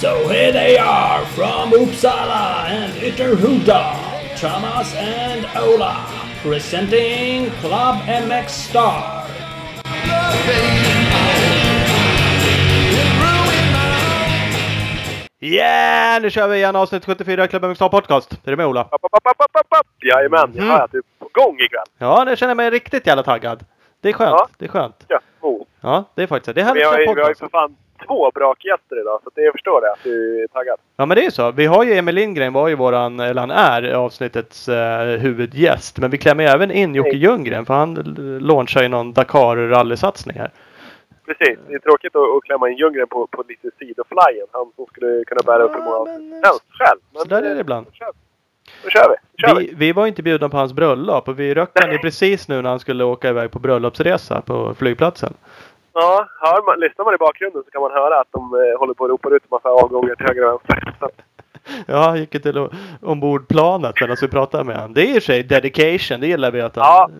So 0.00 0.28
here 0.28 0.52
they 0.52 0.78
are 0.78 1.26
from 1.26 1.72
Uppsala 1.72 2.68
and 2.68 2.92
Ytterhuda, 2.92 4.38
Thomas 4.38 4.94
and 4.94 5.44
Ola, 5.56 6.06
presenting 6.40 7.50
Club 7.60 8.04
MX 8.06 8.48
Star. 8.48 9.17
Yeah! 15.40 16.22
Nu 16.22 16.30
kör 16.30 16.48
vi 16.48 16.56
igen 16.56 16.76
avsnitt 16.76 17.04
74 17.04 17.46
Klubben 17.46 17.70
Mixar 17.70 17.88
Podcast. 17.88 18.32
Är 18.44 18.50
du 18.50 18.56
med 18.56 18.66
Ola? 18.66 18.80
App, 18.80 19.04
app, 19.04 19.26
app, 19.26 19.40
app, 19.40 19.66
app. 19.68 19.86
Jajamän, 20.02 20.52
jag 20.54 20.64
Mm. 20.64 20.86
du 20.92 20.98
är 20.98 21.02
på 21.18 21.28
gång 21.32 21.56
ikväll. 21.60 21.84
Ja, 21.98 22.24
nu 22.24 22.36
känner 22.36 22.50
jag 22.50 22.56
mig 22.56 22.70
riktigt 22.70 23.06
jävla 23.06 23.22
taggad. 23.22 23.64
Det 24.00 24.08
är 24.08 24.12
skönt. 24.12 24.30
Ja. 24.38 24.48
Det 24.58 24.64
är 24.64 24.68
skönt. 24.68 25.04
Ja, 25.08 25.18
oh. 25.40 25.62
Ja, 25.80 26.04
det 26.14 26.22
är 26.22 26.26
faktiskt 26.26 26.46
det. 26.56 26.62
Det 26.62 26.70
är 26.70 26.74
vi, 26.74 26.82
har, 26.82 26.98
ju- 26.98 27.14
vi 27.14 27.20
har 27.22 27.28
ju 27.28 27.34
för 27.34 27.48
fan 27.48 27.76
två 28.06 28.30
brakgäster 28.34 29.00
idag, 29.00 29.20
så 29.22 29.28
att 29.28 29.32
jag 29.44 29.52
förstår 29.52 29.80
det 29.80 29.92
att 29.92 29.98
du 30.04 30.42
är 30.42 30.46
taggad. 30.46 30.76
Ja, 30.96 31.06
men 31.06 31.14
det 31.14 31.20
är 31.20 31.24
ju 31.24 31.30
så. 31.30 31.50
Vi 31.50 31.66
har 31.66 31.84
ju 31.84 31.94
Emil 31.94 32.14
Lindgren 32.14 32.52
var 32.52 32.68
ju 32.68 32.74
våran, 32.74 33.20
eller 33.20 33.40
han 33.40 33.50
är 33.50 33.92
avsnittets 33.92 34.68
eh, 34.68 35.06
huvudgäst. 35.06 35.98
Men 35.98 36.10
vi 36.10 36.18
klämmer 36.18 36.44
även 36.44 36.70
in 36.70 36.94
Jocke. 36.94 37.16
Ljunggren 37.16 37.66
för 37.66 37.74
han 37.74 37.94
launchar 38.42 38.82
ju 38.82 38.88
någon 38.88 39.12
Dakar 39.12 39.56
rallysatsning 39.56 40.38
här. 40.38 40.50
Precis, 41.28 41.58
det 41.68 41.74
är 41.74 41.78
tråkigt 41.78 42.16
att, 42.16 42.36
att 42.36 42.42
klämma 42.44 42.68
in 42.70 42.76
Ljunggren 42.76 43.08
på, 43.08 43.26
på 43.26 43.44
lite 43.48 43.70
sidoflyen. 43.78 44.46
Han 44.52 44.72
som 44.76 44.86
skulle 44.86 45.24
kunna 45.24 45.40
bära 45.46 45.62
upp 45.62 45.74
hur 45.74 45.82
många 45.82 46.04
men, 46.04 46.32
helst 46.44 46.64
själv. 46.78 46.98
så 47.14 47.24
där 47.24 47.42
är 47.42 47.54
det 47.54 47.60
ibland. 47.60 47.86
Då 47.86 47.92
kör 47.92 48.06
vi. 48.12 48.18
Då 48.84 48.90
kör 48.90 49.08
vi. 49.08 49.16
Då 49.42 49.48
kör 49.48 49.54
vi. 49.60 49.66
Vi, 49.66 49.74
vi 49.74 49.92
var 49.92 50.06
inte 50.06 50.22
bjudna 50.22 50.48
på 50.48 50.56
hans 50.56 50.72
bröllop 50.72 51.28
och 51.28 51.38
vi 51.40 51.54
röckade 51.54 51.86
han 51.86 51.92
ju 51.92 51.98
precis 51.98 52.48
nu 52.48 52.62
när 52.62 52.70
han 52.70 52.80
skulle 52.80 53.04
åka 53.04 53.28
iväg 53.28 53.50
på 53.50 53.58
bröllopsresa 53.58 54.40
på 54.40 54.74
flygplatsen. 54.74 55.34
Ja, 55.92 56.28
hör 56.40 56.62
man, 56.66 56.80
lyssnar 56.80 57.04
man 57.04 57.14
i 57.14 57.18
bakgrunden 57.18 57.62
så 57.64 57.70
kan 57.70 57.82
man 57.82 57.90
höra 57.90 58.20
att 58.20 58.28
de 58.30 58.54
eh, 58.54 58.78
håller 58.78 58.94
på 58.94 59.04
att 59.04 59.10
ropa 59.10 59.28
ut 59.28 59.42
en 59.42 59.48
massa 59.50 59.68
avgångar 59.68 60.14
till 60.14 60.26
höger 60.26 60.54
och 60.54 60.62
vänster. 60.66 61.08
Ja, 61.86 61.96
han 62.02 62.18
gick 62.18 62.34
ju 62.34 62.40
till 62.40 62.58
o- 62.58 62.70
ombordplanet 63.02 63.94
medan 64.00 64.16
vi 64.20 64.28
pratade 64.28 64.64
med 64.64 64.76
honom. 64.76 64.94
Det 64.94 65.02
är 65.02 65.16
i 65.16 65.20
sig 65.20 65.42
dedication, 65.42 66.20
det 66.20 66.26
gillar 66.26 66.50
vi 66.50 66.60
att 66.60 66.76
han... 66.76 66.84
Ja. 66.84 67.10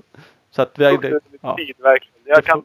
Så 0.51 0.63
att 0.63 0.79
vi 0.79 0.85
har... 0.85 1.21
Ja. 1.41 1.57
tid 1.57 1.75
verkligen. 1.79 2.15
Jag 2.25 2.45
kan 2.45 2.65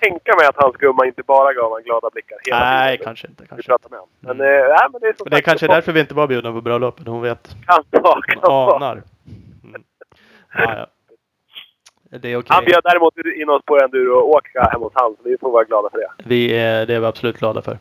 tänka 0.00 0.36
mig 0.38 0.46
att 0.46 0.56
hans 0.56 0.76
gumma 0.76 1.06
inte 1.06 1.22
bara 1.22 1.52
gav 1.52 1.64
honom 1.64 1.82
glada 1.84 2.10
blickar 2.10 2.38
hela 2.44 2.58
Nej, 2.58 2.92
tiden. 2.96 3.04
kanske 3.04 3.26
inte. 3.28 3.46
Kanske. 3.46 3.66
pratar 3.68 3.90
med 3.90 3.98
honom. 3.98 4.14
Men, 4.20 4.40
Mm. 4.40 4.46
eh, 4.62 4.68
nej, 4.68 4.86
men 4.92 5.00
det 5.00 5.06
är 5.08 5.14
som 5.18 5.26
Det 5.30 5.36
är 5.36 5.40
kanske 5.40 5.66
det 5.66 5.74
därför 5.74 5.92
vi 5.92 6.00
inte 6.00 6.14
var 6.14 6.26
bjudna 6.26 6.52
på 6.52 6.60
bröllopet. 6.60 7.06
Hon 7.06 7.22
vet. 7.22 7.56
Kan 7.66 7.84
vara, 8.02 8.22
kan 8.22 8.40
vara. 8.42 8.76
Anar. 8.76 9.02
Mm. 9.64 9.82
Ja, 10.54 10.74
ja. 10.76 10.86
Det 12.18 12.32
är 12.32 12.36
okej. 12.36 12.46
Han 12.48 12.64
bjöd 12.64 12.80
däremot 12.84 13.14
in 13.42 13.48
oss 13.50 13.62
på 13.64 13.78
enduro 13.78 14.14
och 14.18 14.28
åka 14.28 14.68
hemma 14.72 14.84
hos 14.84 14.92
han, 14.94 15.16
så 15.16 15.22
vi 15.28 15.38
får 15.38 15.50
vara 15.50 15.64
glada 15.64 15.90
för 15.90 15.98
det. 15.98 16.08
Vi 16.24 16.58
är, 16.58 16.86
det 16.86 16.94
är 16.94 17.00
vi 17.00 17.06
absolut 17.06 17.38
glada 17.38 17.62
för. 17.62 17.78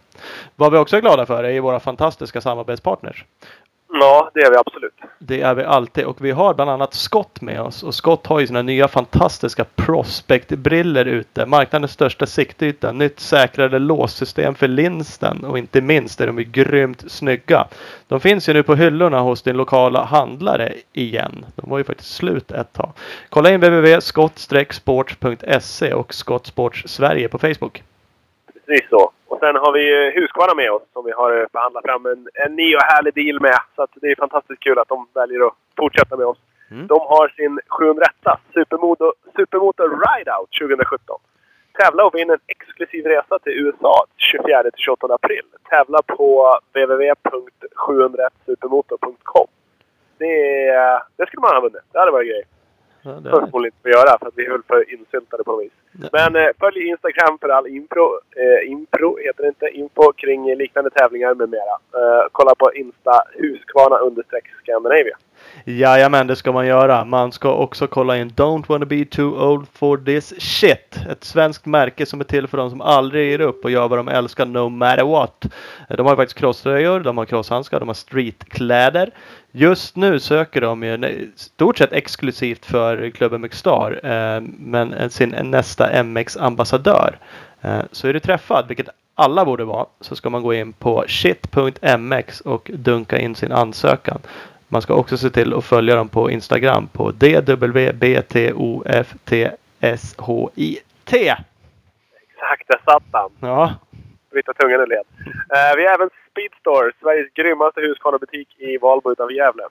Vad 0.56 0.72
vi 0.72 0.78
också 0.78 0.98
är 0.98 1.02
glada 1.02 1.26
för 1.26 1.44
är 1.44 1.62
våra 1.62 1.80
fantastiska 1.80 2.42
samarbetspartners. 2.42 3.26
Ja, 3.92 4.32
det 4.34 4.40
är 4.40 4.52
vi 4.52 4.58
absolut. 4.58 4.94
Det 5.20 5.42
är 5.42 5.56
vi 5.56 5.64
alltid 5.64 6.06
och 6.06 6.26
vi 6.26 6.32
har 6.32 6.54
bland 6.54 6.72
annat 6.72 6.94
Scott 6.94 7.42
med 7.42 7.62
oss 7.62 7.84
och 7.84 7.96
Scott 7.96 8.28
har 8.28 8.40
ju 8.40 8.48
sina 8.48 8.62
nya 8.62 8.88
fantastiska 8.88 9.66
Prospect-briller 9.76 11.06
ute. 11.06 11.46
Marknadens 11.46 11.92
största 11.92 12.26
siktyta, 12.26 12.92
nytt 12.92 13.20
säkrare 13.20 13.80
låssystem 13.80 14.56
för 14.56 14.68
linsen 14.68 15.46
och 15.46 15.58
inte 15.58 15.82
minst 15.82 16.22
är 16.22 16.28
de 16.28 16.40
ju 16.40 16.44
grymt 16.44 17.12
snygga. 17.12 17.68
De 18.08 18.20
finns 18.20 18.50
ju 18.50 18.54
nu 18.54 18.64
på 18.64 18.76
hyllorna 18.76 19.20
hos 19.20 19.42
din 19.42 19.58
lokala 19.58 20.04
handlare 20.04 20.74
igen. 20.94 21.46
De 21.56 21.70
var 21.70 21.78
ju 21.78 21.84
faktiskt 21.84 22.16
slut 22.16 22.52
ett 22.52 22.74
tag. 22.74 22.92
Kolla 23.30 23.52
in 23.52 23.60
www.skott-sports.se 23.60 25.94
och 25.94 26.14
Scott 26.14 26.48
Sports 26.48 26.84
Sverige 26.86 27.30
på 27.30 27.38
Facebook. 27.38 27.84
Precis 28.54 28.90
så. 28.90 29.12
Och 29.30 29.40
sen 29.40 29.56
har 29.56 29.72
vi 29.78 29.84
eh, 30.08 30.14
Husqvarna 30.16 30.54
med 30.56 30.72
oss 30.72 30.84
som 30.94 31.06
vi 31.06 31.12
har 31.12 31.40
eh, 31.42 31.46
förhandlat 31.52 31.84
fram 31.86 32.06
en, 32.06 32.28
en 32.34 32.56
ny 32.56 32.76
och 32.76 32.82
härlig 32.82 33.14
deal 33.14 33.42
med. 33.42 33.60
Så 33.76 33.88
det 34.02 34.08
är 34.12 34.16
fantastiskt 34.16 34.64
kul 34.64 34.80
att 34.80 34.88
de 34.88 35.08
väljer 35.14 35.48
att 35.48 35.54
fortsätta 35.78 36.18
med 36.18 36.26
oss. 36.26 36.38
Mm. 36.72 36.88
De 36.88 37.00
har 37.00 37.28
sin 37.30 37.60
701 37.68 38.12
Supermoto, 38.54 39.14
Supermoto 39.36 39.84
Rideout 39.84 40.50
2017. 40.62 41.20
Tävla 41.80 42.06
och 42.06 42.16
vinn 42.16 42.30
en 42.30 42.40
exklusiv 42.48 43.06
resa 43.06 43.40
till 43.40 43.54
USA 43.54 44.06
24-28 44.34 45.14
april. 45.14 45.42
Tävla 45.70 46.02
på 46.02 46.58
www.701supermoto.com. 46.74 49.48
Det, 50.18 50.68
är- 50.68 51.02
det 51.18 51.28
skulle 51.28 51.42
man 51.42 51.54
ha 51.56 51.62
vunnit. 51.62 51.82
Det 51.92 52.00
hade 52.00 52.12
varit 52.12 52.28
grej. 52.30 52.44
Ja, 53.02 53.12
det 53.12 53.30
är- 53.30 53.48
får 53.52 53.66
inte 53.66 53.78
få 53.84 53.90
göra 53.90 54.18
för 54.20 54.28
att 54.28 54.34
vi 54.36 54.46
är 54.46 54.52
väl 54.52 54.62
för 54.68 54.94
insyltade 54.94 55.44
på 55.44 55.52
något 55.52 55.64
vis. 55.64 55.72
Nej. 55.92 56.10
Men 56.14 56.36
eh, 56.36 56.50
följ 56.60 56.88
Instagram 56.88 57.38
för 57.42 57.50
all 57.50 57.68
info. 57.68 58.06
Eh, 58.36 58.72
impro 58.72 59.18
heter 59.18 59.42
det 59.44 59.48
inte. 59.48 59.66
Info 59.68 60.12
kring 60.14 60.56
liknande 60.56 60.90
tävlingar 60.90 61.34
med 61.34 61.50
mera. 61.50 61.76
Eh, 62.00 62.28
kolla 62.32 62.56
på 62.56 62.74
Insta 62.74 63.14
Husqvarna 63.34 63.98
understreck 63.98 64.44
Scandinavia. 64.64 65.18
Jajamän, 65.66 66.28
det 66.28 66.36
ska 66.36 66.52
man 66.52 66.68
göra. 66.68 67.06
Man 67.06 67.32
ska 67.32 67.54
också 67.54 67.88
kolla 67.88 68.18
in 68.18 68.30
Don't 68.30 68.64
wanna 68.68 68.86
be 68.86 69.06
too 69.06 69.52
old 69.52 69.68
for 69.74 69.98
this 69.98 70.34
shit. 70.42 71.00
Ett 71.10 71.24
svenskt 71.24 71.66
märke 71.66 72.06
som 72.06 72.20
är 72.20 72.24
till 72.24 72.48
för 72.48 72.58
de 72.58 72.70
som 72.70 72.82
aldrig 72.82 73.32
ger 73.32 73.42
upp 73.42 73.66
och 73.66 73.72
gör 73.72 73.88
vad 73.88 74.00
de 74.00 74.08
älskar 74.08 74.46
no 74.46 74.70
matter 74.70 75.04
what. 75.04 75.46
De 75.90 76.06
har 76.06 76.16
faktiskt 76.16 76.40
crosströjor, 76.40 77.00
de 77.00 77.18
har 77.18 77.26
crosshandskar, 77.26 77.80
de 77.80 77.90
har 77.90 77.94
streetkläder. 77.94 79.12
Just 79.52 79.96
nu 79.96 80.20
söker 80.20 80.62
de 80.62 80.84
ju 80.84 81.32
stort 81.36 81.78
sett 81.78 81.94
exklusivt 81.94 82.66
för 82.66 83.10
klubben 83.10 83.42
McStar, 83.42 84.00
eh, 84.04 84.42
men 84.58 85.10
sin 85.10 85.36
nästa 85.44 86.04
MX-ambassadör. 86.04 87.18
Eh, 87.62 87.80
så 87.92 88.08
är 88.08 88.14
du 88.14 88.20
träffad, 88.20 88.68
vilket 88.68 88.90
alla 89.16 89.46
borde 89.46 89.64
vara, 89.64 89.86
så 90.02 90.16
ska 90.16 90.30
man 90.30 90.44
gå 90.44 90.54
in 90.54 90.74
på 90.74 91.06
shit.mx 91.08 92.42
och 92.42 92.72
dunka 92.74 93.20
in 93.20 93.36
sin 93.36 93.52
ansökan. 93.52 94.20
Man 94.72 94.82
ska 94.82 94.94
också 94.94 95.18
se 95.18 95.30
till 95.30 95.54
att 95.54 95.66
följa 95.66 95.96
dem 95.96 96.10
på 96.10 96.32
Instagram 96.32 96.88
på 96.88 97.12
DWBTOFTSHIT. 97.12 97.94
Exakt, 102.30 102.68
där 102.68 102.82
satt 102.86 103.04
han. 103.12 103.32
Ja, 103.40 103.74
Bryta 104.32 104.54
tungan 104.54 104.82
ur 104.82 104.88
led. 104.88 105.06
Eh, 105.56 105.74
vi 105.78 105.86
har 105.86 105.94
även 105.94 106.10
Speedstore, 106.32 106.92
Sveriges 107.02 107.34
grymmaste 107.34 107.82
Husqvarna-butik 107.82 108.50
i 108.58 108.78
Valbo 108.78 109.12
utanför 109.12 109.34
Gävle. 109.34 109.64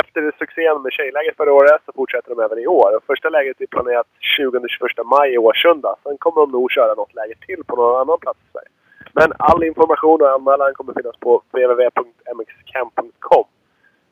Efter 0.00 0.32
succén 0.38 0.82
med 0.82 0.92
tjejläget 0.92 1.36
förra 1.36 1.52
året 1.52 1.82
så 1.86 1.92
fortsätter 1.92 2.30
de 2.34 2.40
även 2.40 2.58
i 2.58 2.66
år. 2.66 3.00
Första 3.06 3.28
läget 3.28 3.60
är 3.60 3.66
planerat 3.66 4.06
20-21 4.38 5.04
maj 5.04 5.34
i 5.34 5.38
Årsunda. 5.38 5.96
Sen 6.02 6.18
kommer 6.18 6.40
de 6.40 6.50
nog 6.50 6.72
köra 6.72 6.94
något 6.94 7.14
läge 7.14 7.34
till 7.46 7.64
på 7.64 7.76
någon 7.76 8.00
annan 8.00 8.18
plats 8.18 8.38
i 8.46 8.48
Sverige. 8.52 8.68
Men 9.12 9.32
all 9.38 9.64
information 9.64 10.22
och 10.22 10.30
anmälan 10.30 10.74
kommer 10.74 10.94
finnas 10.94 11.16
på 11.16 11.42
www.mxcamp.com 11.52 13.44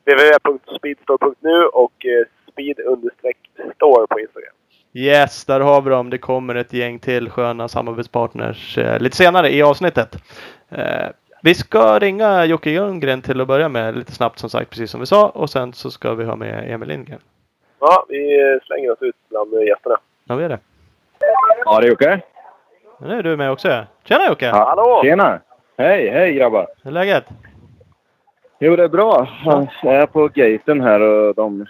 www.speedstore.nu 0.05 1.65
och 1.65 2.05
eh, 2.05 2.25
speed-store 2.51 4.07
på 4.07 4.19
Instagram. 4.19 4.53
yes, 4.93 5.45
där 5.45 5.59
har 5.59 5.81
vi 5.81 5.89
dem. 5.89 6.09
Det 6.09 6.17
kommer 6.17 6.55
ett 6.55 6.73
gäng 6.73 6.99
till 6.99 7.29
sköna 7.29 7.67
samarbetspartners 7.67 8.77
eh, 8.77 8.99
lite 8.99 9.17
senare 9.17 9.49
i 9.49 9.61
avsnittet. 9.61 10.15
Eh, 10.69 11.07
vi 11.43 11.55
ska 11.55 11.99
ringa 11.99 12.45
Jocke 12.45 12.69
Ljunggren 12.69 13.21
till 13.21 13.41
att 13.41 13.47
börja 13.47 13.69
med 13.69 13.97
lite 13.97 14.11
snabbt 14.11 14.39
som 14.39 14.49
sagt, 14.49 14.69
precis 14.69 14.91
som 14.91 14.99
vi 14.99 15.05
sa. 15.05 15.29
Och 15.29 15.49
sen 15.49 15.73
så 15.73 15.91
ska 15.91 16.13
vi 16.13 16.25
ha 16.25 16.35
med 16.35 16.73
Emil 16.73 16.89
Lindgren. 16.89 17.19
Ja, 17.79 18.05
vi 18.09 18.39
slänger 18.63 18.91
oss 18.91 19.01
ut 19.01 19.15
bland 19.29 19.53
eh, 19.53 19.63
gästerna. 19.63 19.97
Ja, 20.27 20.35
vi 20.35 20.43
är 20.43 20.49
det. 20.49 20.59
Ja, 21.65 21.79
det 21.79 21.87
är 21.87 21.89
Jocke. 21.89 22.21
Nu 22.99 23.19
är 23.19 23.23
du 23.23 23.37
med 23.37 23.51
också. 23.51 23.85
Tjena 24.03 24.27
Jocke! 24.27 24.45
Ja. 24.45 24.65
Hallå! 24.65 25.01
Tjena! 25.03 25.41
Hej, 25.77 26.09
hej 26.09 26.33
grabbar! 26.33 26.67
Hur 26.83 26.91
är 26.91 26.93
läget? 26.93 27.25
Jo, 28.59 28.75
det 28.75 28.83
är 28.83 28.89
bra. 28.89 29.27
Jag 29.83 29.95
är 29.95 30.05
på 30.05 30.27
gaten 30.27 30.81
här 30.81 30.99
och 31.01 31.35
de 31.35 31.65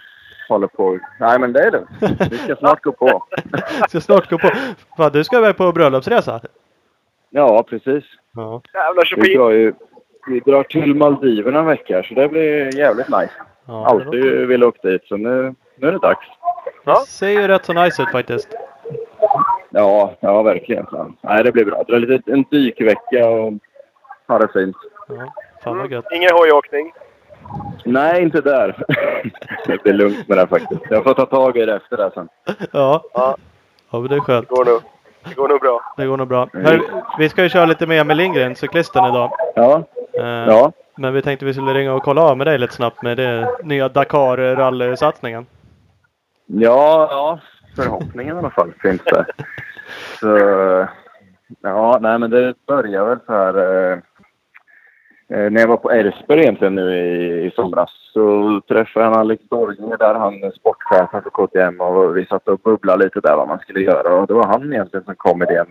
håller 0.48 0.66
på. 0.66 0.98
Nej, 1.20 1.38
men 1.38 1.52
det 1.52 1.60
är 1.60 1.70
lugnt. 1.70 1.88
Vi 2.30 2.38
ska 2.38 2.56
snart 2.56 2.82
gå 2.82 2.92
på. 2.92 3.24
Ska 3.88 4.00
snart 4.00 4.30
gå 4.30 4.38
på. 4.38 4.50
Fan, 4.96 5.12
du 5.12 5.24
ska 5.24 5.38
iväg 5.38 5.56
på 5.56 5.72
bröllopsresa? 5.72 6.40
Ja, 7.30 7.62
precis. 7.62 8.04
Ja. 8.34 8.62
Jävlar 8.74 9.14
Vi 9.16 9.34
drar 9.34 9.50
ju 9.50 9.72
vi 10.26 10.40
drar 10.40 10.62
till 10.62 10.94
Maldiverna 10.94 11.58
en 11.58 11.66
vecka, 11.66 12.02
så 12.02 12.14
det 12.14 12.28
blir 12.28 12.78
jävligt 12.78 13.08
nice. 13.08 13.32
ja 13.66 13.86
Alltid 13.86 14.46
vill 14.46 14.64
åka 14.64 14.88
dit, 14.88 15.04
så 15.04 15.16
nu, 15.16 15.54
nu 15.76 15.88
är 15.88 15.92
det 15.92 15.98
dags. 15.98 16.26
Det 16.84 17.06
ser 17.06 17.28
ju 17.28 17.48
rätt 17.48 17.64
så 17.64 17.72
nice 17.72 18.02
ut 18.02 18.10
faktiskt. 18.10 18.48
Ja, 19.70 20.14
ja 20.20 20.42
verkligen. 20.42 20.86
Nej, 21.20 21.44
det 21.44 21.52
blir 21.52 21.64
bra. 21.64 21.82
Dra 21.82 21.98
lite 21.98 22.32
en 22.32 22.44
dykvecka 22.50 23.28
och 23.28 23.52
ha 24.28 24.38
det 24.38 24.48
fint. 24.52 24.76
Ja, 25.08 25.32
fan 25.66 25.78
vad 25.78 25.90
gött. 25.92 26.04
Ingen 26.12 26.30
hojåkning. 26.32 26.92
Nej, 27.84 28.22
inte 28.22 28.40
där. 28.40 28.84
det 29.66 29.82
blir 29.82 29.92
lugnt 29.92 30.28
med 30.28 30.38
det 30.38 30.46
faktiskt. 30.46 30.80
Jag 30.90 31.04
får 31.04 31.14
ta 31.14 31.26
tag 31.26 31.56
i 31.56 31.66
det 31.66 31.76
efter 31.76 31.96
det 31.96 32.10
sen. 32.14 32.28
Ja. 32.72 33.02
Ja. 33.12 33.36
ja, 33.90 34.00
men 34.00 34.08
det 34.08 34.16
är 34.16 34.20
skönt. 34.20 34.48
Det 34.48 34.54
går 34.54 34.64
nog. 34.64 34.80
Det 35.28 35.34
går 35.34 35.48
nog 35.48 35.60
bra. 35.60 35.80
Det 35.96 36.06
går 36.06 36.16
nog 36.16 36.28
bra. 36.28 36.48
Hör, 36.52 36.82
vi 37.18 37.28
ska 37.28 37.42
ju 37.42 37.48
köra 37.48 37.66
lite 37.66 37.86
med 37.86 38.00
Emil 38.00 38.16
Lindgren, 38.16 38.56
cyklisten 38.56 39.04
idag. 39.04 39.30
Ja, 39.54 39.84
Eh, 40.18 40.26
ja. 40.26 40.72
Men 40.96 41.14
vi 41.14 41.22
tänkte 41.22 41.44
vi 41.44 41.54
skulle 41.54 41.74
ringa 41.74 41.92
och 41.94 42.02
kolla 42.02 42.22
av 42.22 42.36
med 42.36 42.46
dig 42.46 42.58
lite 42.58 42.74
snabbt 42.74 43.02
med 43.02 43.16
det 43.16 43.48
nya 43.62 43.88
Dakar 43.88 44.36
rallysatsningen. 44.36 45.46
Ja, 46.46 47.08
ja, 47.10 47.38
förhoppningen 47.76 48.36
i 48.36 48.38
alla 48.38 48.50
fall 48.50 48.72
finns 48.82 49.02
det. 49.04 49.26
Så, 50.20 50.38
ja, 51.62 51.98
nej 52.00 52.18
men 52.18 52.30
det 52.30 52.54
börjar 52.66 53.04
väl 53.04 53.18
så 53.26 53.32
här. 53.32 53.58
Eh, 53.58 53.92
eh, 53.92 53.98
Eh, 55.28 55.50
när 55.50 55.60
jag 55.60 55.68
var 55.68 55.76
på 55.76 55.90
Ersberg 55.90 56.40
egentligen 56.40 56.74
nu 56.74 56.96
i, 56.96 57.46
i 57.46 57.50
somras 57.50 57.90
så 58.12 58.60
träffade 58.68 59.06
jag 59.06 59.16
Alex 59.16 59.42
Borgner 59.48 59.96
där, 59.96 60.14
han 60.14 60.44
är 60.44 60.50
sportchefen 60.50 61.22
för 61.22 61.30
KTM 61.30 61.80
och 61.80 62.16
vi 62.16 62.26
satt 62.26 62.48
och 62.48 62.58
bubblade 62.58 63.04
lite 63.04 63.20
där 63.20 63.36
vad 63.36 63.48
man 63.48 63.58
skulle 63.58 63.80
göra 63.80 64.14
och 64.14 64.26
det 64.26 64.34
var 64.34 64.46
han 64.46 64.72
egentligen 64.72 65.04
som 65.04 65.14
kom 65.16 65.38
med 65.38 65.50
idén. 65.50 65.66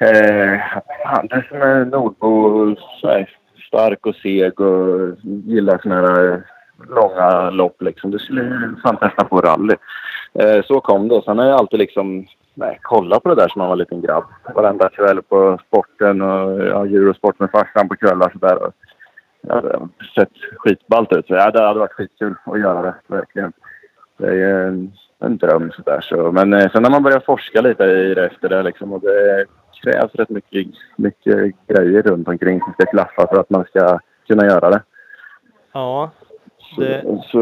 Eh, 0.00 0.60
han 1.04 1.28
är 1.30 1.46
som 1.48 1.62
är 1.62 1.84
nordbo, 1.84 2.76
stark 3.68 4.06
och 4.06 4.14
seg 4.14 4.60
och 4.60 5.16
gillar 5.22 5.78
såna 5.82 5.94
här 5.94 6.32
eh, 6.32 6.38
långa 6.88 7.50
lopp 7.50 7.82
liksom. 7.82 8.10
Du 8.10 8.18
skulle 8.18 8.74
fan 8.82 8.96
testa 8.96 9.24
på 9.24 9.40
rally. 9.40 9.74
Eh, 10.34 10.64
så 10.64 10.80
kom 10.80 11.08
det. 11.08 11.22
Sen 11.24 11.38
har 11.38 11.46
jag 11.46 11.58
alltid 11.58 11.78
liksom 11.78 12.26
nej, 12.58 12.78
kolla 12.82 13.20
på 13.20 13.28
det 13.28 13.34
där 13.34 13.48
som 13.48 13.58
man 13.58 13.68
var 13.68 13.76
liten 13.76 14.00
grabb. 14.00 14.24
Varenda 14.54 14.88
kväll 14.88 15.22
på 15.22 15.58
sporten 15.66 16.22
och 16.22 16.66
ja, 16.66 16.86
Eurosport 16.86 17.38
med 17.38 17.50
farsan 17.50 17.88
på 17.88 17.96
kvällar 17.96 18.30
sådär. 18.30 18.58
Ja, 19.40 19.60
det 19.60 19.68
har 19.68 19.88
sett 20.14 20.32
skitballt 20.56 21.12
ut. 21.12 21.26
Så 21.26 21.34
ja, 21.34 21.50
det 21.50 21.66
hade 21.66 21.78
varit 21.78 21.92
skitkul 21.92 22.34
att 22.44 22.60
göra 22.60 22.82
det, 22.82 22.94
verkligen. 23.06 23.52
Det 24.16 24.26
är 24.26 24.66
en, 24.66 24.92
en 25.18 25.36
dröm 25.36 25.70
sådär. 25.70 26.00
Så. 26.00 26.32
Men 26.32 26.52
eh, 26.52 26.70
sen 26.70 26.84
har 26.84 26.90
man 26.90 27.02
börjat 27.02 27.24
forska 27.24 27.60
lite 27.60 27.84
i 27.84 28.14
det 28.14 28.26
efter 28.26 28.48
det 28.48 28.62
liksom. 28.62 28.92
Och 28.92 29.00
det 29.00 29.46
krävs 29.82 30.14
rätt 30.14 30.30
mycket, 30.30 30.66
mycket 30.96 31.54
grejer 31.66 32.02
runt 32.02 32.28
omkring 32.28 32.60
som 32.60 32.72
ska 32.72 32.86
klaffa 32.86 33.26
för 33.26 33.40
att 33.40 33.50
man 33.50 33.64
ska 33.64 33.98
kunna 34.28 34.46
göra 34.46 34.70
det. 34.70 34.82
Ja, 35.72 36.10
det- 36.76 37.22
så 37.30 37.38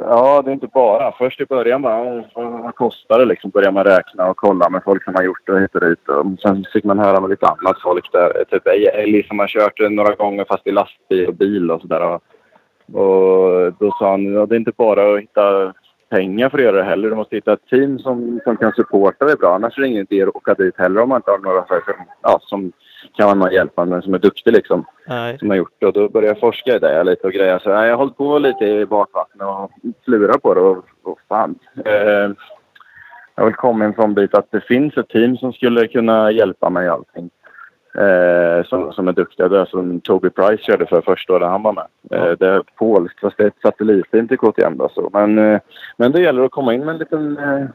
ja, 0.00 0.42
det 0.42 0.50
är 0.50 0.52
inte 0.52 0.66
bara. 0.66 1.12
Först 1.12 1.40
i 1.40 1.46
början 1.46 1.82
bara, 1.82 2.24
"Åh, 2.34 2.62
vad 2.62 2.74
kostar 2.74 3.18
det 3.18 3.24
liksom? 3.24 3.50
Börjar 3.50 3.72
man 3.72 3.84
räkna 3.84 4.30
och 4.30 4.36
kolla 4.36 4.70
med 4.70 4.82
folk 4.84 5.04
som 5.04 5.14
har 5.14 5.22
gjort 5.22 5.46
det 5.46 5.52
och 5.52 5.60
hit 5.60 5.74
och 5.74 5.80
dit. 5.80 6.08
Och 6.08 6.26
sen 6.42 6.64
fick 6.72 6.84
man 6.84 6.98
höra 6.98 7.20
med 7.20 7.30
lite 7.30 7.46
annat 7.46 7.80
folk 7.82 8.12
där. 8.12 8.44
Typ 8.50 8.66
Ellie 8.94 9.26
som 9.28 9.38
har 9.38 9.46
kört 9.46 9.90
några 9.90 10.14
gånger 10.14 10.44
fast 10.44 10.66
i 10.66 10.70
lastbil 10.72 11.26
och 11.28 11.34
bil 11.34 11.70
och 11.70 11.80
sådär. 11.80 12.00
Och, 12.02 12.22
och 13.02 13.72
då 13.78 13.92
sa 13.98 14.10
han, 14.10 14.32
ja, 14.32 14.46
det 14.46 14.54
är 14.54 14.58
inte 14.58 14.72
bara 14.76 15.14
att 15.14 15.20
hitta 15.20 15.72
pengar 16.10 16.48
för 16.48 16.58
att 16.58 16.64
göra 16.64 16.76
det 16.76 16.82
heller. 16.82 17.10
Du 17.10 17.16
måste 17.16 17.36
hitta 17.36 17.52
ett 17.52 17.66
team 17.70 17.98
som, 17.98 18.40
som 18.44 18.56
kan 18.56 18.72
supporta 18.72 19.24
dig 19.24 19.36
bra. 19.36 19.54
Annars 19.54 19.78
är 19.78 19.82
det 19.82 19.88
ingen 19.88 20.06
idé 20.10 20.22
att 20.22 20.36
åka 20.36 20.54
dit 20.54 20.74
heller 20.78 21.00
om 21.02 21.08
man 21.08 21.18
inte 21.18 21.30
har 21.30 21.38
några 21.38 21.66
som, 21.66 21.76
ja, 22.22 22.38
som 22.42 22.72
kan 23.16 23.38
man 23.38 23.52
hjälpa 23.52 23.84
men 23.84 24.02
som 24.02 24.14
är 24.14 24.18
duktig 24.18 24.52
liksom 24.52 24.84
nej. 25.06 25.38
som 25.38 25.50
har 25.50 25.56
gjort 25.56 25.74
det. 25.78 25.86
Och 25.86 25.92
då 25.92 26.08
började 26.08 26.28
jag 26.28 26.40
forska 26.40 26.76
i 26.76 26.78
det 26.78 27.04
lite 27.04 27.26
och 27.26 27.32
grejer. 27.32 27.58
Så 27.58 27.70
jag 27.70 27.76
har 27.76 27.94
hållit 27.94 28.16
på 28.16 28.38
lite 28.38 28.64
i 28.64 28.86
bakvattnet 28.86 29.48
och 29.48 29.70
klurat 30.04 30.42
på 30.42 30.54
det. 30.54 30.60
Och, 30.60 30.84
och 31.02 31.18
fan. 31.28 31.58
Eh, 31.84 32.30
jag 33.34 33.44
väl 33.44 33.54
kommit 33.54 33.86
en 33.86 33.94
sån 33.94 34.14
bit 34.14 34.34
att 34.34 34.50
det 34.50 34.60
finns 34.60 34.96
ett 34.96 35.08
team 35.08 35.36
som 35.36 35.52
skulle 35.52 35.88
kunna 35.88 36.30
hjälpa 36.30 36.70
mig 36.70 36.86
i 36.86 36.88
allting. 36.88 37.30
Eh, 37.94 38.64
som, 38.64 38.92
som 38.92 39.08
är 39.08 39.12
duktiga. 39.12 39.48
Det 39.48 39.60
är 39.60 39.64
som 39.64 40.00
Toby 40.00 40.30
Price 40.30 40.62
körde 40.62 40.86
för 40.86 41.00
första 41.00 41.32
året 41.32 41.48
han 41.48 41.62
var 41.62 41.72
med. 41.72 41.86
Eh, 42.10 42.32
det 42.38 42.46
är 42.46 42.62
polskt 42.78 43.20
fast 43.20 43.36
det 43.36 43.42
är 43.42 43.48
ett 43.48 43.62
satellitteam 43.62 44.28
till 44.28 44.38
KTM. 44.38 44.76
Då, 44.76 44.88
så. 44.88 45.10
Men, 45.12 45.38
eh, 45.38 45.60
men 45.96 46.12
det 46.12 46.22
gäller 46.22 46.44
att 46.44 46.50
komma 46.50 46.74
in 46.74 46.84
med 46.84 46.88
en 46.88 46.98
liten 46.98 47.38
eh, 47.38 47.66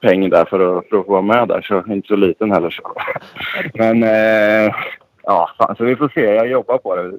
peng 0.00 0.30
där 0.30 0.44
för 0.44 0.78
att, 0.78 0.88
för 0.88 0.96
att 0.96 1.06
få 1.06 1.12
vara 1.12 1.22
med 1.22 1.48
där. 1.48 1.62
Så 1.62 1.92
inte 1.92 2.08
så 2.08 2.16
liten 2.16 2.52
heller. 2.52 2.70
Så. 2.70 2.94
Men 3.74 4.02
eh, 4.02 4.74
ja, 5.22 5.50
fan, 5.58 5.76
så 5.76 5.84
vi 5.84 5.96
får 5.96 6.08
se. 6.08 6.34
Jag 6.34 6.48
jobbar 6.48 6.78
på 6.78 6.96
det. 6.96 7.12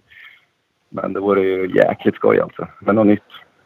Men 0.89 1.13
det 1.13 1.19
vore 1.19 1.41
ju 1.41 1.71
jäkligt 1.75 2.15
skoj 2.15 2.39
alltså. 2.39 2.67
Men 2.79 2.95
något 2.95 3.07
nytt. 3.07 3.23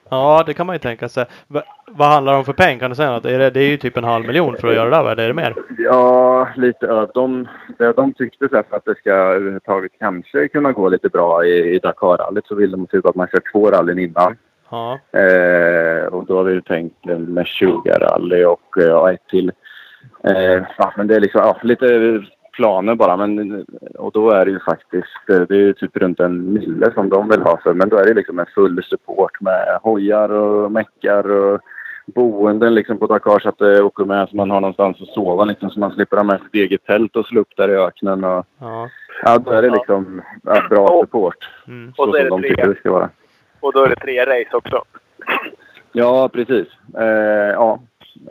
Ja, 0.10 0.44
det 0.46 0.54
kan 0.54 0.66
man 0.66 0.76
ju 0.76 0.80
tänka 0.80 1.10
sig. 1.10 1.26
Va, 1.48 1.64
vad 1.88 2.08
handlar 2.08 2.34
det 2.34 2.40
om 2.40 2.46
för 2.46 2.54
peng? 2.54 2.80
Kan 2.80 2.90
du 2.90 2.96
säga 2.96 3.12
något? 3.12 3.26
Är 3.26 3.40
det, 3.40 3.50
det 3.50 3.60
är 3.60 3.70
ju 3.70 3.78
typ 3.78 3.98
en 3.98 4.04
halv 4.04 4.28
miljon 4.28 4.58
för 4.58 4.68
att 4.68 4.76
göra 4.76 4.90
det 4.90 4.96
där, 4.96 5.12
eller 5.12 5.24
är 5.24 5.28
det 5.28 5.34
mer? 5.34 5.56
Ja, 5.78 6.48
lite 6.56 6.88
över. 6.88 7.10
De, 7.14 7.48
de 7.96 8.14
tyckte 8.14 8.50
så 8.50 8.64
för 8.70 8.78
att 8.78 8.86
det 8.86 8.96
ska 8.96 9.12
överhuvudtaget 9.12 9.92
kanske 10.00 10.48
kunna 10.48 10.72
gå 10.72 10.90
lite 10.90 11.10
bra 11.10 11.46
i, 11.46 11.76
i 11.76 11.80
Dakar-rallyt 11.80 12.48
så 12.48 12.56
vill 12.56 12.72
de 12.72 12.88
typ 12.88 13.06
att 13.06 13.16
man 13.16 13.28
kör 13.28 13.42
två 13.52 13.72
rallyn 13.72 14.00
innan. 14.00 14.38
Ja, 14.70 15.00
Eh, 15.12 16.06
och 16.06 16.26
då 16.26 16.38
har 16.38 16.44
vi 16.44 16.62
tänkt 16.62 17.08
en 17.08 17.34
med 17.34 17.46
20-rally 17.46 18.46
och 18.46 18.78
eh, 18.78 18.84
ja, 18.84 19.12
ett 19.12 19.28
till. 19.30 19.52
Eh, 20.24 20.64
ja, 20.78 20.94
men 20.98 21.08
det 21.08 21.16
är 21.16 21.20
liksom 21.20 21.42
ja, 21.42 21.58
lite 21.62 22.22
planer 22.54 22.96
bara. 22.96 23.18
Men, 23.18 23.66
och 23.98 24.12
då 24.12 24.30
är 24.30 24.46
det 24.46 24.52
ju 24.52 24.60
faktiskt 24.60 25.30
eh, 25.30 25.42
det 25.42 25.56
är 25.56 25.60
ju 25.60 25.74
typ 25.74 25.98
runt 25.98 26.20
en 26.20 26.54
mille 26.54 26.92
som 26.94 27.10
de 27.10 27.30
vill 27.30 27.42
ha. 27.42 27.60
För, 27.64 27.74
men 27.74 27.90
då 27.90 27.98
är 27.98 28.06
det 28.06 28.14
liksom 28.14 28.40
en 28.40 28.46
full 28.56 28.84
support 28.84 29.42
med 29.42 29.80
hojar 29.82 30.30
och 30.30 30.72
meckar 30.72 31.32
och 31.32 31.60
boenden 32.06 32.74
liksom 32.74 32.98
på 32.98 33.08
Dakar 33.08 33.40
så 33.40 33.50
att 33.50 33.58
det 33.58 33.82
åker 33.82 34.06
med 34.06 34.30
så 34.30 34.36
man 34.36 34.52
har 34.52 34.62
någonstans 34.62 35.02
att 35.02 35.08
sova 35.08 35.46
liksom 35.46 35.70
så 35.70 35.80
man 35.80 35.92
slipper 35.92 36.18
ha 36.18 36.24
med 36.24 36.42
sitt 36.42 36.56
eget 36.56 36.86
tält 36.86 37.16
och 37.16 37.26
slå 37.26 37.42
upp 37.42 37.58
där 37.58 37.70
i 37.70 37.76
öknen. 37.76 38.24
Och, 38.24 38.46
ja. 38.60 38.90
ja, 39.24 39.38
då 39.38 39.52
är 39.52 39.62
det 39.62 39.70
liksom 39.70 40.22
ja, 40.44 40.62
bra 40.70 41.02
support. 41.02 41.50
Mm. 41.68 41.94
Så 41.96 42.04
Och 42.04 42.10
så 42.10 42.16
är 42.16 42.28
som 42.28 42.42
de 42.42 42.48
tycker 42.48 42.68
det 42.68 42.80
ska 42.80 42.92
vara. 42.92 43.10
Och 43.66 43.74
då 43.74 43.84
är 43.84 43.90
det 43.90 43.96
tre 43.96 44.26
race 44.26 44.58
också. 44.58 44.84
Ja, 45.98 46.30
precis. 46.34 46.68
Eh, 46.98 47.52
ja. 47.54 47.80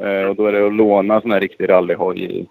Eh, 0.00 0.28
och 0.28 0.36
då 0.36 0.46
är 0.46 0.52
det 0.52 0.66
att 0.66 0.75
låna 0.75 1.20
sån 1.20 1.31
här 1.31 1.40
riktig 1.40 1.69
rallyhoj 1.69 2.25
i, 2.25 2.48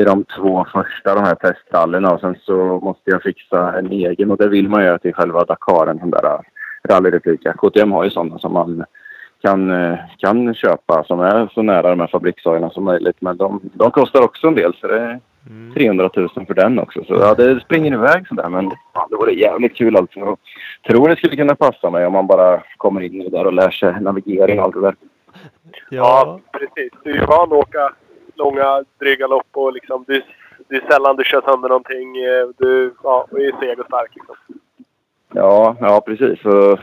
i 0.00 0.04
de 0.04 0.24
två 0.24 0.66
första 0.72 1.14
de 1.14 1.24
här 1.24 1.34
testrallyna. 1.34 2.12
Och 2.12 2.20
sen 2.20 2.36
så 2.42 2.80
måste 2.82 3.10
jag 3.10 3.22
fixa 3.22 3.78
en 3.78 3.92
egen 3.92 4.30
och 4.30 4.36
det 4.36 4.48
vill 4.48 4.68
man 4.68 4.84
göra 4.84 4.98
till 4.98 5.14
själva 5.14 5.44
Dakar, 5.44 5.86
en 5.86 5.98
sån 5.98 6.10
där 6.10 6.24
eh, 6.24 6.40
rallyreplika. 6.88 7.52
KTM 7.52 7.92
har 7.92 8.04
ju 8.04 8.10
sådana 8.10 8.38
som 8.38 8.52
man 8.52 8.84
kan, 9.42 9.70
eh, 9.70 9.98
kan 10.18 10.54
köpa 10.54 11.04
som 11.04 11.20
är 11.20 11.50
så 11.54 11.62
nära 11.62 11.90
de 11.90 12.00
här 12.00 12.06
fabrikshojarna 12.06 12.70
som 12.70 12.84
möjligt. 12.84 13.16
Men 13.20 13.36
de, 13.36 13.60
de 13.62 13.90
kostar 13.90 14.22
också 14.22 14.46
en 14.46 14.54
del 14.54 14.74
så 14.80 14.86
det 14.86 15.20
Mm. 15.46 15.74
300 15.74 16.10
000 16.16 16.28
för 16.46 16.54
den 16.54 16.78
också. 16.78 17.04
Så 17.04 17.14
ja, 17.14 17.34
det 17.34 17.60
springer 17.60 17.92
iväg 17.92 18.28
sådär. 18.28 18.48
Men 18.48 18.70
ja, 18.94 19.06
det 19.10 19.16
vore 19.16 19.32
jävligt 19.32 19.76
kul 19.76 19.96
alltså. 19.96 20.18
Jag 20.20 20.38
tror 20.88 21.08
det 21.08 21.16
skulle 21.16 21.36
kunna 21.36 21.54
passa 21.54 21.90
mig 21.90 22.06
om 22.06 22.12
man 22.12 22.26
bara 22.26 22.62
kommer 22.76 23.00
in 23.00 23.20
i 23.20 23.24
det 23.24 23.36
där 23.38 23.46
och 23.46 23.52
lär 23.52 23.70
sig 23.70 24.00
navigering 24.00 24.58
och 24.58 24.64
allt 24.64 24.74
det 24.74 24.80
där. 24.80 24.94
Ja, 25.90 26.40
precis. 26.52 26.92
Du 27.04 27.10
är 27.10 27.14
ju 27.14 27.24
van 27.26 27.52
att 27.52 27.58
åka 27.58 27.92
långa, 28.34 28.84
dryga 29.00 29.26
lopp 29.26 29.46
och 29.52 29.72
liksom 29.72 30.04
du, 30.06 30.22
det 30.68 30.76
är 30.76 30.90
sällan 30.90 31.16
du 31.16 31.24
kör 31.24 31.40
sönder 31.40 31.68
någonting. 31.68 32.16
Eh, 32.16 32.48
Du 32.58 32.94
ja, 33.02 33.26
och 33.30 33.38
är 33.40 33.60
seg 33.60 33.80
och 33.80 33.86
stark 33.86 34.10
liksom. 34.14 34.36
Ja, 35.34 35.76
ja 35.80 36.00
precis. 36.06 36.40
Så, 36.42 36.78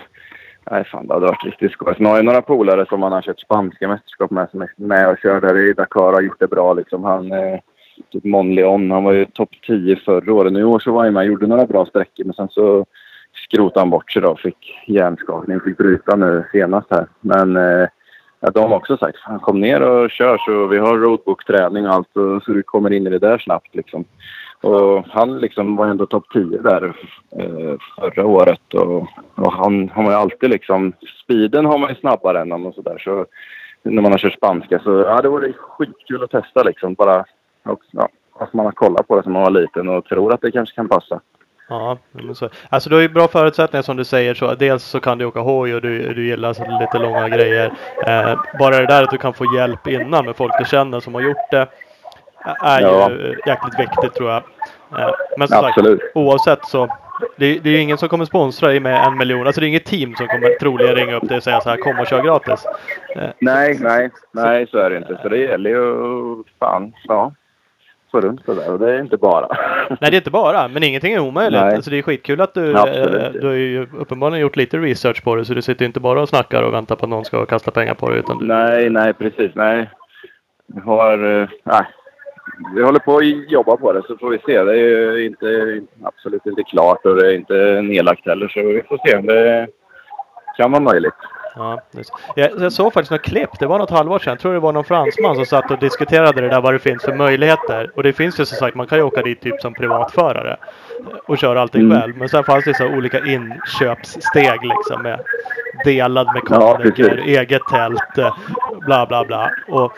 nej, 0.72 0.84
fan, 0.84 1.08
det 1.08 1.14
hade 1.14 1.26
varit 1.26 1.46
riktigt 1.46 1.72
skoj. 1.72 1.94
Sen 1.98 2.06
har 2.06 2.16
jag 2.16 2.26
några 2.26 2.42
polare 2.42 2.86
som 2.86 3.00
man 3.00 3.12
har 3.12 3.22
kört 3.22 3.40
spanska 3.40 3.88
mästerskap 3.88 4.32
med 4.32 4.50
som 4.50 4.62
är 4.62 4.70
med 4.76 5.10
och 5.10 5.18
kör 5.18 5.42
där 5.42 5.58
i 5.58 5.74
Dakar 5.74 6.02
och 6.02 6.14
har 6.14 6.22
gjort 6.22 6.40
det 6.40 6.48
bra. 6.48 6.74
Liksom. 6.74 7.04
Han, 7.04 7.32
eh, 7.32 7.60
typ 8.12 8.24
Mon 8.24 8.56
Leon, 8.56 8.92
han 8.92 9.04
var 9.04 9.12
ju 9.12 9.26
topp 9.26 9.50
10 9.68 9.96
förra 9.96 10.34
året. 10.34 10.54
Nu 10.54 10.60
i 10.60 10.64
år 10.64 10.80
så 10.80 10.92
var 10.92 11.04
han 11.04 11.14
med 11.14 11.22
och 11.22 11.28
gjorde 11.28 11.48
några 11.48 11.66
bra 11.66 11.86
sträckor 11.86 12.24
men 12.24 12.34
sen 12.34 12.50
så 12.50 12.86
skrotade 13.46 13.80
han 13.80 13.90
bort 13.90 14.12
sig 14.12 14.22
då 14.22 14.30
och 14.30 14.40
fick 14.40 14.84
hjärnskakning. 14.88 15.60
Fick 15.60 15.78
bryta 15.78 16.16
nu 16.16 16.46
senast 16.52 16.88
här. 16.92 17.08
Men 17.22 17.58
eh, 17.58 17.88
ja, 18.40 18.50
de 18.54 18.72
har 18.72 18.76
också 18.76 18.98
sagt 18.98 19.18
han 19.22 19.40
kom 19.40 19.62
ner 19.62 19.82
och 19.82 20.12
kör 20.12 20.38
så 20.38 20.68
vi 20.68 20.78
har 20.78 20.98
roadbook-träning 20.98 21.88
och 21.88 21.94
allt 21.94 22.18
och, 22.18 22.44
så 22.44 22.52
du 22.52 22.64
kommer 22.64 22.94
in 22.94 23.08
i 23.08 23.10
det 23.10 23.20
där 23.20 23.38
snabbt 23.38 23.76
liksom. 23.76 24.06
Och 24.62 25.06
han 25.10 25.40
liksom 25.40 25.76
var 25.76 25.88
ändå 25.88 26.06
topp 26.06 26.26
10 26.34 26.62
där 26.62 26.94
eh, 27.40 27.76
förra 27.96 28.26
året. 28.26 28.74
Och, 28.74 29.08
och 29.36 29.54
han, 29.54 29.90
har 29.90 30.04
man 30.04 30.12
ju 30.12 30.18
alltid 30.18 30.50
liksom... 30.50 30.94
Speeden 31.24 31.66
har 31.66 31.78
man 31.78 31.90
ju 31.90 31.96
snabbare 31.96 32.42
än 32.42 32.52
honom 32.52 32.68
och 32.68 32.76
sådär. 32.76 32.98
Så 32.98 33.26
när 33.84 34.02
man 34.02 34.12
har 34.12 34.20
kört 34.20 34.34
spanska 34.34 34.80
så 34.80 34.90
ja, 34.92 35.22
det 35.22 35.30
vore 35.30 35.54
skitkul 35.54 36.24
att 36.24 36.32
testa 36.32 36.64
liksom. 36.64 36.94
Bara 36.94 37.26
och, 37.70 37.80
ja, 37.92 38.10
att 38.40 38.54
man 38.54 38.66
har 38.66 38.72
kollat 38.74 39.08
på 39.08 39.16
det 39.16 39.24
som 39.24 39.34
man 39.34 39.42
var 39.42 39.50
liten 39.50 39.90
och 39.90 40.06
tror 40.06 40.34
att 40.34 40.42
det 40.42 40.52
kanske 40.52 40.76
kan 40.76 40.88
passa. 40.90 41.20
ja. 41.70 41.98
Så, 42.36 42.50
alltså 42.70 42.90
du 42.90 42.96
har 42.96 43.02
ju 43.02 43.10
bra 43.10 43.28
förutsättningar 43.28 43.82
som 43.84 43.98
du 43.98 44.04
säger. 44.06 44.34
Så 44.34 44.54
dels 44.56 44.84
så 44.84 45.00
kan 45.00 45.18
du 45.18 45.26
åka 45.26 45.40
hoj 45.40 45.76
och 45.76 45.82
du, 45.82 46.14
du 46.14 46.28
gillar 46.28 46.54
så 46.54 46.80
lite 46.80 47.00
långa 47.00 47.30
grejer. 47.30 47.74
Eh, 48.08 48.40
bara 48.60 48.78
det 48.80 48.86
där 48.86 49.04
att 49.04 49.12
du 49.12 49.18
kan 49.18 49.34
få 49.34 49.56
hjälp 49.56 49.88
innan 49.88 50.26
med 50.26 50.36
folk 50.36 50.54
du 50.60 50.66
känner 50.66 51.00
som 51.00 51.14
har 51.14 51.22
gjort 51.22 51.52
det. 51.52 51.68
Är 52.64 52.82
Ja. 52.82 53.12
ju 53.12 53.36
jäkligt 53.48 53.80
viktigt 53.80 54.14
tror 54.14 54.30
jag. 54.30 54.44
Eh, 55.00 55.10
men 55.38 55.48
som 55.48 55.66
Absolut. 55.66 56.00
sagt, 56.02 56.12
oavsett 56.16 56.66
så. 56.66 56.88
Det, 57.38 57.60
det 57.60 57.70
är 57.70 57.74
ju 57.74 57.80
ingen 57.80 57.98
som 57.98 58.10
kommer 58.10 58.26
sponsra 58.26 58.68
dig 58.68 58.80
med 58.80 59.06
en 59.08 59.18
miljon. 59.18 59.48
Alltså 59.48 59.62
det 59.62 59.66
är 59.66 59.70
inget 59.70 59.86
team 59.86 60.16
som 60.16 60.28
kommer 60.28 60.60
troligen 60.60 60.96
ringa 60.96 61.16
upp 61.16 61.28
dig 61.28 61.38
och 61.38 61.44
säga 61.44 61.62
så 61.62 61.70
här 61.70 61.78
kom 61.78 62.00
och 62.00 62.08
kör 62.08 62.24
gratis. 62.24 62.66
Eh, 63.16 63.30
Nej, 63.40 63.78
nej, 63.82 64.10
nej 64.32 64.68
så 64.68 64.78
är 64.78 64.90
det 64.90 64.98
inte. 64.98 65.20
Så 65.22 65.30
det 65.30 65.38
gäller 65.38 65.70
ju 65.70 65.96
fan, 66.60 66.94
ja, 67.04 67.32
få 68.12 68.22
runt 68.22 68.46
det 68.46 68.56
där. 68.56 68.74
Och 68.74 68.80
det 68.80 68.92
är 68.94 69.00
inte 69.02 69.18
bara. 69.18 69.48
Nej 69.90 69.98
det 70.12 70.16
är 70.16 70.18
inte 70.18 70.32
bara, 70.32 70.68
men 70.68 70.84
ingenting 70.84 71.14
är 71.14 71.20
omöjligt. 71.20 71.62
Nej. 71.62 71.76
Alltså 71.76 71.92
det 71.92 71.98
är 71.98 72.02
skitkul 72.02 72.42
att 72.42 72.54
du, 72.54 72.72
eh, 72.72 73.32
du 73.34 73.48
har 73.48 73.54
ju 73.54 73.88
uppenbarligen 73.98 74.42
gjort 74.42 74.56
lite 74.56 74.78
research 74.78 75.24
på 75.24 75.36
det. 75.36 75.46
Så 75.46 75.54
du 75.54 75.62
sitter 75.62 75.86
inte 75.86 76.00
bara 76.00 76.22
och 76.22 76.30
snackar 76.30 76.64
och 76.64 76.74
väntar 76.74 76.96
på 76.96 77.06
att 77.06 77.10
någon 77.10 77.26
ska 77.26 77.46
kasta 77.46 77.72
pengar 77.72 77.94
på 77.94 78.10
det. 78.10 78.16
Utan 78.18 78.38
du, 78.38 78.46
Nej, 78.46 78.90
nej 78.90 79.14
precis. 79.14 79.52
Nej. 79.56 79.90
Vi 80.68 80.82
har... 80.82 81.42
eh, 81.42 81.48
Nej. 81.64 81.86
Vi 82.76 82.84
håller 82.84 83.00
på 83.00 83.18
att 83.18 83.52
jobba 83.52 83.78
på 83.78 83.94
det 83.94 84.02
så 84.08 84.18
får 84.18 84.30
vi 84.30 84.38
se. 84.46 84.64
Det 84.64 84.72
är 84.72 85.18
ju 85.18 85.26
inte, 85.26 85.82
absolut 86.04 86.46
inte 86.46 86.64
klart 86.64 87.06
och 87.06 87.16
det 87.16 87.28
är 87.28 87.36
inte 87.36 87.82
nedlagt 87.82 88.26
heller 88.26 88.48
så 88.48 88.60
vi 88.60 88.84
får 88.90 89.00
se 89.06 89.18
om 89.18 89.26
det 89.26 89.68
kan 90.58 90.72
vara 90.72 90.84
möjligt. 90.84 91.14
Ja, 91.58 91.82
jag, 92.36 92.50
jag 92.60 92.74
såg 92.74 92.94
faktiskt 92.94 93.12
något 93.12 93.22
klipp, 93.22 93.50
det 93.60 93.66
var 93.68 93.80
något 93.80 93.90
halvår 93.90 94.20
sedan. 94.20 94.32
Jag 94.32 94.40
tror 94.40 94.54
det 94.54 94.60
var 94.60 94.74
någon 94.74 94.84
fransman 94.84 95.36
som 95.36 95.46
satt 95.46 95.72
och 95.72 95.80
diskuterade 95.80 96.42
det 96.42 96.50
där 96.50 96.62
vad 96.62 96.74
det 96.74 96.80
finns 96.80 97.04
för 97.04 97.14
möjligheter. 97.16 97.92
Och 97.96 98.04
det 98.04 98.14
finns 98.14 98.40
ju 98.40 98.46
som 98.46 98.58
sagt, 98.58 98.76
man 98.76 98.88
kan 98.88 98.98
ju 98.98 99.04
åka 99.04 99.22
dit 99.22 99.42
typ 99.42 99.62
som 99.62 99.74
privatförare 99.74 100.58
och 101.28 101.38
köra 101.38 101.62
allting 101.62 101.82
Mm. 101.82 102.02
själv. 102.02 102.18
Men 102.18 102.30
sen 102.30 102.44
fanns 102.44 102.66
det 102.66 102.74
så 102.74 102.86
olika 102.88 103.20
inköpssteg 103.26 104.60
liksom 104.64 105.02
med 105.02 105.20
delad 105.86 106.28
Ja, 106.28 106.34
mekaniker, 106.34 107.10
precis. 107.10 107.26
eget 107.38 107.62
tält, 107.72 108.18
eh, 108.18 108.36
bla 108.86 109.06
bla 109.06 109.24
bla. 109.26 109.52
Och, 109.68 109.94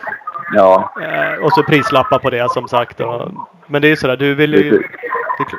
Ja, 0.55 0.93
eh, 1.01 1.43
och 1.43 1.51
så 1.53 1.63
prislappar 1.63 2.19
på 2.19 2.29
det 2.29 2.51
som 2.51 2.67
sagt. 2.67 2.99
Och, 3.01 3.31
men 3.67 3.81
det 3.81 3.87
är 3.87 3.89
ju 3.89 3.95
sådär, 3.95 4.17
du 4.17 4.35
vill 4.35 4.53
ju... 4.53 4.69
precis. 4.69 4.85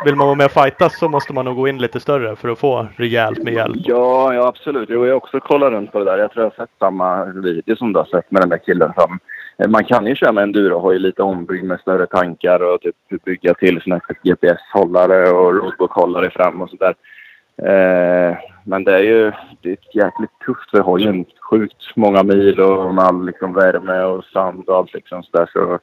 Vill 0.04 0.16
man 0.16 0.26
vara 0.26 0.36
med 0.36 0.46
och 0.46 0.52
fightas 0.52 0.98
så 0.98 1.08
måste 1.08 1.32
man 1.32 1.44
nog 1.44 1.56
gå 1.56 1.68
in 1.68 1.78
lite 1.78 2.00
större 2.00 2.36
för 2.36 2.48
att 2.48 2.58
få 2.58 2.88
rejält 2.96 3.42
med 3.42 3.52
hjälp. 3.54 3.76
Ja, 3.84 4.34
ja 4.34 4.46
absolut. 4.46 4.88
Jo, 4.92 5.06
jag 5.06 5.12
har 5.12 5.16
också 5.16 5.40
kollat 5.40 5.72
runt 5.72 5.92
på 5.92 5.98
det 5.98 6.04
där. 6.04 6.18
Jag 6.18 6.32
tror 6.32 6.44
jag 6.44 6.50
har 6.50 6.66
sett 6.66 6.78
samma 6.78 7.24
video 7.24 7.76
som 7.76 7.92
du 7.92 7.98
har 7.98 8.06
sett 8.06 8.30
med 8.30 8.42
den 8.42 8.48
där 8.48 8.58
killen 8.58 8.92
som... 8.98 9.18
Eh, 9.58 9.68
man 9.68 9.84
kan 9.84 10.06
ju 10.06 10.14
köra 10.14 10.32
med 10.32 10.42
endurohoj 10.42 10.98
lite 10.98 11.22
ombyggd 11.22 11.64
med 11.64 11.80
större 11.80 12.06
tankar 12.06 12.74
och 12.74 12.80
typ 12.80 13.24
bygga 13.24 13.54
till 13.54 13.80
såna 13.80 14.00
här 14.08 14.16
GPS-hållare 14.22 15.30
och 15.30 15.54
roadbook-hållare 15.54 16.30
fram 16.30 16.62
och 16.62 16.70
sådär. 16.70 16.94
Eh, 17.62 18.36
men 18.64 18.84
det 18.84 18.94
är 18.94 19.02
ju 19.02 19.32
det 19.62 19.68
är 19.68 19.72
ett 19.72 19.94
jäkligt 19.94 20.38
tufft 20.46 20.70
för 20.70 20.80
hojen. 20.80 21.24
Sjukt 21.50 21.96
många 21.96 22.22
mil 22.22 22.60
och 22.60 22.94
med 22.94 23.04
all 23.04 23.26
liksom 23.26 23.54
värme 23.54 24.02
och 24.02 24.24
sand 24.24 24.68
och 24.68 24.76
allt 24.76 24.94
liksom 24.94 25.22
sådär. 25.22 25.50
Så 25.52 25.78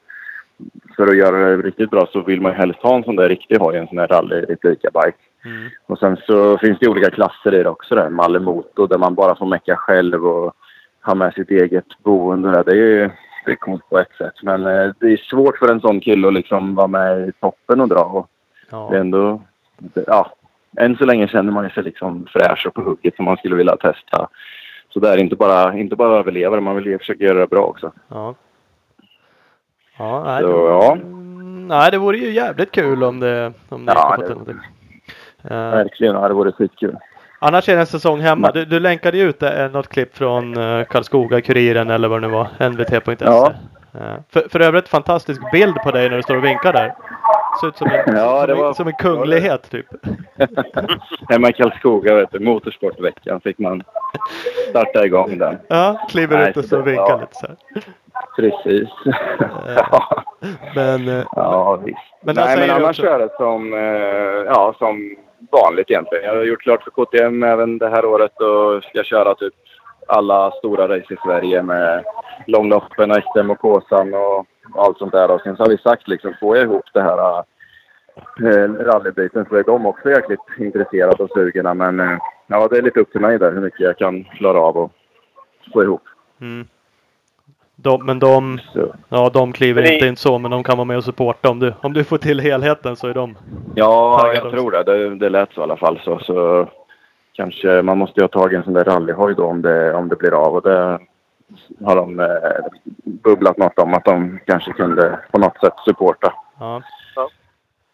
för 0.96 1.08
att 1.08 1.18
göra 1.18 1.38
det 1.38 1.58
riktigt 1.58 1.90
bra 1.90 2.08
så 2.12 2.22
vill 2.22 2.42
man 2.42 2.52
ju 2.52 2.58
helst 2.58 2.80
ha 2.82 2.96
en 2.96 3.04
sån 3.04 3.16
där 3.16 3.30
riktig 3.30 3.58
hoj, 3.58 3.78
en 3.78 3.88
sån 3.88 3.98
här 3.98 4.08
rally-replika-bike. 4.08 5.18
Mm. 5.46 5.70
Och 5.86 6.00
sen 6.00 6.18
så 6.18 6.58
finns 6.58 6.80
det 6.80 6.88
olika 6.88 7.10
klasser 7.10 7.54
i 7.54 7.64
det 7.64 7.70
också 7.70 7.96
där. 7.96 8.10
Malemoto 8.10 8.88
där 8.88 8.98
man 8.98 9.16
bara 9.16 9.36
får 9.36 9.46
mecka 9.46 9.76
själv 9.76 10.28
och 10.28 10.54
ha 11.04 11.16
med 11.16 11.34
sitt 11.34 11.52
eget 11.52 12.04
boende 12.04 12.52
där. 12.52 12.64
Det 12.64 12.72
är 12.72 12.76
ju 12.76 13.10
det 13.46 13.52
är 13.52 13.56
coolt 13.56 13.90
på 13.90 14.00
ett 14.00 14.16
sätt. 14.18 14.34
Men 14.44 14.66
eh, 14.66 14.92
det 15.00 15.08
är 15.14 15.18
svårt 15.18 15.58
för 15.58 15.72
en 15.72 15.82
sån 15.82 16.00
kille 16.00 16.28
att 16.28 16.34
liksom 16.34 16.76
vara 16.76 16.88
med 16.88 17.30
i 17.30 17.32
toppen 17.32 17.82
och 17.82 17.88
dra. 17.88 18.04
Och 18.04 18.30
Ja. 18.72 18.88
det 18.92 18.98
är 18.98 19.02
ändå... 19.02 19.42
Ja, 20.08 20.34
än 20.78 20.98
så 20.98 21.06
länge 21.06 21.28
känner 21.28 21.52
man 21.52 21.70
sig 21.70 21.84
liksom 21.84 22.28
fräsch 22.30 22.66
och 22.68 22.74
på 22.74 22.82
hugget 22.82 23.16
som 23.16 23.26
man 23.26 23.38
skulle 23.38 23.56
vilja 23.56 23.76
testa. 23.76 24.28
Så 24.90 25.00
det 25.00 25.10
är 25.10 25.18
inte 25.18 25.36
bara, 25.36 25.78
inte 25.78 25.96
bara 25.96 26.20
överleva, 26.20 26.62
man 26.62 26.76
vill 26.76 26.86
ju 26.86 26.98
försöka 26.98 27.24
göra 27.24 27.40
det 27.40 27.48
bra 27.48 27.62
också. 27.62 27.92
Ja. 28.08 28.36
Ja, 29.98 30.24
nej, 30.26 30.42
Så, 30.42 30.48
det, 30.48 30.54
ja. 30.54 30.92
Mm, 30.94 31.68
nej, 31.68 31.92
det 31.92 31.98
vore 31.98 32.18
ju 32.18 32.32
jävligt 32.32 32.72
kul 32.72 33.04
om 33.04 33.20
det, 33.20 33.54
om 33.70 33.86
det 33.86 33.94
Ja, 33.96 34.16
gick 34.20 34.30
att. 34.30 34.48
Eh, 35.52 35.58
Verkligen, 35.72 36.16
ja, 36.16 36.28
det 36.28 36.34
vore 36.34 36.52
skitkul. 36.52 36.96
annars 37.40 37.70
är 37.70 37.74
det 37.74 37.80
en 37.80 37.86
säsong 37.88 38.20
hemma. 38.22 38.52
Du, 38.52 38.66
du 38.66 38.80
länkade 38.80 39.18
ju 39.18 39.30
ut 39.30 39.44
eh, 39.44 39.70
något 39.72 39.88
klipp 39.88 40.18
från 40.18 40.58
uh, 40.58 40.84
Karlskoga-Kuriren 40.86 41.90
eller 41.94 42.08
vad 42.08 42.22
det 42.22 42.28
nu 42.28 42.34
var. 42.34 42.70
NVT.se. 42.70 43.26
Ja. 43.26 43.54
Eh, 43.94 44.16
för, 44.30 44.48
för 44.50 44.60
övrigt 44.60 44.88
fantastisk 44.90 45.52
bild 45.52 45.76
på 45.84 45.92
dig 45.92 46.10
när 46.10 46.18
du 46.18 46.24
står 46.24 46.38
och 46.38 46.44
vinkar 46.44 46.74
där. 46.74 46.94
Ser 47.62 47.68
ut 47.68 47.78
som 47.78 47.88
en, 47.88 48.16
Ja, 48.18 48.42
som, 48.42 48.50
en, 48.50 48.58
var- 48.58 48.74
som 48.74 48.88
en 48.88 48.94
kunglighet 48.94 49.72
typ. 49.72 49.86
Hemma 51.30 51.50
i 51.50 51.54
Karlskoga, 51.54 52.16
vet 52.16 52.32
du, 52.32 52.40
motorsportveckan 52.40 53.42
fick 53.42 53.58
man 53.60 53.84
starta 54.70 55.06
igång 55.06 55.38
den. 55.38 55.58
Ja, 55.68 56.08
kliver 56.10 56.38
Nej, 56.38 56.50
ut 56.50 56.58
och 56.58 56.66
står 56.66 56.78
och 56.82 56.88
ja. 56.88 56.92
vinkar 56.92 57.20
lite 57.20 57.36
så 57.36 57.48
här. 57.48 57.56
Precis. 58.36 58.90
ja. 59.76 60.24
Men, 60.76 61.08
eh, 61.08 61.24
ja, 61.36 61.76
visst. 61.76 61.98
Men 62.24 62.36
Nej, 62.36 62.58
men 62.60 62.70
annars 62.70 62.90
också- 63.00 63.02
kör 63.02 63.20
det 63.20 63.30
som, 63.38 63.74
eh, 63.74 63.80
ja, 64.54 64.76
som 64.78 65.16
vanligt 65.52 65.90
egentligen. 65.92 66.26
Jag 66.26 66.36
har 66.36 66.44
gjort 66.44 66.62
klart 66.62 66.84
för 66.84 66.92
KTM 66.92 67.44
även 67.44 67.78
det 67.78 67.90
här 67.90 68.06
året 68.06 68.42
och 68.42 68.84
ska 68.84 69.04
köra 69.04 69.36
typ 69.36 69.54
alla 70.08 70.52
stora 70.52 70.84
race 70.88 71.14
i 71.14 71.18
Sverige 71.24 71.64
med 71.64 72.04
långloppen, 72.48 73.22
XM 73.22 73.50
och 73.52 73.60
Kåsan 73.60 74.14
och 74.14 74.46
allt 74.76 74.98
sånt 74.98 75.12
där. 75.12 75.32
Och 75.32 75.42
sen 75.42 75.56
så 75.58 75.64
har 75.64 75.70
vi 75.70 75.78
sagt 75.78 76.08
liksom, 76.08 76.34
får 76.40 76.58
jag 76.58 76.66
ihop 76.66 76.86
det 76.94 77.02
här 77.02 77.38
eh, 78.44 78.70
rallybiten 78.74 79.46
så 79.50 79.56
är 79.56 79.64
de 79.64 79.86
också 79.86 80.10
jäkligt 80.10 80.40
intresserade 80.60 81.24
och 81.24 81.30
sugna. 81.30 81.74
Men 81.74 82.00
eh, 82.00 82.18
ja, 82.48 82.68
det 82.68 82.78
är 82.78 82.82
lite 82.82 83.00
upp 83.00 83.12
till 83.12 83.22
mig 83.22 83.40
där 83.40 83.52
hur 83.52 83.62
mycket 83.62 83.80
jag 83.80 83.98
kan 83.98 84.24
klara 84.24 84.60
av 84.60 84.78
och 84.78 84.92
få 85.74 85.84
ihop. 85.84 86.02
mm. 86.42 86.68
de, 87.76 88.06
men 88.06 88.20
de, 88.20 88.60
Så. 88.74 88.96
ja, 89.10 89.30
de 89.34 89.54
kliver 89.54 89.82
det- 89.82 89.94
inte 89.94 90.08
in 90.08 90.16
så, 90.16 90.38
men 90.38 90.52
de 90.52 90.64
kan 90.64 90.78
vara 90.78 90.86
med 90.86 90.98
och 90.98 91.04
supporta. 91.04 91.50
Om 91.50 91.60
du, 91.60 91.74
om 91.82 91.94
du 91.94 92.04
får 92.04 92.18
till 92.18 92.40
helheten 92.40 92.96
så 92.96 93.08
är 93.08 93.14
de 93.14 93.38
Ja, 93.76 94.32
jag 94.34 94.46
också. 94.46 94.52
tror 94.58 94.72
det. 94.72 94.84
det. 94.84 95.16
Det 95.16 95.30
lät 95.30 95.54
så 95.54 95.60
i 95.62 95.64
alla 95.64 95.78
fall. 95.78 96.00
Så, 96.04 96.20
så 96.20 96.68
kanske 97.38 97.82
man 97.82 97.98
måste 97.98 98.20
ju 98.20 98.24
ha 98.24 98.28
tagit 98.28 98.58
en 98.58 98.64
sån 98.64 98.74
där 98.74 98.84
rallyhoj 98.84 99.36
då 99.36 99.46
om 99.46 99.62
det, 99.62 99.94
om 99.94 100.10
det 100.10 100.16
blir 100.16 100.34
av. 100.46 100.56
Och 100.56 100.62
det 100.62 101.00
har 101.86 101.96
de 101.96 102.20
eh, 102.20 102.28
bubblat 103.04 103.58
något 103.58 103.80
om 103.80 103.94
att 103.94 104.06
de 104.06 104.40
kanske 104.46 104.72
kunde 104.72 105.20
på 105.32 105.38
något 105.40 105.60
sätt 105.60 105.74
supporta. 105.86 106.34
ja. 106.60 106.82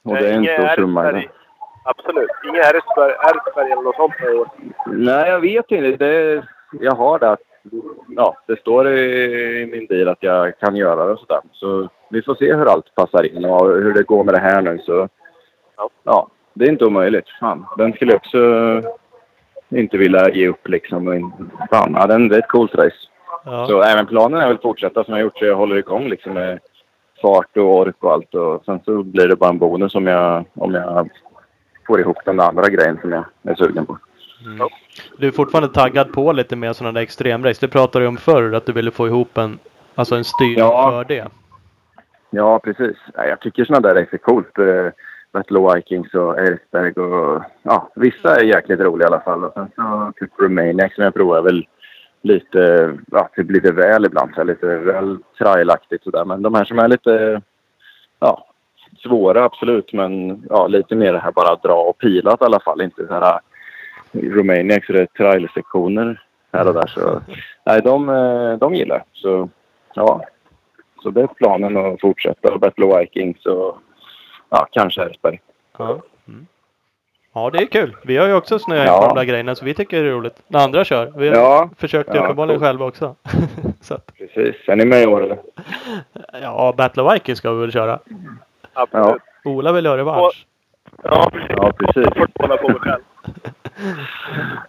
Och 0.06 0.16
det 0.16 0.30
är 0.30 0.34
en 0.34 0.44
stor 0.44 0.76
summa. 0.76 1.04
i. 1.04 1.08
RS-Sverige. 1.10 1.30
Absolut. 1.86 2.30
Inga 2.46 2.62
RS-Sverige 2.62 3.72
eller 3.74 3.82
något 3.82 3.96
sånt 3.96 4.14
i 4.22 4.34
år. 4.38 4.48
Nej, 4.86 5.30
jag 5.30 5.40
vet 5.40 5.72
inte. 5.72 6.06
Det, 6.06 6.44
jag 6.80 6.96
har 6.96 7.20
det. 7.20 7.32
att- 7.32 7.40
Ja, 8.08 8.38
det 8.48 8.60
står 8.60 8.88
i 8.90 9.70
min 9.72 9.86
bil 9.86 10.08
att 10.10 10.24
jag 10.24 10.60
kan 10.60 10.76
göra 10.76 11.06
det 11.06 11.12
och 11.12 11.20
sådär. 11.20 11.42
Så 11.52 11.90
vi 12.10 12.22
får 12.22 12.36
se 12.36 12.54
hur 12.56 12.66
allt 12.72 12.96
passar 12.96 13.24
in 13.36 13.46
och 13.46 13.68
hur 13.68 13.94
det 13.94 14.04
går 14.04 14.24
med 14.24 14.34
det 14.34 14.40
här 14.40 14.62
nu. 14.62 14.80
Så 14.86 15.10
Ja. 15.78 15.90
ja, 16.04 16.28
det 16.54 16.66
är 16.66 16.70
inte 16.70 16.86
omöjligt. 16.86 17.30
Fan, 17.40 17.66
den 17.78 17.94
skulle 17.94 18.12
jag 18.12 18.18
också 18.18 18.38
inte 19.76 19.98
vilja 19.98 20.30
ge 20.30 20.48
upp 20.48 20.68
liksom. 20.68 21.32
Fan, 21.72 21.94
ja, 22.00 22.08
den, 22.08 22.28
det 22.28 22.36
är 22.36 22.40
ett 22.40 22.48
coolt 22.48 22.76
race. 22.76 22.96
ja. 23.46 23.66
Så 23.68 23.82
även 23.82 24.06
planen 24.06 24.42
är 24.42 24.48
väl 24.48 24.58
fortsätta 24.58 25.04
som 25.04 25.14
jag 25.14 25.22
gjort 25.24 25.38
så 25.38 25.46
jag 25.46 25.56
håller 25.56 25.76
igång 25.76 26.08
liksom 26.10 26.34
med 26.34 26.60
fart 27.22 27.58
och 27.58 27.76
ork 27.78 27.96
och 28.00 28.12
allt. 28.12 28.34
Och 28.36 28.66
sen 28.66 28.80
så 28.86 29.04
blir 29.04 29.28
det 29.28 29.36
bara 29.36 29.50
en 29.50 29.58
bonus 29.60 29.96
om 29.96 30.08
jag, 30.08 30.46
om 30.54 30.74
jag 30.74 31.10
får 31.88 32.00
ihop 32.00 32.18
den 32.26 32.40
andra 32.40 32.70
grejen 32.70 32.98
som 33.02 33.12
jag 33.12 33.26
är 33.44 33.56
sugen 33.56 33.86
på. 33.86 33.98
Du 35.18 35.28
är 35.28 35.32
fortfarande 35.32 35.70
taggad 35.74 36.14
på 36.14 36.32
lite 36.32 36.56
mer 36.56 36.74
sådana 36.74 36.92
där 36.92 37.02
extremrace. 37.02 37.66
Det 37.66 37.72
pratade 37.72 38.06
du 38.06 38.08
om 38.10 38.18
förr, 38.18 38.54
att 38.54 38.66
du 38.66 38.72
ville 38.72 38.92
få 38.92 39.08
ihop 39.08 39.38
en, 39.38 39.60
alltså 39.96 40.16
en 40.16 40.24
styrning 40.24 40.58
Ja. 40.58 40.90
för 40.92 41.16
det. 41.16 41.28
Ja, 42.30 42.60
precis. 42.60 42.98
Ja, 43.14 43.26
Jag 43.26 43.40
tycker 43.40 43.66
sådana 43.66 43.88
där 43.88 43.96
race 44.02 44.16
är 44.16 44.18
coolt. 44.18 44.60
Battle 45.34 45.60
of 45.60 45.76
Vikings 45.76 46.14
och 46.14 46.40
Ersberg 46.40 46.92
och 46.92 47.44
ja, 47.64 47.90
vissa 47.96 48.36
är 48.36 48.44
jäkligt 48.44 48.80
roliga 48.80 49.08
i 49.08 49.12
alla 49.12 49.22
fall. 49.22 49.44
Och 49.44 49.54
sen 49.54 49.72
så 49.76 50.14
typ 50.16 50.32
Romaniac 50.40 50.96
som 50.96 51.04
jag 51.04 51.14
provar 51.14 51.42
väl 51.42 51.68
lite, 52.22 52.94
ja, 53.12 53.30
typ 53.36 53.52
lite 53.52 53.72
väl 53.72 54.06
ibland. 54.06 54.32
Så 54.36 54.44
lite 54.44 54.78
väl 54.78 55.18
trailaktigt 55.38 56.04
sådär. 56.04 56.26
Men 56.26 56.42
de 56.42 56.54
här 56.54 56.66
som 56.66 56.80
är 56.80 56.88
lite, 56.88 57.42
ja, 58.20 58.48
svåra 59.04 59.44
absolut. 59.44 59.94
Men 59.94 60.44
ja, 60.50 60.68
lite 60.68 60.96
mer 60.96 61.14
det 61.14 61.20
här 61.20 61.32
bara 61.32 61.56
dra 61.56 61.76
och 61.76 61.98
pilat 61.98 62.42
i 62.42 62.46
alla 62.46 62.60
fall. 62.60 62.82
Inte 62.82 63.08
så 63.08 63.14
här 63.14 63.40
Romaniac 64.12 64.86
så 64.86 64.94
det 64.94 65.02
är 65.02 65.06
trailsektioner 65.06 66.24
här 66.54 66.68
och 66.68 66.74
där. 66.74 66.88
Så 66.88 67.22
nej, 67.66 67.82
de, 67.82 68.10
eh, 68.10 68.58
de 68.58 68.76
gillar 68.76 68.96
jag. 68.96 69.06
Så 69.14 69.50
ja, 69.94 70.26
så 71.04 71.10
det 71.10 71.22
är 71.22 71.28
planen 71.28 71.78
att 71.78 72.02
fortsätta. 72.02 72.58
Battle 72.58 72.86
of 72.86 73.02
Vikings 73.02 73.46
och 73.46 73.78
ja, 74.54 74.68
kanske 74.72 75.04
Ersberg. 75.04 75.40
Ja. 75.78 76.02
Mm. 76.28 76.48
ja, 77.34 77.50
det 77.50 77.58
är 77.58 77.66
kul. 77.66 77.96
Vi 78.04 78.18
har 78.18 78.28
ju 78.28 78.34
också 78.34 78.60
snöat 78.60 78.86
Ja. 78.88 79.02
på 79.02 79.08
de 79.08 79.16
där 79.16 79.24
grejerna 79.26 79.56
så 79.56 79.66
vi 79.66 79.74
tycker 79.74 80.04
det 80.04 80.10
är 80.10 80.14
roligt. 80.14 80.42
När 80.48 80.64
andra 80.64 80.84
kör. 80.86 81.14
Vi 81.16 81.30
har 81.30 81.36
Ja. 81.36 81.70
försökt 81.78 82.10
Ja, 82.16 82.24
uppenbarligen 82.24 82.60
själva 82.62 82.86
också. 82.86 83.16
så 83.82 83.94
att, 83.94 84.12
Precis. 84.18 84.56
Är 84.68 84.76
ni 84.76 84.86
med 84.86 85.04
i 85.04 85.06
år 85.06 85.24
eller? 85.24 85.38
ja, 86.42 86.74
Battle 86.78 87.04
of 87.04 87.14
Vikings 87.16 87.38
ska 87.40 87.52
vi 87.52 87.62
väl 87.62 87.72
köra. 87.72 88.00
Absolut. 88.74 89.22
Ola 89.46 89.72
vill 89.72 89.86
göra 89.86 89.98
revansch. 89.98 90.46
Ja, 91.04 91.32
Ja, 91.50 91.72
precis. 91.78 92.04
Jag 92.06 92.18
får 92.18 92.28
kolla 92.34 92.58
på 92.58 92.68
mig 92.70 92.80
själv. 92.80 93.02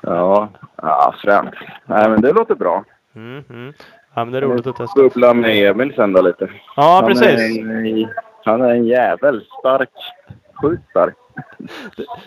Ja, 0.00 0.48
ja 0.76 1.14
fränt. 1.24 1.54
Nej, 1.86 2.08
men 2.10 2.20
det 2.20 2.32
låter 2.32 2.54
bra. 2.54 2.84
Mm, 3.16 3.44
mm. 3.50 3.72
Ja, 4.14 4.24
men 4.24 4.32
det 4.32 4.38
är 4.38 4.42
roligt 4.42 4.66
att 4.66 4.76
testa. 4.76 5.00
Bubbla 5.02 5.34
med 5.34 5.70
Emil 5.70 5.92
sen 5.94 6.12
då 6.12 6.22
lite. 6.22 6.48
Ja, 6.76 6.82
Han 7.02 7.06
precis. 7.06 7.26
Är 7.26 7.60
en, 7.60 8.08
han 8.44 8.62
är 8.62 8.68
en 8.70 8.84
jävel. 8.86 9.44
Stark. 9.60 9.90
Sjukt 10.62 10.90
stark. 10.90 11.14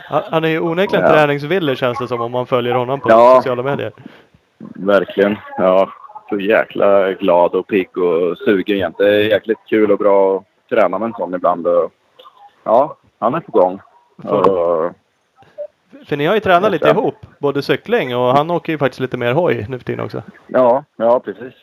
Han 0.06 0.44
är 0.44 0.48
ju 0.50 0.60
onekligen 0.60 1.06
Ja. 1.06 1.12
träningsvillig 1.12 1.78
känns 1.78 2.00
det 2.00 2.08
som 2.08 2.22
om 2.22 2.32
man 2.32 2.46
följer 2.46 2.74
honom 2.74 3.00
på 3.00 3.10
Ja. 3.10 3.36
sociala 3.36 3.64
medier. 3.64 3.92
Verkligen. 4.76 5.36
Ja, 5.58 5.90
så 6.30 6.40
jäkla 6.40 7.12
glad 7.14 7.56
och 7.56 7.68
pigg 7.68 7.98
och 7.98 8.38
sugen 8.38 8.78
jämt. 8.78 8.98
Det 8.98 9.16
är 9.16 9.24
jäkligt 9.24 9.58
kul 9.70 9.92
och 9.92 9.98
bra 9.98 10.38
att 10.38 10.44
träna 10.70 11.00
med 11.00 11.06
en 11.08 11.14
sån 11.14 11.34
ibland. 11.34 11.68
Ja, 12.64 12.98
han 13.20 13.34
är 13.36 13.40
på 13.40 13.52
gång. 13.52 13.80
Och, 14.24 14.92
För 16.08 16.18
ni 16.18 16.26
har 16.26 16.34
ju 16.34 16.40
tränat 16.40 16.72
lite 16.72 16.90
ihop. 16.90 17.16
Både 17.40 17.62
cykling 17.62 18.16
och 18.18 18.34
han 18.38 18.52
åker 18.52 18.72
ju 18.74 18.78
faktiskt 18.78 19.00
lite 19.00 19.18
mer 19.18 19.34
hoj 19.34 19.66
nu 19.70 19.78
för 19.80 19.86
tiden 19.86 20.06
också. 20.06 20.24
Ja, 20.48 20.84
ja 20.96 21.20
precis. 21.20 21.54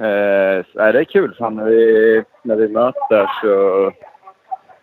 Eh, 0.00 0.64
nej, 0.74 0.92
det 0.92 0.98
är 1.00 1.04
kul. 1.04 1.34
Fan, 1.38 1.54
när, 1.56 1.64
vi, 1.64 2.24
när 2.42 2.56
vi 2.56 2.68
möts 2.68 2.98
där 3.10 3.30
så... 3.42 3.92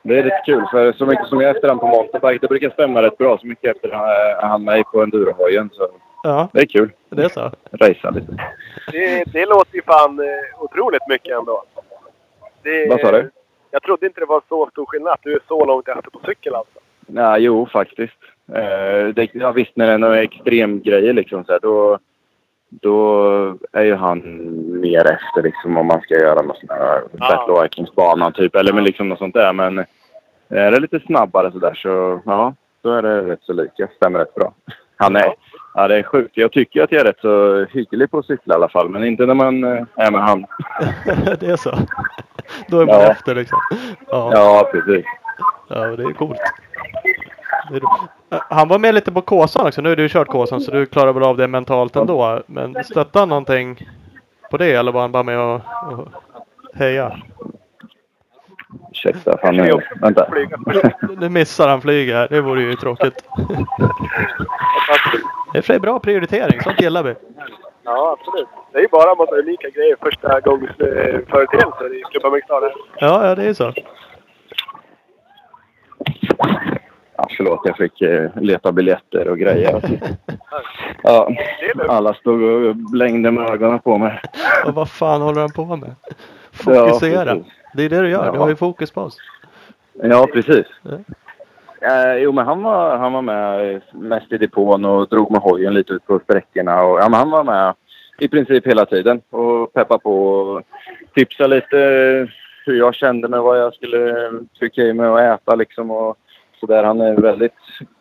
Det 0.04 0.20
är 0.20 0.24
lite 0.24 0.42
kul. 0.46 0.66
För 0.72 0.92
så 0.92 1.06
mycket 1.06 1.28
som 1.28 1.42
jag 1.42 1.52
efter 1.56 1.68
han 1.68 1.80
på 1.80 1.88
mountainbike, 1.88 2.40
det 2.42 2.48
brukar 2.48 2.70
stämma 2.70 3.02
rätt 3.02 3.18
bra. 3.18 3.38
Så 3.38 3.48
mycket 3.48 3.76
efter 3.76 3.92
han, 3.92 4.10
han 4.50 4.64
mig 4.64 4.84
på 4.84 5.02
endurohojen. 5.04 5.70
Så 5.74 5.88
Ja, 6.24 6.50
Det 6.54 6.62
är 6.62 6.66
kul. 6.66 6.92
det 7.10 7.24
är 7.24 7.30
så. 7.30 7.52
Racea 7.72 8.10
lite. 8.12 8.32
Det, 8.92 9.24
det 9.34 9.46
låter 9.46 9.76
ju 9.76 9.82
fan 9.82 10.20
eh, 10.20 10.64
otroligt 10.64 11.08
mycket 11.10 11.38
ändå. 11.38 11.64
Det, 12.64 12.90
Vad 12.90 13.00
sa 13.00 13.12
du? 13.12 13.30
Jag 13.72 13.84
trodde 13.84 14.06
inte 14.06 14.20
det 14.20 14.26
var 14.26 14.42
så 14.50 14.70
stor 14.72 14.86
skillnad 14.86 15.14
att 15.14 15.24
du 15.24 15.34
är 15.34 15.40
så 15.48 15.66
långt 15.66 15.88
efter 15.88 16.10
på 16.10 16.20
cykel 16.26 16.56
alltså. 16.56 16.80
Ja, 17.08 17.38
jo, 17.38 17.68
faktiskt. 17.72 18.18
Eh, 18.54 19.08
det, 19.14 19.30
ja, 19.34 19.52
visst, 19.52 19.72
när 19.76 19.88
det 19.88 19.94
är 19.94 19.98
några 19.98 20.22
extremgrejer 20.24 21.14
liksom, 21.14 21.46
så 21.46 21.52
här, 21.52 21.60
då, 21.60 22.00
då 22.70 23.24
är 23.72 23.84
ju 23.84 23.96
han 23.96 24.22
mer 24.82 25.00
efter 25.12 25.42
liksom, 25.44 25.78
om 25.78 25.88
man 25.88 26.02
ska 26.02 26.14
göra 26.14 26.42
någon 26.42 26.56
sån 26.56 26.70
här 26.70 27.02
Ja. 27.12 27.30
Battle 27.30 27.64
Vikings-bana 27.64 28.32
typ. 28.32 28.56
Eller 28.56 28.74
men 28.74 28.84
liksom 28.84 29.10
något 29.10 29.20
sånt 29.20 29.34
där. 29.34 29.54
Men 29.54 29.78
är 30.50 30.72
det 30.72 30.80
lite 30.80 31.00
snabbare 31.00 31.52
så 31.52 31.60
där 31.60 31.74
så 31.74 32.22
ja, 32.26 32.54
då 32.82 32.92
är 32.94 33.02
det 33.02 33.22
rätt 33.22 33.44
så 33.44 33.54
lika. 33.54 33.88
Stämmer 33.96 34.20
rätt 34.20 34.36
bra. 34.36 34.54
Han 34.98 35.16
är, 35.16 35.34
ja, 35.74 35.88
det 35.88 35.96
är 35.98 36.04
sjukt. 36.04 36.38
Jag 36.38 36.52
tycker 36.52 36.84
att 36.84 36.92
jag 36.92 37.02
är 37.02 37.06
rätt 37.06 37.20
så 37.22 37.66
hygglig 37.66 38.12
på 38.12 38.18
att 38.18 38.26
cykla 38.26 38.54
i 38.54 38.58
alla 38.58 38.70
fall. 38.70 38.90
Men 38.90 39.04
inte 39.04 39.26
när 39.26 39.34
man 39.34 39.64
eh, 39.64 39.84
är 39.96 40.12
med 40.12 40.22
han. 40.22 40.42
det 41.40 41.44
är 41.48 41.56
så. 41.58 41.78
Då 42.68 42.80
är 42.80 42.86
man 42.86 42.96
Ja. 42.96 43.12
efter 43.12 43.36
liksom. 43.36 43.60
Ja, 44.08 44.32
Ja, 44.34 44.70
precis. 44.72 45.06
ja 45.70 45.76
det 45.86 46.04
är 46.04 46.14
coolt. 46.14 46.40
Han 48.50 48.68
var 48.68 48.80
med 48.80 48.96
lite 48.96 49.12
på 49.12 49.22
Kåsan 49.22 49.68
också. 49.68 49.82
Nu 49.82 49.90
har 49.90 49.96
du 49.96 50.10
kört 50.10 50.28
Kåsan 50.28 50.62
så 50.62 50.72
du 50.72 50.86
klarar 50.86 51.14
väl 51.14 51.24
av 51.24 51.38
det 51.38 51.48
mentalt 51.48 51.96
ändå. 51.96 52.42
Men 52.48 52.84
stötte 52.84 53.20
han 53.20 53.30
någonting 53.30 53.90
på 54.52 54.58
det 54.58 54.72
eller 54.72 54.92
var 54.92 55.02
han 55.02 55.12
bara 55.12 55.24
med 55.24 55.40
och, 55.40 55.62
och 55.92 56.08
heja? 56.74 57.18
Ursäkta, 58.92 59.38
fan 59.38 59.56
nu. 59.56 59.82
Vänta. 60.02 60.28
Nu 61.18 61.30
missar 61.30 61.68
han 61.68 61.82
flyg 61.82 62.10
här. 62.10 62.28
Det 62.28 62.42
vore 62.42 62.62
ju 62.62 62.76
tråkigt. 62.76 63.24
Det 65.54 65.58
är 65.58 65.62
för 65.62 65.80
bra 65.80 66.00
prioritering. 66.00 66.62
Sånt 66.62 66.82
gillar 66.82 67.04
vi. 67.04 67.16
Ja, 67.84 68.18
absolut. 68.20 68.48
Det 68.72 68.78
är 68.78 68.82
ju 68.82 68.88
bara 68.88 69.12
en 69.12 69.18
massa 69.18 69.36
unika 69.36 69.70
grejer. 69.70 69.96
Första 70.02 70.40
gångs 70.40 70.70
eh, 70.70 71.20
företeelser 71.30 72.00
i 72.00 72.04
Klubba 72.12 72.30
McStar. 72.30 72.74
Ja, 73.00 73.28
ja 73.28 73.36
det 73.36 73.44
är 73.44 73.54
så. 73.54 73.74
Ja, 77.18 77.28
förlåt, 77.38 77.62
jag 77.64 77.78
fick 77.78 78.02
eh, 78.02 78.30
leta 78.36 78.72
biljetter 78.72 79.28
och 79.28 79.40
grejer. 79.40 79.82
Ja, 81.04 81.32
alla 81.88 82.14
stod 82.14 82.44
och 82.44 82.76
blängde 82.76 83.32
med 83.32 83.50
ögonen 83.50 83.80
på 83.80 83.98
mig. 83.98 84.22
Och 84.66 84.74
vad 84.74 84.90
fan 84.90 85.22
håller 85.22 85.42
han 85.42 85.52
på 85.52 85.76
med? 85.76 85.96
Fokusera. 86.52 87.38
Det 87.74 87.84
är 87.84 87.90
det 87.90 88.02
du 88.02 88.10
gör. 88.10 88.32
Du 88.32 88.40
har 88.40 88.50
ju 88.50 88.56
fokus 88.56 88.92
på 88.92 89.02
oss. 89.02 89.18
Ja, 89.94 90.28
precis. 90.34 90.66
Ja. 90.82 90.98
Eh, 91.82 92.18
jo, 92.18 92.32
men 92.32 92.46
han 92.46 92.64
var, 92.64 92.98
han 92.98 93.14
var 93.14 93.22
med 93.22 93.82
mest 93.94 94.32
i 94.32 94.38
depån 94.38 94.86
och 94.86 95.08
drog 95.08 95.32
med 95.32 95.42
hojen 95.42 95.74
lite 95.74 95.94
ut 95.94 96.08
på 96.08 96.20
sträckorna. 96.20 96.84
Och, 96.84 97.00
ja, 97.00 97.10
men 97.10 97.20
han 97.20 97.30
var 97.30 97.44
med 97.44 97.74
i 98.20 98.28
princip 98.28 98.68
hela 98.68 98.86
tiden 98.86 99.22
och 99.30 99.74
peppade 99.74 100.00
på 100.00 100.28
och 100.28 100.62
tipsade 101.16 101.56
lite 101.56 101.78
hur 102.66 102.78
jag 102.78 102.96
kände 102.96 103.28
med 103.28 103.42
vad 103.42 103.60
jag 103.60 103.74
skulle 103.74 104.32
trycka 104.60 104.82
i 104.82 104.94
mig 104.94 105.08
och 105.10 105.22
äta 105.22 105.56
liksom. 105.56 105.92
Och 105.92 106.18
så 106.60 106.66
där. 106.66 106.84
Han 106.84 107.02
är 107.02 107.16
väldigt 107.22 107.54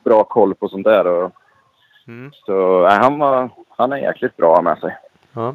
bra 0.04 0.24
koll 0.24 0.54
på 0.54 0.68
sånt 0.68 0.84
där. 0.84 1.06
Och, 1.06 1.32
Mm. 2.08 2.30
så 2.32 2.82
nej, 2.88 2.98
han, 2.98 3.18
var, 3.18 3.50
han 3.76 3.92
är 3.92 3.96
jäkligt 3.96 4.36
bra 4.36 4.62
med 4.62 4.78
sig. 4.78 4.96
Ja. 5.32 5.54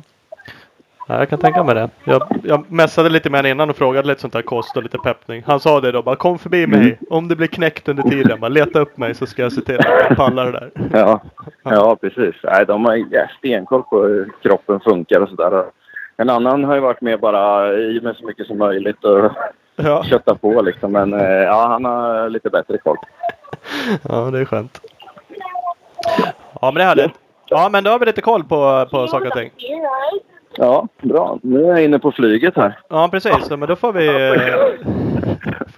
ja. 1.07 1.19
Jag 1.19 1.29
kan 1.29 1.39
tänka 1.39 1.63
mig 1.63 1.75
det. 1.75 1.89
Jag, 2.03 2.21
jag 2.43 2.71
messade 2.71 3.09
lite 3.09 3.29
med 3.29 3.37
honom 3.39 3.51
innan 3.51 3.69
och 3.69 3.75
frågade 3.75 4.07
lite 4.07 4.21
sånt 4.21 4.33
där 4.33 4.41
kost 4.41 4.77
och 4.77 4.83
lite 4.83 4.97
peppning. 4.97 5.43
Han 5.47 5.59
sa 5.59 5.81
det 5.81 5.91
då 5.91 6.01
bara 6.01 6.15
kom 6.15 6.39
förbi 6.39 6.67
mig. 6.67 6.99
Om 7.09 7.27
det 7.27 7.35
blir 7.35 7.47
knäckt 7.47 7.89
under 7.89 8.03
tiden. 8.03 8.39
Bara 8.39 8.49
leta 8.49 8.79
upp 8.79 8.97
mig 8.97 9.15
så 9.15 9.25
ska 9.25 9.41
jag 9.41 9.51
se 9.53 9.61
till 9.61 9.79
att 9.79 9.85
jag 10.09 10.17
pallar 10.17 10.45
det 10.45 10.51
där. 10.51 10.71
Ja, 10.93 11.21
ja 11.63 11.95
precis. 12.01 12.35
Nej, 12.43 12.65
de 12.65 12.85
har 12.85 13.05
ja, 13.11 13.27
stenkoll 13.37 13.83
på 13.83 14.03
hur 14.03 14.31
kroppen 14.41 14.79
funkar 14.79 15.21
och 15.21 15.29
sådär. 15.29 15.65
En 16.17 16.29
annan 16.29 16.63
har 16.63 16.75
ju 16.75 16.81
varit 16.81 17.01
med 17.01 17.19
bara 17.19 17.73
i 17.73 18.01
med 18.01 18.15
så 18.15 18.25
mycket 18.25 18.47
som 18.47 18.57
möjligt 18.57 19.03
och 19.03 19.31
Ja, 19.75 20.03
kötta 20.03 20.35
på 20.35 20.61
liksom. 20.61 20.91
Men 20.91 21.13
eh, 21.13 21.27
ja, 21.27 21.67
han 21.67 21.85
har 21.85 22.29
lite 22.29 22.49
bättre 22.49 22.77
koll. 22.77 22.97
ja 24.09 24.15
det 24.31 24.39
är 24.39 24.45
skönt. 24.45 24.81
Ja 26.61 26.71
men 26.71 26.73
det 26.75 26.81
är 26.81 26.87
härligt. 26.87 27.11
Ja 27.47 27.69
men 27.71 27.83
då 27.83 27.91
har 27.91 27.99
vi 27.99 28.05
lite 28.05 28.21
koll 28.21 28.43
på, 28.43 28.87
på 28.91 29.07
saker 29.07 29.27
och 29.27 29.33
ting. 29.33 29.51
Ja, 30.57 30.87
bra. 31.01 31.39
Nu 31.41 31.63
är 31.65 31.67
jag 31.69 31.83
inne 31.83 31.99
på 31.99 32.11
flyget 32.11 32.55
här. 32.55 32.79
Ja 32.89 33.07
precis. 33.11 33.49
Men 33.49 33.59
då 33.59 33.75
får 33.75 33.93
vi 33.93 34.07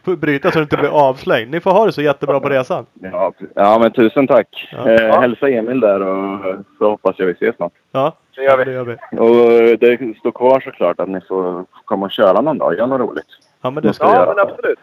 eh, 0.06 0.16
bryta 0.18 0.52
så 0.52 0.58
det 0.60 0.64
inte 0.64 0.78
blir 0.78 0.90
avslängd. 1.10 1.52
Ni 1.52 1.60
får 1.60 1.72
ha 1.72 1.86
det 1.86 1.92
så 1.92 2.02
jättebra 2.02 2.40
på 2.40 2.50
resan. 2.50 2.86
Ja, 2.94 3.32
ja 3.56 3.80
men 3.80 3.92
tusen 3.92 4.28
tack. 4.28 4.70
Ja. 4.72 4.90
Eh, 4.90 5.20
hälsa 5.22 5.50
Emil 5.50 5.80
där 5.80 6.02
och 6.02 6.40
så 6.78 6.90
hoppas 6.90 7.16
jag 7.20 7.26
vi 7.26 7.32
ses 7.32 7.56
snart. 7.56 7.72
Ja, 7.92 8.14
Det 8.36 8.44
gör 8.44 8.58
vi. 8.58 8.64
det 8.66 8.72
gör 8.72 8.84
vi. 8.84 8.94
Och 9.20 9.80
det 9.80 10.18
står 10.20 10.32
kvar 10.32 10.60
såklart 10.60 11.00
att 11.00 11.10
ni 11.10 11.22
får 11.22 11.66
komma 11.86 12.06
och 12.06 12.12
köra 12.12 12.42
någon 12.42 12.58
dag. 12.58 12.78
Gör 12.78 12.88
något 12.88 13.00
roligt. 13.10 13.28
Ja 13.64 13.70
men 13.70 13.84
det 13.84 13.94
ska 13.94 14.06
Ja, 14.06 14.12
vi 14.12 14.16
göra. 14.18 14.34
men 14.36 14.40
absolut. 14.50 14.80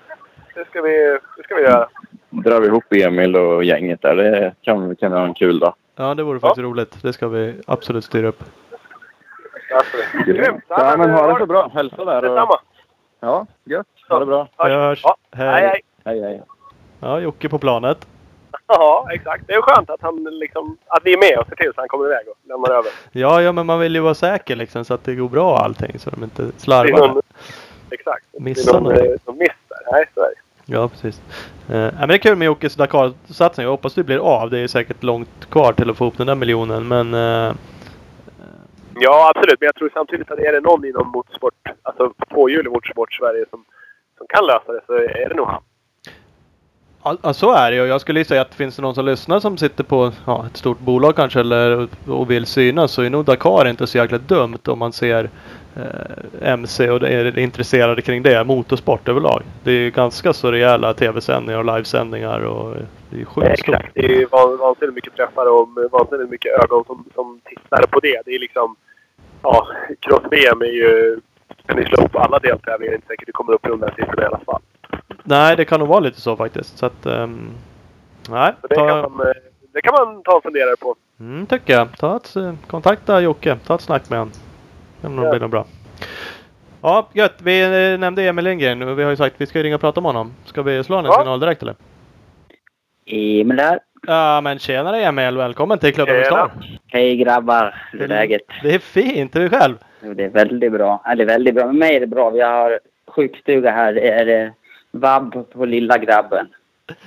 Det 0.55 0.65
ska 0.71 0.83
vi, 0.83 1.19
det 1.37 1.43
ska 1.45 1.55
vi 1.55 1.63
göra. 1.63 1.89
Drar 2.31 2.61
vi 2.61 2.67
ihop 2.67 2.85
Emil 2.93 3.37
och 3.37 3.65
gänget 3.65 4.03
där. 4.03 4.17
Det 4.17 4.55
kan, 4.63 4.97
kan 4.97 5.13
vi 5.13 5.19
ha 5.19 5.25
en 5.27 5.35
kul 5.35 5.59
dag. 5.59 5.75
Ja 5.97 6.15
det 6.15 6.23
vore 6.23 6.41
faktiskt 6.41 6.63
roligt. 6.65 7.03
Det 7.03 7.13
ska 7.13 7.29
vi 7.29 7.55
absolut 7.67 8.05
styra 8.05 8.29
upp. 8.29 8.45
Absolut. 9.75 10.27
Grymt! 10.27 10.65
Ja, 10.69 10.95
men 10.99 11.11
ha 11.11 11.33
det 11.33 11.39
så 11.39 11.47
bra. 11.47 11.71
Hälsa 11.75 12.05
där. 12.05 12.17
Och, 12.17 12.23
Detsamma. 12.23 12.61
ja, 13.21 13.47
gött. 13.65 13.87
Ha 14.09 14.19
det 14.19 14.27
bra. 14.27 14.49
Vi 14.65 14.71
hörs. 14.73 15.01
Ja. 15.05 15.17
Hej. 15.33 15.47
Hej, 15.47 15.63
hej. 15.69 15.81
Hej, 16.05 16.21
hej. 16.23 16.43
Ja, 17.01 17.21
Jocke 17.21 17.49
på 17.49 17.59
planet. 17.59 18.07
Ja, 18.67 19.09
exakt. 19.13 19.45
Det 19.47 19.53
är 19.55 19.63
skönt 19.63 19.91
att, 19.91 20.03
han 20.03 20.25
liksom, 20.25 20.77
att 20.87 21.01
vi 21.05 21.13
är 21.13 21.19
med 21.19 21.39
och 21.39 21.47
ser 21.49 21.57
till 21.57 21.73
så 21.75 21.81
han 21.81 21.89
kommer 21.89 22.07
iväg 22.07 22.29
och 22.29 22.37
lämnar 22.49 22.71
över. 22.71 22.91
Ja, 23.13 23.43
ja, 23.43 23.53
men 23.53 23.67
man 23.67 23.81
vill 23.81 23.95
ju 23.95 24.01
vara 24.01 24.15
säker 24.15 24.57
liksom 24.57 24.85
så 24.85 24.95
att 24.95 25.05
det 25.05 25.15
går 25.15 25.29
bra 25.29 25.59
allting 25.59 25.99
så 25.99 26.11
de 26.11 26.25
inte 26.25 26.43
Det 26.43 26.49
är 26.49 26.61
slarvar. 26.61 27.23
Exakt. 27.91 28.25
Missar 28.39 28.73
någon, 28.73 28.83
någonting. 28.83 29.13
eh, 29.13 29.19
någon 29.27 29.39
miss 29.39 29.49
där. 29.69 29.93
Nej, 29.93 30.05
så 30.15 30.21
är 30.21 30.29
det. 30.29 30.35
Ja, 30.73 30.89
precis. 30.89 31.21
Eh, 31.71 31.77
ja, 31.79 31.91
men 31.99 32.09
det 32.09 32.15
är 32.15 32.19
kul 32.19 32.37
med 32.37 32.47
Jockes 32.47 32.75
Dakar-satsning. 32.77 33.65
Jag 33.65 33.71
hoppas 33.71 33.95
det 33.95 34.03
blir 34.05 34.19
av. 34.19 34.51
Det 34.51 34.59
är 34.59 34.67
säkert 34.67 35.03
långt 35.03 35.51
kvar 35.51 35.73
till 35.73 35.91
att 35.91 35.97
få 35.97 36.07
upp 36.07 36.19
den 36.19 36.27
där 36.27 36.35
miljonen. 36.35 36.89
Men 36.89 37.15
eh, 37.15 37.55
Ja, 39.03 39.33
absolut. 39.35 39.61
Men 39.61 39.67
jag 39.67 39.75
tror 39.75 39.91
samtidigt 39.95 40.31
att 40.31 40.39
är 40.39 40.53
det 40.53 40.61
någon 40.61 40.85
inom 40.85 41.09
motorsport, 41.09 41.55
alltså 41.83 42.13
tvåhjulig 42.33 42.71
motorsport 42.73 43.13
Sverige 43.13 43.45
som, 43.51 43.65
som 44.19 44.27
kan 44.29 44.47
lösa 44.47 44.73
det 44.73 44.81
så 44.87 44.93
är 44.93 45.29
det 45.29 45.35
nog 45.35 45.47
han. 45.47 45.63
ja, 47.23 47.33
så 47.33 47.53
är 47.55 47.71
det 47.71 47.77
ju. 47.77 47.87
Jag 47.87 48.01
skulle 48.01 48.25
säga 48.25 48.41
att 48.41 48.55
finns 48.55 48.77
det 48.77 48.83
någon 48.83 48.95
som 48.95 49.05
lyssnar 49.05 49.41
som 49.41 49.59
sitter 49.59 49.85
på 49.85 50.13
ja, 50.27 50.47
ett 50.47 50.57
stort 50.57 50.79
bolag 50.79 51.17
kanske 51.17 51.41
eller 51.41 51.89
och 52.07 52.31
vill 52.31 52.47
synas 52.47 52.93
så 52.93 53.03
är 53.03 53.11
nog 53.11 53.25
Dakar 53.25 53.69
inte 53.69 53.87
så 53.87 53.99
jäkla 53.99 54.19
dumt 54.19 54.59
om 54.67 54.79
man 54.79 54.93
ser 54.93 55.31
MC 56.43 56.91
och 56.91 57.03
är 57.03 57.39
intresserade 57.39 58.03
kring 58.03 58.23
det. 58.23 58.45
Motorsport 58.45 59.09
överlag. 59.09 59.43
Det 59.65 59.71
är 59.71 59.75
ju 59.75 59.91
ganska 59.91 60.33
så 60.33 60.53
rejäla 60.53 60.95
tv-sändningar 60.95 61.59
och 61.59 61.65
livesändningar 61.65 62.41
och 62.41 62.77
eh, 62.77 62.83
det 63.11 63.21
är 63.21 63.25
sjukt 63.25 63.59
stort. 63.59 63.75
Exakt. 63.75 63.95
Det 63.95 64.23
är 64.23 64.57
vansinnigt 64.59 64.95
mycket 64.95 65.17
träffar 65.17 65.47
och 65.47 65.69
vansinnigt 65.93 66.31
mycket 66.31 66.53
ögon 66.65 66.85
som, 66.87 67.05
som 67.15 67.41
tittar 67.45 67.83
på 67.87 68.01
det. 68.01 68.21
Det 68.25 68.31
är 68.35 68.39
liksom... 68.39 68.77
Ja, 69.43 69.67
cross-VM 70.01 70.61
är 70.63 70.67
ju... 70.67 71.21
Kan 71.67 71.77
ni 71.77 71.85
slå 71.85 72.05
upp 72.05 72.17
alla 72.17 72.39
deltävlingar? 72.39 72.93
Är 72.93 72.97
inte 72.97 73.07
säkert 73.07 73.27
det 73.27 73.33
kommer 73.33 73.53
upp 73.53 73.67
i 73.67 73.69
de 73.69 73.81
där 73.81 73.95
siffrorna 73.97 74.23
i 74.23 74.27
alla 74.27 74.41
fall. 74.47 74.63
Nej, 75.25 75.57
det 75.57 75.65
kan 75.65 75.81
nog 75.81 75.89
vara 75.89 76.01
lite 76.01 76.21
så 76.21 76.37
faktiskt. 76.37 76.79
Så 76.79 76.87
att, 76.87 77.07
ehm, 77.07 77.51
nej, 78.31 78.53
Så 78.61 78.67
det, 78.67 78.75
kan 78.75 78.87
ta, 78.89 79.09
man, 79.09 79.27
eh, 79.27 79.33
det 79.73 79.81
kan 79.81 79.93
man 79.95 80.23
ta 80.23 80.37
en 80.37 80.43
funderare 80.43 80.77
på. 80.81 80.95
mm, 81.21 81.47
tycker 81.47 81.73
jag. 81.73 81.89
Ta 81.99 82.17
ett, 82.17 82.37
eh, 82.37 82.55
kontakta 82.67 83.21
Jocke. 83.21 83.57
Ta 83.67 83.75
ett 83.75 83.81
snack 83.81 84.11
med 84.11 84.19
honom. 84.19 84.33
Det 85.03 85.09
nog 85.09 85.25
Ja. 85.25 85.31
blir 85.31 85.41
nog 85.41 85.51
bra. 85.51 85.65
Ja, 86.83 87.09
gött. 87.13 87.35
Vi 87.43 87.61
eh, 87.93 87.99
nämnde 88.01 88.23
Emil 88.23 88.45
Lindgren 88.45 88.83
och 88.83 88.99
vi 88.99 89.03
har 89.03 89.11
ju 89.11 89.17
sagt 89.17 89.35
att 89.35 89.41
vi 89.41 89.47
ska 89.47 89.63
ringa 89.63 89.75
och 89.75 89.81
prata 89.81 90.01
med 90.01 90.09
honom. 90.09 90.33
Ska 90.45 90.63
vi 90.63 90.85
slå 90.85 90.97
en 90.97 91.05
Ja. 91.05 91.13
signal 91.21 91.41
direkt 91.41 91.63
eller? 91.63 91.75
Emil 93.07 93.57
där. 93.57 93.79
Ja, 94.07 94.41
men 94.41 94.59
tjenare 94.59 95.03
Emil. 95.05 95.37
Välkommen 95.37 95.79
till 95.79 95.95
Klubben 95.95 96.15
Tjena. 96.15 96.27
Star. 96.27 96.51
Hej 96.89 97.17
grabbar. 97.17 97.75
Hur 97.93 98.03
är 98.03 98.09
läget? 98.09 98.43
Det 98.63 98.75
är 98.75 98.79
fint. 98.79 99.37
Hur 99.37 99.41
är 99.45 99.49
det 99.49 99.59
själv? 99.59 99.75
Det 100.01 100.25
är 100.25 100.29
väldigt 100.29 100.73
bra. 100.73 101.03
Det 101.17 101.23
är 101.23 101.27
väldigt 101.27 101.55
bra. 101.55 101.67
Med 101.67 101.75
mig 101.75 101.97
är 101.97 102.01
det 102.01 102.07
bra. 102.07 102.31
Vi 102.31 102.41
har 102.41 102.81
sjukstuga 103.07 103.71
här. 103.71 103.93
Det 103.93 104.09
är 104.09 104.53
vabb 104.91 105.51
på 105.53 105.65
lilla 105.65 105.99
grabben. 105.99 106.49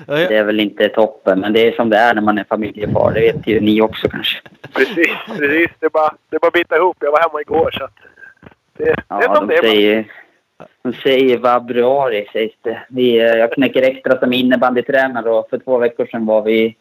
Ja, 0.07 0.13
Det 0.15 0.35
är 0.37 0.43
väl 0.43 0.59
inte 0.59 0.89
toppen, 0.89 1.39
men 1.39 1.53
det 1.53 1.67
är 1.67 1.71
som 1.71 1.89
det 1.89 1.97
är 1.97 2.13
när 2.13 2.21
man 2.21 2.37
är 2.37 2.43
familjefar. 2.43 3.11
Det 3.13 3.19
vet 3.21 3.47
ju 3.47 3.59
ni 3.59 3.81
också 3.81 4.09
kanske. 4.09 4.39
Precis, 4.73 5.11
precis. 5.27 5.69
Det 5.79 5.85
är 5.85 5.89
bara, 5.89 6.13
det 6.29 6.35
är 6.35 6.39
bara 6.39 6.47
att 6.47 6.53
bita 6.53 6.75
ihop. 6.77 6.97
Jag 6.99 7.11
var 7.11 7.19
hemma 7.19 7.41
igår 7.41 7.71
så 7.77 7.83
att... 7.83 7.93
Det, 8.77 8.83
det 8.83 8.89
är 8.91 8.95
Ja, 9.07 9.35
som 9.35 9.47
de 9.47 9.53
det 9.53 9.57
är. 9.59 9.61
säger, 9.61 10.05
de 10.83 10.93
säger 10.93 11.39
februari 11.39 12.27
sägs 12.33 12.55
det. 12.61 12.79
Vi, 12.89 13.17
eh, 13.19 13.25
jag 13.25 13.51
knäcker 13.51 13.81
extra 13.81 14.19
som 14.19 14.33
innebandytränare 14.33 15.29
och 15.29 15.49
för 15.49 15.57
två 15.57 15.77
veckor 15.77 16.05
sedan 16.05 16.25
var 16.25 16.41
vi, 16.41 16.75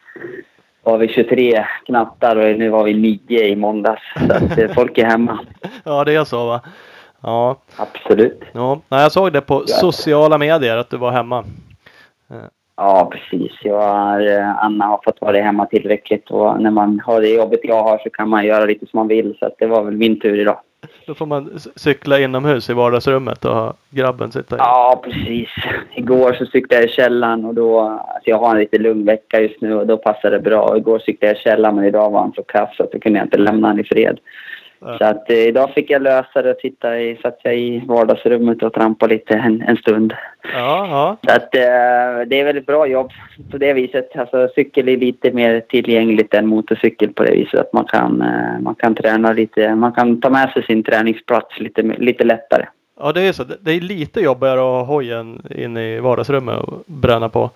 var 0.83 0.99
vi 0.99 1.09
23 1.09 1.67
knattar 1.87 2.37
och 2.37 2.59
nu 2.59 2.69
var 2.69 2.85
vi 2.85 2.95
9 2.95 3.45
i 3.47 3.57
måndags. 3.57 4.03
Så 4.29 4.33
att 4.35 4.59
eh, 4.59 4.71
folk 4.75 4.99
är 4.99 5.05
hemma. 5.05 5.39
ja, 5.85 6.05
det 6.05 6.15
är 6.15 6.25
så 6.25 6.47
va? 6.47 6.61
Ja. 7.21 7.57
Absolut. 7.77 8.43
ja. 8.53 8.81
Jag 8.89 9.13
såg 9.13 9.33
det 9.33 9.41
på 9.41 9.63
sociala 9.67 10.39
medier 10.39 10.77
att 10.77 10.91
du 10.91 10.97
var 10.97 11.11
hemma. 11.11 11.45
Ja, 12.77 13.11
precis. 13.13 13.53
Jag 13.63 13.81
har, 13.81 14.39
eh, 14.39 14.65
Anna 14.65 14.85
har 14.85 15.01
fått 15.05 15.21
vara 15.21 15.43
hemma 15.43 15.67
tillräckligt 15.67 16.31
och 16.31 16.61
när 16.61 16.71
man 16.71 17.01
har 17.07 17.21
det 17.21 17.29
jobbet 17.29 17.61
jag 17.63 17.83
har 17.83 17.99
så 17.99 18.11
kan 18.11 18.29
man 18.29 18.47
göra 18.47 18.65
lite 18.65 18.87
som 18.87 18.99
man 18.99 19.09
vill. 19.09 19.37
Så 19.39 19.51
det 19.59 19.67
var 19.67 19.83
väl 19.83 19.97
min 19.97 20.21
tur 20.21 20.41
idag. 20.41 20.59
Då 21.07 21.15
får 21.15 21.27
man 21.27 21.59
cykla 21.77 22.19
inomhus 22.19 22.71
i 22.71 22.73
vardagsrummet 22.73 23.45
och 23.45 23.55
ha 23.55 23.75
grabben 23.91 24.33
sitta 24.33 24.57
i. 24.57 24.59
Ja, 24.59 25.03
precis. 25.05 25.49
Igår 25.95 26.33
så 26.33 26.47
cyklade 26.47 26.83
jag 26.83 26.91
i 26.91 26.93
källaren 26.93 27.45
och 27.45 27.55
då... 27.55 27.81
Alltså 27.81 28.31
jag 28.31 28.39
har 28.39 28.51
en 28.51 28.61
lite 28.61 28.79
lugn 28.79 29.05
vecka 29.05 29.41
just 29.41 29.61
nu 29.61 29.75
och 29.75 29.87
då 29.87 29.97
passar 29.97 30.31
det 30.31 30.41
bra. 30.41 30.77
Igår 30.77 30.99
cyklade 30.99 31.33
jag 31.33 31.41
i 31.41 31.43
källaren 31.43 31.77
men 31.77 31.85
idag 31.85 32.11
var 32.11 32.21
han 32.21 32.33
så 32.33 32.43
kass 32.43 32.77
så 32.77 32.83
att 32.83 32.93
då 32.93 32.99
kunde 32.99 33.19
jag 33.19 33.27
inte 33.27 33.39
lämna 33.39 33.69
honom 33.69 33.81
i 33.81 33.85
fred. 33.85 34.19
Så 34.83 35.05
att 35.05 35.31
eh, 35.31 35.37
idag 35.37 35.71
fick 35.75 35.91
jag 35.91 36.03
lösa 36.03 36.43
det 36.43 36.51
och 36.51 36.59
titta 36.59 37.01
i, 37.01 37.17
satt 37.23 37.39
jag 37.43 37.57
i 37.57 37.83
vardagsrummet 37.87 38.63
och 38.63 38.73
trampa 38.73 39.07
lite 39.07 39.35
en, 39.35 39.63
en 39.63 39.77
stund. 39.77 40.15
Ja, 40.43 40.87
ja. 40.91 41.17
Så 41.27 41.37
att 41.37 41.55
eh, 41.55 42.27
det 42.27 42.41
är 42.41 42.45
väldigt 42.45 42.67
bra 42.67 42.87
jobb 42.87 43.11
på 43.51 43.59
det 43.59 43.73
viset. 43.73 44.17
Alltså 44.17 44.49
cykel 44.55 44.89
är 44.89 44.97
lite 44.97 45.33
mer 45.33 45.61
tillgängligt 45.61 46.35
än 46.35 46.47
motorcykel 46.47 47.13
på 47.13 47.23
det 47.23 47.33
viset 47.33 47.61
att 47.61 47.73
man 47.73 47.85
kan, 47.85 48.23
eh, 48.23 48.61
man 48.61 48.75
kan 48.75 48.95
träna 48.95 49.33
lite, 49.33 49.75
man 49.75 49.93
kan 49.93 50.21
ta 50.21 50.31
med 50.31 50.51
sig 50.51 50.63
sin 50.63 50.83
träningsplats 50.83 51.61
lite, 51.61 51.83
lite 51.83 52.25
lättare. 52.25 52.67
Ja, 53.01 53.13
det 53.13 53.23
är 53.23 53.33
så. 53.33 53.45
Det 53.61 53.73
är 53.73 53.81
lite 53.81 54.21
jobbigare 54.21 54.61
att 54.61 54.65
ha 54.65 54.83
hojen 54.83 55.43
inne 55.51 55.97
i 55.97 56.01
vardagsrummet 56.01 56.59
och 56.59 56.83
bränna 56.87 57.29
på. 57.29 57.51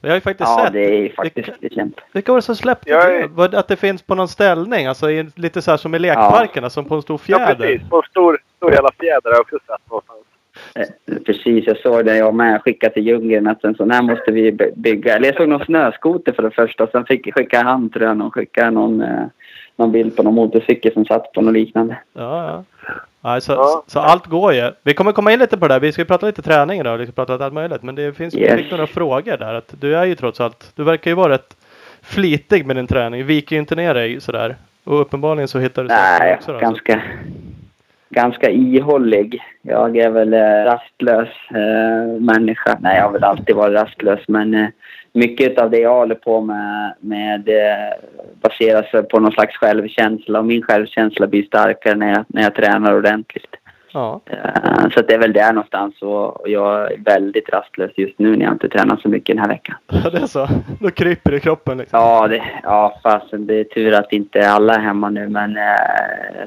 Jag 0.00 0.08
har 0.10 0.14
ju 0.14 0.20
faktiskt 0.20 0.50
Ja, 0.50 0.62
sett. 0.64 0.72
det 0.72 0.80
är 1.06 1.08
faktiskt 1.12 1.48
lite 1.62 1.74
känt. 1.74 2.00
Vilka 2.12 2.32
var 2.32 2.38
det 2.38 2.42
som 2.42 2.56
släppte 2.56 2.90
Jag 2.90 3.06
det? 3.08 3.42
är- 3.44 3.48
det 3.48 3.58
Att 3.58 3.68
det 3.68 3.76
finns 3.76 4.02
på 4.02 4.14
någon 4.14 4.28
ställning, 4.28 4.86
alltså 4.86 5.10
i, 5.10 5.26
lite 5.34 5.62
så 5.62 5.70
här 5.70 5.78
som 5.78 5.94
i 5.94 5.98
lekparkerna, 5.98 6.70
som 6.70 6.84
på 6.84 6.94
en 6.94 7.02
stor 7.02 7.20
Ja, 7.26 7.38
fjäder. 7.38 7.54
precis. 7.54 7.88
På 7.88 7.96
en 7.96 8.02
stor, 8.10 8.38
stor 8.56 8.72
jävla 8.72 8.90
fjäder 9.00 9.20
har 9.24 9.32
jag 9.32 9.40
också 9.40 9.58
sett 9.66 9.90
någonstans. 9.90 10.18
Eh, 10.74 11.16
Precis, 11.26 11.66
jag 11.66 11.76
såg 11.76 12.04
det 12.04 12.16
jag 12.16 12.34
med. 12.34 12.62
Skickade 12.62 12.94
till 12.94 13.06
Ljunggren 13.06 13.46
att 13.46 13.64
en 13.64 13.74
sån 13.74 13.90
här 13.90 14.02
måste 14.02 14.30
vi 14.32 14.52
by- 14.52 14.72
bygga. 14.76 15.16
Eller 15.16 15.26
jag 15.26 15.36
såg 15.36 15.48
någon 15.48 15.64
snöskoter 15.64 16.32
för 16.32 16.42
det 16.42 16.50
första. 16.50 16.86
Sen 16.86 17.04
fick 17.06 17.34
skickade 17.34 17.64
han 17.64 17.90
tror 17.90 18.04
jag 18.06 18.16
någon, 18.16 18.30
skickade 18.30 18.70
någon, 18.70 19.00
eh, 19.00 19.24
någon 19.76 19.92
bild 19.92 20.16
på 20.16 20.22
någon 20.22 20.34
motorcykel 20.34 20.92
som 20.92 21.04
satt 21.04 21.32
på 21.32 21.40
något 21.40 21.52
liknande. 21.54 21.96
Ja, 22.12 22.50
ja. 22.50 22.64
Nej, 23.20 23.40
så, 23.40 23.52
Ja. 23.52 23.84
så 23.86 24.00
allt 24.00 24.26
går 24.26 24.52
ju. 24.54 24.70
Vi 24.82 24.94
kommer 24.94 25.12
komma 25.12 25.32
in 25.32 25.38
lite 25.38 25.58
på 25.58 25.68
det 25.68 25.74
där. 25.74 25.80
Vi 25.80 25.92
ska 25.92 26.04
prata 26.04 26.26
lite 26.26 26.42
träning 26.42 26.80
idag. 26.80 26.96
Vi 26.98 27.06
ska 27.06 27.12
prata 27.12 27.32
lite 27.32 27.44
allt 27.44 27.54
möjligt. 27.54 27.82
Men 27.82 27.94
det 27.94 28.12
finns 28.16 28.34
Yes. 28.34 28.70
några 28.70 28.86
frågor 28.86 29.36
där. 29.36 29.54
Att 29.54 29.74
du 29.80 29.96
är 29.96 30.04
ju 30.04 30.14
trots 30.14 30.40
allt, 30.40 30.72
du 30.76 30.84
verkar 30.84 31.10
ju 31.10 31.14
vara 31.14 31.32
rätt 31.32 31.56
flitig 32.02 32.66
med 32.66 32.76
din 32.76 32.86
träning. 32.86 33.24
Viker 33.26 33.56
ju 33.56 33.60
inte 33.60 33.74
ner 33.74 33.94
dig 33.94 34.20
sådär. 34.20 34.56
Och 34.84 35.00
uppenbarligen 35.00 35.48
så 35.48 35.58
hittar 35.58 35.82
du 35.82 35.88
Nej, 35.88 36.34
också. 36.34 36.52
Då, 36.52 36.58
ganska, 36.58 37.02
ganska 38.10 38.50
ihållig. 38.50 39.42
Jag 39.62 39.96
är 39.96 40.10
väl 40.10 40.34
eh, 40.34 40.40
rastlös 40.64 41.28
eh, 41.50 42.20
människa. 42.20 42.78
Nej, 42.80 42.96
jag 42.96 43.04
har 43.04 43.12
väl 43.12 43.24
alltid 43.24 43.56
varit 43.56 43.74
rastlös. 43.74 44.20
Men 44.28 44.54
eh, 44.54 44.66
mycket 45.18 45.58
av 45.58 45.70
det 45.70 45.78
jag 45.78 45.94
håller 45.94 46.14
på 46.14 46.40
med, 46.40 46.94
med 47.00 47.48
eh, 47.48 47.94
baseras 48.40 49.08
på 49.10 49.20
någon 49.20 49.32
slags 49.32 49.56
självkänsla. 49.56 50.38
Och 50.38 50.44
min 50.44 50.62
självkänsla 50.62 51.26
blir 51.26 51.42
starkare 51.42 51.94
när 51.94 52.12
jag, 52.12 52.24
när 52.28 52.42
jag 52.42 52.54
tränar 52.54 52.96
ordentligt. 52.96 53.56
Ja. 53.98 54.20
Eh, 54.26 54.88
Så 54.90 55.02
det 55.02 55.14
är 55.14 55.18
väl 55.18 55.32
där 55.32 55.52
någonstans 55.52 56.02
och 56.02 56.48
jag 56.48 56.92
är 56.92 56.96
väldigt 57.04 57.48
rastlös 57.52 57.90
just 57.96 58.18
nu 58.18 58.36
när 58.36 58.44
jag 58.44 58.54
inte 58.54 58.68
tränar 58.68 58.96
så 58.96 59.08
mycket 59.08 59.36
den 59.36 59.42
här 59.42 59.48
veckan. 59.48 59.76
Ja, 60.04 60.10
det 60.10 60.18
är 60.18 60.26
så. 60.26 60.48
Då 60.80 60.90
kryper 60.90 61.30
det 61.30 61.36
i 61.36 61.40
kroppen 61.40 61.78
liksom. 61.78 61.98
Ja, 62.00 62.28
det, 62.28 62.42
ja 62.62 62.98
fasen 63.02 63.46
det 63.46 63.54
är 63.60 63.64
tur 63.64 63.92
att 63.94 64.12
inte 64.12 64.50
alla 64.50 64.74
är 64.74 64.78
hemma 64.78 65.10
nu 65.10 65.28
men 65.28 65.56
eh, 65.56 65.62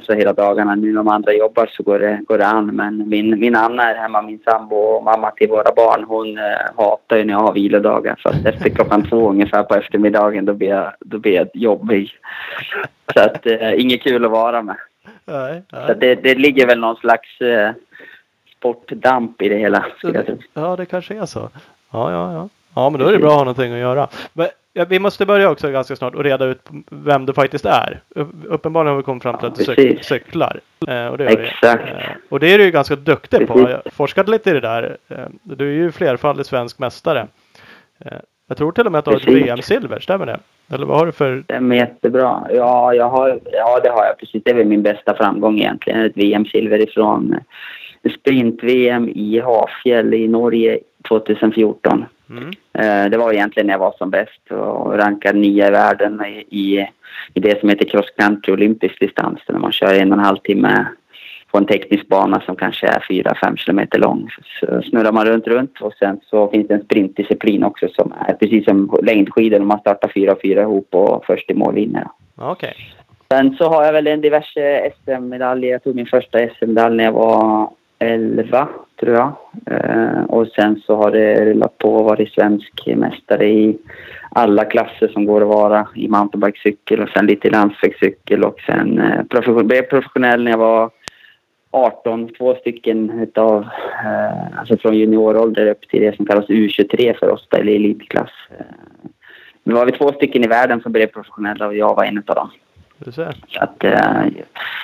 så 0.02 0.12
hela 0.12 0.32
dagarna 0.32 0.74
nu 0.74 0.86
när 0.86 0.94
de 0.94 1.08
andra 1.08 1.32
jobbar 1.32 1.66
så 1.72 1.82
går 1.82 1.98
det, 1.98 2.20
går 2.26 2.38
det 2.38 2.46
an. 2.46 2.66
Men 2.66 3.08
min, 3.08 3.40
min 3.40 3.56
Anna 3.56 3.90
är 3.90 3.94
hemma, 3.94 4.22
min 4.22 4.38
sambo 4.44 4.76
och 4.76 5.04
mamma 5.04 5.30
till 5.30 5.48
våra 5.48 5.72
barn 5.76 6.04
hon 6.08 6.38
eh, 6.38 6.44
hatar 6.76 7.16
ju 7.16 7.24
när 7.24 7.34
jag 7.34 7.40
har 7.40 7.52
vilodagar. 7.52 8.16
Så 8.22 8.28
att 8.28 8.46
efter 8.54 8.70
klockan 8.70 9.02
två 9.02 9.30
ungefär 9.30 9.62
på 9.62 9.74
eftermiddagen 9.74 10.44
då 10.44 10.54
blir 10.54 10.68
jag, 10.68 10.92
då 11.00 11.18
blir 11.18 11.34
jag 11.34 11.48
jobbig. 11.54 12.10
Så 13.14 13.20
att 13.20 13.46
eh, 13.46 13.80
inget 13.80 14.02
kul 14.02 14.24
att 14.24 14.30
vara 14.30 14.62
med. 14.62 14.76
Nej, 15.24 15.62
Så 15.70 15.76
nej. 15.76 15.96
det, 16.00 16.14
det 16.14 16.34
ligger 16.34 16.66
väl 16.66 16.78
någon 16.80 16.96
slags 16.96 17.40
eh, 17.40 17.72
sportdamp 18.58 19.42
i 19.42 19.48
det 19.48 19.56
hela 19.56 19.86
jag 20.02 20.26
tro. 20.26 20.38
Ja, 20.54 20.76
det 20.76 20.86
kanske 20.86 21.14
är 21.14 21.26
så. 21.26 21.50
Ja, 21.90 22.12
ja, 22.12 22.32
ja. 22.32 22.48
Ja, 22.74 22.90
men 22.90 23.00
då 23.00 23.06
är 23.06 23.12
det 23.12 23.18
bra 23.18 23.28
att 23.28 23.34
ha 23.34 23.44
någonting 23.44 23.72
att 23.72 23.78
göra. 23.78 24.08
Men, 24.32 24.46
ja, 24.72 24.84
vi 24.88 24.98
måste 24.98 25.26
börja 25.26 25.50
också 25.50 25.70
ganska 25.70 25.96
snart 25.96 26.14
och 26.14 26.24
reda 26.24 26.44
ut 26.44 26.60
vem 26.90 27.26
du 27.26 27.32
faktiskt 27.32 27.64
är. 27.66 28.00
Upp- 28.08 28.28
Uppenbarligen 28.44 28.90
har 28.90 28.96
vi 28.96 29.02
kommit 29.02 29.22
fram 29.22 29.38
till 29.38 29.46
att 29.48 29.54
du 29.56 29.64
cyk- 29.64 29.74
precis. 29.74 30.06
cyklar. 30.06 30.60
Eh, 30.88 31.06
och, 31.06 31.18
det 31.18 31.24
vi. 31.24 31.32
Exakt. 31.46 31.88
Eh, 31.88 32.10
och 32.28 32.40
det 32.40 32.54
är 32.54 32.58
du 32.58 32.64
ju 32.64 32.70
ganska 32.70 32.96
duktig 32.96 33.46
på. 33.46 33.52
Precis. 33.54 33.68
Jag 33.70 33.76
har 33.76 33.90
forskat 33.90 34.28
lite 34.28 34.50
i 34.50 34.52
det 34.52 34.60
där. 34.60 34.96
Eh, 35.08 35.26
du 35.42 35.68
är 35.68 35.72
ju 35.74 35.92
flerfaldig 35.92 36.46
svensk 36.46 36.78
mästare. 36.78 37.26
Eh, 38.04 38.12
jag 38.48 38.56
tror 38.56 38.72
till 38.72 38.86
och 38.86 38.92
med 38.92 38.98
att 38.98 39.04
du 39.04 39.10
har 39.10 39.18
ett. 39.18 39.28
VM-silver, 39.28 40.00
stämmer 40.00 40.26
det? 40.26 40.38
Eller 40.72 40.86
vad 40.86 40.98
har 40.98 41.06
du 41.06 41.12
för... 41.12 41.44
Det 41.46 41.54
är 41.54 41.72
jättebra. 41.72 42.46
Ja, 42.50 42.94
jag 42.94 43.08
har, 43.08 43.40
ja, 43.52 43.80
det 43.82 43.88
har 43.88 44.04
jag 44.04 44.18
precis. 44.18 44.42
Det 44.44 44.50
är 44.50 44.54
väl 44.54 44.66
min 44.66 44.82
bästa 44.82 45.14
framgång 45.14 45.58
egentligen. 45.58 46.04
Ett 46.04 46.16
VM-silver 46.16 46.78
ifrån 46.78 47.36
eh, 48.02 48.12
sprint-VM 48.12 49.08
i 49.08 49.40
Hafjäll 49.40 50.14
i 50.14 50.28
Norge 50.28 50.78
2014. 51.08 52.04
Mm. 52.30 52.50
Eh, 52.72 53.10
Det 53.10 53.16
var 53.16 53.32
egentligen 53.32 53.66
när 53.66 53.74
jag 53.74 53.78
var 53.78 53.94
som 53.98 54.10
bäst 54.10 54.50
och 54.50 54.98
rankad 54.98 55.36
nia 55.36 55.68
i 55.68 55.70
världen 55.70 56.22
i, 56.24 56.58
i, 56.58 56.88
i 57.34 57.40
det 57.40 57.60
som 57.60 57.68
heter 57.68 57.84
cross 57.88 58.10
country 58.16 58.52
olympisk 58.52 59.00
distans. 59.00 59.40
När 59.48 59.58
man 59.58 59.72
kör 59.72 59.94
en 59.94 60.12
och 60.12 60.18
en 60.18 60.24
halv 60.24 60.36
timme 60.38 60.86
på 61.52 61.58
en 61.58 61.66
teknisk 61.66 62.08
bana 62.08 62.40
som 62.40 62.56
kanske 62.56 62.86
är 62.86 63.00
4-5 63.00 63.56
kilometer 63.56 63.98
lång. 63.98 64.28
Så 64.60 64.82
snurrar 64.82 65.12
man 65.12 65.26
runt, 65.26 65.46
runt 65.46 65.80
och 65.80 65.92
sen 65.94 66.20
så 66.30 66.48
finns 66.48 66.68
det 66.68 66.74
en 66.74 66.84
sprintdisciplin 66.84 67.64
också 67.64 67.88
som 67.88 68.14
är 68.28 68.34
precis 68.34 68.64
som 68.64 68.98
längdskidor. 69.02 69.58
Man 69.60 69.80
startar 69.80 70.08
4-4 70.08 70.60
ihop 70.60 70.88
och 70.90 71.24
först 71.26 71.50
i 71.50 71.54
mål 71.54 71.74
vinner. 71.74 72.06
Okej. 72.36 72.74
Sen 73.32 73.56
så 73.56 73.68
har 73.68 73.84
jag 73.84 73.92
väl 73.92 74.06
en 74.06 74.20
diverse 74.20 74.90
SM-medaljer. 75.04 75.72
Jag 75.72 75.84
tog 75.84 75.94
min 75.94 76.06
första 76.06 76.38
SM-medalj 76.38 76.96
när 76.96 77.04
jag 77.04 77.12
var 77.12 77.70
11, 77.98 78.68
tror 79.00 79.14
jag. 79.14 79.32
Eh, 79.66 80.22
och 80.22 80.46
sen 80.46 80.82
så 80.86 80.96
har 80.96 81.10
det 81.10 81.44
rullat 81.44 81.78
på 81.78 81.94
och 81.94 82.04
varit 82.04 82.32
svensk 82.32 82.86
mästare 82.86 83.46
i 83.46 83.78
alla 84.30 84.64
klasser 84.64 85.08
som 85.08 85.26
går 85.26 85.40
att 85.40 85.48
vara 85.48 85.88
i 85.94 86.08
mountainbikecykel 86.08 87.00
och 87.00 87.08
sen 87.08 87.26
lite 87.26 87.48
i 87.48 87.50
landsvägscykel 87.50 88.44
och 88.44 88.60
sen 88.66 88.98
eh, 88.98 89.22
profession, 89.30 89.66
blev 89.66 89.82
professionell 89.82 90.44
när 90.44 90.50
jag 90.50 90.58
var 90.58 90.90
18, 91.72 92.28
två 92.38 92.54
stycken 92.54 93.20
utav, 93.20 93.62
eh, 94.04 94.58
alltså 94.58 94.76
från 94.76 94.94
juniorålder 94.94 95.66
upp 95.66 95.88
till 95.88 96.00
det 96.00 96.16
som 96.16 96.26
kallas 96.26 96.46
U23 96.46 97.18
för 97.18 97.30
oss, 97.30 97.48
eller 97.50 97.72
elitklass. 97.72 98.30
Eh, 98.58 98.64
nu 99.64 99.74
var 99.74 99.86
vi 99.86 99.92
två 99.92 100.12
stycken 100.12 100.44
i 100.44 100.46
världen 100.46 100.80
som 100.80 100.92
blev 100.92 101.06
professionella 101.06 101.66
och 101.66 101.76
jag 101.76 101.94
var 101.94 102.04
en 102.04 102.18
utav 102.18 102.36
dem. 102.36 102.50
Du 102.98 103.12
ser. 103.12 103.36
Så 103.48 103.60
att, 103.62 103.84
eh, 103.84 104.24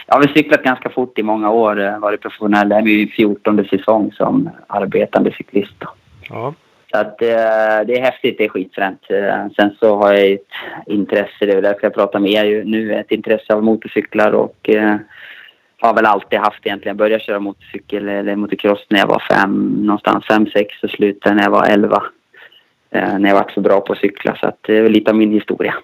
jag 0.07 0.14
har 0.14 0.20
väl 0.20 0.35
cyklat 0.35 0.62
ganska 0.62 0.88
fort 0.88 1.18
i 1.18 1.22
många 1.22 1.51
år, 1.51 1.81
eh, 1.81 1.98
varit 1.98 2.20
professionell. 2.20 2.68
Det 2.68 2.74
är 2.74 2.83
min 2.83 3.09
14 3.09 3.64
säsong 3.64 4.12
som 4.12 4.51
arbetande 4.66 5.33
cyklist. 5.33 5.85
Ja. 6.31 6.55
Så 6.90 6.98
att, 6.98 7.22
eh, 7.22 7.87
det 7.87 7.98
är 7.98 8.03
häftigt, 8.03 8.38
det 8.38 8.44
är 8.44 8.48
skitfränt. 8.48 9.11
Eh, 9.11 9.46
sen 9.57 9.77
så 9.81 9.96
har 9.96 10.12
jag 10.12 10.31
ett 10.31 10.46
intresse, 10.87 11.46
det 11.46 11.53
är 11.53 11.62
därför 11.62 11.81
jag 11.83 11.94
pratar 11.94 12.18
med 12.18 12.31
er 12.31 12.44
ju 12.44 12.64
nu, 12.64 12.94
ett 12.94 13.11
intresse 13.11 13.55
av 13.55 13.64
motorcyklar 13.64 14.33
och 14.33 14.68
eh, 14.68 14.96
har 15.80 15.94
väl 15.94 16.06
alltid 16.06 16.38
haft 16.38 16.66
egentligen. 16.66 16.90
Jag 16.90 16.96
började 16.96 17.24
köra 17.24 17.38
motorcykel 17.40 18.08
eller 18.08 18.36
motocross 18.36 18.86
när 18.88 18.98
jag 18.98 19.06
var 19.06 19.22
fem, 19.30 19.82
någonstans 19.86 20.24
fem, 20.26 20.46
sex 20.46 20.82
och 20.82 20.90
slutade 20.90 21.34
när 21.34 21.42
jag 21.42 21.50
var 21.50 21.66
elva. 21.66 22.02
Eh, 22.90 23.18
när 23.18 23.28
jag 23.28 23.36
var 23.36 23.50
så 23.54 23.60
bra 23.60 23.80
på 23.80 23.92
att 23.92 23.98
cykla 23.98 24.36
så 24.36 24.46
att 24.46 24.58
det 24.60 24.76
är 24.78 24.88
lite 24.88 25.10
av 25.10 25.16
min 25.16 25.32
historia. 25.32 25.74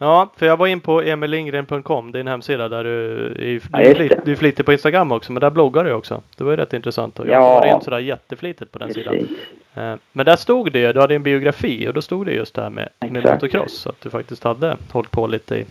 Ja, 0.00 0.32
för 0.36 0.46
jag 0.46 0.56
var 0.56 0.66
in 0.66 0.80
på 0.80 1.02
emillindgren.com, 1.02 2.12
din 2.12 2.26
hemsida 2.28 2.68
där 2.68 2.84
du 2.84 3.26
är, 3.38 3.60
Ja, 3.72 3.88
du 3.88 3.94
flit, 3.94 4.12
du 4.24 4.32
är 4.32 4.36
flitig 4.36 4.66
på 4.66 4.72
Instagram 4.72 5.12
också, 5.12 5.32
men 5.32 5.40
där 5.40 5.50
bloggar 5.50 5.84
du 5.84 5.92
också. 5.92 6.22
Det 6.36 6.44
var 6.44 6.50
ju 6.50 6.56
rätt 6.56 6.72
intressant. 6.72 7.18
Och 7.18 7.26
jag 7.26 7.34
Ja. 7.34 7.40
har 7.42 7.54
varit 7.60 7.74
in 7.74 7.80
sådär 7.80 7.98
jätteflitigt 7.98 8.72
på 8.72 8.78
den 8.78 8.94
sidan. 8.94 9.14
Precis. 9.14 9.30
Eh, 9.74 9.94
Men 10.12 10.26
där 10.26 10.36
stod 10.36 10.72
det 10.72 10.78
ju, 10.78 10.92
du 10.92 11.00
hade 11.00 11.14
en 11.14 11.22
biografi 11.22 11.88
och 11.88 11.94
då 11.94 12.02
stod 12.02 12.26
det 12.26 12.32
just 12.32 12.54
det 12.54 12.62
här 12.62 12.70
med, 12.70 12.88
med 13.00 13.16
Exakt. 13.16 13.42
motocross. 13.42 13.72
Så 13.72 13.88
att 13.88 14.00
du 14.00 14.10
faktiskt 14.10 14.44
hade 14.44 14.76
hållit 14.92 15.10
på 15.10 15.26
lite 15.26 15.56
i, 15.56 15.64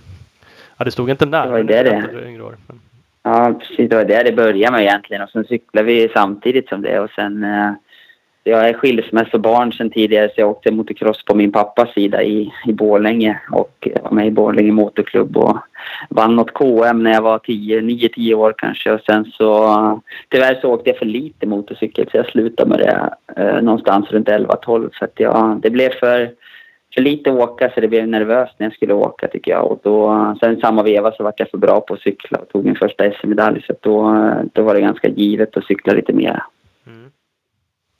ja 0.77 0.85
det 0.85 0.91
stod 0.91 1.09
inte 1.09 1.25
när, 1.25 1.45
Det 1.45 1.51
var 1.51 1.57
det 1.57 1.63
det. 1.63 1.83
berättade 1.83 2.21
du 2.21 2.27
yngre 2.27 2.43
år. 2.43 2.55
Men, 2.67 2.79
Ja, 3.27 3.53
precis. 3.59 3.89
Det 3.89 3.95
var 3.95 4.05
där 4.05 4.23
det 4.23 4.31
började 4.31 4.71
med 4.71 4.81
egentligen. 4.81 5.23
Och 5.23 5.29
sen 5.29 5.45
cyklade 5.45 5.87
vi 5.87 6.09
samtidigt 6.13 6.69
som 6.69 6.81
det. 6.81 6.99
Och 6.99 7.09
sen... 7.09 7.43
Eh, 7.43 7.71
jag 8.43 8.69
är 8.69 8.73
skilsmässobarn 8.73 9.71
sen 9.71 9.89
tidigare 9.89 10.27
så 10.27 10.41
jag 10.41 10.49
åkte 10.49 10.71
motocross 10.71 11.25
på 11.25 11.35
min 11.35 11.51
pappas 11.51 11.93
sida 11.93 12.23
i, 12.23 12.53
i 12.67 12.73
Borlänge. 12.73 13.41
Och 13.51 13.87
var 14.03 14.11
med 14.11 14.27
i 14.27 14.31
Borlänge 14.31 14.71
motorklubb 14.71 15.37
och 15.37 15.57
vann 16.09 16.35
något 16.35 16.53
KM 16.53 17.03
när 17.03 17.13
jag 17.13 17.21
var 17.21 17.39
10, 17.39 17.81
9-10 17.81 18.33
år 18.33 18.53
kanske. 18.57 18.91
Och 18.91 19.01
sen 19.01 19.25
så... 19.25 20.01
Tyvärr 20.29 20.59
så 20.61 20.73
åkte 20.73 20.89
jag 20.89 20.97
för 20.97 21.05
lite 21.05 21.47
motorcykel 21.47 22.07
så 22.11 22.17
jag 22.17 22.25
slutade 22.25 22.69
med 22.69 22.79
det 22.79 23.09
eh, 23.41 23.61
någonstans 23.61 24.11
runt 24.11 24.27
11-12. 24.27 24.89
Så 24.93 25.05
att 25.05 25.13
jag, 25.15 25.59
det 25.61 25.69
blev 25.69 25.89
för 25.89 26.31
för 26.97 27.01
lite 27.01 27.31
åka 27.31 27.69
så 27.69 27.79
det 27.81 27.87
blev 27.87 28.07
nervöst 28.07 28.53
när 28.57 28.65
jag 28.65 28.73
skulle 28.73 28.93
åka 28.93 29.27
tycker 29.27 29.51
jag. 29.51 29.71
Och 29.71 29.79
då, 29.83 30.35
sen 30.39 30.59
samma 30.59 30.83
veva 30.83 31.11
så 31.11 31.23
vart 31.23 31.39
jag 31.39 31.49
för 31.49 31.57
bra 31.57 31.81
på 31.81 31.93
att 31.93 31.99
cykla 31.99 32.39
och 32.39 32.49
tog 32.49 32.65
min 32.65 32.75
första 32.75 33.11
SM-medalj. 33.11 33.63
Så 33.67 33.75
då, 33.81 34.31
då 34.53 34.63
var 34.63 34.73
det 34.73 34.81
ganska 34.81 35.07
givet 35.07 35.57
att 35.57 35.65
cykla 35.65 35.93
lite 35.93 36.13
mer. 36.13 36.43
mm. 36.87 37.11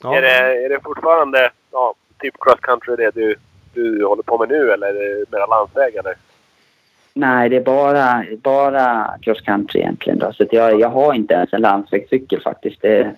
Är, 0.04 0.22
det, 0.22 0.64
är 0.64 0.68
det 0.68 0.80
fortfarande, 0.84 1.50
ja, 1.72 1.94
typ 2.20 2.34
cross 2.40 2.60
country 2.60 2.96
det 2.96 3.14
du, 3.14 3.34
du 3.74 4.04
håller 4.04 4.22
på 4.22 4.38
med 4.38 4.48
nu 4.48 4.70
eller 4.70 4.86
är 4.86 4.92
det 4.94 5.24
mera 5.30 5.46
landsväg 5.46 5.94
eller? 5.94 6.14
Nej, 7.14 7.48
det 7.48 7.56
är 7.56 7.60
bara, 7.60 8.24
bara 8.42 9.14
cross 9.22 9.40
country 9.40 9.80
egentligen. 9.80 10.18
Då. 10.18 10.32
Så 10.32 10.42
att 10.42 10.52
jag, 10.52 10.80
jag 10.80 10.88
har 10.88 11.14
inte 11.14 11.34
ens 11.34 11.52
en 11.52 11.60
landsvägscykel 11.60 12.40
faktiskt. 12.40 12.82
Det, 12.82 13.14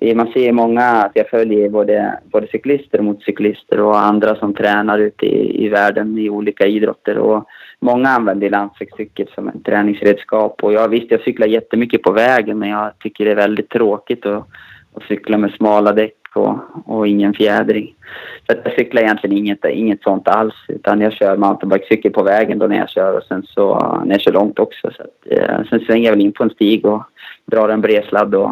det, 0.00 0.14
man 0.14 0.32
ser 0.32 0.52
många, 0.52 0.82
att 0.82 1.12
jag 1.14 1.28
följer 1.28 1.68
både, 1.68 2.18
både 2.32 2.46
cyklister 2.46 2.98
och 2.98 3.04
motorcyklister 3.04 3.80
och 3.80 3.98
andra 3.98 4.36
som 4.36 4.54
tränar 4.54 4.98
ute 4.98 5.26
i, 5.26 5.64
i 5.64 5.68
världen 5.68 6.18
i 6.18 6.30
olika 6.30 6.66
idrotter. 6.66 7.18
Och 7.18 7.44
många 7.80 8.08
använder 8.08 8.50
landsvägscykel 8.50 9.26
som 9.34 9.48
ett 9.48 9.64
träningsredskap. 9.64 10.64
Och 10.64 10.72
jag, 10.72 10.88
visst, 10.88 11.10
jag 11.10 11.20
cyklar 11.20 11.46
jättemycket 11.46 12.02
på 12.02 12.12
vägen 12.12 12.58
men 12.58 12.68
jag 12.68 12.98
tycker 12.98 13.24
det 13.24 13.30
är 13.30 13.36
väldigt 13.36 13.68
tråkigt 13.68 14.26
att, 14.26 14.46
att 14.94 15.02
cykla 15.08 15.38
med 15.38 15.52
smala 15.52 15.92
däck 15.92 16.19
och, 16.36 16.58
och 16.84 17.08
ingen 17.08 17.34
fjädring. 17.34 17.94
Så 18.46 18.56
jag 18.64 18.74
cyklar 18.74 19.02
egentligen 19.02 19.36
inget, 19.36 19.64
inget 19.64 20.02
sånt 20.02 20.28
alls 20.28 20.54
utan 20.68 21.00
jag 21.00 21.12
kör 21.12 21.36
mountainbikecykel 21.36 22.12
på 22.12 22.22
vägen 22.22 22.58
då 22.58 22.66
när 22.66 22.76
jag 22.76 22.90
kör 22.90 23.16
och 23.16 23.22
sen 23.22 23.42
så 23.42 23.78
när 24.04 24.14
jag 24.14 24.20
kör 24.20 24.32
långt 24.32 24.58
också. 24.58 24.90
Så 24.96 25.02
att, 25.02 25.38
eh, 25.38 25.68
sen 25.70 25.80
svänger 25.80 26.04
jag 26.04 26.12
väl 26.12 26.20
in 26.20 26.32
på 26.32 26.42
en 26.42 26.50
stig 26.50 26.86
och 26.86 27.02
drar 27.46 27.68
en 27.68 27.80
bredsladd 27.80 28.34
och, 28.34 28.50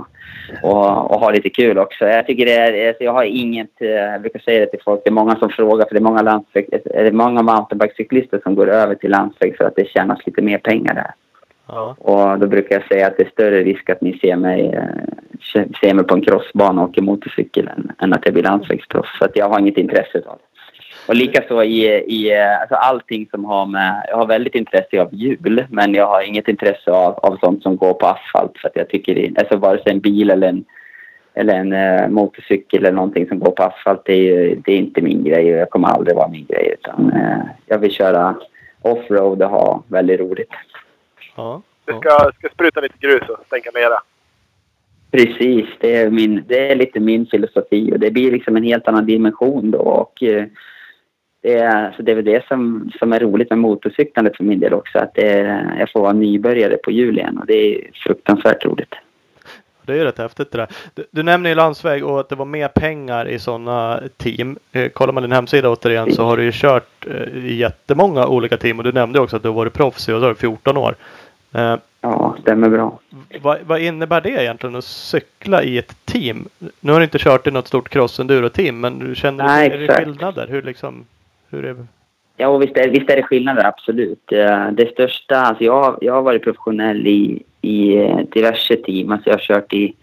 och, 0.62 1.11
och 1.11 1.21
har 1.21 1.33
lite 1.33 1.51
kul 1.51 1.79
också. 1.79 2.05
Jag 2.05 2.27
tycker 2.27 2.47
det 2.47 2.55
är, 2.55 2.88
alltså, 2.88 3.05
jag 3.05 3.12
har 3.12 3.25
inget, 3.25 3.81
eh, 3.81 3.88
jag 3.88 4.21
brukar 4.21 4.41
säga 4.41 4.61
det 4.61 4.67
till 4.67 4.83
folk, 4.85 5.01
det 5.05 5.11
är 5.11 5.12
många 5.12 5.37
som 5.37 5.49
frågar 5.49 5.87
för 5.87 5.95
det 5.95 6.01
är 6.01 6.11
många, 6.11 6.23
landsväg, 6.23 6.69
är 6.85 7.05
det 7.05 7.12
många 7.12 7.43
mountainbikecyklister 7.43 8.41
som 8.43 8.55
går 8.55 8.69
över 8.69 8.95
till 8.95 9.11
landsväg 9.11 9.57
för 9.57 9.64
att 9.64 9.77
det 9.77 9.88
tjänas 9.88 10.27
lite 10.27 10.43
mer 10.43 10.59
pengar 10.59 10.95
där. 10.95 11.14
Ja. 11.69 11.97
Och 11.99 12.39
då 12.39 12.47
brukar 12.47 12.77
jag 12.77 12.89
säga 12.89 13.07
att 13.07 13.17
det 13.17 13.23
är 13.23 13.31
större 13.31 13.63
risk 13.63 13.91
att 13.91 14.01
ni 14.01 14.19
ser 14.19 14.37
mig, 14.37 14.67
eh, 14.67 15.63
ser 15.81 15.95
mig 15.95 16.05
på 16.05 16.15
en 16.15 16.23
crossbana 16.23 16.83
och 16.83 16.89
åker 16.89 17.03
motorcykel 17.03 17.69
än, 17.69 17.93
än 17.99 18.13
att 18.13 18.25
jag 18.25 18.35
blir 18.35 18.43
landsvägsproffs. 18.43 19.19
Så 19.19 19.25
att 19.25 19.37
jag 19.37 19.49
har 19.49 19.59
inget 19.59 19.79
intresse 19.79 20.23
av 20.27 20.39
det. 20.39 20.49
Och 21.09 21.15
likaså 21.15 21.63
i, 21.63 21.85
i 21.87 22.33
eh, 22.37 22.61
alltså 22.61 22.75
allting 22.75 23.29
som 23.31 23.45
har 23.45 23.67
med... 23.67 24.07
Jag 24.09 24.17
har 24.17 24.27
väldigt 24.27 24.55
intresse 24.55 25.03
av 25.03 25.15
hjul 25.15 25.65
men 25.71 25.95
jag 25.95 26.07
har 26.07 26.23
inget 26.23 26.49
intresse 26.49 26.91
av, 26.91 27.13
av 27.15 27.37
sånt 27.41 27.63
som 27.63 27.77
går 27.77 27.95
på 27.95 28.07
asfalt. 28.07 28.59
För 28.59 28.69
att 28.69 28.77
jag 28.77 28.89
tycker 28.89 29.15
det, 29.15 29.39
alltså 29.39 29.57
vare 29.57 29.83
sig 29.83 29.93
en 29.93 30.01
bil 30.01 30.31
eller 30.31 30.49
en, 30.49 30.65
eller 31.35 31.55
en 31.55 31.73
uh, 31.73 32.09
motorcykel 32.09 32.85
eller 32.85 32.97
någonting 32.97 33.29
som 33.29 33.39
går 33.39 33.51
på 33.51 33.63
asfalt 33.63 34.03
det 34.05 34.13
är, 34.13 34.23
ju, 34.23 34.55
det 34.65 34.73
är 34.73 34.77
inte 34.77 35.03
min 35.03 35.25
grej 35.25 35.53
och 35.53 35.61
jag 35.61 35.71
kommer 35.71 35.89
aldrig 35.89 36.17
vara 36.17 36.29
min 36.29 36.47
grej. 36.47 36.75
Utan, 36.81 37.13
uh, 37.13 37.45
jag 37.67 37.79
vill 37.79 37.93
köra 37.93 38.35
offroad 38.83 39.43
och 39.43 39.51
ha 39.51 39.83
väldigt 39.89 40.21
roligt. 40.21 40.51
Ja. 41.38 41.62
Du 41.85 41.92
ja. 41.92 42.01
ska, 42.01 42.31
ska 42.38 42.48
spruta 42.48 42.81
lite 42.81 42.98
grus 42.98 43.29
och 43.29 43.46
stänka 43.46 43.70
lera. 43.74 44.01
Precis, 45.11 45.66
det 45.81 45.96
är, 45.96 46.11
min, 46.11 46.44
det 46.48 46.70
är 46.70 46.77
lite 46.77 47.01
min 47.01 47.27
filosofi 47.27 47.92
och 47.92 47.98
det 47.98 48.11
blir 48.11 48.33
liksom 48.33 48.57
en 48.57 48.62
helt 48.62 48.88
annan 48.88 49.07
dimension 49.07 49.70
då 49.70 49.79
och 49.79 50.22
eh, 50.22 50.44
det 51.42 51.55
är, 51.55 51.92
så 51.96 52.03
det 52.03 52.12
är 52.12 52.16
väl 52.16 52.24
det 52.24 52.46
som, 52.46 52.90
som 52.98 53.12
är 53.12 53.20
roligt 53.20 53.51
med 53.51 53.59
motorcyklandet 53.59 54.37
för 54.37 54.44
min 54.44 54.61
del 54.61 54.74
också 54.74 54.98
att 54.98 55.14
det 55.14 55.29
är, 55.29 55.77
jag 55.79 55.90
får 55.92 56.01
vara 56.01 56.12
nybörjare 56.12 56.77
på 56.77 56.90
hjul 56.90 57.18
igen 57.18 57.38
och 57.38 57.46
det 57.46 57.55
är 57.55 57.90
fruktansvärt 57.94 58.64
roligt. 58.64 58.94
Det 59.88 59.92
är 59.92 59.96
ju 59.96 60.05
rätt 60.05 60.18
häftigt 60.18 60.51
det 60.51 60.59
där. 60.59 60.68
Du, 60.94 61.05
du 61.11 61.22
nämner 61.22 61.51
ju 61.51 61.57
landsväg 61.57 62.05
och 62.05 62.20
att 62.20 62.29
det 62.29 62.35
var 62.35 62.44
mer 62.44 62.68
pengar 62.68 63.29
i 63.29 63.38
sådana 63.38 64.01
team. 64.16 64.59
Eh, 64.72 64.88
kollar 64.88 65.12
man 65.12 65.22
din 65.22 65.33
hemsida 65.33 65.70
återigen 65.70 66.12
så 66.12 66.24
har 66.24 66.37
du 66.37 66.44
ju 66.44 66.53
kört 66.55 67.07
eh, 67.07 67.44
i 67.44 67.55
jättemånga 67.55 68.27
olika 68.27 68.57
team 68.57 68.79
och 68.79 68.85
du 68.85 68.92
nämnde 68.92 69.20
också 69.20 69.37
att 69.37 69.42
du 69.42 69.48
har 69.48 69.55
varit 69.55 69.72
proffs 69.72 70.09
i 70.09 70.12
vad 70.12 70.22
sa 70.22 70.29
du, 70.29 70.35
14 70.35 70.77
år. 70.77 70.94
Eh, 71.55 71.77
Ja, 72.01 72.37
stämmer 72.41 72.69
bra. 72.69 72.99
vad, 73.43 73.59
vad 73.67 73.81
innebär 73.81 74.21
det 74.21 74.31
egentligen 74.31 74.77
att 74.77 74.85
cykla 74.85 75.63
i 75.63 75.79
ett 75.79 75.97
team? 76.05 76.49
Nu 76.81 76.93
har 76.93 76.99
du 77.01 77.05
inte 77.05 77.19
kört 77.19 77.47
i 77.47 77.51
något 77.51 77.67
stort 77.69 77.89
cross-enduro-team 77.89 78.81
men 78.81 78.99
du 78.99 79.15
känner 79.15 79.45
Nej, 79.45 79.67
är 79.71 79.79
det 79.79 79.95
skillnader? 79.95 80.47
Hur 80.51 80.63
liksom, 80.63 81.05
hur 81.51 81.65
är 81.65 81.77
Ja, 82.37 82.57
visst 82.57 82.77
är, 82.77 82.89
visst 82.89 83.11
är 83.11 83.17
det 83.17 83.23
skillnader, 83.23 83.65
absolut. 83.65 84.33
Eh, 84.33 84.71
Det 84.71 84.93
största, 84.93 85.37
alltså 85.41 85.65
jag, 85.65 85.99
jag 86.01 86.13
har 86.15 86.23
varit 86.23 86.43
professionell 86.43 87.07
i, 87.07 87.43
i 87.61 87.97
eh, 87.97 88.19
diverse 88.33 88.77
team. 88.77 89.13
Alltså 89.13 89.31
jag 89.31 89.35
har 89.37 89.41
kört 89.43 89.73
i 89.73 89.95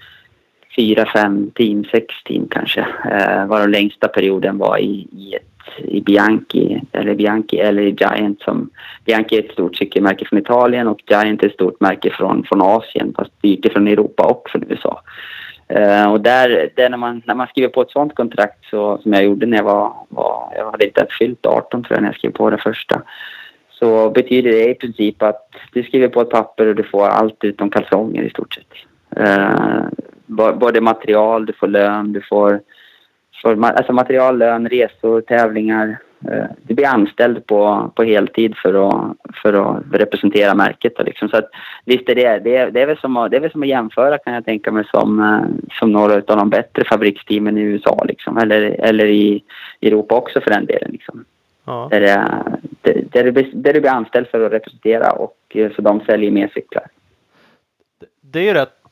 fyra, 0.76 1.06
fem 1.14 1.52
team, 1.56 1.84
sex 1.92 2.06
team 2.26 2.48
kanske. 2.52 2.80
Eh, 3.12 3.46
Varav 3.46 3.70
längsta 3.70 4.08
perioden 4.08 4.58
var 4.58 4.78
i, 4.78 5.08
i, 5.12 5.36
ett, 5.36 5.55
Bianchi, 6.06 6.82
eller 6.92 7.16
Bianchi 7.16 7.60
eller 7.60 7.82
i 7.82 7.96
Giant. 8.00 8.42
Som, 8.42 8.70
Bianchi 9.06 9.36
är 9.36 9.44
ett 9.44 9.52
stort 9.52 9.76
cykelmärke 9.76 10.26
från 10.26 10.40
Italien 10.40 10.88
och 10.88 11.02
Giant 11.10 11.44
är 11.44 11.48
ett 11.48 11.54
stort 11.54 11.82
märke 11.82 12.10
från, 12.10 12.44
från 12.44 12.62
Asien, 12.62 13.14
fast 13.18 13.32
lite 13.42 13.70
från 13.70 13.88
Europa 13.88 14.24
och 14.24 14.50
från 14.50 14.64
USA. 14.70 15.02
Uh, 15.74 16.12
och 16.12 16.22
där, 16.22 16.70
där 16.76 16.90
när, 16.90 16.98
man, 16.98 17.22
när 17.26 17.36
man 17.36 17.48
skriver 17.48 17.70
på 17.70 17.82
ett 17.82 17.92
sånt 17.92 18.16
kontrakt 18.16 18.66
så, 18.70 18.98
som 18.98 19.14
jag 19.14 19.24
gjorde 19.24 19.46
när 19.46 19.58
jag 19.58 19.64
var, 19.64 19.94
var 20.10 20.54
jag 20.58 20.72
hade 20.72 20.86
inte 20.86 21.00
ens 21.00 21.18
fyllt 21.18 21.46
18 21.46 21.84
tror 21.84 21.96
jag 21.96 22.02
när 22.02 22.10
jag 22.10 22.16
skrev 22.16 22.32
på 22.32 22.50
det 22.50 22.58
första. 22.58 23.02
Så 23.70 24.10
betyder 24.10 24.52
det 24.52 24.70
i 24.70 24.76
princip 24.76 25.22
att 25.22 25.50
du 25.74 25.84
skriver 25.84 26.08
på 26.08 26.22
ett 26.22 26.30
papper 26.30 26.68
och 26.68 26.76
du 26.76 26.84
får 26.84 27.08
allt 27.08 27.44
utom 27.44 27.70
kalsonger 27.70 28.24
i 28.24 28.30
stort 28.30 28.54
sett. 28.54 28.74
Uh, 29.20 29.86
både 30.28 30.82
material, 30.82 31.46
du 31.46 31.54
får 31.54 31.68
lön, 31.68 32.14
du 32.14 32.22
får, 32.22 32.62
ma- 33.50 33.74
alltså 33.74 33.94
material, 33.94 34.38
lön, 34.38 34.70
resor, 34.70 35.22
tävlingar. 35.22 35.98
Eh, 36.32 36.46
du 36.64 36.74
blir 36.74 36.88
anställd 36.88 37.46
på, 37.46 37.92
på 37.96 38.04
heltid 38.04 38.56
för 38.58 38.90
att, 38.90 39.18
för 39.42 39.54
att 39.54 39.84
representera 39.92 40.56
märket. 40.56 40.94
Liksom. 41.06 41.30
Så 41.30 41.38
att, 41.38 41.50
visst 41.86 42.10
är 42.10 42.16
det, 42.16 42.40
det, 42.40 42.56
är, 42.56 42.72
det, 42.72 42.82
är 42.82 42.86
väl 42.86 42.98
som 42.98 43.18
att, 43.18 43.32
det 43.32 43.38
är 43.38 43.42
väl 43.42 43.52
som 43.52 43.64
att 43.64 43.68
jämföra 43.68 44.18
kan 44.18 44.34
jag 44.34 44.46
tänka 44.46 44.72
mig 44.72 44.86
som, 44.92 45.20
eh, 45.20 45.68
som 45.80 45.92
några 45.92 46.14
av 46.14 46.38
de 46.38 46.50
bättre 46.50 46.84
fabriksteamen 46.86 47.58
i 47.58 47.62
USA 47.62 48.04
liksom. 48.08 48.38
eller, 48.38 48.62
eller 48.62 49.06
i 49.06 49.44
Europa 49.82 50.16
också 50.16 50.42
för 50.42 50.52
den 50.52 50.66
delen. 50.66 50.92
Liksom. 50.92 51.26
Ja. 51.66 51.88
Där, 51.92 52.02
det, 52.82 53.12
där, 53.12 53.24
du, 53.24 53.52
där 53.54 53.74
du 53.74 53.82
blir 53.82 53.92
anställd 53.92 54.28
för 54.28 54.46
att 54.46 54.52
representera 54.52 55.12
och 55.12 55.38
eh, 55.50 55.72
så 55.76 55.82
de 55.82 56.02
säljer 56.02 56.32
mer 56.32 56.52
cyklar. 56.54 56.88
Det 58.22 58.40
är 58.40 58.44
ju 58.44 58.54
rätt 58.54 58.85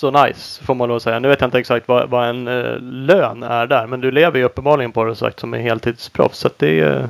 så 0.00 0.10
nice 0.10 0.64
får 0.64 0.74
man 0.74 0.88
lov 0.88 0.96
att 0.96 1.02
säga. 1.02 1.18
Nu 1.18 1.28
vet 1.28 1.40
jag 1.40 1.48
inte 1.48 1.58
exakt 1.58 1.88
vad, 1.88 2.10
vad 2.10 2.28
en 2.28 2.48
eh, 2.48 2.78
lön 2.80 3.42
är 3.42 3.66
där 3.66 3.86
men 3.86 4.00
du 4.00 4.10
lever 4.10 4.38
ju 4.38 4.44
uppenbarligen 4.44 4.92
på 4.92 5.04
det 5.04 5.16
sagt 5.16 5.40
som 5.40 5.54
en 5.54 5.60
heltidsproffs. 5.60 6.38
Så 6.38 6.46
att 6.46 6.58
det 6.58 6.66
är 6.66 6.72
ju... 6.72 7.06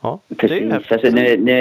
Ja, 0.00 0.20
det 0.28 0.34
är 0.34 0.48
Precis. 0.48 0.72
häftigt. 0.72 0.92
Alltså, 0.92 1.10
nu, 1.10 1.36
nu, 1.36 1.58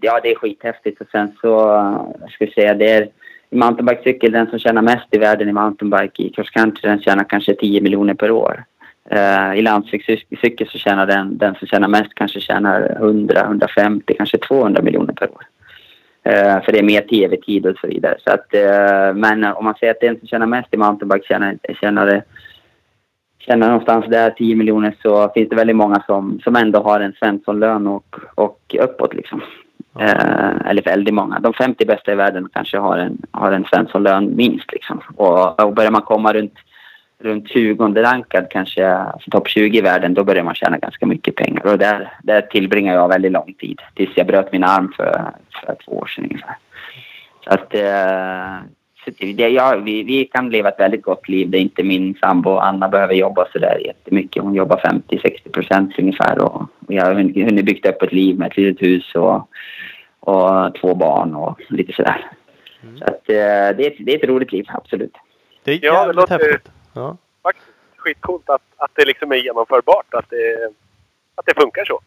ja, 0.00 0.20
det 0.22 0.30
är 0.30 0.34
skithäftigt. 0.34 1.00
Och 1.00 1.06
sen 1.12 1.32
så, 1.40 1.74
eh, 1.74 2.00
jag 2.20 2.30
ska 2.30 2.46
säga, 2.46 2.74
det 2.74 2.90
är 2.90 3.02
i 3.50 3.56
mountainbikecykel, 3.56 4.32
den 4.32 4.46
som 4.46 4.58
tjänar 4.58 4.82
mest 4.82 5.06
i 5.10 5.18
världen 5.18 5.48
i 5.48 5.52
mountainbike 5.52 6.22
i 6.22 6.30
cross 6.30 6.50
country, 6.50 6.88
den 6.88 7.02
tjänar 7.02 7.24
kanske 7.24 7.54
10 7.54 7.80
miljoner 7.80 8.14
per 8.14 8.30
år. 8.30 8.64
Eh, 9.10 9.54
I 9.54 9.62
landsvägscykel 9.62 10.68
så 10.68 10.78
tjänar 10.78 11.06
den, 11.06 11.38
den 11.38 11.54
som 11.54 11.68
tjänar 11.68 11.88
mest 11.88 12.14
kanske 12.14 12.40
tjänar 12.40 12.96
100, 13.00 13.40
150, 13.40 14.14
kanske 14.16 14.38
200 14.38 14.82
miljoner 14.82 15.12
per 15.12 15.30
år. 15.30 15.42
Eh, 16.22 16.62
för 16.62 16.72
det 16.72 16.78
är 16.78 16.82
mer 16.82 17.00
tv-tid 17.00 17.66
och 17.66 17.76
så 17.80 17.86
vidare. 17.86 18.16
Så 18.24 18.30
att, 18.30 18.54
eh, 18.54 19.14
men 19.14 19.44
om 19.44 19.64
man 19.64 19.74
säger 19.74 19.92
att 19.92 20.00
den 20.00 20.18
som 20.18 20.28
tjänar 20.28 20.46
mest 20.46 20.74
i 20.74 20.76
mountainbike 20.76 21.26
tjänar, 21.26 21.58
tjänar, 21.80 22.22
tjänar 23.38 23.66
någonstans 23.68 24.06
där 24.08 24.30
10 24.30 24.56
miljoner 24.56 24.94
så 25.02 25.30
finns 25.34 25.48
det 25.48 25.56
väldigt 25.56 25.76
många 25.76 26.02
som, 26.06 26.40
som 26.44 26.56
ändå 26.56 26.82
har 26.82 27.00
en 27.00 27.12
Svensson-lön 27.12 27.86
och, 27.86 28.16
och 28.34 28.76
uppåt 28.80 29.14
liksom. 29.14 29.42
Eh, 29.98 30.70
eller 30.70 30.82
väldigt 30.82 31.14
många. 31.14 31.38
De 31.38 31.52
50 31.52 31.86
bästa 31.86 32.12
i 32.12 32.14
världen 32.14 32.48
kanske 32.52 32.78
har 32.78 32.98
en, 32.98 33.18
har 33.30 33.52
en 33.52 33.64
Svensson-lön 33.64 34.36
minst 34.36 34.72
liksom. 34.72 35.00
Och, 35.16 35.64
och 35.64 35.74
börjar 35.74 35.90
man 35.90 36.02
komma 36.02 36.32
runt, 36.32 36.54
runt 37.20 37.48
20 37.48 38.02
rankad 38.02 38.46
kanske, 38.50 38.88
alltså 38.88 39.30
topp 39.30 39.48
20 39.48 39.78
i 39.78 39.80
världen, 39.80 40.14
då 40.14 40.24
börjar 40.24 40.42
man 40.44 40.54
tjäna 40.54 40.78
ganska 40.78 41.06
mycket 41.06 41.34
pengar. 41.34 41.66
Och 41.66 41.78
där, 41.78 42.12
där 42.22 42.40
tillbringar 42.40 42.94
jag 42.94 43.08
väldigt 43.08 43.32
lång 43.32 43.54
tid. 43.58 43.80
Tills 43.94 44.10
jag 44.16 44.26
bröt 44.26 44.52
min 44.52 44.64
arm 44.64 44.92
för, 44.96 45.32
för 45.64 45.76
två 45.84 45.92
år 45.92 46.06
sedan 46.06 46.24
ungefär. 46.24 46.56
Så 47.44 47.50
att 47.50 47.74
eh, 47.74 48.56
så 49.04 49.10
det, 49.34 49.48
ja, 49.48 49.76
vi, 49.84 50.02
vi 50.02 50.24
kan 50.24 50.50
leva 50.50 50.68
ett 50.68 50.80
väldigt 50.80 51.02
gott 51.02 51.28
liv. 51.28 51.50
Det 51.50 51.58
är 51.58 51.62
inte 51.62 51.82
min 51.82 52.14
sambo 52.14 52.56
Anna 52.56 52.88
behöver 52.88 53.14
jobba 53.14 53.46
så 53.52 53.58
där 53.58 53.78
jättemycket. 53.86 54.42
Hon 54.42 54.54
jobbar 54.54 54.76
50-60 55.08 55.50
procent 55.52 55.98
ungefär. 55.98 56.38
Och, 56.42 56.54
och 56.62 56.94
jag 56.94 57.04
har 57.04 57.14
hunnit 57.14 57.64
byggt 57.64 57.86
upp 57.86 58.02
ett 58.02 58.12
liv 58.12 58.38
med 58.38 58.46
ett 58.50 58.56
litet 58.56 58.82
hus 58.82 59.14
och, 59.14 59.48
och 60.20 60.74
två 60.80 60.94
barn 60.94 61.34
och 61.34 61.60
lite 61.68 61.92
sådär. 61.92 62.26
Så 62.98 63.04
att, 63.04 63.28
eh, 63.28 63.76
det, 63.76 63.86
är, 63.86 63.86
ett- 63.90 63.96
det 64.06 64.12
är 64.14 64.18
ett 64.18 64.28
roligt 64.28 64.52
liv, 64.52 64.64
absolut. 64.68 65.12
Det 65.64 65.72
är 65.72 65.78
Ja, 65.82 65.92
det 65.92 65.98
jävligt 65.98 66.16
låter- 66.16 66.38
häftigt. 66.38 66.72
Ja. 66.98 67.16
Faktiskt 67.42 67.66
skitcoolt 67.96 68.50
att, 68.50 68.62
att 68.76 68.90
det 68.94 69.04
liksom 69.04 69.32
är 69.32 69.36
genomförbart. 69.36 70.14
Att 70.14 70.30
det, 70.30 70.70
att 71.34 71.46
det 71.46 71.60
funkar 71.60 71.84
så. 71.84 72.00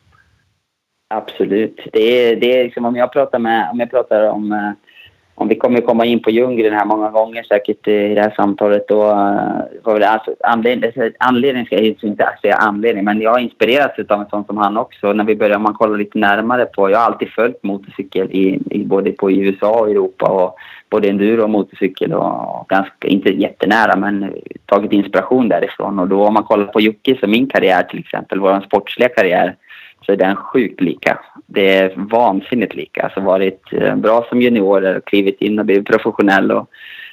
Absolut. 1.07 1.87
Det 1.93 1.99
är, 2.01 2.35
det 2.35 2.59
är 2.59 2.63
liksom 2.63 2.85
om 2.85 2.95
jag 2.95 3.13
pratar 3.13 3.39
med, 3.39 3.69
om 3.71 3.79
jag 3.79 3.91
pratar 3.91 4.29
om, 4.29 4.51
eh, 4.51 4.71
om 5.35 5.47
vi 5.47 5.55
kommer 5.55 5.81
komma 5.81 6.05
in 6.05 6.21
på 6.21 6.31
djungeln 6.31 6.75
här 6.75 6.85
många 6.85 7.09
gånger 7.09 7.43
säkert 7.43 7.87
i 7.87 8.15
det 8.15 8.21
här 8.21 8.33
samtalet 8.35 8.87
då 8.87 9.01
eh, 9.09 9.61
var 9.83 9.93
väl 9.93 10.03
alltså 10.03 10.35
anledning, 10.43 10.91
anledning 11.19 11.65
ska 11.65 11.75
jag 11.75 11.85
inte 11.85 12.29
säga 12.41 12.55
anledning 12.55 13.03
men 13.03 13.21
jag 13.21 13.31
har 13.31 13.39
inspirerats 13.39 14.11
av 14.11 14.21
en 14.21 14.29
sån 14.29 14.45
som 14.45 14.57
han 14.57 14.77
också 14.77 15.13
när 15.13 15.23
vi 15.23 15.35
börjar 15.35 15.59
man 15.59 15.73
kolla 15.73 15.97
lite 15.97 16.17
närmare 16.17 16.65
på, 16.65 16.89
jag 16.89 16.97
har 16.97 17.05
alltid 17.05 17.29
följt 17.29 17.63
motorcykel 17.63 18.31
i, 18.31 18.59
i 18.69 18.85
både 18.85 19.11
på 19.11 19.31
USA 19.31 19.79
och 19.79 19.89
Europa 19.89 20.25
och 20.29 20.57
både 20.91 21.09
enduro 21.09 21.43
och 21.43 21.49
motorcykel 21.49 22.13
och 22.13 22.65
ganska, 22.69 23.07
inte 23.07 23.29
jättenära 23.29 23.95
men 23.95 24.33
tagit 24.65 24.91
inspiration 24.91 25.49
därifrån. 25.49 25.99
Och 25.99 26.07
då 26.07 26.25
om 26.25 26.33
man 26.33 26.43
kollar 26.43 26.65
på 26.65 26.81
Jockes 26.81 27.23
och 27.23 27.29
min 27.29 27.47
karriär 27.47 27.83
till 27.83 27.99
exempel, 27.99 28.39
vår 28.39 28.61
sportsliga 28.61 29.09
karriär, 29.09 29.55
så 30.05 30.11
är 30.11 30.17
den 30.17 30.35
sjukt 30.35 30.81
lika. 30.81 31.19
Det 31.47 31.77
är 31.77 31.93
vansinnigt 31.95 32.75
lika. 32.75 33.03
Alltså 33.03 33.19
varit 33.19 33.73
eh, 33.73 33.95
bra 33.95 34.25
som 34.29 34.41
juniorer, 34.41 35.01
klivit 35.05 35.41
in 35.41 35.59
och 35.59 35.65
blivit 35.65 35.87
professionell. 35.87 36.51
Och 36.51 36.69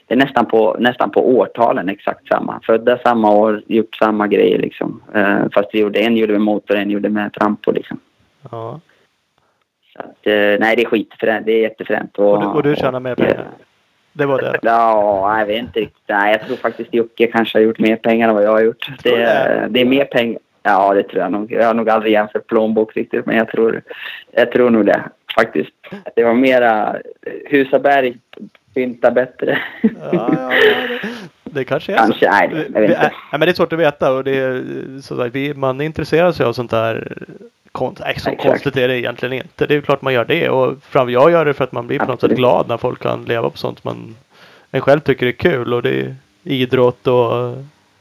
det 0.06 0.14
är 0.14 0.18
nästan 0.18 0.46
på, 0.46 0.76
nästan 0.78 1.10
på 1.10 1.28
årtalen 1.38 1.88
exakt 1.88 2.28
samma. 2.28 2.60
Födda 2.66 2.98
samma 2.98 3.30
år, 3.30 3.62
gjort 3.66 3.94
samma 3.94 4.26
grejer 4.26 4.58
liksom. 4.58 5.02
Eh, 5.14 5.38
fast 5.54 5.68
vi 5.72 5.80
gjorde, 5.80 5.98
en 5.98 6.16
gjorde 6.16 6.32
med 6.32 6.42
motor, 6.42 6.76
en 6.76 6.90
gjorde 6.90 7.08
med 7.08 7.32
trampo 7.32 7.72
liksom. 7.72 8.00
Ja. 8.50 8.80
Så 9.92 9.98
att, 9.98 10.26
eh, 10.26 10.60
nej, 10.60 10.76
det 10.76 10.82
är 10.82 10.88
skitfränt. 10.88 11.46
Det 11.46 11.52
är 11.52 11.62
jättefränt. 11.62 12.18
Och, 12.18 12.40
du, 12.40 12.46
och 12.46 12.62
du 12.62 12.76
tjänar 12.76 13.00
mer 13.00 13.14
pengar? 13.14 13.46
Det 14.18 14.26
var 14.26 14.38
det? 14.42 14.58
Ja, 14.62 15.38
jag 15.38 15.46
vet 15.46 15.58
inte 15.58 15.80
riktigt. 15.80 16.02
Nej, 16.08 16.32
jag 16.32 16.46
tror 16.46 16.56
faktiskt 16.56 16.94
Jocke 16.94 17.26
kanske 17.26 17.58
har 17.58 17.62
gjort 17.62 17.78
mer 17.78 17.96
pengar 17.96 18.28
än 18.28 18.34
vad 18.34 18.44
jag 18.44 18.50
har 18.50 18.60
gjort. 18.60 18.88
Det, 19.02 19.16
det 19.70 19.80
är 19.80 19.84
mer 19.84 20.04
pengar. 20.04 20.38
Ja, 20.62 20.94
det 20.94 21.02
tror 21.02 21.22
jag 21.22 21.32
nog. 21.32 21.52
Jag 21.52 21.66
har 21.66 21.74
nog 21.74 21.90
aldrig 21.90 22.12
jämfört 22.12 22.46
plånbok 22.46 22.96
riktigt, 22.96 23.26
men 23.26 23.36
jag 23.36 23.48
tror, 23.48 23.82
jag 24.30 24.52
tror 24.52 24.70
nog 24.70 24.86
det 24.86 25.02
faktiskt. 25.34 25.70
Det 26.16 26.24
var 26.24 26.34
mera 26.34 26.96
Husaberg 27.50 28.16
pynta 28.74 29.10
bättre. 29.10 29.58
Ja, 29.82 29.90
ja, 30.12 30.48
det, 30.48 31.00
det 31.44 31.64
kanske 31.64 31.92
är 31.92 31.96
Kanske, 31.96 32.26
så. 32.26 32.30
nej, 32.30 32.48
jag 32.52 32.80
vet 32.80 32.90
inte. 32.90 33.02
nej, 33.02 33.12
men 33.30 33.40
det 33.40 33.50
är 33.50 33.52
svårt 33.52 33.72
att 33.72 33.78
veta 33.78 34.12
och 34.12 34.24
det 34.24 34.38
är, 34.38 34.62
så 35.02 35.16
sagt, 35.16 35.34
vi, 35.34 35.54
man 35.54 35.80
intresserar 35.80 36.32
sig 36.32 36.46
av 36.46 36.52
sånt 36.52 36.70
där 36.70 37.12
konst, 37.78 38.00
nej, 38.04 38.14
så 38.20 38.30
Exakt. 38.30 38.42
konstigt 38.48 38.76
är 38.76 38.88
det 38.88 38.98
egentligen 38.98 39.32
inte. 39.32 39.66
Det 39.66 39.74
är 39.74 39.80
klart 39.80 40.02
man 40.02 40.12
gör 40.14 40.24
det 40.24 40.48
och 40.48 40.74
framför 40.82 41.12
jag 41.12 41.30
gör 41.30 41.44
det 41.44 41.54
för 41.54 41.64
att 41.64 41.72
man 41.72 41.86
blir 41.86 41.98
på 41.98 42.04
något 42.04 42.20
sätt 42.20 42.30
glad 42.30 42.68
när 42.68 42.76
folk 42.76 43.02
kan 43.02 43.24
leva 43.24 43.50
på 43.50 43.58
sånt 43.58 43.84
man 43.84 44.16
en 44.70 44.80
själv 44.80 45.00
tycker 45.00 45.26
är 45.26 45.32
kul 45.32 45.74
och 45.74 45.82
det 45.82 46.00
är 46.00 46.14
idrott 46.44 47.06
och 47.06 47.36
eh, 47.36 47.50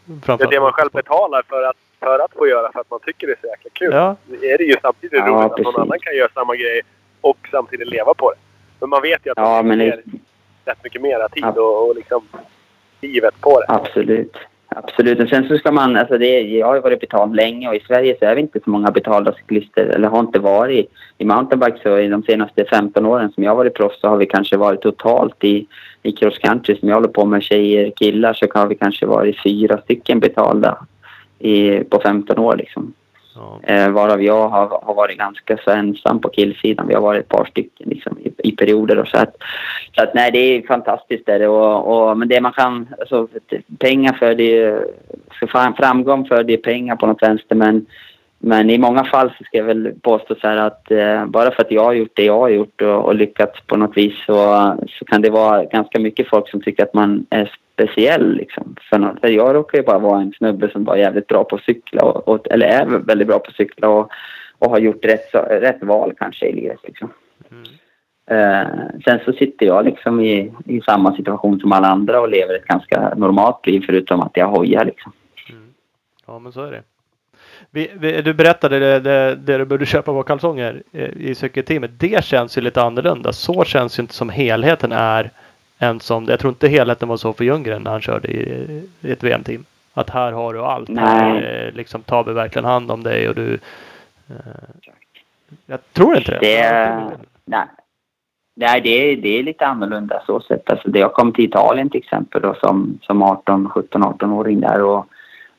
Det 0.05 0.13
är 0.13 0.19
framförallt 0.25 0.51
det 0.51 0.59
man 0.59 0.71
själv 0.71 0.89
betalar 0.91 1.43
för 1.49 1.63
att, 1.63 1.75
för 1.99 2.19
att 2.19 2.31
få 2.33 2.47
göra 2.47 2.71
för 2.71 2.79
att 2.79 2.89
man 2.91 2.99
tycker 3.05 3.27
det 3.27 3.33
är 3.33 3.37
så 3.41 3.47
jäkla 3.47 3.69
kul. 3.73 3.93
Ja. 3.93 4.15
Det 4.25 4.51
är 4.51 4.57
det 4.57 4.63
ju 4.63 4.75
samtidigt 4.81 5.19
Ja, 5.19 5.25
roligt 5.27 5.45
att 5.45 5.55
precis. 5.57 5.65
någon 5.73 5.81
annan 5.81 5.99
kan 5.99 6.15
göra 6.15 6.29
samma 6.33 6.55
grej 6.55 6.81
och 7.21 7.37
samtidigt 7.51 7.87
leva 7.87 8.13
på 8.13 8.31
det. 8.31 8.37
Men 8.79 8.89
man 8.89 9.01
vet 9.01 9.25
ju 9.25 9.31
att 9.31 9.37
Ja, 9.37 9.43
man 9.55 9.67
men 9.67 9.79
ger 9.79 10.01
det- 10.05 10.71
rätt 10.71 10.83
mycket 10.83 11.01
mera 11.01 11.29
tid 11.29 11.43
Ja. 11.55 11.61
och, 11.61 11.89
och 11.89 11.95
liksom 11.95 12.27
livet 13.01 13.41
på 13.41 13.59
det. 13.59 13.65
Absolut. 13.69 14.37
Absolut. 14.69 15.19
Och 15.19 15.30
sen 15.30 15.47
så 15.47 15.58
ska 15.58 15.71
man, 15.71 15.95
alltså 15.95 16.17
det, 16.17 16.41
jag 16.41 16.67
har 16.67 16.75
ju 16.75 16.82
varit 16.82 16.99
betald 16.99 17.36
länge 17.36 17.69
och 17.69 17.75
i 17.75 17.80
Sverige 17.80 18.15
så 18.19 18.25
är 18.25 18.36
vi 18.36 18.41
inte 18.41 18.60
så 18.63 18.69
många 18.69 18.91
betalda 18.91 19.34
cyklister, 19.34 19.86
eller 19.86 20.08
har 20.08 20.19
inte 20.19 20.39
varit. 20.39 20.91
I 21.17 21.25
mountainbike 21.25 21.80
så 21.84 21.97
i 21.97 22.08
de 22.08 22.23
senaste 22.23 22.65
15 22.65 23.06
åren 23.06 23.32
som 23.32 23.43
jag 23.43 23.51
har 23.51 23.56
varit 23.56 23.73
proffs 23.73 24.01
så 24.01 24.08
har 24.08 24.17
vi 24.17 24.25
kanske 24.25 24.58
varit 24.58 24.82
totalt 24.82 25.43
i, 25.43 25.67
i 26.03 26.12
cross 26.12 26.38
country 26.38 26.80
som 26.80 26.89
jag 26.89 26.95
håller 26.95 27.08
på 27.08 27.25
med 27.25 27.43
tjejer, 27.43 27.91
killar 27.95 28.34
så 28.34 28.47
har 28.53 28.67
vi 28.67 28.75
kanske 28.75 29.06
varit 29.06 29.43
fyra 29.43 29.82
stycken 29.82 30.19
betalda 30.19 30.77
i, 31.39 31.84
på 31.84 31.99
15 31.99 32.39
år 32.39 32.56
liksom. 32.56 32.93
Ja. 33.36 33.60
Eh, 33.63 33.89
varav 33.89 34.23
jag 34.23 34.49
har, 34.49 34.82
har 34.84 34.93
varit 34.93 35.17
ganska 35.17 35.58
så 35.58 35.71
ensam 35.71 36.21
på 36.21 36.30
killsidan. 36.30 36.88
Vi 36.88 36.93
har 36.93 37.01
varit 37.01 37.23
ett 37.23 37.30
par 37.30 37.45
stycken 37.45 37.89
liksom, 37.89 38.17
i, 38.47 38.51
perioder. 38.51 38.99
Och 38.99 39.07
så 39.07 39.17
att, 39.17 39.36
så 39.95 40.03
att 40.03 40.13
nej, 40.13 40.31
det 40.31 40.39
är 40.39 40.67
fantastiskt. 40.67 41.25
Där. 41.25 41.47
Och, 41.47 42.10
och, 42.10 42.17
men 42.17 42.27
det 42.27 42.41
man 42.41 42.53
kan... 42.53 42.88
Alltså, 42.99 43.27
pengar 43.79 44.13
för 44.13 44.36
det... 44.36 44.83
För 45.39 45.73
framgång 45.77 46.27
för 46.27 46.43
det 46.43 46.53
är 46.53 46.57
pengar 46.57 46.95
på 46.95 47.07
något 47.07 47.23
vänster. 47.23 47.55
Men, 47.55 47.86
men 48.39 48.69
i 48.69 48.77
många 48.77 49.03
fall 49.03 49.33
så 49.38 49.43
ska 49.43 49.57
jag 49.57 49.65
väl 49.65 49.93
påstå 50.01 50.36
så 50.36 50.47
här 50.47 50.57
att 50.57 50.91
eh, 50.91 51.25
bara 51.25 51.51
för 51.51 51.62
att 51.62 51.71
jag 51.71 51.83
har 51.83 51.93
gjort 51.93 52.15
det 52.15 52.25
jag 52.25 52.39
har 52.39 52.49
gjort 52.49 52.81
och, 52.81 53.05
och 53.05 53.15
lyckats 53.15 53.62
på 53.62 53.77
något 53.77 53.97
vis 53.97 54.13
så, 54.25 54.73
så 54.89 55.05
kan 55.05 55.21
det 55.21 55.29
vara 55.29 55.65
ganska 55.65 55.99
mycket 55.99 56.29
folk 56.29 56.49
som 56.49 56.62
tycker 56.62 56.83
att 56.83 56.93
man 56.93 57.25
är 57.29 57.51
speciell. 57.73 58.36
Liksom. 58.36 58.75
För, 58.89 58.97
något, 58.97 59.19
för 59.19 59.27
jag 59.27 59.55
råkar 59.55 59.77
ju 59.77 59.83
bara 59.83 59.99
vara 59.99 60.21
en 60.21 60.33
snubbe 60.38 60.69
som 60.71 60.83
var 60.83 60.95
jävligt 60.95 61.27
bra 61.27 61.43
på 61.43 61.55
att 61.55 61.63
cykla 61.63 62.01
och, 62.01 62.27
och, 62.27 62.47
eller 62.51 62.67
är 62.67 62.86
väldigt 62.86 63.27
bra 63.27 63.39
på 63.39 63.49
att 63.49 63.55
cykla 63.55 63.89
och, 63.89 64.12
och 64.60 64.69
har 64.69 64.79
gjort 64.79 65.05
rätt, 65.05 65.36
rätt 65.49 65.83
val 65.83 66.13
kanske 66.17 66.45
i 66.47 66.53
livet. 66.53 66.79
Liksom. 66.83 67.10
Mm. 67.51 67.63
Eh, 68.27 68.67
sen 69.05 69.19
så 69.25 69.33
sitter 69.33 69.65
jag 69.65 69.85
liksom 69.85 70.21
i, 70.21 70.53
i 70.65 70.81
samma 70.81 71.15
situation 71.15 71.59
som 71.59 71.71
alla 71.71 71.87
andra 71.87 72.21
och 72.21 72.29
lever 72.29 72.55
ett 72.55 72.65
ganska 72.65 73.13
normalt 73.15 73.67
liv 73.67 73.83
förutom 73.85 74.21
att 74.21 74.31
jag 74.33 74.47
hojar 74.47 74.85
liksom. 74.85 75.11
Ja, 76.25 76.39
men 76.39 76.51
så 76.51 76.63
är 76.63 76.71
det. 76.71 76.81
Vi, 77.71 77.91
vi, 77.99 78.21
du 78.21 78.33
berättade 78.33 78.79
det, 78.79 78.99
det, 78.99 79.35
det 79.35 79.57
du 79.57 79.65
borde 79.65 79.85
köpa 79.85 80.11
var 80.11 80.23
kalsonger 80.23 80.83
eh, 80.91 81.09
i 81.17 81.35
cykelteamet. 81.35 81.91
Det 81.99 82.23
känns 82.23 82.57
ju 82.57 82.61
lite 82.61 82.81
annorlunda. 82.81 83.33
Så 83.33 83.63
känns 83.63 83.99
ju 83.99 84.01
inte 84.01 84.13
som 84.13 84.29
helheten 84.29 84.91
är 84.91 85.31
än 85.79 85.99
som 85.99 86.25
Jag 86.25 86.39
tror 86.39 86.51
inte 86.51 86.67
helheten 86.67 87.09
var 87.09 87.17
så 87.17 87.33
för 87.33 87.43
Ljunggren 87.43 87.81
när 87.81 87.91
han 87.91 88.01
körde 88.01 88.27
i, 88.27 88.81
i 89.01 89.11
ett 89.11 89.23
VM-team. 89.23 89.65
Att 89.93 90.09
här 90.09 90.31
har 90.31 90.53
du 90.53 90.61
allt. 90.61 90.89
Här 90.89 91.33
Nej. 91.33 91.67
eh, 91.67 91.73
liksom 91.73 92.01
tar 92.01 92.23
vi 92.23 92.33
verkligen 92.33 92.65
hand 92.65 92.91
om 92.91 93.03
dig 93.03 93.29
och 93.29 93.35
du. 93.35 93.59
Eh, 94.29 94.35
jag 95.65 95.79
tror 95.93 96.17
inte 96.17 96.31
det. 96.31 96.39
Det 96.39 97.17
nej, 97.45 97.65
nej 98.57 98.81
det, 98.81 98.89
är, 98.89 99.17
det 99.17 99.39
är 99.39 99.43
lite 99.43 99.65
annorlunda 99.65 100.21
så 100.25 100.39
sett. 100.39 100.69
Alltså 100.69 100.89
det 100.89 100.99
jag 100.99 101.13
kom 101.13 101.33
till 101.33 101.45
Italien 101.45 101.89
till 101.89 102.01
exempel 102.01 102.41
då, 102.41 102.55
som, 102.61 102.99
som 103.01 103.23
18, 103.23 103.69
17, 103.69 104.03
18-åring 104.03 104.59
där 104.59 104.83
och 104.83 105.05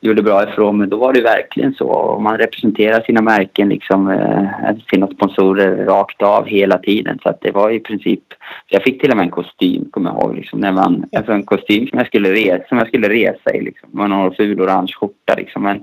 gjorde 0.01 0.23
bra 0.23 0.49
ifrån 0.49 0.79
mig. 0.79 0.89
Då 0.89 0.97
var 0.97 1.13
det 1.13 1.23
verkligen 1.23 1.75
så. 1.75 1.89
Och 1.89 2.23
man 2.23 2.39
representerar 2.39 3.01
sina 3.01 3.23
märken, 3.23 3.69
liksom, 3.69 4.11
eh, 4.11 4.77
sina 4.91 5.07
sponsorer 5.07 5.87
rakt 5.87 6.23
av 6.23 6.47
hela 6.47 6.79
tiden. 6.79 7.19
Så 7.23 7.35
det 7.41 7.51
var 7.51 7.71
i 7.71 7.81
princip... 7.81 8.23
Jag 8.67 8.83
fick 8.83 9.01
till 9.01 9.11
och 9.11 9.17
med 9.17 9.25
en 9.25 9.31
kostym, 9.31 9.91
kommer 9.91 10.11
jag 10.11 10.23
ihåg. 10.23 10.37
Liksom, 10.37 10.61
när 10.61 10.73
man, 10.73 11.05
alltså 11.17 11.33
en 11.33 11.43
kostym 11.43 11.87
som 11.87 11.99
jag 11.99 12.07
skulle 12.07 12.33
resa, 12.33 12.65
som 12.69 12.79
jag 12.79 12.89
skulle 12.89 13.09
resa 13.09 13.55
i. 13.55 13.61
Liksom. 13.61 13.89
Med 13.93 14.11
någon 14.11 14.35
ful 14.35 14.61
orange 14.61 14.93
skjorta. 15.01 15.35
Liksom. 15.37 15.63
Men, 15.63 15.79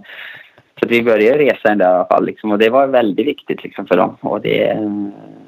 så 0.80 0.86
att 0.86 0.92
vi 0.92 1.04
började 1.04 1.40
resa 1.40 1.70
i 1.70 1.72
alla 1.72 2.06
fall. 2.06 2.26
Liksom, 2.26 2.52
och 2.52 2.58
det 2.58 2.70
var 2.70 2.88
väldigt 2.88 3.28
viktigt 3.28 3.64
liksom, 3.64 3.88
för 3.88 3.98
dem. 3.98 4.18
Och 4.22 4.42
det, 4.42 4.68
eh, 4.68 4.90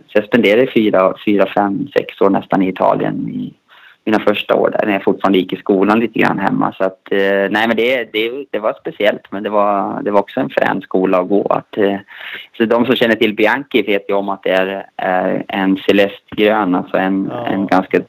så 0.07 0.17
jag 0.17 0.25
spenderade 0.25 0.71
fyra, 0.71 1.13
fyra, 1.25 1.45
fem, 1.55 1.87
sex 1.97 2.21
år 2.21 2.29
nästan 2.29 2.61
i 2.61 2.69
Italien 2.69 3.29
i 3.29 3.53
mina 4.05 4.19
första 4.19 4.55
år 4.55 4.69
där 4.69 4.85
när 4.85 4.93
jag 4.93 5.03
fortfarande 5.03 5.37
gick 5.39 5.53
i 5.53 5.55
skolan 5.55 5.99
lite 5.99 6.19
grann 6.19 6.39
hemma. 6.39 6.73
Så 6.77 6.83
att, 6.83 7.11
eh, 7.11 7.49
nej 7.49 7.67
men 7.67 7.75
det, 7.75 8.13
det, 8.13 8.45
det 8.51 8.59
var 8.59 8.73
speciellt 8.81 9.31
men 9.31 9.43
det 9.43 9.49
var, 9.49 10.01
det 10.01 10.11
var 10.11 10.19
också 10.19 10.39
en 10.39 10.49
frän 10.49 10.81
skola 10.81 11.19
att 11.19 11.29
gå. 11.29 11.47
Att, 11.47 11.77
eh, 11.77 11.97
så 12.57 12.65
de 12.65 12.85
som 12.85 12.95
känner 12.95 13.15
till 13.15 13.35
Bianchi 13.35 13.81
vet 13.81 14.09
ju 14.09 14.13
om 14.13 14.29
att 14.29 14.43
det 14.43 14.51
är, 14.51 14.85
är 14.97 15.45
en 15.47 15.77
celestgrön, 15.77 16.75
alltså 16.75 16.97
en, 16.97 17.29
Ja. 17.31 17.45
en 17.47 17.67
ganska 17.67 17.99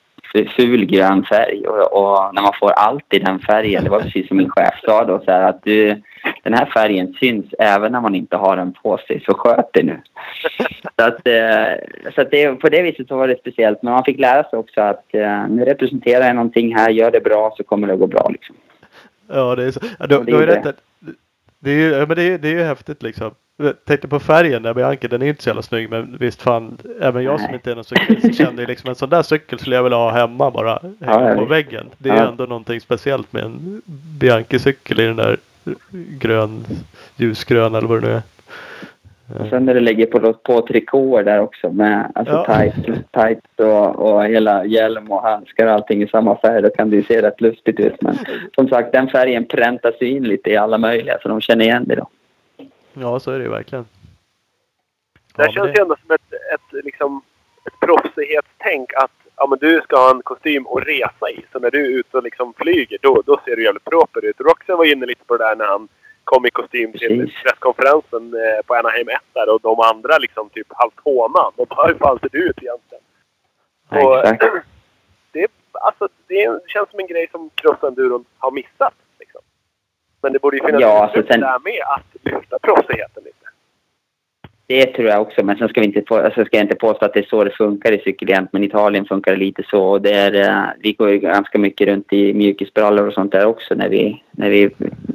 ful 0.57 0.85
grön 0.85 1.25
färg 1.25 1.67
och, 1.67 1.93
och 1.93 2.35
när 2.35 2.43
man 2.43 2.53
får 2.61 2.71
allt 2.71 3.15
i 3.15 3.19
den 3.19 3.39
färgen, 3.39 3.85
det 3.85 3.91
var 3.91 4.01
precis 4.01 4.29
som 4.29 4.37
min 4.37 4.51
chef 4.51 4.75
sa 4.85 5.05
då 5.05 5.23
så 5.25 5.31
här 5.31 5.43
att 5.43 5.65
du, 5.65 6.03
den 6.43 6.55
här 6.55 6.67
färgen 6.67 7.15
syns 7.21 7.47
även 7.59 7.93
när 7.93 8.01
man 8.01 8.15
inte 8.15 8.37
har 8.37 8.57
den 8.57 8.73
på 8.73 8.99
sig, 8.99 9.23
så 9.27 9.35
sköt 9.35 9.73
dig 9.73 9.83
nu. 9.83 10.01
Så, 10.97 11.05
att, 11.05 11.27
eh, 11.27 12.13
så 12.15 12.21
att 12.21 12.31
det, 12.31 12.61
på 12.61 12.69
det 12.69 12.83
viset 12.83 13.09
så 13.09 13.17
var 13.17 13.29
det 13.29 13.39
speciellt. 13.41 13.83
Men 13.83 13.93
man 13.93 14.05
fick 14.05 14.19
lära 14.19 14.45
sig 14.45 14.59
också 14.59 14.81
att 14.81 15.15
eh, 15.15 15.49
nu 15.49 15.65
representerar 15.65 16.27
jag 16.27 16.37
någonting 16.37 16.77
här, 16.77 16.91
gör 16.91 17.11
det 17.11 17.21
bra 17.21 17.55
så 17.57 17.65
kommer 17.65 17.87
det 17.87 17.93
att 17.93 18.01
gå 18.01 18.07
bra. 18.07 18.29
Liksom. 18.29 18.57
Ja, 19.29 19.55
det 19.55 19.65
är 19.65 19.71
så. 19.71 19.81
Ja, 19.99 20.17
har 20.19 20.25
ju 20.27 20.43
är 20.43 20.47
rätt. 20.47 20.77
Det 21.59 21.71
är 21.71 21.75
ju, 21.75 22.07
men 22.07 22.17
det 22.17 22.23
är, 22.23 22.39
det 22.39 22.49
är 22.49 22.53
ju 22.53 22.63
häftigt 22.63 23.03
liksom. 23.03 23.31
Jag 23.63 23.85
tänkte 23.85 24.09
på 24.09 24.21
färgen 24.21 24.63
där 24.63 24.75
Bianca, 24.75 25.09
den 25.09 25.23
är 25.23 25.27
inte 25.27 25.43
så 25.43 25.49
jävla 25.49 25.63
snygg 25.63 25.91
men 25.91 26.17
visst 26.21 26.43
fan, 26.43 26.79
även 27.01 27.25
jag 27.25 27.41
som 27.41 27.55
inte 27.55 27.71
är 27.71 27.75
någon 27.75 27.85
cyklist 27.85 28.39
kände 28.39 28.67
liksom 28.67 28.89
en 28.91 28.97
sån 28.97 29.09
där 29.11 29.23
cykel 29.23 29.59
skulle 29.59 29.77
jag 29.77 29.83
vilja 29.83 29.99
ha 29.99 30.11
hemma 30.11 30.51
bara. 30.51 30.79
Hänga 31.01 31.29
ja, 31.29 31.35
på 31.35 31.45
väggen. 31.45 31.87
Det 31.99 32.09
är 32.11 32.17
Ja. 32.17 32.29
ändå 32.29 32.45
någonting 32.47 32.81
speciellt 32.81 33.33
med 33.33 33.45
en 33.45 33.83
Bianchi-cykel 34.19 35.01
i 35.01 35.05
den 35.07 35.17
där 35.17 35.37
grön, 36.21 36.65
ljusgrön 37.17 37.75
eller 37.75 37.89
vad 37.89 38.03
det 38.03 38.07
nu 38.09 38.15
är. 38.15 38.23
Och 39.41 39.47
sen 39.51 39.65
när 39.65 39.75
du 39.75 39.81
lägger 39.81 40.07
på, 40.07 40.33
på 40.33 40.61
trikåer 40.67 41.25
där 41.25 41.41
också 41.41 41.71
med 41.73 42.13
alltså 42.15 42.35
Ja. 42.35 42.45
tight, 42.45 42.87
tight 43.13 43.45
och, 43.57 43.97
och 43.97 44.25
hela 44.25 44.65
hjälm 44.65 45.11
och 45.13 45.23
handskar 45.23 45.67
och 45.67 45.73
allting 45.73 46.03
i 46.03 46.09
samma 46.09 46.37
färg. 46.39 46.63
Då 46.63 46.71
kan 46.71 46.91
det 46.91 46.97
ju 46.97 47.03
se 47.03 47.23
rätt 47.23 47.41
lustigt 47.41 47.81
ut. 47.81 48.03
Men 48.03 48.19
som 48.55 48.69
sagt, 48.69 48.93
den 48.93 49.09
färgen 49.09 49.45
präntas 49.45 49.95
ju 50.01 50.09
in 50.11 50.25
lite 50.25 50.51
i 50.51 50.57
alla 50.57 50.79
möjliga 50.79 51.19
så 51.23 51.29
de 51.29 51.41
känner 51.41 51.65
igen 51.65 51.85
det 51.87 51.95
då. 51.95 52.09
Ja, 52.93 53.21
så 53.21 53.31
är 53.31 53.39
det 53.39 53.45
ju 53.45 53.51
verkligen. 53.51 53.85
Det 55.37 55.43
här 55.43 55.53
Ja, 55.55 55.65
men 55.65 55.67
känns 55.67 55.79
ju 55.79 55.83
ändå 55.83 55.97
som 56.07 56.15
ett, 56.15 56.33
ett, 56.55 56.85
liksom, 56.85 57.23
ett 57.67 57.81
proffsighetstänk 57.87 58.93
att 58.97 59.11
ja, 59.37 59.47
men 59.47 59.59
du 59.59 59.81
ska 59.81 59.97
ha 59.97 60.11
en 60.11 60.23
kostym 60.23 60.67
att 60.67 60.87
resa 60.87 61.31
i. 61.31 61.45
Så 61.53 61.59
när 61.59 61.71
du 61.71 61.85
är 61.87 61.99
ute 61.99 62.17
och 62.17 62.23
liksom 62.23 62.55
flyger, 62.57 62.99
då, 63.03 63.23
då 63.27 63.41
ser 63.45 63.57
du 63.57 63.65
jävligt 63.65 63.85
proper 63.85 64.25
ut. 64.25 64.41
Roxen 64.41 64.77
var 64.77 64.85
inne 64.93 65.07
lite 65.07 65.25
på 65.25 65.37
det 65.37 65.45
där 65.45 65.57
när 65.57 65.67
han 65.67 65.89
kom 66.31 66.47
i 66.47 66.51
kostym 66.51 66.93
till 66.93 67.33
presskonferensen 67.43 68.25
eh, 68.35 68.67
på 68.67 68.75
Anaheim 68.75 69.09
1 69.09 69.17
där 69.33 69.49
och 69.55 69.61
de 69.61 69.81
andra 69.81 70.19
liksom 70.19 70.49
typ 70.49 70.67
halvt 70.71 71.01
hånade. 71.05 71.53
Och 71.57 71.67
bara, 71.67 71.87
hur 71.87 71.95
fan 71.95 72.19
ser 72.19 72.29
du 72.29 72.49
ut 72.49 72.63
egentligen? 72.63 73.05
Och, 73.89 74.19
Exakt. 74.19 74.45
det, 75.33 75.47
alltså, 75.73 76.09
det 76.27 76.61
känns 76.73 76.91
som 76.91 77.01
en 77.01 77.07
grej 77.07 77.29
som 77.31 77.51
crossenduron 77.55 78.25
har 78.39 78.51
missat. 78.51 78.95
Liksom. 79.19 79.41
Men 80.23 80.33
det 80.33 80.39
borde 80.39 80.57
ju 80.57 80.67
finnas 80.67 80.81
Ja, 80.83 81.03
alltså 81.05 81.23
sen- 81.31 81.41
där 81.41 81.59
med 81.59 81.83
att 81.95 82.25
lyfta 82.33 82.59
proffsigheten 82.59 83.23
lite. 83.25 83.38
Det 84.71 84.87
tror 84.87 85.09
jag 85.09 85.23
också, 85.23 85.45
men 85.45 85.59
sen 85.59 85.69
ska, 85.69 85.81
vi 85.81 85.87
inte 85.87 86.01
på, 86.01 86.17
alltså 86.17 86.45
ska 86.45 86.57
jag 86.57 86.65
inte 86.65 86.77
påstå 86.77 87.05
att 87.05 87.15
det 87.15 87.21
är 87.21 87.27
så 87.31 87.45
det 87.45 87.51
funkar 87.51 87.93
i 87.93 87.99
cykelhjälp. 88.05 88.49
men 88.53 88.63
i 88.63 88.67
Italien 88.67 89.05
funkar 89.05 89.33
det 89.33 89.39
lite 89.39 89.63
så. 89.71 89.85
Och 89.85 90.03
det 90.03 90.13
är, 90.13 90.35
eh, 90.35 90.65
vi 90.81 90.93
går 90.93 91.11
ju 91.11 91.19
ganska 91.19 91.59
mycket 91.59 91.89
runt 91.89 92.13
i 92.13 92.35
mjukisbrallor 92.35 93.07
och 93.07 93.13
sånt 93.13 93.33
där 93.33 93.47
också 93.47 93.75
när 93.75 93.89
vi, 93.89 94.23
när 94.31 94.51
vi 94.51 94.71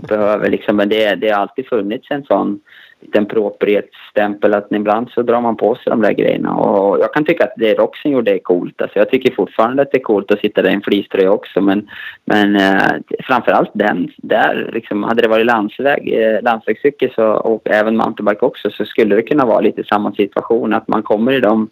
behöver. 0.07 0.49
Liksom. 0.49 0.75
Men 0.75 0.89
det, 0.89 1.15
det 1.15 1.29
har 1.29 1.41
alltid 1.41 1.67
funnits 1.67 2.11
en 2.11 2.23
sån 2.23 2.59
liten 3.03 3.25
proprietätsstämpel 3.25 4.53
att 4.53 4.71
ibland 4.71 5.09
så 5.09 5.21
drar 5.21 5.41
man 5.41 5.57
på 5.57 5.75
sig 5.75 5.83
de 5.89 6.01
där 6.01 6.11
grejerna. 6.11 6.55
Och 6.55 6.99
jag 6.99 7.13
kan 7.13 7.25
tycka 7.25 7.43
att 7.43 7.53
det 7.57 7.73
Roxen 7.73 8.11
gjorde 8.11 8.31
är 8.31 8.37
coolt. 8.37 8.81
Alltså 8.81 8.99
jag 8.99 9.09
tycker 9.09 9.35
fortfarande 9.35 9.81
att 9.81 9.91
det 9.91 9.97
är 9.97 10.03
coolt 10.03 10.31
att 10.31 10.39
sitta 10.39 10.61
där 10.61 10.69
i 10.69 10.73
en 10.73 10.81
fleecetröja 10.81 11.31
också. 11.31 11.61
Men, 11.61 11.89
men 12.25 12.55
eh, 12.55 12.93
framförallt 13.23 13.71
den 13.73 14.09
där, 14.17 14.69
liksom, 14.73 15.03
hade 15.03 15.21
det 15.21 15.27
varit 15.27 15.45
landsväg, 15.45 16.13
eh, 16.13 16.41
landsvägscykel 16.41 17.11
så, 17.15 17.25
och 17.25 17.61
även 17.65 17.97
mountainbike 17.97 18.45
också 18.45 18.69
så 18.69 18.85
skulle 18.85 19.15
det 19.15 19.21
kunna 19.21 19.45
vara 19.45 19.59
lite 19.59 19.83
samma 19.83 20.11
situation. 20.11 20.73
Att 20.73 20.87
man 20.87 21.03
kommer 21.03 21.31
i 21.31 21.39
dem 21.39 21.69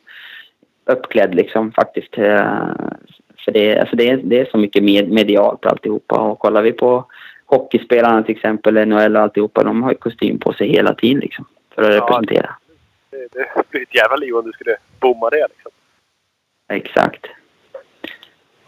uppklädd 0.85 1.35
liksom 1.35 1.71
faktiskt. 1.71 2.17
Eh, 2.17 2.45
för 3.45 3.51
det, 3.51 3.79
alltså 3.79 3.95
det, 3.95 4.09
är, 4.09 4.17
det 4.17 4.39
är 4.39 4.45
så 4.45 4.57
mycket 4.57 4.83
med, 4.83 5.09
medialt 5.09 5.65
alltihopa. 5.65 6.19
Och 6.19 6.39
kollar 6.39 6.61
vi 6.61 6.71
på 6.71 7.05
hockeyspelarna 7.51 8.23
till 8.23 8.35
exempel, 8.35 8.87
NHL 8.87 9.15
och 9.15 9.21
alltihopa, 9.21 9.63
de 9.63 9.83
har 9.83 9.91
ju 9.91 9.97
kostym 9.97 10.39
på 10.39 10.53
sig 10.53 10.69
hela 10.69 10.93
tiden 10.93 11.19
liksom. 11.19 11.45
För 11.75 11.81
att 11.81 11.95
Ja. 11.95 12.01
representera. 12.01 12.55
Det, 13.09 13.17
det 13.33 13.63
blir 13.69 13.81
ett 13.81 13.95
jävla 13.95 14.15
liv 14.15 14.35
om 14.35 14.45
du 14.45 14.51
skulle 14.51 14.75
bomma 14.99 15.29
det 15.29 15.47
liksom. 15.49 15.71
Exakt. 16.67 17.25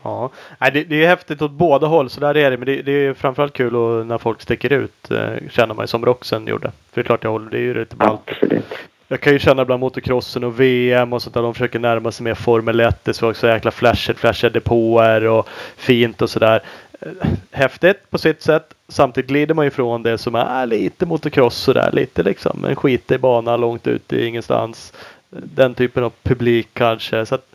Ja, 0.04 0.32
det, 0.60 0.84
det 0.84 1.04
är 1.04 1.08
häftigt 1.08 1.42
åt 1.42 1.52
båda 1.52 1.88
håll, 1.88 2.10
så 2.10 2.20
där 2.20 2.38
är 2.38 2.52
det. 2.52 2.58
Men 2.58 2.66
det, 2.66 2.82
det 2.82 2.92
är 2.92 3.14
framförallt 3.14 3.54
kul 3.54 3.74
när 4.06 4.18
folk 4.18 4.42
sticker 4.42 4.74
ut, 4.74 5.12
eh, 5.12 5.50
känner 5.50 5.74
man 5.74 5.88
som 5.88 6.06
Roxen 6.06 6.48
gjorde. 6.48 6.72
För 6.92 6.96
det 6.96 7.02
är 7.02 7.04
klart 7.04 7.24
jag 7.24 7.32
håller, 7.32 7.50
det 7.52 7.58
är 7.58 7.62
ju 7.62 7.74
lite 7.74 7.96
ballt. 7.96 8.22
Absolut. 8.26 8.74
Jag 9.14 9.22
kan 9.22 9.34
ju 9.34 9.40
känna 9.40 9.66
bland 9.66 9.80
motocrossen 9.80 10.44
och 10.44 10.60
VM 10.60 11.14
och 11.14 11.22
sånt 11.22 11.34
där. 11.34 11.42
De 11.42 11.54
försöker 11.54 11.80
närma 11.80 12.12
sig 12.12 12.24
mer 12.24 12.34
Formel 12.34 12.80
1. 12.80 13.06
Det 13.06 13.12
är 13.12 13.34
så 13.34 13.48
jäkla 13.48 13.72
flashigt, 13.72 14.20
flashiga 14.20 14.50
depåer 14.50 15.28
och 15.28 15.50
fint 15.78 16.22
och 16.22 16.30
sådär. 16.30 16.62
Eh, 17.02 17.08
häftigt 17.52 18.10
på 18.10 18.18
sitt 18.18 18.42
sätt. 18.42 18.74
Samtidigt 18.88 19.30
glider 19.30 19.56
man 19.56 19.66
ifrån 19.66 20.04
det 20.04 20.18
som 20.18 20.36
är 20.36 20.66
lite 20.66 21.06
motocross 21.06 21.56
sådär. 21.56 21.90
Lite 21.92 22.24
liksom 22.24 22.66
en 22.66 22.76
skitig 22.76 23.20
bana 23.20 23.58
långt 23.58 23.88
ute 23.88 24.16
i 24.16 24.28
ingenstans. 24.28 24.94
Den 25.30 25.74
typen 25.74 26.04
av 26.04 26.14
publik 26.24 26.68
kanske. 26.74 27.26
Så 27.26 27.36
att 27.36 27.46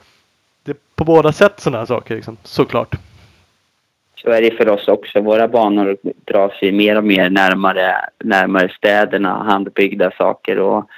det 0.64 0.72
är 0.72 0.76
på 0.94 1.04
båda 1.04 1.32
sätt 1.32 1.60
sådana 1.60 1.78
här 1.78 1.86
saker 1.86 2.14
liksom. 2.14 2.36
Såklart. 2.42 2.94
Så 4.16 4.30
är 4.30 4.42
det 4.42 4.50
för 4.50 4.68
oss 4.68 4.88
också. 4.88 5.20
Våra 5.20 5.48
banor 5.48 5.96
drar 6.24 6.48
sig 6.48 6.72
mer 6.72 6.96
och 6.96 7.04
mer 7.04 7.30
närmare, 7.30 7.96
närmare 8.24 8.68
städerna, 8.68 9.42
handbyggda 9.42 10.10
saker. 10.10 10.58
Och, 10.58 10.90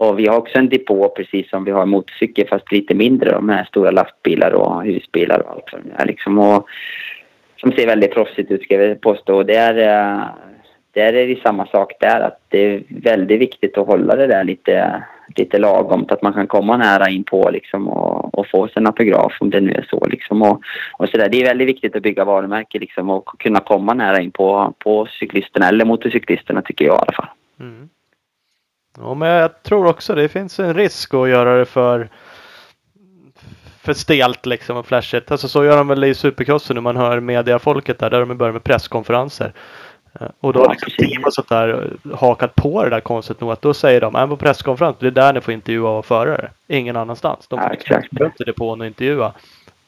och 0.00 0.18
vi 0.18 0.26
har 0.26 0.36
också 0.36 0.58
en 0.58 0.68
depå 0.68 1.08
precis 1.08 1.50
som 1.50 1.64
vi 1.64 1.70
har 1.70 1.86
motorcykel 1.86 2.48
fast 2.48 2.72
lite 2.72 2.94
mindre 2.94 3.30
De 3.30 3.46
med 3.46 3.66
stora 3.66 3.90
lastbilar 3.90 4.50
och 4.50 4.84
husbilar 4.84 5.38
och 5.38 5.50
allt 5.50 5.72
vad 5.72 5.82
det 5.84 6.02
är 6.02 6.06
liksom. 6.06 6.38
Och, 6.38 6.68
som 7.56 7.72
ser 7.72 7.86
väldigt 7.86 8.14
proffsigt 8.14 8.50
ut 8.50 8.62
ska 8.62 8.74
jag 8.74 9.00
påstå. 9.00 9.36
Och 9.36 9.46
där, 9.46 9.74
eh, 9.78 10.24
där 10.92 11.12
är 11.12 11.26
det 11.26 11.42
samma 11.42 11.66
sak 11.66 11.92
där 12.00 12.20
att 12.20 12.40
det 12.48 12.58
är 12.58 12.82
väldigt 12.88 13.40
viktigt 13.40 13.78
att 13.78 13.86
hålla 13.86 14.16
det 14.16 14.26
där 14.26 14.44
lite, 14.44 15.02
lite 15.36 15.58
lagom 15.58 16.04
så 16.08 16.14
att 16.14 16.22
man 16.22 16.32
kan 16.32 16.46
komma 16.46 16.76
nära 16.76 17.10
in 17.10 17.24
på 17.24 17.50
liksom 17.50 17.88
och, 17.88 18.38
och 18.38 18.46
få 18.46 18.68
sin 18.68 18.86
autograf 18.86 19.36
om 19.40 19.50
det 19.50 19.60
nu 19.60 19.72
är 19.72 19.86
så 19.90 20.06
liksom. 20.06 20.42
Och, 20.42 20.60
och 20.98 21.08
så 21.08 21.16
där. 21.16 21.28
Det 21.28 21.40
är 21.40 21.46
väldigt 21.46 21.68
viktigt 21.68 21.96
att 21.96 22.02
bygga 22.02 22.24
varumärke 22.24 22.78
liksom 22.78 23.10
och 23.10 23.28
kunna 23.38 23.60
komma 23.60 23.94
nära 23.94 24.20
in 24.20 24.30
på, 24.30 24.74
på 24.78 25.06
cyklisterna 25.06 25.68
eller 25.68 25.84
motorcyklisterna 25.84 26.62
tycker 26.62 26.84
jag 26.84 26.94
i 26.94 26.98
alla 26.98 27.12
fall. 27.12 27.28
Mm. 27.60 27.88
Ja, 29.02 29.14
men 29.14 29.28
jag 29.28 29.62
tror 29.62 29.86
också 29.86 30.14
det 30.14 30.28
finns 30.28 30.60
en 30.60 30.74
risk 30.74 31.14
att 31.14 31.28
göra 31.28 31.58
det 31.58 31.64
för 31.64 32.08
för 33.82 33.92
stelt 33.92 34.46
liksom 34.46 34.76
och 34.76 34.86
flashigt. 34.86 35.30
Alltså 35.30 35.48
så 35.48 35.64
gör 35.64 35.76
de 35.76 35.88
väl 35.88 36.04
i 36.04 36.14
supercrossen 36.14 36.74
när 36.74 36.80
man 36.80 36.96
hör 36.96 37.20
mediafolket 37.20 37.98
där, 37.98 38.10
där 38.10 38.20
de 38.26 38.36
börjar 38.38 38.52
med 38.52 38.64
presskonferenser. 38.64 39.52
Eh, 40.20 40.26
Och 40.40 40.52
då 40.52 40.60
Ja, 40.60 40.64
har 40.64 40.70
liksom 40.70 40.90
team 41.06 41.24
och 41.24 41.32
sånt 41.34 41.48
där 41.48 41.90
eh, 42.12 42.16
hakat 42.18 42.54
på 42.54 42.84
det 42.84 42.90
där 42.90 43.00
konstigt 43.00 43.40
nog 43.40 43.50
att 43.52 43.62
då 43.62 43.74
säger 43.74 44.00
de, 44.00 44.12
"Nej, 44.12 44.28
på 44.28 44.36
presskonferens, 44.36 44.96
det 45.00 45.06
är 45.06 45.10
där 45.10 45.32
ni 45.32 45.40
får 45.40 45.54
intervjua 45.54 46.02
förare. 46.02 46.50
Ingen 46.68 46.96
annanstans. 46.96 47.46
De 47.48 47.56
Ja, 47.58 47.62
får 47.62 47.70
liksom 47.70 48.26
inte 48.26 48.44
depån 48.44 48.80
och 48.80 48.86
intervjua. 48.86 49.32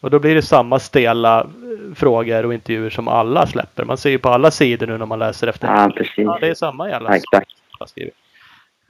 Och 0.01 0.11
då 0.11 0.19
blir 0.19 0.35
det 0.35 0.43
samma 0.43 0.79
stela 0.79 1.41
eh, 1.41 1.47
frågor 1.95 2.47
och 2.47 2.55
intervjuer 2.55 2.91
som 2.91 3.09
alla 3.09 3.47
släpper. 3.47 3.85
Man 3.85 3.97
ser 3.97 4.11
ju 4.11 4.19
på 4.19 4.29
alla 4.29 4.51
sidor 4.51 4.87
nu 4.87 4.99
när 4.99 5.07
man 5.07 5.19
läser 5.19 5.47
efter. 5.47 5.69
Ja, 5.69 5.91
precis. 5.97 6.13
Ja, 6.17 6.39
det 6.41 6.49
är 6.49 6.55
samma 6.55 6.89
jävla 6.89 7.11
Ja, 7.11 7.17
exakt. 7.17 7.51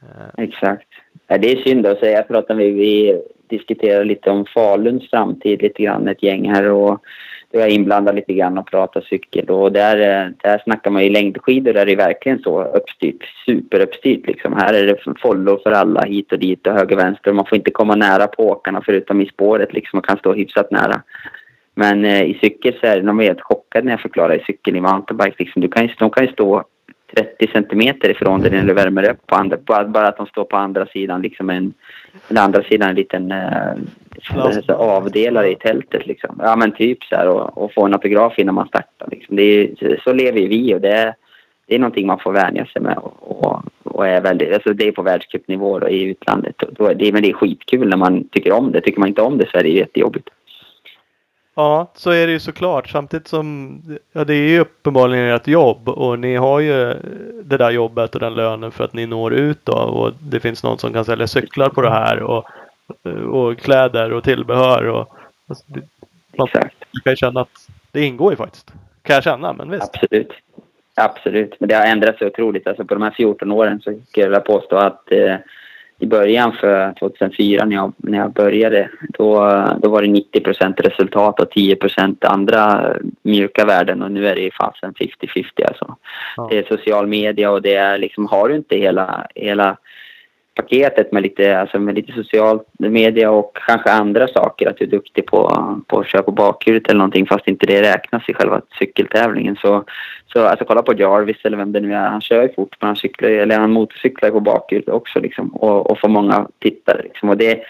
Eh. 0.03 0.45
Exakt. 0.45 0.89
Ja, 1.27 1.39
det 1.39 1.53
är 1.53 1.57
synd 1.57 1.87
att 1.87 1.99
säga. 1.99 2.17
Jag 2.17 2.29
pratar 2.29 2.55
med, 2.55 2.73
vi 2.73 3.23
diskuterar 3.47 4.05
lite 4.05 4.31
om 4.31 4.47
Faluns 4.47 5.11
framtid 5.11 5.63
lite 5.63 5.83
grann, 5.83 6.09
ett 6.09 6.23
gäng 6.23 6.51
här 6.51 6.71
och 6.71 7.03
då 7.53 7.59
är 7.59 7.63
jag 7.63 7.71
inblandad 7.71 8.15
lite 8.15 8.33
grann 8.33 8.59
och 8.59 8.67
pratar 8.67 9.01
cykel 9.01 9.51
och 9.51 9.73
där, 9.73 9.97
eh, 9.97 10.31
där 10.43 10.63
snackar 10.65 10.91
man 10.91 11.05
ju 11.05 11.11
längdskidor 11.11 11.73
där 11.73 11.81
är 11.81 11.87
det 11.87 11.97
verkligen 11.97 12.39
så 12.39 12.65
uppstyrt, 12.65 13.25
superuppstyrt 13.47 14.27
liksom. 14.27 14.53
Här 14.53 14.75
är 14.75 14.87
det 14.87 14.97
follow 15.23 15.59
för 15.63 15.73
alla 15.73 16.03
hit 16.03 16.33
och 16.33 16.39
dit 16.39 16.67
och 16.67 16.73
höger 16.73 16.97
och 16.97 17.03
vänster 17.03 17.33
man 17.33 17.47
får 17.47 17.59
inte 17.59 17.71
komma 17.71 17.95
nära 17.95 18.27
på 18.27 18.51
åkarna 18.51 18.83
förutom 18.85 19.21
i 19.21 19.27
spåret 19.27 19.73
liksom 19.73 19.97
Man 19.97 20.03
kan 20.03 20.19
stå 20.19 20.33
hyfsat 20.33 20.71
nära. 20.71 21.03
Men 21.75 22.05
eh, 22.05 22.23
i 22.23 22.39
cykel 22.41 22.75
så 22.81 22.87
är 22.87 23.01
de 23.01 23.19
helt 23.19 23.41
chockade 23.41 23.85
när 23.85 23.93
jag 23.93 24.01
förklarar 24.01 24.35
i 24.35 24.45
cykel 24.47 24.77
i 24.77 24.81
mountainbike 24.81 25.37
liksom. 25.39 25.63
Du 25.63 25.69
kan 25.69 25.87
ju, 25.87 25.95
de 25.99 26.11
kan 26.11 26.27
ju 26.27 26.33
stå 26.33 26.65
30 27.17 27.53
centimeter 27.53 28.11
ifrån 28.11 28.41
dig 28.41 28.51
när 28.51 28.63
du 28.63 28.75
värmer 28.75 29.11
upp. 29.11 29.27
På 29.27 29.35
andra, 29.35 29.57
bara, 29.57 29.85
bara 29.85 30.09
att 30.09 30.17
de 30.17 30.27
står 30.27 30.45
på 30.45 30.57
andra 30.57 30.87
sidan, 30.87 31.23
liksom 31.23 31.51
en, 31.51 31.75
den 32.29 32.39
andra 32.39 32.63
sidan 32.63 32.89
en 32.89 32.95
liten 32.95 33.33
eh, 33.33 33.75
avdelare 34.69 35.51
i 35.51 35.55
tältet. 35.55 36.07
Liksom. 36.07 36.41
Ja 36.43 36.57
men 36.57 36.73
typ 36.73 37.05
så 37.05 37.17
här 37.17 37.29
och, 37.29 37.59
och 37.59 37.75
få 37.75 37.87
en 37.87 37.93
autograf 37.93 38.39
innan 38.39 38.55
man 38.55 38.69
startar. 38.69 39.09
Liksom. 39.11 39.37
Det 39.37 39.43
är, 39.43 40.01
så 40.05 40.13
lever 40.13 40.41
ju 40.41 40.49
vi 40.49 40.75
och 40.75 40.81
det 40.81 40.93
är, 40.93 41.15
det 41.67 41.75
är 41.75 41.79
någonting 41.79 42.07
man 42.07 42.19
får 42.19 42.33
vänja 42.33 42.67
sig 42.67 42.83
med. 42.83 42.99
Och, 42.99 43.45
och, 43.45 43.63
och 43.85 44.07
är 44.07 44.21
väldigt, 44.21 44.55
alltså 44.55 44.73
det 44.73 44.89
är 44.89 44.93
på 44.93 45.03
världscupnivå 45.03 45.89
i 45.89 46.03
utlandet. 46.03 46.63
Och 46.63 46.75
då 46.75 46.87
är 46.87 46.95
det, 46.95 47.13
men 47.13 47.23
det 47.23 47.31
är 47.31 47.35
skitkul 47.35 47.89
när 47.89 47.97
man 47.97 48.29
tycker 48.29 48.53
om 48.53 48.73
det. 48.73 48.81
Tycker 48.81 49.01
man 49.01 49.09
inte 49.09 49.23
om 49.23 49.39
det 49.39 49.51
så 49.51 49.59
är 49.59 49.63
det 49.63 49.69
jättejobbigt. 49.69 50.29
Ja, 51.55 51.91
så 51.95 52.11
är 52.11 52.27
det 52.27 52.33
ju 52.33 52.41
såklart. 52.41 52.89
Samtidigt 52.89 53.29
som 53.29 53.81
ja, 54.13 54.25
det 54.25 54.35
är 54.35 54.49
ju 54.49 54.61
uppenbarligen 54.61 55.27
ert 55.27 55.47
jobb 55.49 55.89
och 55.89 56.19
ni 56.19 56.37
har 56.37 56.61
ju 56.61 56.95
det 57.45 57.57
där 57.57 57.71
jobbet 57.71 58.15
och 58.15 58.21
den 58.21 58.35
lönen 58.35 58.73
för 58.73 58.85
att 58.85 58.93
ni 58.93 59.07
når 59.07 59.35
ut 59.35 59.65
då 59.65 59.73
och 59.73 60.13
det 60.21 60.41
finns 60.41 60.63
någon 60.63 60.79
som 60.79 60.93
kan 60.93 61.05
sälja 61.05 61.27
cyklar 61.27 61.69
på 61.69 61.83
det 61.83 61.91
här 61.91 62.23
och, 62.23 62.45
och 63.31 63.59
kläder 63.59 64.13
och 64.13 64.25
tillbehör 64.25 64.85
och 64.85 65.17
alltså, 65.49 65.65
det, 65.67 65.81
man 66.37 66.49
Exakt. 66.49 66.77
kan 67.05 67.13
ju 67.13 67.17
känna 67.17 67.41
att 67.41 67.69
det 67.91 68.05
ingår 68.05 68.33
ju 68.33 68.37
faktiskt. 68.37 68.73
Kan 69.03 69.15
jag 69.15 69.25
känna, 69.25 69.53
men 69.53 69.71
visst. 69.71 69.95
Absolut. 69.95 70.33
Absolut. 70.95 71.61
Men 71.61 71.69
det 71.69 71.75
har 71.75 71.87
ändrats 71.87 72.19
så 72.19 72.27
otroligt. 72.27 72.67
Alltså 72.67 72.85
på 72.85 72.95
de 72.95 73.03
här 73.03 73.11
14 73.11 73.53
åren 73.53 73.81
så 73.81 73.83
skulle 73.83 74.03
jag 74.25 74.29
vilja 74.29 74.41
påstå 74.41 74.77
att 74.77 75.13
eh, 75.13 75.37
i 76.03 76.07
början 76.07 76.53
för 76.53 76.93
2004 76.93 77.65
när 77.65 77.77
jag, 77.77 77.93
när 77.97 78.19
jag 78.19 78.33
började 78.33 78.91
då, 79.19 79.35
då 79.83 79.91
var 79.91 80.03
det 80.03 80.09
90% 80.09 80.83
resultat 80.83 81.41
och 81.41 81.53
10% 81.53 82.27
andra 82.27 82.93
mjuka 83.23 83.65
värden 83.65 84.03
och 84.03 84.11
nu 84.11 84.29
är 84.29 84.37
det 84.37 84.51
fasen 84.55 84.95
50-50 84.95 85.45
alltså. 85.69 85.97
Ja. 86.37 86.49
Det 86.51 86.59
är 86.59 86.77
social 86.77 87.07
media 87.07 87.51
och 87.51 87.63
det 87.63 87.75
är 87.75 87.99
liksom, 87.99 88.27
har 88.27 88.49
du 88.49 88.57
inte 88.57 88.77
hela, 88.77 89.27
hela 89.35 89.77
paketet 90.55 91.13
med 91.13 91.23
lite, 91.23 91.59
alltså 91.59 91.79
med 91.79 91.95
lite 91.95 92.13
social 92.13 92.61
media 92.79 93.31
och 93.31 93.57
kanske 93.67 93.91
andra 93.91 94.29
saker. 94.29 94.71
Att 94.71 94.77
du 94.77 94.85
är 94.85 94.89
duktig 94.89 95.27
på, 95.27 95.67
på 95.87 95.99
att 95.99 96.09
köra 96.09 96.23
på 96.23 96.33
bakhjulet 96.33 96.89
eller 96.89 96.99
någonting 96.99 97.27
fast 97.27 97.49
inte 97.49 97.67
det 97.67 97.83
räknas 97.83 98.29
i 98.29 98.35
själva 98.35 98.61
cykeltävlingen. 98.79 99.57
Så, 99.57 99.85
så 100.33 100.47
alltså 100.47 100.65
kolla 100.65 100.83
på 100.83 100.95
Jarvis 100.95 101.45
eller 101.45 101.57
vem 101.57 101.73
det 101.73 101.81
nu 101.81 101.95
är. 101.95 102.09
Han 102.09 102.21
kör 102.21 102.43
ju 102.43 102.53
fort 102.53 102.77
men 102.81 102.87
han 102.87 102.97
cyklar 102.97 103.31
eller 103.31 103.59
han 103.59 103.73
motorcyklar 103.73 104.31
på 104.31 104.41
bakhjulet 104.41 104.89
också 104.89 105.21
liksom. 105.21 105.49
Och, 105.49 105.91
och 105.91 105.99
får 105.99 106.09
många 106.09 106.49
tittare 106.59 107.03
liksom. 107.03 107.29
Och 107.29 107.37
det, 107.37 107.63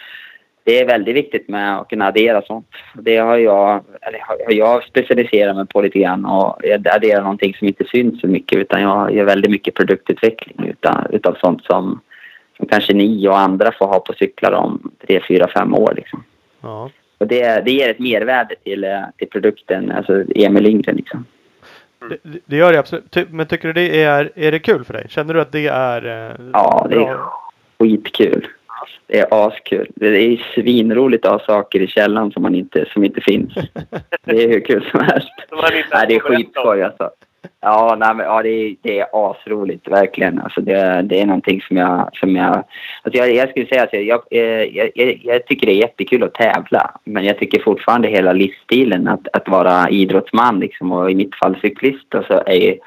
det 0.64 0.80
är 0.80 0.87
väldigt 0.87 1.16
viktigt 1.16 1.49
med 1.49 1.78
att 1.78 1.89
kunna 1.89 2.07
addera 2.07 2.43
sånt. 2.43 2.66
Det 2.95 3.16
har 3.16 3.37
jag, 3.37 3.85
eller 4.01 4.18
har 4.47 4.53
jag 4.53 4.85
specialiserat 4.85 5.57
mig 5.57 5.66
på 5.66 5.83
lite 5.83 5.99
grann 5.99 6.24
och 6.24 6.57
jag 6.62 6.89
adderar 6.89 7.22
någonting 7.22 7.55
som 7.55 7.68
inte 7.68 7.85
syns 7.85 8.20
så 8.20 8.26
mycket 8.26 8.59
utan 8.59 8.83
jag 8.83 9.14
gör 9.14 9.24
väldigt 9.24 9.51
mycket 9.51 9.74
produktutveckling 9.74 10.68
utan, 10.68 11.07
utav 11.11 11.37
sånt 11.41 11.64
som, 11.64 12.01
som 12.62 12.68
kanske 12.68 12.94
ni 12.94 13.28
och 13.28 13.38
andra 13.38 13.72
får 13.72 13.86
ha 13.86 14.00
på 14.00 14.12
cyklar 14.12 14.52
om 14.52 14.90
tre, 15.06 15.20
fyra, 15.28 15.48
fem 15.48 15.74
år. 15.74 15.92
Liksom. 15.96 16.24
Ja. 16.60 16.90
Och 17.18 17.26
det, 17.26 17.64
det 17.64 17.70
ger 17.70 17.88
ett 17.88 17.98
mervärde 17.98 18.54
till, 18.64 18.84
eh, 18.84 19.00
till 19.16 19.28
produkten, 19.28 19.92
alltså 19.92 20.24
Emil 20.34 20.62
Lindgren. 20.62 20.96
Liksom. 20.96 21.24
Det, 22.08 22.40
det 22.44 22.56
gör 22.56 22.72
det 22.72 22.78
absolut. 22.78 23.10
Ty, 23.10 23.24
men 23.30 23.46
tycker 23.46 23.68
du 23.68 23.72
det 23.72 24.02
är, 24.02 24.30
är 24.34 24.52
det 24.52 24.58
kul 24.58 24.84
för 24.84 24.92
dig? 24.92 25.06
Känner 25.08 25.34
du 25.34 25.40
att 25.40 25.52
det 25.52 25.66
är 25.66 26.30
eh, 26.30 26.36
Ja, 26.52 26.86
det 26.90 26.96
är 26.96 27.18
skitkul. 27.78 28.46
Det 29.06 29.18
är 29.18 29.46
askul. 29.46 29.90
Det 29.94 30.06
är 30.06 30.46
svinroligt 30.54 31.26
att 31.26 31.32
ha 31.32 31.46
saker 31.46 31.80
i 31.80 31.86
källan 31.86 32.32
som, 32.32 32.42
man 32.42 32.54
inte, 32.54 32.86
som 32.92 33.04
inte 33.04 33.20
finns. 33.20 33.54
Det 34.24 34.44
är 34.44 34.48
hur 34.48 34.60
kul 34.60 34.88
som 34.90 35.00
helst. 35.00 35.28
Som 35.48 35.58
Nej, 35.92 36.04
det 36.08 36.14
är 36.14 36.20
skitskoj 36.20 36.82
alltså. 36.82 37.10
Ja, 37.61 37.97
nej, 37.99 38.14
men, 38.14 38.26
ja 38.26 38.43
det, 38.43 38.49
är, 38.49 38.76
det 38.82 38.99
är 38.99 39.07
asroligt, 39.12 39.88
verkligen. 39.88 40.38
Alltså, 40.38 40.61
det, 40.61 41.03
det 41.03 41.20
är 41.20 41.26
någonting 41.26 41.61
som 41.61 41.76
jag... 41.76 42.11
Som 42.12 42.36
jag, 42.36 42.64
alltså, 43.03 43.18
jag, 43.18 43.34
jag 43.34 43.51
skulle 43.51 43.66
säga 43.66 43.82
att 43.82 43.93
jag, 43.93 44.22
jag, 44.30 44.93
jag, 44.95 45.20
jag 45.24 45.47
tycker 45.47 45.66
det 45.66 45.72
är 45.72 45.82
jättekul 45.82 46.22
att 46.22 46.34
tävla. 46.34 46.90
Men 47.05 47.24
jag 47.24 47.38
tycker 47.38 47.62
fortfarande 47.62 48.09
hela 48.09 48.32
livsstilen 48.32 49.09
att, 49.09 49.28
att 49.32 49.49
vara 49.49 49.88
idrottsman 49.88 50.61
liksom, 50.61 50.93
och 50.93 51.11
i 51.11 51.14
mitt 51.14 51.34
fall 51.34 51.57
cyklist 51.62 52.14
alltså, 52.14 52.43
är, 52.47 52.78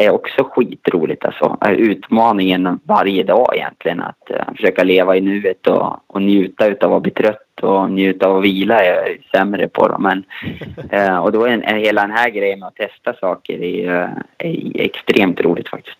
är 0.00 0.10
också 0.10 0.44
skitroligt. 0.44 1.24
Alltså. 1.24 1.58
Utmaningen 1.68 2.80
varje 2.84 3.22
dag 3.22 3.52
egentligen. 3.56 4.00
Att 4.00 4.30
uh, 4.30 4.54
försöka 4.56 4.84
leva 4.84 5.16
i 5.16 5.20
nuet 5.20 5.66
och, 5.66 5.96
och 6.06 6.22
njuta 6.22 6.86
av 6.86 6.94
att 6.94 7.02
bli 7.02 7.10
trött 7.12 7.60
och 7.62 7.90
njuta 7.90 8.26
av 8.26 8.36
att 8.36 8.44
vila 8.44 8.84
är 8.84 8.94
jag 8.94 9.18
sämre 9.34 9.68
på. 9.68 9.88
Då. 9.88 9.98
Men, 9.98 10.24
uh, 10.94 11.18
och 11.24 11.32
då 11.32 11.44
är 11.44 11.50
en, 11.50 11.78
hela 11.78 12.02
den 12.02 12.10
här 12.10 12.30
grejen 12.30 12.58
med 12.58 12.68
att 12.68 12.76
testa 12.76 13.14
saker 13.20 13.62
är, 13.62 14.02
uh, 14.02 14.08
är 14.38 14.80
extremt 14.80 15.40
roligt 15.40 15.68
faktiskt. 15.68 15.98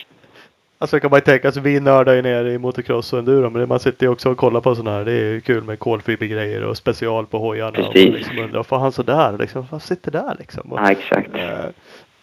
Alltså 0.83 1.01
kan 1.01 1.11
man 1.11 1.21
tänka, 1.21 1.49
alltså, 1.49 1.61
vi 1.61 1.81
nördar 1.81 2.15
ju 2.15 2.23
ner 2.23 2.45
i 2.45 2.59
motocross 2.59 3.13
och 3.13 3.19
enduro 3.19 3.51
men 3.51 3.69
man 3.69 3.81
sitter 3.81 4.07
ju 4.07 4.13
också 4.13 4.31
och 4.31 4.37
kollar 4.37 4.61
på 4.61 4.75
sådana 4.75 4.97
här. 4.97 5.05
Det 5.05 5.13
är 5.13 5.33
ju 5.33 5.41
kul 5.41 5.65
med 5.65 5.79
kolfibergrejer 5.79 6.65
och 6.65 6.77
special 6.77 7.27
på 7.27 7.39
hojarna. 7.39 7.71
Precis. 7.71 8.09
Och 8.09 8.15
liksom 8.15 8.39
undrar, 8.39 8.63
får 8.63 8.79
han 8.79 8.93
sådär 8.93 9.37
liksom? 9.39 9.67
Vad 9.71 9.83
sitter 9.83 10.11
där 10.11 10.37
liksom? 10.39 10.73
Och, 10.73 10.79
Ja, 10.79 10.91
exakt. 10.91 11.35
eh, 11.35 11.65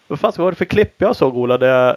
vad 0.07 0.19
fan 0.19 0.31
var 0.37 0.51
det 0.51 0.57
för 0.57 0.65
klipp 0.65 0.93
jag 0.97 1.15
såg 1.15 1.37
Ola? 1.37 1.57
Där 1.57 1.67
jag, 1.85 1.95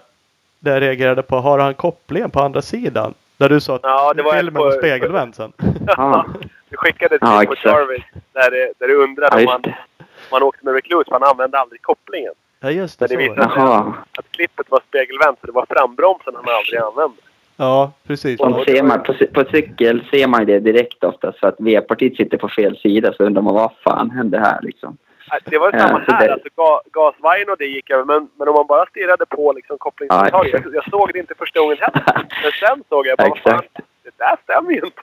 där 0.59 0.73
jag 0.73 0.81
reagerade 0.83 1.23
på, 1.23 1.37
har 1.37 1.59
han 1.59 1.75
kopplingen 1.75 2.31
på 2.31 2.41
andra 2.41 2.63
sidan? 2.63 3.15
Där 3.37 3.49
du 3.49 3.61
sa 3.61 3.75
att 3.75 3.81
Ja, 3.83 4.15
det 4.15 4.23
var 4.23 4.33
filmen 4.33 4.63
var 4.63 4.73
spegelvänd 4.73 5.35
sen. 5.35 5.53
Ja. 5.87 6.27
Du 6.69 6.77
skickade 6.77 7.15
ett 7.15 7.21
Ja, 7.25 7.39
klipp 7.47 7.63
på. 7.63 7.69
Jarvis 7.69 8.03
där, 8.33 8.51
det- 8.51 8.73
där 8.79 8.89
du 8.89 8.95
undrade 9.03 9.43
Ja, 9.43 9.55
om 9.57 9.63
han, 9.65 9.75
om 10.05 10.05
han 10.31 10.43
åkte 10.43 10.65
med 10.65 10.75
recluse, 10.75 11.05
för 11.05 11.13
han 11.21 11.23
använde 11.31 11.59
aldrig 11.59 11.83
kopplingen. 11.83 12.33
Ja 12.61 12.71
just 12.71 12.99
det, 12.99 13.07
Men 13.11 13.19
det 13.19 13.23
visade 13.29 13.43
sig 13.55 13.63
Jaha. 13.63 13.95
att 14.19 14.31
klippet 14.31 14.71
var 14.71 14.81
spegelvänt, 14.89 15.39
så 15.41 15.47
det 15.47 15.53
var 15.53 15.67
frambromsen 15.69 16.35
han 16.37 16.55
aldrig 16.55 16.81
använde. 16.81 17.17
Ja 17.57 17.93
precis. 18.07 18.41
Och 18.41 18.65
ser 18.65 18.83
man, 18.83 19.03
på, 19.03 19.15
på 19.35 19.45
cykel 19.51 20.05
ser 20.11 20.27
man 20.27 20.47
det 20.47 20.59
direkt 20.61 21.05
ofta. 21.05 21.33
Så 21.41 21.47
att 21.47 21.55
V-partiet 21.59 22.17
sitter 22.17 22.37
på 22.39 22.49
fel 22.49 22.77
sida 22.79 23.13
så 23.17 23.23
undrar 23.25 23.43
man 23.43 23.55
vad 23.55 23.71
fan 23.85 24.11
hände 24.11 24.39
här 24.39 24.59
liksom. 24.63 24.97
Det 25.45 25.59
var 25.59 25.71
Ja, 25.73 25.79
samma 25.79 26.05
så 26.05 26.13
här. 26.13 26.27
det- 26.27 26.33
Alltså, 26.33 26.49
ga, 26.57 26.81
gasvajern 26.93 27.51
och 27.51 27.57
det 27.59 27.65
gick 27.67 27.91
över. 27.91 28.05
Men, 28.05 28.29
men 28.39 28.49
om 28.49 28.55
man 28.55 28.67
bara 28.67 28.87
stirrade 28.87 29.27
på 29.27 29.53
liksom, 29.53 29.79
kopplingshandtaget. 29.79 30.53
Ja, 30.53 30.61
jag, 30.65 30.75
jag 30.75 30.91
såg 30.91 31.11
det 31.13 31.19
inte 31.19 31.35
första 31.39 31.61
gången 31.61 31.77
heller. 31.81 32.03
Men 32.43 32.53
sen 32.69 32.83
såg 32.89 33.07
jag 33.07 33.19
bara, 33.19 33.27
fan, 33.27 33.37
Exakt. 33.37 33.75
det 34.05 34.11
där 34.19 34.37
stämmer 34.45 34.71
ju 34.71 34.77
inte. 34.85 35.01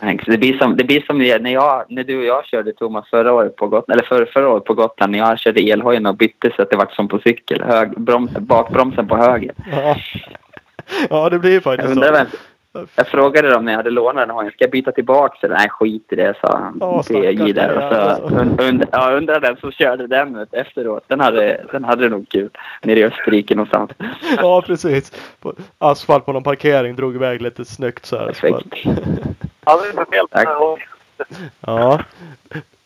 Nej. 0.00 0.18
Det 0.26 0.38
blir 0.38 0.58
som, 0.58 0.76
det 0.76 0.84
blir 0.84 1.00
som 1.00 1.18
när, 1.18 1.50
jag, 1.52 1.84
när 1.88 2.04
du 2.04 2.18
och 2.18 2.24
jag 2.24 2.44
körde 2.44 2.72
Thomas 2.72 3.10
förra 3.10 3.32
året 3.32 3.56
på 3.56 3.66
Gotland, 3.68 4.00
eller 4.00 4.08
för, 4.08 4.24
förra 4.24 4.48
året 4.48 4.64
på 4.64 4.74
Gotland 4.74 5.12
när 5.12 5.18
jag 5.18 5.38
körde 5.38 5.60
elhojen 5.60 6.06
och 6.06 6.14
bytte 6.16 6.50
så 6.56 6.62
att 6.62 6.70
det 6.70 6.76
var 6.76 6.86
som 6.86 7.08
på 7.08 7.18
cykel. 7.18 7.62
Hög, 7.62 8.00
broms, 8.00 8.30
bakbromsen 8.30 9.08
på 9.08 9.16
höger. 9.16 9.54
Ja. 9.72 9.96
ja 11.10 11.28
det 11.30 11.38
blir 11.38 11.50
ju 11.52 11.60
faktiskt 11.60 11.94
så. 11.94 12.00
vem, 12.00 12.26
jag 12.96 13.06
frågade 13.08 13.50
dem 13.50 13.64
när 13.64 13.72
jag 13.72 13.76
hade 13.76 13.90
lånat 13.90 14.28
den 14.28 14.30
hojen. 14.36 14.52
Ska 14.52 14.64
jag 14.64 14.70
byta 14.70 14.92
tillbaka? 14.92 15.36
Så, 15.40 15.48
Nej, 15.48 15.68
skit 15.68 16.12
i 16.12 16.16
det, 16.16 16.34
sa 16.40 16.58
han. 16.58 16.76
Ja, 16.80 17.02
PJ 17.08 17.52
där. 17.52 17.76
Och 17.76 17.82
så, 17.94 18.00
alltså. 18.00 18.40
und, 18.40 18.60
und, 18.60 18.84
ja, 18.92 19.10
undrar 19.12 19.40
den 19.40 19.56
som 19.56 19.72
körde 19.72 20.06
den 20.06 20.46
efteråt. 20.52 21.04
Den 21.06 21.20
hade, 21.20 21.64
den 21.72 21.84
hade 21.84 22.08
nog 22.08 22.28
kul. 22.28 22.50
Nere 22.82 22.98
i 22.98 23.04
Österrike 23.04 23.54
någonstans. 23.54 23.90
Ja 24.36 24.62
precis. 24.66 25.12
På 25.40 25.54
asfalt 25.78 26.26
på 26.26 26.32
någon 26.32 26.42
parkering 26.42 26.96
drog 26.96 27.14
iväg 27.14 27.42
lite 27.42 27.64
snyggt 27.64 28.06
så 28.06 28.16
här. 28.18 28.26
Perfekt. 28.26 28.74
Fel 28.74 28.94
på 29.94 30.04
den 30.10 30.28
här. 30.32 30.46
Ja. 31.60 32.00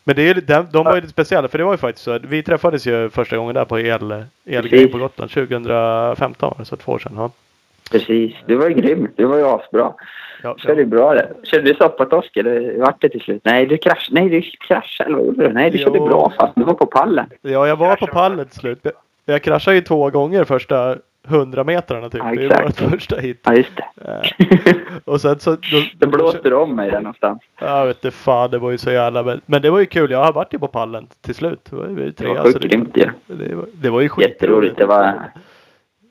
Men 0.03 0.15
det 0.15 0.21
är, 0.21 0.35
ju- 0.35 0.41
de, 0.41 0.67
de 0.71 0.85
var 0.85 0.95
ju 0.95 1.01
lite 1.01 1.11
speciella 1.13 1.47
för 1.47 1.57
det 1.57 1.63
var 1.63 1.73
ju 1.73 1.77
faktiskt 1.77 2.05
så 2.05 2.11
att 2.11 2.25
vi 2.25 2.43
träffades 2.43 2.87
ju 2.87 3.09
första 3.09 3.37
gången 3.37 3.55
där 3.55 3.65
på 3.65 3.79
el, 3.79 4.11
elgrej 4.45 4.61
Precis. 4.71 4.91
på 4.91 4.97
Gotland 4.97 5.31
2015 5.31 6.49
var 6.49 6.55
det, 6.59 6.65
så 6.65 6.75
två 6.75 6.91
år 6.91 6.99
sedan. 6.99 7.13
Ja. 7.15 7.31
Precis. 7.91 8.35
Du 8.45 8.55
var 8.55 8.67
ju 8.69 8.73
grym. 8.73 9.07
Du 9.15 9.25
var 9.25 9.37
ju 9.37 9.43
asbra. 9.47 9.93
Ja, 10.43 10.55
Körde 10.57 10.79
ju 10.81 10.85
bra 10.85 11.13
där. 11.13 11.33
Körde 11.43 11.63
du 11.63 11.73
soppatorsk 11.75 12.37
eller 12.37 12.79
vart 12.79 13.01
det 13.01 13.09
till 13.09 13.21
slut? 13.21 13.41
Nej, 13.45 13.65
du 13.65 13.77
kraschade. 13.77 14.21
Nej, 14.21 14.29
du 14.29 14.41
kraschade. 14.41 15.07
Eller 15.07 15.17
vad 15.17 15.25
gjorde 15.25 15.47
du? 15.47 15.53
Nej, 15.53 15.71
du 15.71 15.77
körde 15.77 15.97
Jo. 15.97 16.07
bra 16.07 16.31
fast 16.39 16.53
du 16.55 16.63
var 16.63 16.73
på 16.73 16.85
pallen. 16.85 17.25
ja, 17.41 17.67
jag 17.67 17.75
var 17.75 17.95
på 17.95 18.07
pallen 18.07 18.45
till 18.45 18.59
slut. 18.59 18.79
Jag- 18.81 18.93
Jag 19.27 19.41
kraschade 19.41 19.75
ju 19.75 19.81
två 19.81 20.09
gånger 20.09 20.43
första 20.43 20.95
100 21.27 21.63
metrarna 21.63 22.09
typ. 22.09 22.21
Ja, 22.25 22.31
det 22.35 22.47
var 22.47 22.63
vårt 22.63 22.91
första 22.91 23.15
hit. 23.19 23.39
Ja, 23.45 23.53
just 23.53 23.71
det. 23.75 23.83
Eh, 24.65 24.75
Och 25.05 25.21
sen 25.21 25.39
så... 25.39 25.51
Då, 25.71 25.81
Då 25.99 26.07
blåste 26.07 26.49
du 26.49 26.55
om 26.55 26.75
mig 26.75 26.91
där 26.91 26.99
någonstans. 27.01 27.41
Jag 27.59 27.85
vet 27.85 28.05
inte 28.05 28.17
fan, 28.17 28.51
det 28.51 28.57
var 28.57 28.71
ju 28.71 28.77
så 28.77 28.91
jävla... 28.91 29.23
Men, 29.23 29.41
men 29.45 29.61
det 29.61 29.69
var 29.69 29.79
ju 29.79 29.85
kul. 29.85 30.11
Jag 30.11 30.23
har 30.23 30.33
varit 30.33 30.53
ju 30.53 30.59
på 30.59 30.67
pallen 30.67 31.07
till 31.21 31.35
slut. 31.35 31.59
Det 31.69 31.75
var 31.75 31.87
ju 31.87 31.95
Det 31.95 32.11
tre. 32.11 32.27
var 32.27 32.35
alltså, 32.35 32.53
sjukt 32.59 32.65
grymt 32.71 32.97
ju. 32.97 33.09
det, 33.27 33.55
var, 33.55 33.65
det 33.73 33.89
var 33.89 34.01
ju 34.01 34.05
Jätteroligt. 34.05 34.39
skitroligt. 34.41 34.77
Det 34.77 34.85
var, 34.85 35.13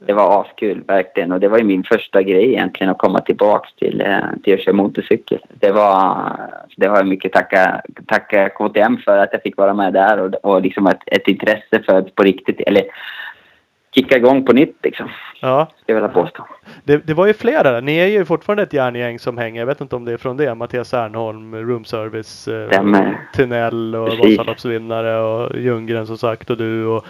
det 0.07 0.13
var 0.13 0.41
askul 0.41 0.83
verkligen. 0.87 1.33
Och 1.33 1.41
det 1.41 1.49
var 1.49 1.59
ju 1.59 1.65
min 1.65 1.85
första 1.85 2.23
grej 2.23 2.49
egentligen 2.49 2.91
att 2.91 2.99
komma 2.99 3.21
tillbaks 3.21 3.75
till, 3.75 4.01
eh, 4.01 4.19
till 4.45 4.55
att 4.55 4.61
köra 4.61 4.75
motorcykel. 4.75 5.39
Det 5.49 5.73
var, 5.73 6.37
det 6.77 6.87
jag 6.87 7.07
mycket 7.07 7.33
tacka, 7.33 7.83
tacka 8.07 8.49
KTM 8.49 8.97
för 8.97 9.19
att 9.19 9.29
jag 9.33 9.43
fick 9.43 9.57
vara 9.57 9.75
med 9.75 9.93
där 9.93 10.21
och, 10.21 10.35
och 10.35 10.63
liksom 10.63 10.87
ett, 10.87 11.03
ett 11.07 11.29
intresse 11.29 11.83
för 11.87 11.99
att 11.99 12.15
på 12.15 12.23
riktigt, 12.23 12.61
eller 12.61 12.85
kicka 13.95 14.17
igång 14.17 14.47
på 14.47 14.53
nytt 14.53 14.77
liksom. 14.83 15.09
Ja. 15.41 15.67
Ska 15.83 15.93
jag 15.93 15.95
vilja 15.95 16.09
påstå. 16.09 16.47
Det, 16.85 17.07
det 17.07 17.15
var 17.15 17.27
ju 17.27 17.35
flera. 17.35 17.81
Ni 17.81 17.97
är 17.97 18.07
ju 18.07 18.25
fortfarande 18.25 18.63
ett 18.63 18.73
järngäng 18.73 19.19
som 19.19 19.39
hänger. 19.39 19.61
Jag 19.61 19.67
vet 19.67 19.81
inte 19.81 19.97
om 19.97 20.05
det 20.05 20.13
är 20.13 20.17
från 20.17 20.37
det. 20.37 20.55
Mattias 20.55 20.95
Ernholm, 20.95 21.55
Room 21.55 21.85
Service, 21.85 22.49
eh. 22.49 23.11
Tunnell 23.35 23.95
och. 23.95 24.09
Vasaloppsvinnare 24.09 25.19
och 25.19 25.59
Ljunggren 25.59 26.07
som 26.07 26.19
sagt 26.19 26.51
och 26.51 26.57
du 26.57 26.87
och 26.87 27.05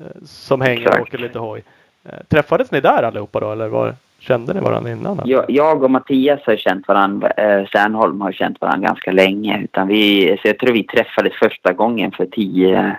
eh, 0.00 0.06
som 0.24 0.60
hänger 0.60 0.86
och 0.86 0.86
Exakt. 0.86 1.02
åker 1.02 1.18
lite 1.18 1.38
hoj. 1.38 1.62
Eh, 2.08 2.18
Träffades 2.28 2.72
ni 2.72 2.80
där 2.80 3.02
allihopa 3.02 3.40
då 3.40 3.52
eller 3.52 3.68
var, 3.68 3.94
kände 4.18 4.54
ni 4.54 4.60
varandra 4.60 4.90
innan? 4.90 5.20
eller? 5.20 5.44
Jag, 5.48 5.82
och 5.82 5.90
Mattias 5.90 6.40
har 6.46 6.56
känt 6.56 6.88
varandra, 6.88 7.30
eh, 7.30 7.66
Särnholm 7.66 8.20
har 8.20 8.32
känt 8.32 8.60
varandra 8.60 8.88
ganska 8.88 9.12
länge. 9.12 9.60
Utan 9.64 9.88
vi, 9.88 10.36
så 10.42 10.48
jag 10.48 10.58
tror 10.58 10.72
vi 10.72 10.82
träffades 10.82 11.32
första 11.34 11.72
gången 11.72 12.12
för 12.12 12.26
tio, 12.26 12.96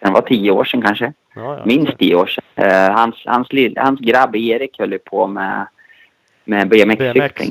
det 0.00 0.10
var 0.10 0.20
tio 0.20 0.50
år 0.50 0.64
sedan 0.64 0.82
kanske. 0.82 1.12
Ja, 1.34 1.58
ja. 1.58 1.62
Minst 1.64 1.98
tio 1.98 2.14
år 2.14 2.26
sedan. 2.26 2.44
Eh, 2.54 2.90
hans, 2.92 3.22
hans, 3.26 3.52
lill, 3.52 3.76
hans 3.76 4.00
grabb 4.00 4.36
Erik 4.36 4.78
höll 4.78 4.92
ju 4.92 4.98
på 4.98 5.26
med, 5.26 5.66
med 6.44 6.68
BMX-cykling. 6.68 7.50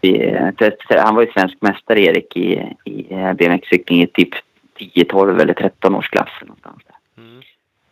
BMX? 0.00 0.76
Ja. 0.90 1.02
Han 1.04 1.14
var 1.14 1.22
ju 1.22 1.32
svensk 1.32 1.56
mästare 1.60 2.00
Erik 2.00 2.36
i, 2.36 2.74
i 2.84 3.02
BMX-cykling 3.12 4.02
i 4.02 4.06
typ 4.06 4.30
10, 4.78 5.04
12 5.04 5.40
eller 5.40 5.54
13 5.54 5.94
årsklassen 5.94 6.48
någonstans. 6.48 6.82
Där. 6.86 7.22
Mm. 7.22 7.42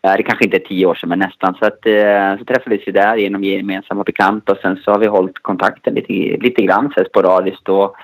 Ja, 0.03 0.17
det 0.17 0.23
kanske 0.23 0.45
inte 0.45 0.57
är 0.57 0.69
tio 0.69 0.87
år 0.87 0.95
sedan 0.95 1.09
men 1.09 1.19
nästan. 1.19 1.55
Så, 1.55 1.67
att, 1.67 1.87
eh, 1.87 2.39
så 2.39 2.45
träffades 2.45 2.81
vi 2.87 2.93
där 2.93 3.17
genom 3.17 3.45
gemensamma 3.45 4.05
bekanta 4.05 4.53
och 4.53 4.59
sen 4.59 4.77
så 4.77 4.91
har 4.91 4.99
vi 4.99 5.07
hållit 5.07 5.43
kontakten 5.43 5.95
lite, 5.95 6.13
lite 6.43 6.63
grann 6.63 6.93
så 6.95 7.01
här 7.01 7.09
sporadiskt. 7.09 7.69
Och, 7.69 7.97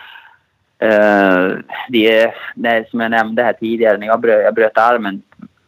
eh, 0.79 1.53
det, 1.89 2.33
det, 2.55 2.91
som 2.91 3.01
jag 3.01 3.11
nämnde 3.11 3.43
här 3.43 3.53
tidigare, 3.53 3.99
när 3.99 4.07
jag 4.07 4.21
bröt, 4.21 4.45
jag 4.45 4.55
bröt 4.55 4.79
armen 4.79 5.23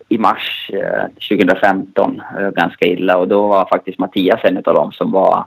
i 0.08 0.18
mars 0.18 0.70
eh, 0.72 1.04
2015 1.28 2.22
eh, 2.38 2.50
ganska 2.50 2.86
illa 2.86 3.16
och 3.16 3.28
då 3.28 3.48
var 3.48 3.68
faktiskt 3.68 3.98
Mattias 3.98 4.40
en 4.44 4.56
av 4.56 4.74
dem 4.74 4.92
som 4.92 5.12
var 5.12 5.44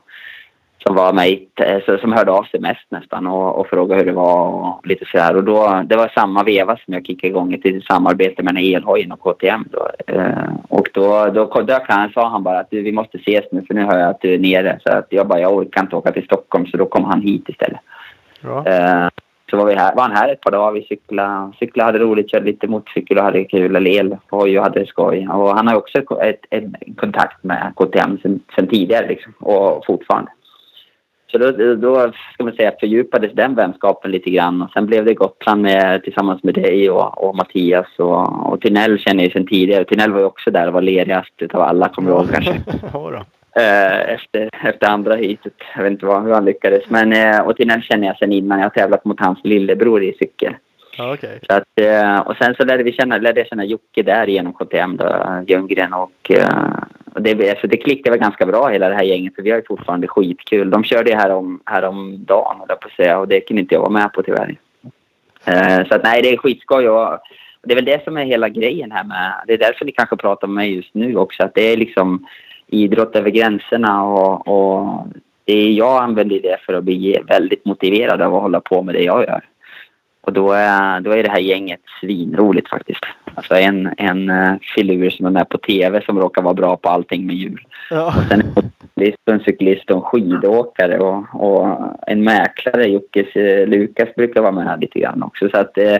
som 0.88 0.95
var 0.95 1.13
med 1.13 1.39
eh, 1.55 1.99
som 2.01 2.13
hörde 2.13 2.32
av 2.32 2.43
sig 2.43 2.59
mest 2.59 2.86
nästan 2.89 3.27
och, 3.27 3.59
och 3.59 3.67
frågade 3.67 3.99
hur 3.99 4.05
det 4.05 4.11
var 4.11 4.47
och 4.47 4.88
lite 4.88 5.05
så 5.05 5.17
här. 5.17 5.36
Och 5.36 5.43
då, 5.43 5.84
det 5.86 5.95
var 5.95 6.11
samma 6.15 6.43
veva 6.43 6.77
som 6.77 6.93
jag 6.93 7.05
kickade 7.05 7.27
igång 7.27 7.53
ett 7.53 7.84
samarbete 7.84 8.43
mellan 8.43 8.63
elhojen 8.63 9.11
och 9.11 9.19
KTM 9.19 9.65
då. 9.71 9.88
Eh, 10.07 10.53
och 10.69 10.89
då, 10.93 11.25
då 11.25 11.61
dök 11.61 11.84
han, 11.88 12.09
sa 12.09 12.29
han 12.29 12.43
bara 12.43 12.59
att 12.59 12.67
vi 12.69 12.91
måste 12.91 13.17
ses 13.17 13.45
nu 13.51 13.63
för 13.67 13.73
nu 13.73 13.82
hör 13.82 13.99
jag 13.99 14.09
att 14.09 14.21
du 14.21 14.34
är 14.34 14.39
nere. 14.39 14.79
Så 14.84 14.91
att 14.91 15.07
jag 15.09 15.27
bara, 15.27 15.39
jag 15.39 15.53
orkar 15.53 15.82
inte 15.82 15.95
åka 15.95 16.11
till 16.11 16.25
Stockholm 16.25 16.65
så 16.65 16.77
då 16.77 16.86
kom 16.86 17.03
han 17.03 17.21
hit 17.21 17.49
istället. 17.49 17.79
Ja. 18.41 18.65
Eh, 18.65 19.09
så 19.49 19.57
var, 19.57 19.65
vi 19.65 19.75
här, 19.75 19.95
var 19.95 20.03
han 20.03 20.15
här 20.15 20.29
ett 20.29 20.41
par 20.41 20.51
dagar. 20.51 20.71
Vi 20.71 20.84
cyklade, 20.84 21.51
cyklade 21.59 21.86
hade 21.86 21.99
roligt, 21.99 22.32
körde 22.32 22.45
lite 22.45 22.67
motorcykel 22.67 23.17
och 23.17 23.23
hade 23.23 23.43
kul. 23.43 23.75
Eller 23.75 23.91
el 23.91 24.17
och 24.29 24.47
hade 24.47 24.86
skoj. 24.86 25.27
Och 25.27 25.55
han 25.55 25.67
har 25.67 25.75
också 25.75 26.21
ett, 26.21 26.45
ett, 26.49 26.63
kontakt 26.97 27.43
med 27.43 27.73
KTM 27.75 28.17
sen, 28.21 28.39
sen 28.55 28.67
tidigare 28.67 29.07
liksom, 29.07 29.34
och 29.39 29.86
fortfarande. 29.86 30.32
Så 31.32 31.38
då, 31.38 31.75
då 31.75 32.11
ska 32.34 32.43
man 32.43 32.53
säga, 32.53 32.71
fördjupades 32.79 33.32
den 33.34 33.55
vänskapen 33.55 34.11
lite 34.11 34.29
grann. 34.29 34.61
Och 34.61 34.71
sen 34.71 34.86
blev 34.86 35.05
det 35.05 35.13
Gotland 35.13 35.61
med, 35.61 36.03
tillsammans 36.03 36.43
med 36.43 36.53
dig 36.53 36.89
och, 36.89 37.23
och 37.23 37.36
Mattias. 37.36 37.88
Och, 37.97 38.51
och 38.51 38.61
Tinell 38.61 38.99
känner 38.99 39.23
jag 39.23 39.32
sen 39.32 39.47
tidigare. 39.47 39.84
Tinell 39.84 40.11
var 40.11 40.19
ju 40.19 40.25
också 40.25 40.51
där 40.51 40.67
och 40.67 40.73
var 40.73 40.82
ledigast 40.82 41.41
av 41.53 41.61
alla, 41.61 41.89
kommer 41.89 42.11
du 42.11 42.17
ihåg 42.17 42.32
kanske. 42.34 42.61
Eh, 43.55 44.13
efter, 44.13 44.49
efter 44.63 44.88
andra 44.88 45.15
heatet. 45.15 45.53
Jag 45.75 45.84
vet 45.84 45.91
inte 45.91 46.05
vad, 46.05 46.23
hur 46.23 46.34
han 46.34 46.45
lyckades. 46.45 46.89
Men, 46.89 47.13
eh, 47.13 47.39
och 47.39 47.57
Tinell 47.57 47.82
känner 47.82 48.07
jag 48.07 48.17
sen 48.17 48.32
innan. 48.32 48.59
Jag 48.59 48.65
har 48.65 48.69
tävlat 48.69 49.05
mot 49.05 49.19
hans 49.19 49.39
lillebror 49.43 50.03
i 50.03 50.13
cykel. 50.19 50.53
Okej. 50.99 51.39
Så 51.49 51.53
att, 51.55 51.79
eh, 51.82 52.19
och 52.19 52.38
sen 52.38 52.55
så 52.55 52.65
lärde, 52.65 52.84
vi 52.84 52.93
känna, 52.93 53.17
lärde 53.17 53.39
jag 53.39 53.47
känna 53.47 53.65
Jocke 53.65 54.03
där 54.03 54.27
genom 54.27 54.53
KTM, 54.53 54.97
då, 54.97 55.25
Ljunggren. 55.47 55.93
Och, 55.93 56.32
eh, 56.32 56.45
och 56.45 57.01
det, 57.20 57.49
alltså 57.49 57.68
det 57.68 57.78
klickade 57.78 58.09
väl 58.09 58.20
ganska 58.20 58.45
bra 58.45 58.68
hela 58.68 58.89
det 58.89 58.95
här 58.95 59.03
gänget. 59.03 59.36
För 59.36 59.41
vi 59.41 59.49
har 59.49 59.57
ju 59.57 59.66
fortfarande 59.68 60.07
skitkul. 60.07 60.70
De 60.70 60.84
körde 60.84 61.09
ju 61.09 61.16
härom, 61.16 61.59
häromdagen, 61.66 62.59
höll 62.59 62.66
jag 62.70 62.80
på 62.80 62.88
att 62.88 62.95
säga. 62.95 63.20
Och 63.20 63.28
det 63.28 63.41
kunde 63.41 63.62
inte 63.62 63.76
jag 63.76 63.82
vara 63.82 63.89
med 63.89 64.14
på 64.14 64.24
tyvärr. 64.24 64.57
Eh, 65.45 65.88
så 65.88 65.95
att 65.95 66.03
nej, 66.03 66.22
det 66.22 66.30
är 66.30 66.38
skitskoj. 66.38 66.89
Och, 66.89 67.20
det 67.64 67.74
är 67.74 67.76
väl 67.76 67.86
det 67.86 68.03
som 68.03 68.18
är 68.18 68.26
hela 68.26 68.49
grejen 68.49 68.91
här 68.91 69.03
med... 69.03 69.34
Det 69.47 69.53
är 69.53 69.57
därför 69.57 69.86
ni 69.86 69.91
kanske 69.91 70.18
pratar 70.18 70.47
med 70.47 70.55
mig 70.55 70.76
just 70.76 70.93
nu 70.93 71.16
också. 71.16 71.43
Att 71.43 71.55
det 71.55 71.74
är 71.74 71.78
liksom 71.78 72.28
idrott 72.68 73.16
över 73.16 73.30
gränserna 73.30 74.03
och, 74.03 74.47
och 74.47 75.07
det 75.45 75.53
är, 75.53 75.72
jag 75.72 76.03
använder 76.03 76.39
det 76.39 76.57
för 76.66 76.74
att 76.74 76.84
bli 76.84 77.18
väldigt 77.28 77.66
motiverad 77.66 78.22
av 78.22 78.36
att 78.36 78.41
hålla 78.41 78.59
på 78.59 78.82
med 78.82 78.95
det 78.95 79.03
jag 79.03 79.24
gör. 79.24 79.41
Och 80.22 80.34
då 80.34 80.51
är, 80.51 80.99
då 80.99 81.11
är 81.11 81.24
det 81.24 81.30
här 81.30 81.39
gänget 81.39 81.80
svinroligt 81.99 82.69
faktiskt. 82.69 83.01
Alltså 83.36 83.55
en, 83.55 83.93
en 83.97 84.30
uh, 84.30 84.53
filur 84.76 85.09
som 85.09 85.26
är 85.26 85.30
med 85.30 85.49
på 85.49 85.57
TV 85.57 86.01
som 86.01 86.19
råkar 86.19 86.41
vara 86.41 86.53
bra 86.53 86.78
på 86.78 86.89
allting 86.89 87.26
med 87.28 87.36
hjul. 87.36 87.65
Ja. 87.89 88.07
Och 88.07 88.24
sen 88.30 88.41
en 88.41 88.72
cyklist 88.95 89.17
och 89.28 89.34
en 89.34 89.39
cyklist 89.39 89.89
och 89.91 89.95
en 89.97 90.01
skidåkare 90.01 90.99
och, 90.99 91.24
och 91.34 91.78
en 92.07 92.24
mäklare, 92.24 92.86
Jockes 92.86 93.36
uh, 93.36 93.67
Lukas 93.67 94.15
brukar 94.15 94.41
vara 94.41 94.51
med 94.51 94.82
lite 94.82 94.99
grann 94.99 95.24
också. 95.24 95.49
Så 95.49 95.57
att 95.57 95.78
uh, 95.78 95.97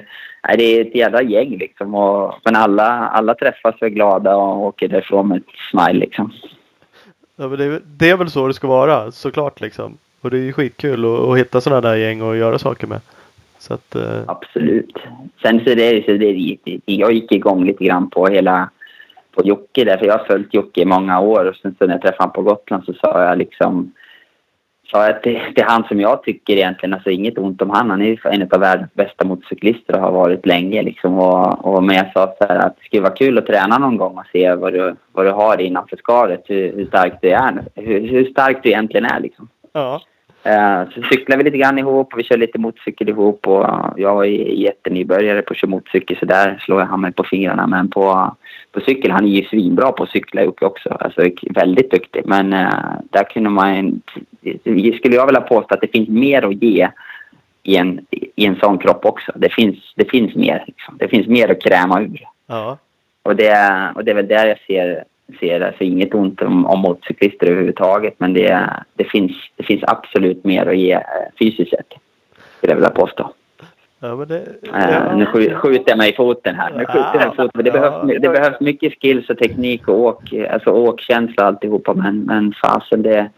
det 0.57 0.63
är 0.63 0.82
ett 0.82 0.95
jävla 0.95 1.22
gäng 1.22 1.57
liksom. 1.57 1.95
Och, 1.95 2.34
men 2.45 2.55
alla, 2.55 2.84
alla 2.89 3.34
träffas 3.36 3.76
och 3.76 3.88
är 3.88 3.89
glada 3.89 4.36
och 4.36 4.61
åker 4.61 4.88
därifrån 4.88 5.28
med 5.28 5.38
ett 5.38 5.43
smile 5.72 5.99
liksom. 5.99 6.32
Ja, 7.36 7.47
men 7.47 7.57
det, 7.57 7.65
är- 7.65 7.82
det 7.86 8.09
är 8.09 8.17
väl 8.17 8.30
så 8.30 8.47
det 8.47 8.53
ska 8.53 8.67
vara 8.67 9.11
såklart 9.11 9.61
liksom. 9.61 9.97
Och 10.22 10.30
det 10.30 10.38
är 10.38 10.41
ju 10.41 10.53
skitkul 10.53 11.05
att, 11.05 11.19
att 11.19 11.38
hitta 11.38 11.61
sådana 11.61 11.82
där 11.82 11.95
gäng 11.95 12.22
och 12.22 12.38
göra 12.38 12.59
saker 12.59 12.88
med. 12.88 13.01
Så 13.62 13.74
att, 13.74 13.95
eh, 13.95 14.24
Absolut. 14.28 14.97
Sen 15.41 15.59
så 15.59 15.76
det, 15.76 16.05
så 16.05 16.12
det, 16.12 16.57
jag 16.86 17.14
gick 17.14 17.32
igång 17.32 17.66
lite 17.66 17.86
grann 17.86 18.09
på 18.09 18.28
hela 18.28 18.70
på 19.32 19.41
Jocke 19.45 19.84
där, 19.84 19.97
för 19.97 20.05
jag 20.05 20.18
har 20.18 20.26
följt 20.26 20.53
Jocke 20.53 20.82
i 20.82 20.86
många 20.86 21.20
år 21.20 21.45
och 21.45 21.55
sen 21.55 21.76
så 21.80 21.86
när 21.86 21.93
jag 21.93 22.01
träffade 22.01 22.24
honom 22.24 22.34
på 22.34 22.41
Gotland 22.41 22.84
så 22.86 22.93
sa 22.93 23.24
jag 23.24 23.38
liksom 23.38 23.93
sa 24.91 25.05
jag 25.05 25.24
till, 25.24 25.39
till 25.55 25.64
han 25.64 25.84
som 25.84 25.99
jag 25.99 26.24
tycker 26.24 26.53
egentligen, 26.53 26.93
alltså 26.93 27.09
inget 27.09 27.38
ont 27.38 27.62
om 27.62 27.70
han, 27.70 27.89
han 27.89 28.01
är 28.01 28.05
ju 28.05 28.18
en 28.24 28.47
av 28.51 28.59
världens 28.59 28.93
bästa 28.93 29.26
motorcyklister 29.26 29.95
och 29.95 30.01
har 30.01 30.12
varit 30.12 30.45
länge 30.45 30.82
liksom. 30.82 31.20
Och, 31.20 31.66
och, 31.66 31.84
men 31.84 31.95
jag 31.95 32.12
sa 32.14 32.36
så 32.39 32.47
här 32.47 32.55
att 32.55 32.76
det 32.80 32.86
skulle 32.86 33.01
vara 33.01 33.16
kul 33.16 33.38
att 33.38 33.45
träna 33.45 33.78
någon 33.78 33.97
gång 33.97 34.18
och 34.18 34.26
se 34.32 34.55
vad 34.55 34.74
du, 34.74 34.95
vad 35.12 35.26
du 35.26 35.32
har 35.32 35.62
innanför 35.62 35.97
skalet, 35.97 36.43
hur, 36.47 36.76
hur 36.76 36.86
stark 36.86 37.14
du 37.22 37.30
är, 37.30 37.64
hur, 37.76 38.07
hur 38.07 38.26
stark 38.26 38.64
du 38.64 38.70
egentligen 38.70 39.05
är 39.05 39.20
liksom. 39.20 39.47
ja. 39.74 40.01
Eh, 40.43 40.89
Så 40.89 41.01
cyklade 41.01 41.37
vi 41.37 41.43
lite 41.43 41.57
grann 41.57 41.79
ihop 41.79 42.13
och 42.13 42.19
vi 42.19 42.23
körde 42.23 42.41
lite 42.41 42.59
motorcykel 42.59 43.09
ihop 43.09 43.47
och 43.47 43.65
jag 43.97 44.25
är 44.25 44.29
jättenybörjare 44.53 45.41
på 45.41 45.51
att 45.53 45.57
köra 45.57 45.69
motorcykel 45.69 46.17
så 46.17 46.25
där 46.25 46.57
slår 46.65 46.79
jag 46.79 46.87
han 46.87 47.01
mig 47.01 47.11
på 47.11 47.23
fingrarna. 47.23 47.67
Men 47.67 47.89
på, 47.89 48.35
på 48.71 48.79
cykel, 48.79 49.11
han 49.11 49.25
är 49.25 49.29
ju 49.29 49.43
svinbra 49.43 49.91
på 49.91 50.03
att 50.03 50.09
cykla 50.09 50.43
upp 50.43 50.63
också. 50.63 50.89
Alltså 50.89 51.21
väldigt 51.49 51.91
duktig. 51.91 52.21
Men 52.25 52.53
eh, 52.53 52.69
där 53.09 53.23
kunde 53.23 53.49
man, 53.49 54.01
skulle 54.97 55.15
jag 55.15 55.25
vilja 55.25 55.41
påstå 55.41 55.73
att 55.73 55.81
det 55.81 55.91
finns 55.91 56.09
mer 56.09 56.41
att 56.41 56.63
ge 56.63 56.89
i 57.63 57.75
en, 57.75 58.05
i 58.35 58.45
en 58.45 58.55
sån 58.55 58.77
kropp 58.77 59.05
också. 59.05 59.31
Det 59.35 59.49
finns, 59.49 59.93
det 59.95 60.09
finns 60.09 60.35
mer. 60.35 60.63
Liksom. 60.67 60.97
Det 60.97 61.07
finns 61.07 61.27
mer 61.27 61.51
att 61.51 61.63
kräma 61.63 62.01
ur. 62.01 62.25
Ja. 62.47 62.77
Och 63.23 63.35
det, 63.35 63.91
och 63.95 64.05
det 64.05 64.11
är 64.11 64.15
väl 64.15 64.27
där 64.27 64.47
jag 64.47 64.59
ser, 64.59 65.03
ser 65.39 65.61
alltså 65.61 65.84
inget 65.84 66.13
ont 66.13 66.41
om, 66.41 66.65
om 66.65 66.79
motorcyklister 66.79 67.47
överhuvudtaget 67.47 68.13
men 68.17 68.34
det, 68.34 68.69
det, 68.93 69.03
finns, 69.03 69.32
det 69.55 69.63
finns 69.63 69.84
absolut 69.88 70.43
mer 70.43 70.65
att 70.65 70.77
ge 70.77 70.91
eh, 70.93 71.01
fysiskt 71.39 71.69
sett. 71.69 71.93
Skulle 72.57 72.71
jag 72.71 72.75
vilja 72.75 72.89
påstå. 72.89 73.34
Ja, 73.99 74.15
men 74.15 74.27
det, 74.27 74.41
Eh, 74.73 75.17
nu 75.17 75.25
skj- 75.25 75.53
skjuter 75.55 75.84
jag 75.91 75.97
mig 75.97 76.09
i 76.09 76.15
foten 76.15 76.55
här. 76.55 76.71
Nu 76.77 76.86
skjuter 76.86 77.09
jag 77.13 77.19
mig 77.19 77.27
i 77.34 77.36
foten. 77.36 77.63
Det, 77.63 77.69
Ja. 77.69 77.73
behövs, 77.73 78.21
det 78.21 78.29
behövs 78.29 78.59
mycket 78.59 78.93
skills 79.01 79.29
och 79.29 79.38
teknik 79.38 79.88
och 79.88 79.99
åk, 79.99 80.34
alltså 80.51 80.69
åkkänsla 80.69 81.43
alltihopa 81.43 81.93
men, 81.93 82.19
men 82.23 82.53
fasen 82.63 83.01
det, 83.01 83.29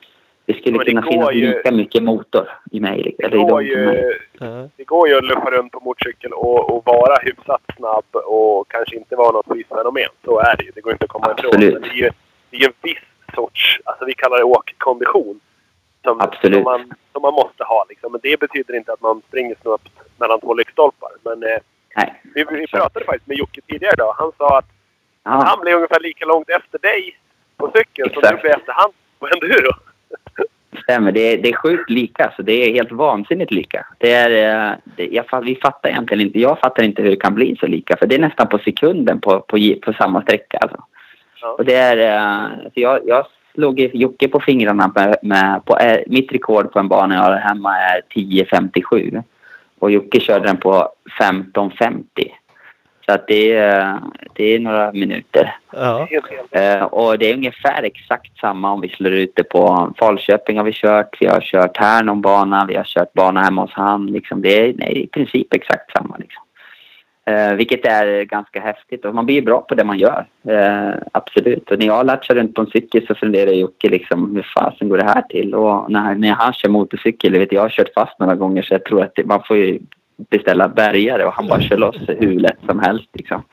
det 0.46 0.54
skulle 0.54 0.78
det 0.78 0.86
kunna 0.86 1.02
finnas 1.02 1.34
ju- 1.34 1.48
lika 1.58 1.72
mycket 1.72 2.04
motor 2.04 2.50
i 2.72 2.80
mig. 2.80 3.16
Det 3.18 3.30
går, 3.30 3.56
mig. 3.62 3.68
ju, 3.68 4.70
det 4.78 4.84
går 4.84 5.08
ju 5.10 5.18
att 5.18 5.24
luffa 5.24 5.52
runt 5.52 5.72
på 5.72 5.80
motorcykel 5.80 6.34
och, 6.34 6.70
och 6.76 6.86
vara 6.86 7.16
hyfsat 7.22 7.62
snabb 7.78 8.06
och 8.26 8.68
kanske 8.72 8.96
inte 8.96 9.16
vara 9.16 9.32
något 9.32 9.48
fysfenomen. 9.58 10.10
Så 10.26 10.40
är 10.40 10.56
det 10.58 10.64
ju. 10.64 10.72
Det 10.76 10.82
går 10.82 10.92
inte 10.94 11.06
att 11.06 11.10
komma 11.12 11.36
ifrån. 11.38 11.52
Men 11.60 11.82
det 11.82 11.88
är 11.90 11.94
ju 11.94 12.10
det 12.50 12.58
är 12.58 12.68
en 12.68 12.74
viss 12.82 12.98
sorts, 13.36 13.80
alltså 13.84 14.06
vi 14.06 14.14
kallar 14.14 14.38
det 14.38 14.44
åkkondition. 14.44 15.40
Som, 16.04 16.22
Absolut. 16.22 16.56
som, 16.56 16.64
man, 16.64 16.94
som 17.14 17.22
man 17.22 17.34
måste 17.34 17.64
ha 17.64 17.86
liksom. 17.90 18.12
Men 18.12 18.22
det 18.24 18.40
betyder 18.40 18.74
inte 18.76 18.94
att 18.94 19.02
man 19.02 19.22
springer 19.28 19.56
snabbt 19.62 19.90
mellan 20.18 20.40
två 20.40 20.54
lyktstolpar. 20.54 21.10
Men 21.24 21.44
eh, 21.44 21.58
Nej. 21.96 22.22
vi, 22.36 22.44
vi 22.44 22.68
pratade 22.68 23.06
faktiskt 23.06 23.28
med 23.28 23.38
Jocke 23.38 23.62
tidigare 23.62 23.94
idag. 23.94 24.16
Han 24.18 24.32
sa 24.38 24.58
att 24.58 24.66
Ja. 25.26 25.32
han 25.32 25.60
blev 25.62 25.76
ungefär 25.76 26.00
lika 26.00 26.26
långt 26.26 26.50
efter 26.50 26.80
dig 26.80 27.18
på 27.58 27.72
cykeln 27.76 28.10
som 28.14 28.22
du 28.22 28.28
Exakt. 28.28 28.42
blev 28.42 28.54
efter 28.54 28.74
han 28.74 28.90
på 29.20 29.28
enduro. 29.28 29.72
Stämmer. 30.84 31.12
Det 31.12 31.34
är, 31.34 31.38
det 31.38 31.50
är 31.50 31.56
sjukt 31.56 31.90
lika. 31.90 32.34
Så 32.36 32.42
det 32.42 32.54
är 32.54 32.74
helt 32.74 32.92
vansinnigt 32.92 33.52
lika. 33.52 33.86
Det 33.98 34.14
är, 34.14 34.70
eh, 34.72 34.76
det, 34.96 35.06
jag, 35.06 35.42
vi 35.42 35.56
fattar 35.56 35.90
egentligen 35.90 36.28
inte. 36.28 36.40
Jag 36.40 36.60
fattar 36.60 36.84
inte 36.84 37.02
hur 37.02 37.10
det 37.10 37.16
kan 37.16 37.36
bli 37.36 37.56
så 37.60 37.68
lika. 37.68 37.98
För 37.98 38.08
det 38.08 38.16
är 38.16 38.20
nästan 38.20 38.48
på 38.48 38.58
sekunden 38.58 39.20
på, 39.20 39.40
på, 39.40 39.58
på 39.82 39.94
samma 39.94 40.22
sträcka. 40.22 40.58
Alltså. 40.58 40.84
Ja. 41.42 41.56
Och 41.58 41.66
det 41.66 41.76
är, 41.76 41.98
eh, 41.98 42.50
så 42.74 42.80
jag, 42.80 43.00
jag 43.06 43.26
slog 43.54 43.80
Jocke 43.80 44.28
på 44.28 44.40
fingrarna 44.40 44.92
med, 44.96 45.16
med 45.24 45.66
på, 45.66 45.78
eh, 45.78 46.00
mitt 46.08 46.32
rekord 46.32 46.72
på 46.72 46.80
en 46.80 46.88
bana 46.88 47.16
jag 47.16 47.22
har 47.22 47.36
hemma 47.36 47.78
är 47.78 48.02
10.57. 48.16 49.24
Och 49.80 49.92
Jocke 49.92 50.20
körde 50.20 50.46
den 50.46 50.58
på 50.58 50.90
15.50. 51.20 52.04
Så 53.06 53.14
att 53.14 53.28
det, 53.28 53.54
är, 53.54 54.00
det 54.34 54.44
är 54.56 54.60
några 54.60 54.92
minuter. 54.92 55.56
Ja. 55.72 56.08
Eh, 56.52 56.84
och 56.84 57.20
det 57.20 57.30
är 57.30 57.34
ungefär 57.34 57.84
exakt 57.84 58.40
samma 58.40 58.72
om 58.72 58.82
vi 58.82 58.90
slår 58.90 59.12
ut 59.12 59.32
det 59.36 59.44
på 59.44 59.94
Falköping 60.00 60.58
har 60.58 60.64
vi 60.64 60.74
kört, 60.74 61.18
vi 61.20 61.26
har 61.26 61.42
kört 61.42 61.78
här 61.78 62.04
någon 62.04 62.22
bana, 62.22 62.66
vi 62.66 62.76
har 62.76 62.84
kört 62.84 63.14
bana 63.14 63.42
hemma 63.42 63.62
hos 63.62 63.74
han. 63.74 64.06
Liksom. 64.06 64.42
Det 64.42 64.60
är 64.60 64.74
nej, 64.78 65.04
i 65.04 65.08
princip 65.08 65.54
exakt 65.54 65.92
samma. 65.92 66.18
Liksom. 66.18 66.44
Eh, 67.26 67.54
vilket 67.54 67.86
är 67.86 68.24
ganska 68.24 68.62
häftigt 68.62 69.06
och 69.06 69.16
man 69.16 69.26
blir 69.26 69.36
ju 69.36 69.42
bra 69.42 69.62
på 69.62 69.76
det 69.76 69.84
man 69.84 70.00
gör. 70.00 70.26
Eh, 70.48 70.94
absolut. 71.12 71.72
Och 71.72 71.80
när 71.80 71.86
jag 71.86 72.06
latchar 72.06 72.36
runt 72.36 72.56
på 72.56 72.62
en 72.62 72.68
cykel 72.68 73.08
så 73.08 73.16
funderar 73.16 73.52
Jocke 73.52 73.90
liksom 73.90 74.36
hur 74.36 74.48
fasen 74.56 74.90
går 74.90 74.98
det 74.98 75.04
här 75.04 75.22
till? 75.22 75.56
Och 75.56 75.92
när, 75.92 76.16
när 76.16 76.32
han 76.32 76.54
kör 76.54 76.70
motorcykel, 76.70 77.40
vet, 77.40 77.52
jag 77.52 77.62
har 77.62 77.70
kört 77.70 77.94
fast 77.96 78.20
några 78.20 78.36
gånger 78.36 78.62
så 78.62 78.74
jag 78.74 78.86
tror 78.86 79.04
att 79.04 79.16
det, 79.16 79.26
man 79.26 79.44
får 79.48 79.58
ju 79.58 79.80
beställa 80.30 80.68
bärgare 80.68 81.26
och 81.26 81.34
han 81.34 81.48
bara 81.48 81.62
kör 81.62 81.78
loss 81.78 81.98
hur 82.08 82.40
lätt 82.40 82.60
som 82.66 82.80
helst. 82.80 83.10
Liksom. 83.14 83.44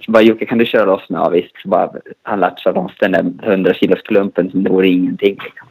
Så 0.00 0.12
bara 0.12 0.22
Jocke 0.22 0.46
kan 0.46 0.58
du 0.58 0.66
köra 0.66 0.84
loss 0.84 1.04
nu? 1.08 1.16
Ja 1.16 1.28
visst. 1.28 1.62
Så 1.62 1.68
bara, 1.68 1.90
han 2.22 2.40
latchar 2.40 2.72
loss 2.72 2.92
den 3.00 3.12
där 3.12 3.32
100 3.42 3.74
kilos 3.74 4.02
klumpen 4.02 4.50
som 4.50 4.64
vore 4.64 4.88
ingenting. 4.88 5.38
Liksom. 5.44 5.68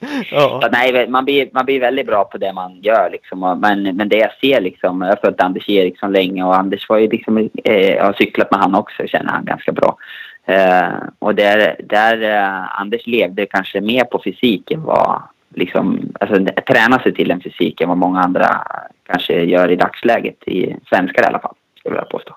Ja. 0.30 0.60
Så, 0.62 0.68
nej, 0.72 1.08
man 1.08 1.24
blir, 1.24 1.48
man 1.52 1.64
blir 1.64 1.80
väldigt 1.80 2.06
bra 2.06 2.24
på 2.24 2.38
det 2.38 2.52
man 2.52 2.80
gör. 2.82 3.10
Liksom. 3.10 3.60
Men, 3.60 3.96
men 3.96 4.08
det 4.08 4.16
jag 4.16 4.32
ser, 4.40 4.60
liksom, 4.60 5.02
jag 5.02 5.08
har 5.08 5.16
följt 5.16 5.40
Anders 5.40 5.68
Eriksson 5.68 6.12
länge 6.12 6.44
och 6.44 6.56
Anders 6.56 6.88
var 6.88 6.98
ju 6.98 7.08
liksom, 7.08 7.50
eh, 7.64 8.04
har 8.04 8.12
cyklat 8.12 8.50
med 8.50 8.60
han 8.60 8.74
också, 8.74 9.06
känner 9.06 9.32
han 9.32 9.44
ganska 9.44 9.72
bra. 9.72 9.96
Eh, 10.46 10.92
och 11.18 11.34
där, 11.34 11.76
där 11.84 12.22
eh, 12.22 12.80
Anders 12.80 13.06
levde 13.06 13.46
kanske 13.46 13.80
mer 13.80 14.04
på 14.04 14.20
fysik 14.24 14.70
än 14.70 14.82
vad, 14.82 15.22
liksom, 15.54 16.12
alltså 16.20 16.44
träna 16.66 16.98
sig 16.98 17.14
till 17.14 17.30
en 17.30 17.40
fysik 17.40 17.80
än 17.80 17.88
vad 17.88 17.98
många 17.98 18.20
andra 18.20 18.66
kanske 19.06 19.42
gör 19.42 19.70
i 19.70 19.76
dagsläget, 19.76 20.48
i 20.48 20.76
svenskar 20.88 21.22
i 21.22 21.26
alla 21.26 21.38
fall, 21.38 21.54
skulle 21.78 21.96
jag 21.96 22.02
vilja 22.02 22.18
påstå. 22.18 22.36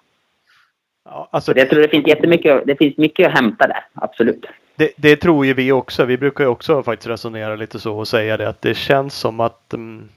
Ja, 1.05 1.29
alltså, 1.31 1.53
Så 1.53 1.59
jag 1.59 1.69
tror 1.69 1.81
det 1.81 1.87
finns 1.87 2.07
jättemycket, 2.07 2.63
det 2.67 2.75
finns 2.75 2.97
mycket 2.97 3.27
att 3.27 3.33
hämta 3.33 3.67
där, 3.67 3.85
absolut. 3.93 4.45
det, 4.75 4.91
det 4.95 5.15
tror 5.15 5.45
ju 5.45 5.53
vi 5.53 5.71
också. 5.71 6.05
Vi 6.05 6.17
brukar 6.17 6.43
ju 6.43 6.49
också 6.49 6.83
faktiskt 6.83 7.09
resonera 7.09 7.55
lite 7.55 7.79
så 7.79 7.97
och 7.97 8.07
säga 8.07 8.37
det 8.37 8.49
att 8.49 8.61
det 8.61 8.73
känns 8.73 9.15
som 9.15 9.39
att 9.39 9.73
mm, 9.73 10.09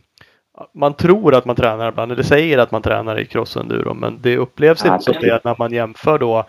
man 0.72 0.94
tror 0.94 1.34
att 1.34 1.44
man 1.44 1.56
tränar 1.56 1.88
ibland, 1.88 2.12
eller 2.12 2.22
säger 2.22 2.58
att 2.58 2.70
man 2.70 2.82
tränar 2.82 3.20
i 3.20 3.24
crossenduro, 3.24 3.94
men 3.94 4.18
det 4.22 4.36
upplevs 4.36 4.84
Ja, 4.84 4.92
inte 4.92 5.04
som 5.04 5.14
det 5.20 5.44
när 5.44 5.56
man 5.58 5.72
jämför 5.72 6.18
då 6.18 6.46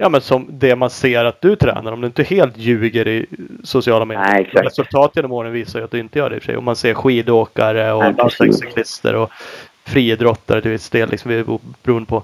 Ja 0.00 0.08
men 0.08 0.20
som 0.20 0.46
det 0.50 0.76
man 0.76 0.90
ser 0.90 1.24
att 1.24 1.40
du 1.40 1.56
tränar, 1.56 1.92
om 1.92 2.00
du 2.00 2.06
inte 2.06 2.22
helt 2.22 2.56
ljuger 2.58 3.08
i 3.08 3.26
sociala 3.64 4.04
medier. 4.04 4.24
Nej, 4.32 4.42
exakt. 4.42 4.66
Resultat 4.66 5.12
genom 5.14 5.32
åren 5.32 5.52
visar 5.52 5.78
ju 5.78 5.84
att 5.84 5.90
du 5.90 5.98
inte 5.98 6.18
gör 6.18 6.30
det 6.30 6.36
i 6.36 6.38
och 6.38 6.42
för 6.42 6.46
sig. 6.52 6.56
Om 6.56 6.64
man 6.64 6.76
ser 6.76 6.94
skidåkare 6.94 7.92
och 7.92 8.14
landsvägscyklister 8.14 9.14
och 9.14 9.30
friidrottare 9.84 10.60
till 10.62 10.70
viss 10.70 10.90
del, 10.90 11.10
liksom, 11.10 11.58
beroende 11.82 12.08
på. 12.08 12.22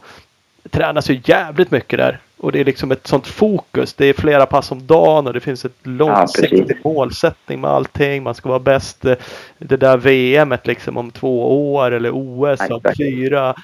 Det 0.63 0.69
tränas 0.69 1.11
ju 1.11 1.21
jävligt 1.25 1.71
mycket 1.71 1.99
där. 1.99 2.19
Och 2.37 2.53
det 2.53 2.61
är 2.61 2.65
liksom 2.65 2.91
ett 2.93 3.07
sånt 3.07 3.27
fokus. 3.27 3.95
Det 3.95 4.07
är 4.07 4.13
flera 4.13 4.47
pass 4.47 4.73
om 4.73 4.87
dagen 4.87 5.27
och 5.27 5.33
det 5.33 5.41
finns 5.41 5.65
ett 5.65 5.77
långsiktig 5.83 6.67
precis. 6.67 6.85
målsättning 6.85 7.61
med 7.61 7.71
allting. 7.71 8.23
Man 8.23 8.35
ska 8.35 8.49
vara 8.49 8.59
bäst. 8.59 9.05
eh, 9.05 9.15
Det 9.59 9.77
där 9.77 9.97
VMet 9.97 10.67
liksom 10.67 10.97
om 10.97 11.11
två 11.11 11.73
år 11.75 11.91
eller 11.91 12.11
OS 12.13 12.61
om 12.71 12.81
fyra. 12.99 13.55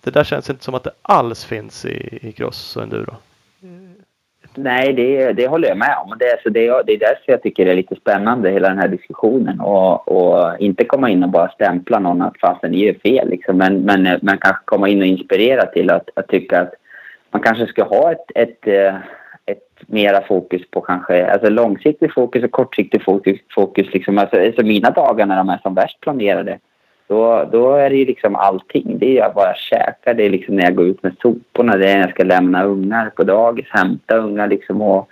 Det 0.00 0.10
där 0.10 0.24
känns 0.24 0.50
inte 0.50 0.64
som 0.64 0.74
att 0.74 0.84
det 0.84 0.92
alls 1.02 1.44
finns 1.44 1.84
i, 1.84 2.18
i 2.22 2.32
cross 2.32 2.76
och 2.76 2.82
enduro. 2.82 3.14
Nej, 4.56 4.92
det, 4.92 5.32
det 5.32 5.46
håller 5.48 5.68
jag 5.68 5.78
med 5.78 5.96
om. 6.04 6.18
Det, 6.18 6.24
är- 6.24 6.40
så 6.42 6.48
det, 6.48 6.82
det 6.86 6.92
är 6.92 6.98
därför 6.98 7.22
jag 7.32 7.42
tycker 7.42 7.64
det 7.64 7.70
är 7.70 7.76
lite 7.76 7.96
spännande, 7.96 8.50
hela 8.50 8.68
den 8.68 8.78
här 8.78 8.88
diskussionen. 8.88 9.60
Och, 9.60 10.08
och 10.08 10.58
inte 10.60 10.84
komma 10.84 11.10
in 11.10 11.22
och 11.22 11.28
bara 11.30 11.48
stämpla 11.48 11.98
någon 11.98 12.22
att 12.22 12.40
fasen 12.40 12.70
ni 12.70 12.84
gör 12.86 12.94
fel. 12.94 13.28
Liksom. 13.28 13.56
Men, 13.58 13.80
men, 13.80 14.18
men 14.22 14.38
kanske 14.38 14.62
komma 14.64 14.88
in 14.88 15.00
och 15.00 15.06
inspirera 15.06 15.66
till 15.66 15.90
att, 15.90 16.08
att 16.14 16.28
tycka 16.28 16.60
att 16.60 16.72
man 17.30 17.42
kanske 17.42 17.66
ska 17.66 17.84
ha 17.84 18.12
ett, 18.12 18.30
ett, 18.34 18.66
eh, 18.66 18.94
ett 19.46 19.68
mera 19.86 20.20
fokus 20.20 20.62
på 20.70 20.80
kanske 20.80 21.26
alltså 21.32 21.50
långsiktig 21.50 22.14
fokus 22.14 22.44
och 22.44 22.50
kortsiktig 22.50 23.04
fokus. 23.04 23.38
fokus 23.54 23.86
liksom. 23.94 24.18
alltså, 24.18 24.40
alltså 24.40 24.62
mina 24.62 24.90
dagar 24.90 25.26
när 25.26 25.36
de 25.36 25.48
är 25.48 25.58
som 25.62 25.74
värst 25.74 26.00
planerade 26.00 26.58
då, 27.08 27.48
då 27.52 27.72
är 27.72 27.90
det 27.90 27.96
ju 27.96 28.04
liksom 28.04 28.36
allting. 28.36 28.98
Det 28.98 29.18
är 29.18 29.32
vad 29.34 29.48
jag 29.48 29.56
käkar, 29.56 30.14
det 30.14 30.26
är 30.26 30.30
liksom 30.30 30.56
när 30.56 30.64
jag 30.64 30.74
går 30.74 30.86
ut 30.86 31.02
med 31.02 31.16
soporna, 31.22 31.76
det 31.76 31.90
är 31.90 31.94
när 31.94 32.04
jag 32.04 32.10
ska 32.10 32.24
lämna 32.24 32.64
ungar 32.64 33.10
på 33.10 33.24
dagis, 33.24 33.66
hämta 33.68 34.16
ungar 34.16 34.48
liksom 34.48 34.82
och, 34.82 35.08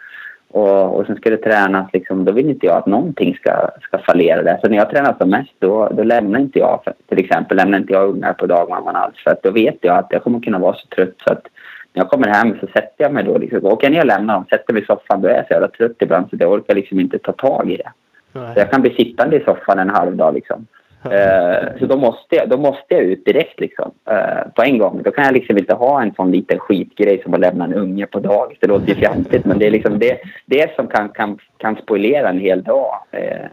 och, 0.50 0.96
och 0.96 1.06
sen 1.06 1.16
ska 1.16 1.30
det 1.30 1.36
tränas 1.36 1.90
liksom. 1.92 2.24
Då 2.24 2.32
vill 2.32 2.50
inte 2.50 2.66
jag 2.66 2.76
att 2.76 2.86
någonting 2.86 3.34
ska, 3.34 3.70
ska 3.82 3.98
fallera 3.98 4.42
där. 4.42 4.58
Så 4.62 4.68
när 4.68 4.76
jag 4.76 4.90
tränar 4.90 5.14
som 5.20 5.30
mest 5.30 5.52
då, 5.58 5.88
då 5.88 6.02
lämnar 6.02 6.40
inte 6.40 6.58
jag, 6.58 6.80
för, 6.84 6.94
till 7.08 7.24
exempel 7.24 7.56
lämnar 7.56 7.78
inte 7.78 7.92
jag 7.92 8.08
ungar 8.08 8.32
på 8.32 8.46
dagmamman 8.46 8.96
alls 8.96 9.16
för 9.24 9.30
att 9.30 9.42
då 9.42 9.50
vet 9.50 9.78
jag 9.80 9.98
att 9.98 10.08
jag 10.10 10.22
kommer 10.22 10.40
kunna 10.40 10.58
vara 10.58 10.74
så 10.74 10.86
trött 10.86 11.14
så 11.24 11.32
att 11.32 11.46
när 11.92 12.02
jag 12.02 12.10
kommer 12.10 12.28
hem 12.28 12.56
så 12.60 12.66
sätter 12.66 13.04
jag 13.04 13.12
mig 13.12 13.24
då 13.24 13.38
liksom, 13.38 13.64
åker 13.64 13.90
ner 13.90 14.00
och 14.00 14.06
lämnar 14.06 14.34
dem, 14.34 14.44
sätter 14.50 14.72
mig 14.72 14.82
i 14.82 14.86
soffan, 14.86 15.20
då 15.20 15.28
är 15.28 15.34
jag 15.34 15.46
så 15.46 15.52
jävla 15.52 15.68
trött 15.68 15.96
ibland 16.00 16.26
så 16.30 16.36
jag 16.38 16.52
orkar 16.52 16.74
liksom 16.74 17.00
inte 17.00 17.18
ta 17.18 17.32
tag 17.32 17.70
i 17.70 17.76
det. 17.76 17.92
Nej. 18.32 18.54
Så 18.54 18.60
jag 18.60 18.70
kan 18.70 18.82
bli 18.82 18.94
sittande 18.94 19.36
i 19.36 19.44
soffan 19.44 19.78
en 19.78 19.90
halv 19.90 20.16
dag 20.16 20.34
liksom. 20.34 20.66
Eh, 21.04 21.78
så 21.78 21.86
då 21.86 21.96
måste, 21.96 22.36
jag, 22.36 22.48
då 22.48 22.56
måste 22.56 22.94
jag 22.94 23.02
ut 23.02 23.24
direkt 23.24 23.60
liksom, 23.60 23.90
eh, 24.10 24.52
på 24.54 24.62
en 24.62 24.78
gång. 24.78 25.02
Då 25.02 25.10
kan 25.10 25.24
jag 25.24 25.34
liksom 25.34 25.58
inte 25.58 25.74
ha 25.74 26.02
en 26.02 26.14
sån 26.14 26.30
liten 26.30 26.58
skitgrej 26.58 27.22
som 27.22 27.34
att 27.34 27.40
lämna 27.40 27.64
en 27.64 27.74
unge 27.74 28.06
på 28.06 28.20
dagis. 28.20 28.58
Det 28.60 28.66
låter 28.66 28.88
ju 28.88 28.94
fjantigt 28.94 29.44
men 29.44 29.58
det 29.58 29.66
är 29.66 29.70
liksom 29.70 29.98
det, 29.98 30.18
det 30.46 30.74
som 30.76 30.86
kan, 30.86 31.08
kan, 31.08 31.38
kan 31.56 31.76
spoilera 31.76 32.28
en 32.28 32.40
hel 32.40 32.62
dag. 32.62 32.94
Eh, 33.10 33.46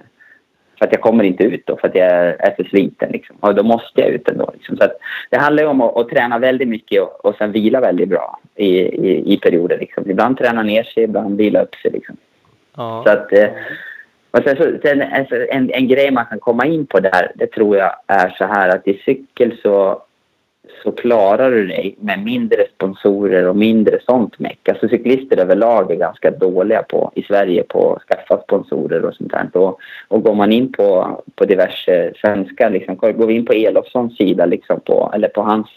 för 0.77 0.85
att 0.85 0.91
jag 0.91 1.01
kommer 1.01 1.23
inte 1.23 1.43
ut 1.43 1.63
då 1.65 1.77
för 1.77 1.87
att 1.87 1.95
jag 1.95 2.09
är 2.15 2.55
för 2.55 2.63
sliten 2.63 3.11
liksom. 3.11 3.35
Och 3.39 3.55
då 3.55 3.63
måste 3.63 4.01
jag 4.01 4.09
ut 4.09 4.29
ändå 4.29 4.51
liksom. 4.53 4.77
Så 4.77 4.83
att 4.83 4.97
det 5.29 5.37
handlar 5.37 5.65
om 5.65 5.81
att, 5.81 5.97
att 5.97 6.09
träna 6.09 6.39
väldigt 6.39 6.67
mycket 6.67 7.01
och, 7.01 7.25
och 7.25 7.35
sen 7.35 7.51
vila 7.51 7.79
väldigt 7.79 8.09
bra 8.09 8.39
i, 8.55 8.67
i, 8.79 9.33
i 9.33 9.37
perioder 9.37 9.77
liksom. 9.77 10.11
Ibland 10.11 10.37
träna 10.37 10.63
ner 10.63 10.83
sig, 10.83 11.03
ibland 11.03 11.37
vila 11.37 11.61
upp 11.61 11.75
sig 11.75 11.91
liksom. 11.91 12.17
Ja. 12.77 13.03
Så 13.05 13.11
att, 13.11 13.33
och 14.31 14.39
sen, 14.43 14.57
så, 14.57 14.63
sen, 14.83 15.01
alltså, 15.01 15.35
en, 15.49 15.71
en 15.73 15.87
grej 15.87 16.11
man 16.11 16.25
kan 16.25 16.39
komma 16.39 16.65
in 16.65 16.85
på 16.85 16.99
där, 16.99 17.31
det 17.35 17.47
tror 17.47 17.77
jag 17.77 17.91
är 18.07 18.29
så 18.29 18.45
här 18.45 18.69
att 18.69 18.87
i 18.87 19.01
cykel 19.05 19.57
så, 19.61 20.01
så 20.83 20.91
klarar 20.91 21.51
du 21.51 21.67
dig 21.67 21.95
med 21.99 22.23
mindre 22.23 22.65
sponsorer 22.75 23.47
och 23.47 23.55
mindre 23.55 23.99
sånt 24.05 24.39
meck. 24.39 24.69
Alltså 24.69 24.87
cyklister 24.87 25.37
överlag 25.37 25.91
är 25.91 25.95
ganska 25.95 26.31
dåliga 26.31 26.83
på, 26.83 27.11
i 27.15 27.23
Sverige 27.23 27.63
på 27.63 27.93
att 27.93 28.01
skaffa 28.01 28.41
sponsorer 28.41 29.05
och 29.05 29.13
sånt 29.13 29.31
där. 29.31 29.61
Och, 29.61 29.79
och 30.07 30.23
går 30.23 30.35
man 30.35 30.51
in 30.51 30.71
på, 30.71 31.21
på 31.35 31.45
diverse 31.45 32.13
svenska, 32.15 32.69
liksom, 32.69 32.95
går 32.95 33.27
vi 33.27 33.33
in 33.33 33.45
på 33.45 33.53
Elofssons 33.53 34.17
sida 34.17 34.45
liksom 34.45 34.79
på, 34.79 35.11
eller 35.15 35.27
på 35.27 35.41
hans 35.41 35.67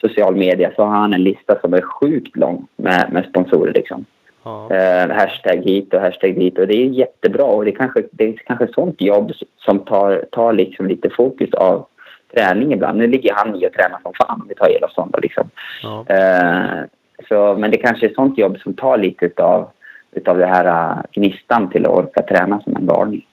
social 0.00 0.36
media 0.36 0.72
så 0.76 0.82
har 0.82 0.96
han 0.96 1.14
en 1.14 1.22
lista 1.22 1.60
som 1.60 1.74
är 1.74 1.80
sjukt 1.80 2.36
lång 2.36 2.66
med, 2.76 3.12
med 3.12 3.24
sponsorer 3.24 3.72
liksom. 3.72 4.04
Ja. 4.42 4.70
Eh, 4.70 5.10
hashtag 5.10 5.64
hit 5.64 5.94
och 5.94 6.00
hashtag 6.00 6.34
dit 6.38 6.58
och 6.58 6.66
det 6.66 6.74
är 6.74 6.86
jättebra 6.86 7.44
och 7.44 7.64
det 7.64 7.70
är 7.70 7.76
kanske, 7.76 8.02
det 8.10 8.24
är 8.24 8.36
kanske 8.46 8.68
sånt 8.68 9.00
jobb 9.00 9.32
som 9.56 9.78
tar, 9.78 10.24
tar 10.30 10.52
liksom 10.52 10.86
lite 10.86 11.10
fokus 11.10 11.54
av 11.54 11.86
träning 12.34 12.72
ibland. 12.72 12.98
Nu 12.98 13.06
ligger 13.06 13.34
han 13.34 13.56
i 13.56 13.66
och 13.66 13.72
tränar 13.72 13.98
som 14.02 14.12
fan, 14.14 14.46
vi 14.48 14.54
tar 14.54 14.76
Elofsson 14.76 15.10
då 15.12 15.18
liksom. 15.18 15.50
Ja. 15.82 16.04
Eh, 16.08 16.84
så, 17.28 17.56
men 17.58 17.70
det 17.70 17.76
kanske 17.76 18.06
är 18.06 18.14
sånt 18.14 18.38
jobb 18.38 18.58
som 18.58 18.74
tar 18.74 18.98
lite 18.98 19.26
utav, 19.26 19.70
utav 20.12 20.38
det 20.38 20.46
här 20.46 20.66
uh, 20.66 21.02
gnistan 21.12 21.70
till 21.70 21.86
att 21.86 21.92
orka 21.92 22.22
träna 22.22 22.60
som 22.60 22.76
en 22.76 22.86
galning 22.86 23.26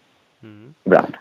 Mm. 0.44 0.74
ibland. 0.84 1.18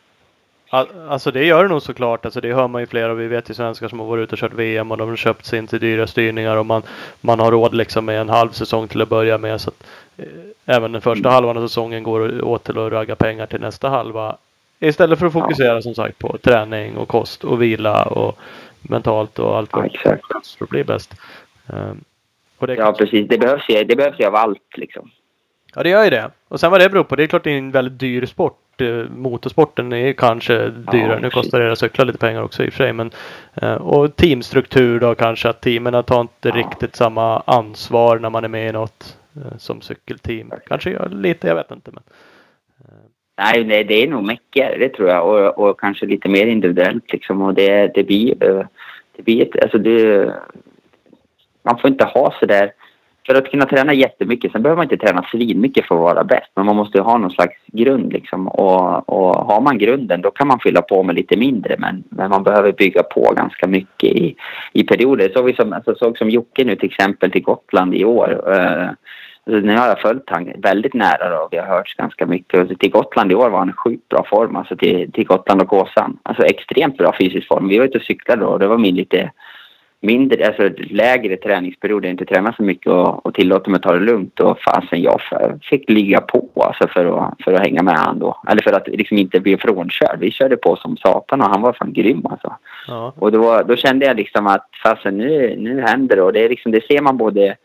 Al- 0.74 1.08
Alltså 1.08 1.30
det 1.30 1.44
gör 1.44 1.62
det 1.62 1.68
nog 1.68 1.82
såklart. 1.82 2.24
Alltså 2.24 2.40
det 2.40 2.54
hör 2.54 2.68
man 2.68 2.82
ju 2.82 2.86
flera 2.86 3.12
och 3.12 3.20
vi 3.20 3.26
vet 3.28 3.50
ju 3.50 3.54
svenskar 3.54 3.88
som 3.88 4.00
har 4.00 4.06
varit 4.06 4.22
ute 4.22 4.32
och 4.34 4.38
kört 4.38 4.52
VM 4.52 4.90
och 4.90 4.96
de 4.96 5.08
har 5.08 5.16
köpt 5.16 5.44
sig 5.46 5.58
in 5.58 5.66
till 5.66 5.80
dyra 5.80 6.06
styrningar 6.06 6.56
och 6.56 6.66
man, 6.66 6.82
man 7.20 7.40
har 7.40 7.50
råd 7.50 7.74
liksom 7.74 8.04
med 8.04 8.20
en 8.20 8.28
halv 8.28 8.50
säsong 8.50 8.88
till 8.88 9.02
att 9.02 9.08
börja 9.08 9.38
med. 9.38 9.60
Så 9.60 9.70
att, 9.70 9.86
eh, 10.16 10.24
även 10.66 10.92
den 10.92 11.00
första 11.02 11.30
halvan 11.30 11.56
av 11.56 11.66
säsongen 11.68 12.02
går 12.02 12.44
åt 12.44 12.64
till 12.64 12.78
att 12.78 12.92
ragga 12.92 13.16
pengar 13.16 13.46
till 13.46 13.60
nästa 13.60 13.88
halva. 13.88 14.36
Istället 14.80 15.18
för 15.18 15.26
att 15.26 15.32
fokusera 15.32 15.82
som 15.82 15.94
sagt 15.94 16.18
på 16.18 16.38
träning 16.38 16.96
och 16.96 17.08
kost 17.08 17.44
och 17.44 17.62
vila 17.62 18.04
och 18.04 18.38
mentalt 18.82 19.38
och 19.38 19.56
allt 19.56 19.70
Ja, 19.72 19.78
vad 19.78 19.86
exakt. 19.86 20.26
för 20.58 20.64
att 20.64 20.70
bli 20.70 20.84
bäst. 20.84 21.14
Ehm, 21.66 22.04
det, 22.58 22.74
Ja, 22.74 22.92
precis. 22.92 23.28
Det 23.28 23.38
behövs 23.38 23.68
ju, 23.68 23.84
det 23.84 23.96
behövs 23.96 24.20
ju 24.20 24.24
av 24.26 24.34
allt 24.34 24.76
liksom. 24.76 25.10
Ja, 25.74 25.82
det 25.82 25.88
gör 25.88 26.04
ju 26.04 26.10
det. 26.10 26.30
Och 26.48 26.60
sen 26.60 26.70
vad 26.70 26.80
det 26.80 26.88
beror 26.90 27.04
på, 27.04 27.16
det 27.16 27.22
är 27.22 27.26
klart 27.26 27.44
det 27.44 27.50
är 27.50 27.58
en 27.58 27.70
väldigt 27.70 27.98
dyr 27.98 28.26
sport. 28.26 28.58
Eh, 28.82 29.04
Motorsporten 29.16 29.92
är 29.92 30.12
kanske 30.12 30.68
dyrare. 30.68 31.14
nu 31.16 31.20
precis. 31.20 31.34
kostar 31.34 31.60
det 31.60 31.72
att 31.72 31.78
cykla 31.78 32.04
lite 32.04 32.18
pengar 32.18 32.42
också 32.42 32.64
i 32.64 32.68
och 32.68 32.72
för 32.72 32.84
sig. 32.84 32.92
Men, 32.92 33.10
eh, 33.54 33.74
och 33.74 34.16
teamstruktur 34.16 35.00
då 35.00 35.14
kanske 35.14 35.48
att 35.48 35.60
teamen 35.60 36.04
tar 36.04 36.20
inte 36.20 36.48
Ja. 36.48 36.54
riktigt 36.54 36.96
samma 36.96 37.40
ansvar 37.46 38.18
när 38.18 38.30
man 38.30 38.44
är 38.44 38.48
med 38.48 38.68
i 38.68 38.72
något 38.72 39.18
eh, 39.36 39.58
som 39.58 39.80
cykelteam. 39.80 40.52
Kanske 40.66 40.90
gör 40.90 41.08
lite, 41.08 41.46
jag 41.48 41.54
vet 41.54 41.70
inte. 41.70 41.90
Men, 41.90 42.02
Nej, 43.38 43.64
nej, 43.64 43.84
det 43.84 44.02
är 44.02 44.08
nog 44.08 44.26
mycket, 44.26 44.78
det 44.78 44.88
tror 44.88 45.08
jag. 45.08 45.28
Och, 45.28 45.68
och 45.68 45.80
kanske 45.80 46.06
lite 46.06 46.28
mer 46.28 46.46
individuellt 46.46 47.12
liksom. 47.12 47.42
Och 47.42 47.54
det, 47.54 47.86
det 47.94 48.02
blir, 48.04 48.34
det 49.16 49.22
blir 49.22 49.42
ett, 49.42 49.62
alltså 49.62 49.78
det, 49.78 50.32
man 51.62 51.78
får 51.78 51.90
inte 51.90 52.04
ha 52.04 52.34
så 52.40 52.46
där 52.46 52.72
för 53.26 53.34
att 53.34 53.50
kunna 53.50 53.66
träna 53.66 53.94
jättemycket, 53.94 54.52
sen 54.52 54.62
behöver 54.62 54.76
man 54.76 54.92
inte 54.92 55.06
träna 55.06 55.26
svinmycket 55.30 55.86
för 55.86 55.94
att 55.94 56.00
vara 56.00 56.24
bäst. 56.24 56.50
Men 56.56 56.66
man 56.66 56.76
måste 56.76 56.98
ju 56.98 57.04
ha 57.04 57.18
någon 57.18 57.30
slags 57.30 57.56
grund 57.66 58.12
liksom. 58.12 58.48
Och, 58.48 59.08
och 59.08 59.34
har 59.34 59.60
man 59.60 59.78
grunden 59.78 60.20
då 60.22 60.30
kan 60.30 60.48
man 60.48 60.60
fylla 60.60 60.82
på 60.82 61.02
med 61.02 61.14
lite 61.14 61.36
mindre. 61.36 61.76
Men, 61.78 62.04
men 62.08 62.30
man 62.30 62.42
behöver 62.42 62.72
bygga 62.72 63.02
på 63.02 63.32
ganska 63.36 63.66
mycket 63.66 64.10
i, 64.10 64.36
i 64.72 64.84
perioder. 64.84 65.30
Så 65.34 65.42
vi 65.42 65.54
som, 65.54 65.72
alltså, 65.72 65.94
såg 65.94 66.18
som 66.18 66.30
Jocke 66.30 66.64
nu 66.64 66.76
till 66.76 66.90
exempel 66.90 67.30
till 67.30 67.42
Gotland 67.42 67.94
i 67.94 68.04
år. 68.04 68.28
Uh, 68.48 68.88
alltså, 69.46 69.66
nu 69.66 69.76
har 69.76 69.88
jag 69.88 70.00
följt 70.00 70.30
han 70.30 70.52
väldigt 70.58 70.94
nära 70.94 71.30
då. 71.30 71.48
Vi 71.50 71.58
har 71.58 71.66
hört 71.66 71.96
ganska 71.96 72.26
mycket. 72.26 72.70
Och 72.70 72.78
till 72.78 72.90
Gotland 72.90 73.32
i 73.32 73.34
år 73.34 73.50
var 73.50 73.58
han 73.58 73.70
i 73.70 73.72
sjukt 73.72 74.08
bra 74.08 74.26
form. 74.30 74.56
Alltså 74.56 74.76
till, 74.76 75.12
till 75.12 75.26
Gotland 75.26 75.62
och 75.62 75.72
Åsan. 75.72 76.18
Alltså 76.22 76.44
extremt 76.44 76.98
bra 76.98 77.14
fysisk 77.20 77.48
form. 77.48 77.68
Vi 77.68 77.78
var 77.78 77.84
ute 77.84 77.98
och 77.98 78.04
cyklade 78.04 78.42
då 78.42 78.48
och 78.48 78.58
det 78.58 78.66
var 78.66 78.78
min 78.78 78.96
lite 78.96 79.30
mindre, 80.04 80.46
alltså 80.46 80.70
lägre 80.76 81.36
träningsperioder, 81.36 82.08
inte 82.08 82.24
träna 82.24 82.52
så 82.52 82.62
mycket 82.62 82.86
och, 82.86 83.26
och 83.26 83.34
tillåter 83.34 83.70
mig 83.70 83.76
att 83.76 83.82
ta 83.82 83.92
det 83.92 84.04
lugnt. 84.04 84.40
Och 84.40 84.58
fasen, 84.60 85.02
jag 85.02 85.20
fick 85.62 85.90
ligga 85.90 86.20
på 86.20 86.48
alltså 86.54 86.88
för, 86.88 87.18
att, 87.18 87.42
för 87.44 87.52
att 87.52 87.60
hänga 87.60 87.82
med 87.82 87.94
han 87.94 88.18
då. 88.18 88.40
Eller 88.48 88.62
för 88.62 88.72
att 88.72 88.88
liksom 88.88 89.18
inte 89.18 89.40
bli 89.40 89.56
frånkörd. 89.56 90.18
Vi 90.18 90.30
körde 90.30 90.56
på 90.56 90.76
som 90.76 90.96
satan 90.96 91.40
och 91.40 91.46
han 91.46 91.62
var 91.62 91.72
fan 91.72 91.92
grym 91.92 92.26
alltså. 92.30 92.56
ja. 92.88 93.12
Och 93.18 93.32
då, 93.32 93.62
då 93.68 93.76
kände 93.76 94.06
jag 94.06 94.16
liksom 94.16 94.46
att 94.46 94.68
fasen, 94.82 95.18
nu, 95.18 95.56
nu 95.58 95.80
händer 95.80 96.16
det. 96.16 96.22
Och 96.22 96.32
det, 96.32 96.44
är 96.44 96.48
liksom, 96.48 96.72
det 96.72 96.86
ser 96.86 97.02
man 97.02 97.16
både 97.16 97.56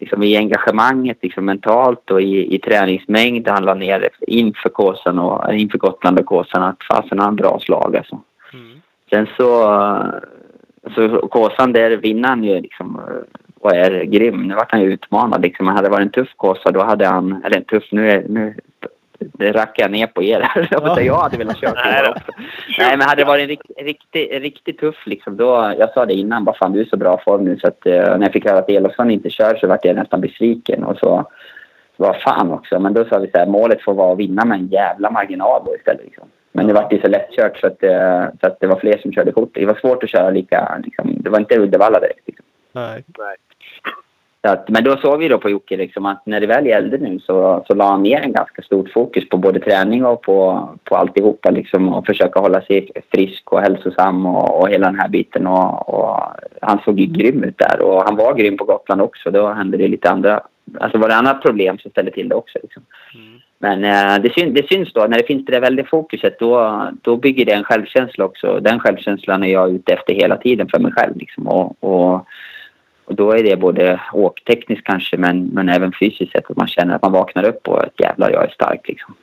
liksom 0.00 0.22
i 0.22 0.36
engagemanget 0.36 1.18
liksom 1.22 1.44
mentalt 1.44 2.10
och 2.10 2.22
i, 2.22 2.54
i 2.54 2.58
träningsmängd 2.58 3.48
han 3.48 3.64
la 3.64 3.74
ner 3.74 4.08
inför, 4.20 4.68
Kåsan 4.68 5.18
och, 5.18 5.54
inför 5.54 5.78
Gotland 5.78 6.18
och 6.18 6.26
Kåsan 6.26 6.62
att 6.62 6.82
fasen 6.90 7.18
har 7.18 7.28
en 7.28 7.36
bra 7.36 7.60
slag 7.60 7.96
alltså. 7.96 8.20
Mm. 8.52 8.80
Sen 9.10 9.26
så, 9.36 9.68
så 10.94 11.28
Kåsan 11.28 11.72
där 11.72 11.96
vinner 11.96 12.28
han 12.28 12.44
ju 12.44 12.60
liksom 12.60 13.00
och 13.60 13.74
är 13.74 14.04
grym. 14.04 14.42
Nu 14.42 14.54
vart 14.54 14.72
han 14.72 14.80
ju 14.80 14.92
utmanad 14.92 15.42
liksom. 15.42 15.66
Hade 15.66 15.82
det 15.82 15.92
varit 15.92 16.04
en 16.04 16.10
tuff 16.10 16.34
Kåsa 16.36 16.70
då 16.70 16.82
hade 16.82 17.06
han, 17.06 17.42
eller 17.44 17.56
en 17.56 17.64
tuff, 17.64 17.84
nu, 17.90 18.10
är, 18.10 18.24
nu 18.28 18.54
det 19.18 19.52
rackar 19.52 19.82
jag 19.82 19.90
ner 19.90 20.06
på 20.06 20.22
er 20.22 20.40
här. 20.40 20.68
Ja. 20.70 21.00
Jag 21.00 21.14
hade 21.14 21.36
velat 21.36 21.60
köra 21.60 21.72
Nej 21.84 22.08
också. 22.10 22.32
Nej 22.78 22.96
men 22.96 23.08
hade 23.08 23.20
det 23.20 23.26
varit 23.26 23.42
en 23.42 23.48
rikt, 23.48 23.70
riktigt, 23.76 24.42
riktigt 24.42 24.78
tuff 24.78 25.06
liksom 25.06 25.36
då, 25.36 25.74
jag 25.78 25.92
sa 25.92 26.06
det 26.06 26.14
innan, 26.14 26.44
bara 26.44 26.56
fan 26.56 26.72
du 26.72 26.80
är 26.80 26.84
så 26.84 26.96
bra 26.96 27.20
form 27.24 27.44
nu 27.44 27.58
så 27.58 27.68
att 27.68 27.86
eh, 27.86 27.92
när 27.92 28.22
jag 28.22 28.32
fick 28.32 28.46
höra 28.46 28.58
att 28.58 28.70
Elofsson 28.70 29.10
inte 29.10 29.30
kör 29.30 29.56
så 29.56 29.66
vart 29.66 29.84
jag 29.84 29.96
nästan 29.96 30.20
besviken 30.20 30.84
och 30.84 30.98
så 30.98 31.30
vad 31.96 32.22
fan 32.22 32.52
också. 32.52 32.80
Men 32.80 32.94
då 32.94 33.04
sa 33.04 33.18
vi 33.18 33.30
så 33.30 33.38
här, 33.38 33.46
målet 33.46 33.82
får 33.82 33.94
vara 33.94 34.12
att 34.12 34.18
vinna 34.18 34.44
med 34.44 34.58
en 34.58 34.66
jävla 34.66 35.10
marginal 35.10 35.62
då 35.66 35.76
istället 35.76 36.04
liksom. 36.04 36.28
Men 36.56 36.66
det 36.66 36.72
vart 36.72 36.92
ju 36.92 37.00
så 37.00 37.08
lättkört 37.08 37.58
så 37.58 37.66
att, 37.66 37.80
så 38.40 38.46
att 38.46 38.60
det 38.60 38.66
var 38.66 38.80
fler 38.80 38.98
som 38.98 39.12
körde 39.12 39.32
kort. 39.32 39.50
Det 39.54 39.66
var 39.66 39.74
svårt 39.74 40.02
att 40.02 40.10
köra 40.10 40.30
lika, 40.30 40.80
liksom, 40.84 41.16
det 41.20 41.30
var 41.30 41.38
inte 41.38 41.58
Uddevalla 41.58 42.00
direkt 42.00 42.26
liksom. 42.26 42.46
Nej. 42.72 43.04
Nej. 43.18 43.36
Så 44.46 44.50
att, 44.50 44.68
men 44.68 44.84
då 44.84 44.96
såg 44.96 45.18
vi 45.18 45.28
då 45.28 45.38
på 45.38 45.50
Jocke 45.50 45.76
liksom 45.76 46.06
att 46.06 46.26
när 46.26 46.40
det 46.40 46.46
väl 46.46 46.66
gällde 46.66 46.98
nu 46.98 47.20
så, 47.20 47.64
så 47.66 47.74
la 47.74 47.90
han 47.90 48.02
ner 48.02 48.20
en 48.20 48.32
ganska 48.32 48.62
stort 48.62 48.92
fokus 48.92 49.28
på 49.28 49.36
både 49.36 49.60
träning 49.60 50.04
och 50.04 50.22
på, 50.22 50.68
på 50.84 50.96
alltihopa 50.96 51.50
liksom 51.50 51.88
och 51.94 52.06
försöka 52.06 52.40
hålla 52.40 52.60
sig 52.60 52.90
frisk 53.10 53.52
och 53.52 53.60
hälsosam 53.60 54.26
och, 54.26 54.60
och 54.60 54.68
hela 54.68 54.86
den 54.86 55.00
här 55.00 55.08
biten 55.08 55.46
och, 55.46 55.88
och 55.88 56.20
han 56.60 56.78
såg 56.84 57.00
ju 57.00 57.06
grym 57.06 57.44
ut 57.44 57.58
där 57.58 57.82
och 57.82 58.02
han 58.04 58.16
var 58.16 58.34
grym 58.34 58.56
på 58.56 58.64
Gotland 58.64 59.02
också. 59.02 59.30
Då 59.30 59.48
hände 59.48 59.76
det 59.76 59.88
lite 59.88 60.10
andra, 60.10 60.40
alltså 60.80 60.98
var 60.98 61.08
det 61.08 61.16
annat 61.16 61.42
problem 61.42 61.78
som 61.78 61.90
ställde 61.90 62.10
till 62.10 62.28
det 62.28 62.34
också 62.34 62.58
liksom. 62.62 62.82
Mm. 63.14 63.40
Men 63.58 63.84
eh, 63.84 64.22
det, 64.22 64.34
syn, 64.34 64.54
det 64.54 64.68
syns 64.68 64.92
då, 64.92 65.00
när 65.00 65.18
det 65.18 65.26
finns 65.26 65.44
det 65.44 65.52
där 65.52 65.60
väldiga 65.60 65.86
fokuset 65.86 66.38
då, 66.38 66.82
då 67.02 67.16
bygger 67.16 67.44
det 67.44 67.52
en 67.52 67.64
självkänsla 67.64 68.24
också. 68.24 68.60
Den 68.60 68.80
självkänslan 68.80 69.44
är 69.44 69.52
jag 69.52 69.70
ute 69.70 69.92
efter 69.92 70.14
hela 70.14 70.36
tiden 70.36 70.68
för 70.68 70.78
mig 70.78 70.92
själv 70.92 71.16
liksom. 71.16 71.48
och, 71.48 71.76
och 71.80 72.26
och 73.06 73.14
då 73.14 73.32
är 73.32 73.42
det 73.42 73.56
både 73.56 74.00
åktekniskt 74.12 74.84
kanske 74.84 75.16
men, 75.16 75.46
men 75.46 75.68
även 75.68 75.92
fysiskt 76.00 76.32
sett 76.32 76.50
att 76.50 76.56
man 76.56 76.68
känner 76.68 76.94
att 76.94 77.02
man 77.02 77.12
vaknar 77.12 77.44
upp 77.44 77.68
och 77.68 77.82
att 77.82 78.00
jävlar 78.00 78.30
jag 78.30 78.44
är 78.44 78.48
stark 78.48 78.88
liksom. 78.88 79.14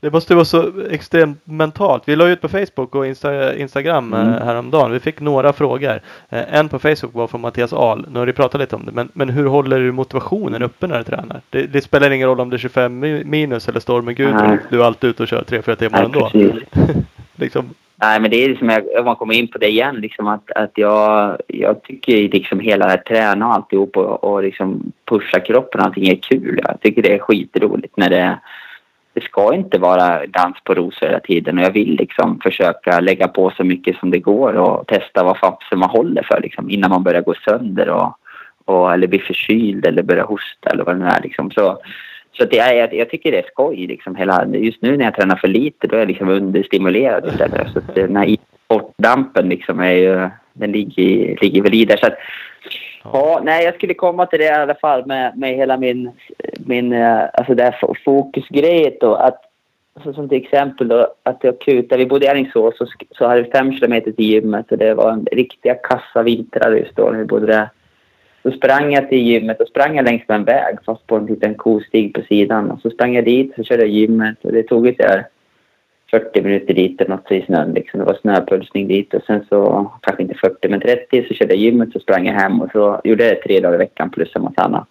Det 0.00 0.10
måste 0.12 0.34
vara 0.34 0.44
så 0.44 0.72
extremt 0.90 1.40
mentalt. 1.46 2.02
Vi 2.06 2.16
la 2.16 2.28
ut 2.28 2.40
på 2.40 2.48
Facebook 2.48 2.94
och 2.94 3.06
Insta 3.06 3.56
Instagram 3.56 4.12
Mm. 4.14 4.28
mm. 4.28 4.42
häromdagen. 4.46 4.92
Vi 4.92 5.00
fick 5.00 5.20
några 5.20 5.52
frågor. 5.52 6.00
Eh, 6.28 6.54
En 6.54 6.68
på 6.68 6.78
Facebook 6.78 7.14
var 7.14 7.26
från 7.26 7.40
Mattias 7.40 7.72
Ahl. 7.72 8.06
Nu 8.12 8.18
har 8.18 8.26
du 8.26 8.32
pratat 8.32 8.60
lite 8.60 8.76
om 8.76 8.84
det. 8.86 8.92
Men, 8.92 9.08
men 9.12 9.28
hur 9.28 9.46
håller 9.46 9.78
du 9.80 9.92
motivationen 9.92 10.62
uppe 10.62 10.86
när 10.86 10.98
du 10.98 11.04
tränar? 11.04 11.40
Det, 11.50 11.66
det 11.66 11.80
spelar 11.80 12.10
ingen 12.10 12.28
roll 12.28 12.40
om 12.40 12.50
det 12.50 12.56
är 12.56 12.58
25 12.58 13.04
mi- 13.04 13.24
minus 13.24 13.68
eller 13.68 13.80
storm 13.80 14.04
med 14.04 14.16
Gud. 14.16 14.34
Nej. 14.34 14.58
Du 14.70 14.80
är 14.80 14.84
alltid 14.84 15.10
ute 15.10 15.22
och 15.22 15.28
kör 15.28 15.42
3-4 15.42 15.74
timmar 15.74 15.98
Nej, 15.98 16.06
ändå. 16.06 16.58
liksom, 17.36 17.74
Nej, 18.00 18.20
men 18.20 18.30
det 18.30 18.44
är 18.44 18.48
liksom, 18.48 18.80
om 18.98 19.04
man 19.04 19.16
kommer 19.16 19.34
in 19.34 19.48
på 19.48 19.58
det 19.58 19.68
igen, 19.68 19.96
liksom 19.96 20.26
att, 20.28 20.50
att 20.50 20.70
jag, 20.74 21.36
jag 21.46 21.82
tycker 21.82 22.12
liksom 22.28 22.60
hela 22.60 22.84
det 22.84 22.90
här 22.90 22.98
träna 22.98 23.46
och 23.46 23.54
alltihop 23.54 23.96
och, 23.96 24.24
och 24.24 24.42
liksom 24.42 24.92
pusha 25.04 25.40
kroppen 25.40 25.80
och 25.80 25.86
allting 25.86 26.08
är 26.08 26.16
kul. 26.16 26.60
Jag 26.64 26.80
tycker 26.80 27.02
det 27.02 27.14
är 27.14 27.18
skitroligt 27.18 27.96
när 27.96 28.10
det 28.10 28.38
det 29.18 29.24
ska 29.24 29.54
inte 29.54 29.78
vara 29.78 30.26
dans 30.26 30.56
på 30.64 30.74
rosor 30.74 31.06
hela 31.06 31.20
tiden 31.20 31.58
och 31.58 31.64
jag 31.64 31.70
vill 31.70 31.96
liksom 31.96 32.40
försöka 32.40 33.00
lägga 33.00 33.28
på 33.28 33.50
så 33.50 33.64
mycket 33.64 33.96
som 33.96 34.10
det 34.10 34.18
går 34.18 34.52
och 34.52 34.86
testa 34.86 35.24
vad 35.24 35.38
fan 35.38 35.56
man 35.74 35.90
håller 35.90 36.22
för 36.22 36.40
liksom 36.40 36.70
innan 36.70 36.90
man 36.90 37.02
börjar 37.02 37.22
gå 37.22 37.34
sönder 37.34 37.88
och, 37.88 38.18
och 38.64 38.92
eller 38.92 39.06
blir 39.06 39.20
förkyld 39.20 39.86
eller 39.86 40.02
börjar 40.02 40.24
hosta 40.24 40.70
eller 40.70 40.84
vad 40.84 40.94
det 40.94 41.04
nu 41.04 41.06
är 41.06 41.20
liksom. 41.22 41.50
Så, 41.50 41.78
så 42.32 42.44
det 42.44 42.58
är, 42.58 42.72
jag, 42.72 42.94
jag 42.94 43.10
tycker 43.10 43.32
det 43.32 43.38
är 43.38 43.50
skoj 43.50 43.86
liksom 43.86 44.16
hela, 44.16 44.46
just 44.46 44.82
nu 44.82 44.96
när 44.96 45.04
jag 45.04 45.14
tränar 45.14 45.36
för 45.36 45.48
lite 45.48 45.86
då 45.86 45.96
är 45.96 46.00
jag 46.00 46.08
liksom 46.08 46.28
understimulerad 46.28 47.26
istället. 47.26 47.72
Så 47.72 47.78
att 47.78 47.94
den 47.94 48.16
här 48.16 48.36
sportdampen 48.64 49.48
liksom 49.48 49.80
är 49.80 49.92
ju, 49.92 50.28
den 50.52 50.72
ligger, 50.72 51.36
ligger 51.40 51.62
väl 51.62 51.74
i 51.74 51.84
där. 51.84 51.96
Så 51.96 52.06
att, 52.06 52.18
Ja, 53.12 53.40
nej, 53.44 53.64
jag 53.64 53.74
skulle 53.74 53.94
komma 53.94 54.26
till 54.26 54.38
det 54.38 54.44
i 54.44 54.48
alla 54.48 54.74
fall 54.74 55.06
med, 55.06 55.38
med 55.38 55.54
hela 55.54 55.76
min, 55.76 56.10
min 56.58 56.92
eh, 56.92 57.22
alltså 57.32 57.54
det 57.54 57.62
här 57.62 57.94
fokusgrejet 58.04 59.00
då. 59.00 59.14
Att, 59.14 59.40
alltså 59.94 60.12
som 60.12 60.28
till 60.28 60.42
exempel 60.42 60.88
då, 60.88 61.14
att 61.22 61.38
jag 61.40 61.60
kutade, 61.60 62.04
vi 62.04 62.08
bodde 62.08 62.26
i 62.26 62.28
Alingsås 62.28 62.78
så, 62.78 62.86
så 63.10 63.26
hade 63.26 63.42
vi 63.42 63.50
fem 63.50 63.72
kilometer 63.72 64.12
till 64.12 64.24
gymmet 64.24 64.72
och 64.72 64.78
det 64.78 64.94
var 64.94 65.12
en 65.12 65.26
riktiga 65.32 65.74
kassa 65.74 66.22
vintrar 66.22 66.72
just 66.72 66.96
då 66.96 67.10
när 67.10 67.18
vi 67.18 67.24
bodde 67.24 67.46
där. 67.46 67.68
Så 68.42 68.50
sprang 68.50 68.92
jag 68.92 69.08
till 69.08 69.26
gymmet 69.26 69.60
och 69.60 69.68
sprang 69.68 69.96
jag 69.96 70.04
längs 70.04 70.28
med 70.28 70.34
en 70.34 70.44
väg 70.44 70.78
fast 70.86 71.06
på 71.06 71.16
en 71.16 71.26
liten 71.26 71.54
kostig 71.54 72.14
på 72.14 72.22
sidan. 72.22 72.70
Och 72.70 72.80
så 72.80 72.90
sprang 72.90 73.14
jag 73.14 73.24
dit 73.24 73.58
och 73.58 73.64
körde 73.64 73.86
gymmet 73.86 74.44
och 74.44 74.52
det 74.52 74.62
tog 74.62 74.86
ett 74.86 75.00
40 76.10 76.42
minuter 76.42 76.74
dit 76.74 77.00
eller 77.00 77.10
något 77.10 77.32
i 77.32 77.42
snön. 77.42 77.72
Liksom. 77.72 78.00
Det 78.00 78.06
var 78.06 78.18
snöpulsning 78.20 78.88
dit 78.88 79.14
och 79.14 79.22
sen 79.26 79.46
så, 79.48 79.90
kanske 80.00 80.22
inte 80.22 80.34
40 80.34 80.68
men 80.68 80.80
30, 80.80 81.24
så 81.28 81.34
körde 81.34 81.54
jag 81.54 81.62
gymmet 81.62 81.92
så 81.92 82.00
sprang 82.00 82.26
jag 82.26 82.34
hem 82.34 82.60
och 82.60 82.70
så 82.72 83.00
gjorde 83.04 83.24
jag 83.24 83.36
det 83.36 83.42
tre 83.42 83.60
dagar 83.60 83.74
i 83.74 83.78
veckan 83.78 84.10
plus 84.10 84.36
en 84.36 84.42
massa 84.42 84.62
annat. 84.62 84.88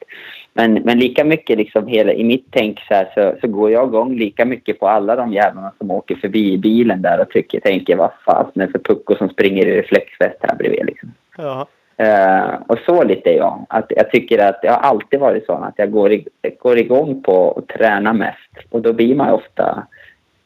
Men, 0.53 0.73
men 0.73 0.99
lika 0.99 1.23
mycket 1.23 1.57
liksom 1.57 1.87
hela, 1.87 2.13
i 2.13 2.23
mitt 2.23 2.47
tänk 2.49 2.79
så, 2.79 2.93
här, 2.93 3.11
så, 3.13 3.39
så 3.41 3.47
går 3.47 3.71
jag 3.71 3.87
igång 3.87 4.15
lika 4.15 4.45
mycket 4.45 4.79
på 4.79 4.87
alla 4.87 5.15
de 5.15 5.33
jävlarna 5.33 5.71
som 5.77 5.91
åker 5.91 6.15
förbi 6.15 6.57
bilen 6.57 7.01
där 7.01 7.21
och 7.21 7.29
tycker, 7.29 7.59
tänker 7.59 7.95
vad 7.95 8.11
fan 8.25 8.51
det 8.53 8.63
är 8.63 8.67
för 8.67 8.79
pucko 8.79 9.15
som 9.15 9.29
springer 9.29 9.65
i 9.65 9.77
reflexväst 9.77 10.37
här 10.41 10.55
bredvid 10.55 10.85
liksom. 10.85 11.13
Ja. 11.37 11.67
Uh, 12.01 12.61
och 12.67 12.77
så 12.85 13.03
lite 13.03 13.29
är 13.29 13.37
jag. 13.37 13.65
Att 13.69 13.85
jag 13.89 14.11
tycker 14.11 14.39
att 14.39 14.59
jag 14.63 14.71
har 14.71 14.79
alltid 14.79 15.19
varit 15.19 15.45
sån 15.45 15.63
att 15.63 15.73
jag 15.77 15.91
går, 15.91 16.11
i, 16.11 16.25
går 16.59 16.77
igång 16.77 17.23
på 17.23 17.51
att 17.51 17.67
träna 17.67 18.13
mest. 18.13 18.51
Och 18.69 18.81
då 18.81 18.93
blir 18.93 19.15
man 19.15 19.33
ofta 19.33 19.87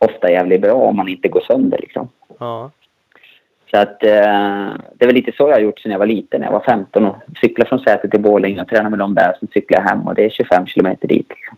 ofta 0.06 0.32
jävligt 0.32 0.62
bra 0.62 0.74
om 0.74 0.96
man 0.96 1.08
inte 1.08 1.28
går 1.28 1.42
sönder 1.42 1.78
liksom. 1.78 2.10
Ja. 2.40 2.72
Så 3.72 3.78
att 3.78 4.04
eh, 4.04 4.74
det 4.94 5.06
är 5.06 5.06
väl 5.06 5.16
lite 5.16 5.32
så 5.32 5.44
jag 5.44 5.54
har 5.54 5.60
gjort 5.60 5.80
sedan 5.80 5.92
jag 5.92 6.00
var 6.00 6.06
liten. 6.06 6.42
När 6.42 6.48
jag 6.48 6.54
var 6.54 6.64
15 6.64 7.06
och 7.06 7.16
cyklade 7.42 7.70
från 7.70 7.80
Säter 7.80 8.08
till 8.08 8.22
Borlänge 8.22 8.62
och 8.62 8.68
tränade 8.68 8.90
med 8.90 9.00
dem 9.00 9.16
där. 9.16 9.36
Sen 9.40 9.50
cyklade 9.54 9.84
jag 9.84 9.90
hem 9.90 10.08
och 10.08 10.16
det 10.16 10.26
är 10.26 10.30
25 10.30 10.66
kilometer 10.66 11.08
dit. 11.08 11.30
Liksom. 11.30 11.58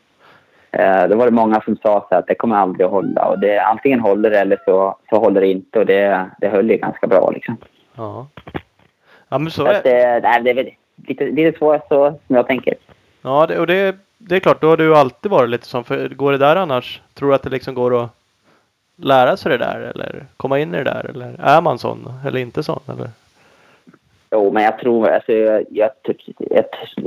Eh, 0.71 1.07
då 1.07 1.15
var 1.15 1.25
det 1.25 1.31
många 1.31 1.61
som 1.61 1.77
sa 1.77 2.05
så 2.09 2.15
att 2.15 2.27
det 2.27 2.35
kommer 2.35 2.55
aldrig 2.55 2.85
att 2.85 2.91
hålla. 2.91 3.25
Och 3.25 3.39
det, 3.39 3.59
antingen 3.59 3.99
håller 3.99 4.29
det 4.29 4.39
eller 4.39 4.57
så, 4.65 4.97
så 5.09 5.19
håller 5.19 5.41
det 5.41 5.47
inte. 5.47 5.79
Och 5.79 5.85
det, 5.85 6.29
det 6.39 6.47
höll 6.47 6.69
ju 6.69 6.77
ganska 6.77 7.07
bra 7.07 7.31
liksom. 7.31 7.57
Ja. 7.95 8.27
Ja 9.29 9.37
men 9.37 9.51
så, 9.51 9.65
så 9.65 9.71
att, 9.71 9.85
är 9.85 10.15
eh, 10.15 10.21
nej, 10.21 10.41
det. 10.43 10.49
är 10.49 10.53
väl 10.53 10.69
lite, 11.07 11.25
lite 11.25 11.59
så, 11.59 11.79
så 11.89 12.19
som 12.27 12.35
jag 12.35 12.47
tänker. 12.47 12.73
Ja 13.21 13.45
det, 13.47 13.59
och 13.59 13.67
det, 13.67 13.95
det 14.17 14.35
är 14.35 14.39
klart, 14.39 14.61
då 14.61 14.67
har 14.67 14.77
du 14.77 14.95
alltid 14.95 15.31
varit 15.31 15.49
lite 15.49 15.65
som. 15.65 15.83
För 15.83 16.09
går 16.09 16.31
det 16.31 16.37
där 16.37 16.55
annars? 16.55 17.01
Tror 17.13 17.29
du 17.29 17.35
att 17.35 17.43
det 17.43 17.49
liksom 17.49 17.75
går 17.75 18.03
att 18.03 18.09
lära 18.95 19.37
sig 19.37 19.51
det 19.51 19.57
där 19.57 19.91
eller 19.95 20.25
komma 20.37 20.59
in 20.59 20.73
i 20.75 20.77
det 20.77 20.83
där? 20.83 21.09
Eller 21.09 21.35
är 21.39 21.61
man 21.61 21.79
sån 21.79 22.13
eller 22.27 22.39
inte 22.39 22.63
sån? 22.63 22.81
Eller? 22.87 23.09
Jo, 24.31 24.51
men 24.51 24.63
jag 24.63 24.79
tror, 24.79 25.09
alltså, 25.09 25.31
jag, 25.31 25.63
jag, 25.69 25.89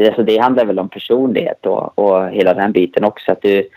alltså 0.06 0.22
det 0.22 0.38
handlar 0.38 0.64
väl 0.64 0.78
om 0.78 0.88
personlighet 0.88 1.66
och, 1.66 1.98
och 1.98 2.28
hela 2.28 2.54
den 2.54 2.72
biten 2.72 3.04
också. 3.04 3.32
Att 3.32 3.42
du, 3.42 3.68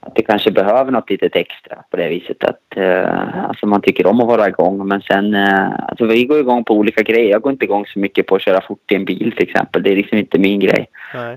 att 0.00 0.14
du 0.14 0.22
kanske 0.22 0.50
behöver 0.50 0.92
något 0.92 1.10
litet 1.10 1.36
extra 1.36 1.76
på 1.90 1.96
det 1.96 2.08
viset 2.08 2.44
att 2.44 2.76
uh, 2.76 3.44
alltså 3.48 3.66
man 3.66 3.82
tycker 3.82 4.06
om 4.06 4.20
att 4.20 4.26
vara 4.26 4.48
igång 4.48 4.88
men 4.88 5.00
sen 5.00 5.34
uh, 5.34 5.88
alltså 5.88 6.04
vi 6.06 6.24
går 6.24 6.40
igång 6.40 6.64
på 6.64 6.74
olika 6.74 7.02
grejer. 7.02 7.30
Jag 7.30 7.42
går 7.42 7.52
inte 7.52 7.64
igång 7.64 7.86
så 7.86 7.98
mycket 7.98 8.26
på 8.26 8.34
att 8.34 8.42
köra 8.42 8.60
fort 8.60 8.92
i 8.92 8.94
en 8.94 9.04
bil 9.04 9.32
till 9.36 9.48
exempel. 9.48 9.82
Det 9.82 9.90
är 9.90 9.96
liksom 9.96 10.18
inte 10.18 10.38
min 10.38 10.60
grej. 10.60 10.86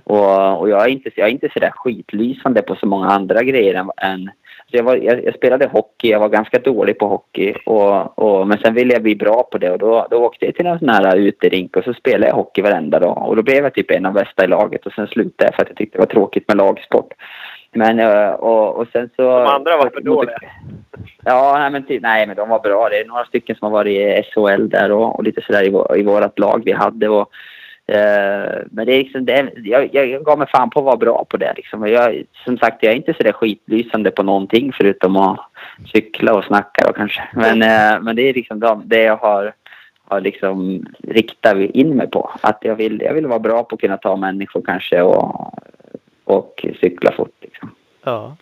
Och, 0.03 0.59
och 0.59 0.69
jag 0.69 0.83
är 0.83 0.87
inte, 0.87 1.09
jag 1.15 1.27
är 1.27 1.31
inte 1.31 1.49
sådär 1.53 1.71
skitlysande 1.75 2.61
på 2.61 2.75
så 2.75 2.85
många 2.85 3.07
andra 3.07 3.43
grejer 3.43 3.73
än, 3.73 3.89
än 3.97 4.29
jag, 4.77 4.83
var, 4.83 4.95
jag, 4.95 5.25
jag, 5.25 5.35
spelade 5.35 5.67
hockey, 5.67 6.09
jag 6.09 6.19
var 6.19 6.29
ganska 6.29 6.59
dålig 6.59 6.99
på 6.99 7.07
hockey. 7.07 7.53
Och, 7.65 8.19
och, 8.19 8.47
men 8.47 8.57
sen 8.57 8.73
ville 8.73 8.93
jag 8.93 9.03
bli 9.03 9.15
bra 9.15 9.43
på 9.51 9.57
det 9.57 9.71
och 9.71 9.79
då, 9.79 10.07
då 10.09 10.17
åkte 10.17 10.45
jag 10.45 10.55
till 10.55 10.65
en 10.65 10.79
sån 10.79 10.89
här 10.89 11.15
uterink 11.15 11.77
och 11.77 11.83
så 11.83 11.93
spelade 11.93 12.27
jag 12.27 12.35
hockey 12.35 12.61
varenda 12.61 12.99
dag. 12.99 13.27
Och 13.27 13.35
då 13.35 13.41
blev 13.43 13.63
jag 13.63 13.73
typ 13.73 13.91
en 13.91 14.05
av 14.05 14.13
bästa 14.13 14.43
i 14.43 14.47
laget 14.47 14.85
och 14.85 14.93
sen 14.93 15.07
slutade 15.07 15.47
jag 15.47 15.55
för 15.55 15.61
att 15.61 15.69
jag 15.69 15.77
tyckte 15.77 15.97
det 15.97 16.01
var 16.01 16.13
tråkigt 16.13 16.47
med 16.47 16.57
lagsport. 16.57 17.13
Men 17.71 17.99
eh, 17.99 18.29
och, 18.29 18.75
och 18.75 18.87
sen 18.93 19.09
så... 19.15 19.21
De 19.21 19.47
andra 19.47 19.77
var 19.77 19.89
för 19.89 20.01
dåliga? 20.01 20.37
Ja, 21.25 21.55
nej 21.59 21.71
men, 21.71 21.85
typ, 21.85 22.01
nej 22.01 22.27
men 22.27 22.35
de 22.35 22.49
var 22.49 22.59
bra. 22.59 22.89
Det 22.89 22.99
är 22.99 23.05
några 23.05 23.25
stycken 23.25 23.55
som 23.55 23.65
har 23.65 23.71
varit 23.71 23.97
i 23.97 24.23
SHL 24.33 24.69
där 24.69 24.91
och, 24.91 25.15
och 25.15 25.23
lite 25.23 25.41
sådär 25.41 25.63
i, 25.63 25.99
i 25.99 26.03
vårt 26.03 26.39
lag 26.39 26.61
vi 26.65 26.71
hade. 26.71 27.09
Och, 27.09 27.29
Uh, 27.91 28.63
men 28.71 28.85
det 28.85 28.93
är 28.93 29.03
liksom, 29.03 29.25
det, 29.25 29.51
jag, 29.63 29.95
jag 29.95 30.25
gav 30.25 30.37
mig 30.37 30.47
fan 30.47 30.69
på 30.69 30.79
att 30.79 30.85
vara 30.85 30.97
bra 30.97 31.25
på 31.29 31.37
det. 31.37 31.53
Liksom. 31.55 31.87
Jag, 31.87 32.23
som 32.45 32.57
sagt, 32.57 32.83
jag 32.83 32.91
är 32.91 32.95
inte 32.95 33.13
så 33.13 33.23
där 33.23 33.31
skitlysande 33.31 34.11
på 34.11 34.23
någonting 34.23 34.73
förutom 34.73 35.15
att 35.15 35.39
cykla 35.93 36.33
och 36.33 36.43
snacka 36.43 36.85
då, 36.87 36.93
kanske. 36.93 37.23
Men, 37.33 37.61
uh, 37.61 38.03
men 38.03 38.15
det 38.15 38.21
är 38.21 38.33
liksom 38.33 38.81
det 38.85 39.01
jag 39.01 39.17
har, 39.17 39.53
har 40.07 40.21
liksom 40.21 40.85
riktat 41.07 41.57
in 41.57 41.89
mig 41.89 42.09
på. 42.09 42.31
Att 42.41 42.57
jag 42.61 42.75
vill, 42.75 43.01
jag 43.01 43.13
vill 43.13 43.27
vara 43.27 43.39
bra 43.39 43.63
på 43.63 43.75
att 43.75 43.81
kunna 43.81 43.97
ta 43.97 44.15
människor 44.15 44.61
kanske 44.65 45.01
och, 45.01 45.53
och 46.23 46.65
cykla 46.81 47.11
fort. 47.11 47.35
Liksom. 47.41 47.71
Ja. 48.03 48.35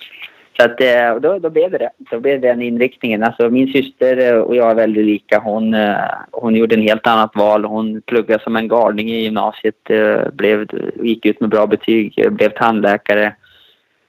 Så 0.58 0.66
att, 0.66 0.82
eh, 0.82 1.16
då, 1.20 1.40
då 1.40 1.50
blev 1.50 1.72
det 1.72 1.78
det. 1.78 1.90
Då 1.98 2.20
blev 2.20 2.42
det 2.42 2.48
den 2.48 2.62
inriktningen. 2.62 3.24
Alltså 3.24 3.50
min 3.50 3.74
syster 3.74 4.42
och 4.42 4.56
jag 4.56 4.72
är 4.72 4.76
väldigt 4.76 5.06
lika. 5.06 5.40
Hon, 5.40 5.74
eh, 5.74 5.96
hon 6.32 6.56
gjorde 6.56 6.76
en 6.76 6.82
helt 6.82 7.08
annat 7.08 7.36
val. 7.36 7.66
Hon 7.66 8.02
pluggade 8.02 8.44
som 8.44 8.56
en 8.56 8.68
galning 8.68 9.10
i 9.12 9.22
gymnasiet. 9.22 9.90
Eh, 9.90 10.30
blev, 10.34 10.68
gick 11.02 11.26
ut 11.26 11.42
med 11.42 11.50
bra 11.50 11.68
betyg. 11.68 12.28
Blev 12.32 12.50
tandläkare. 12.50 13.36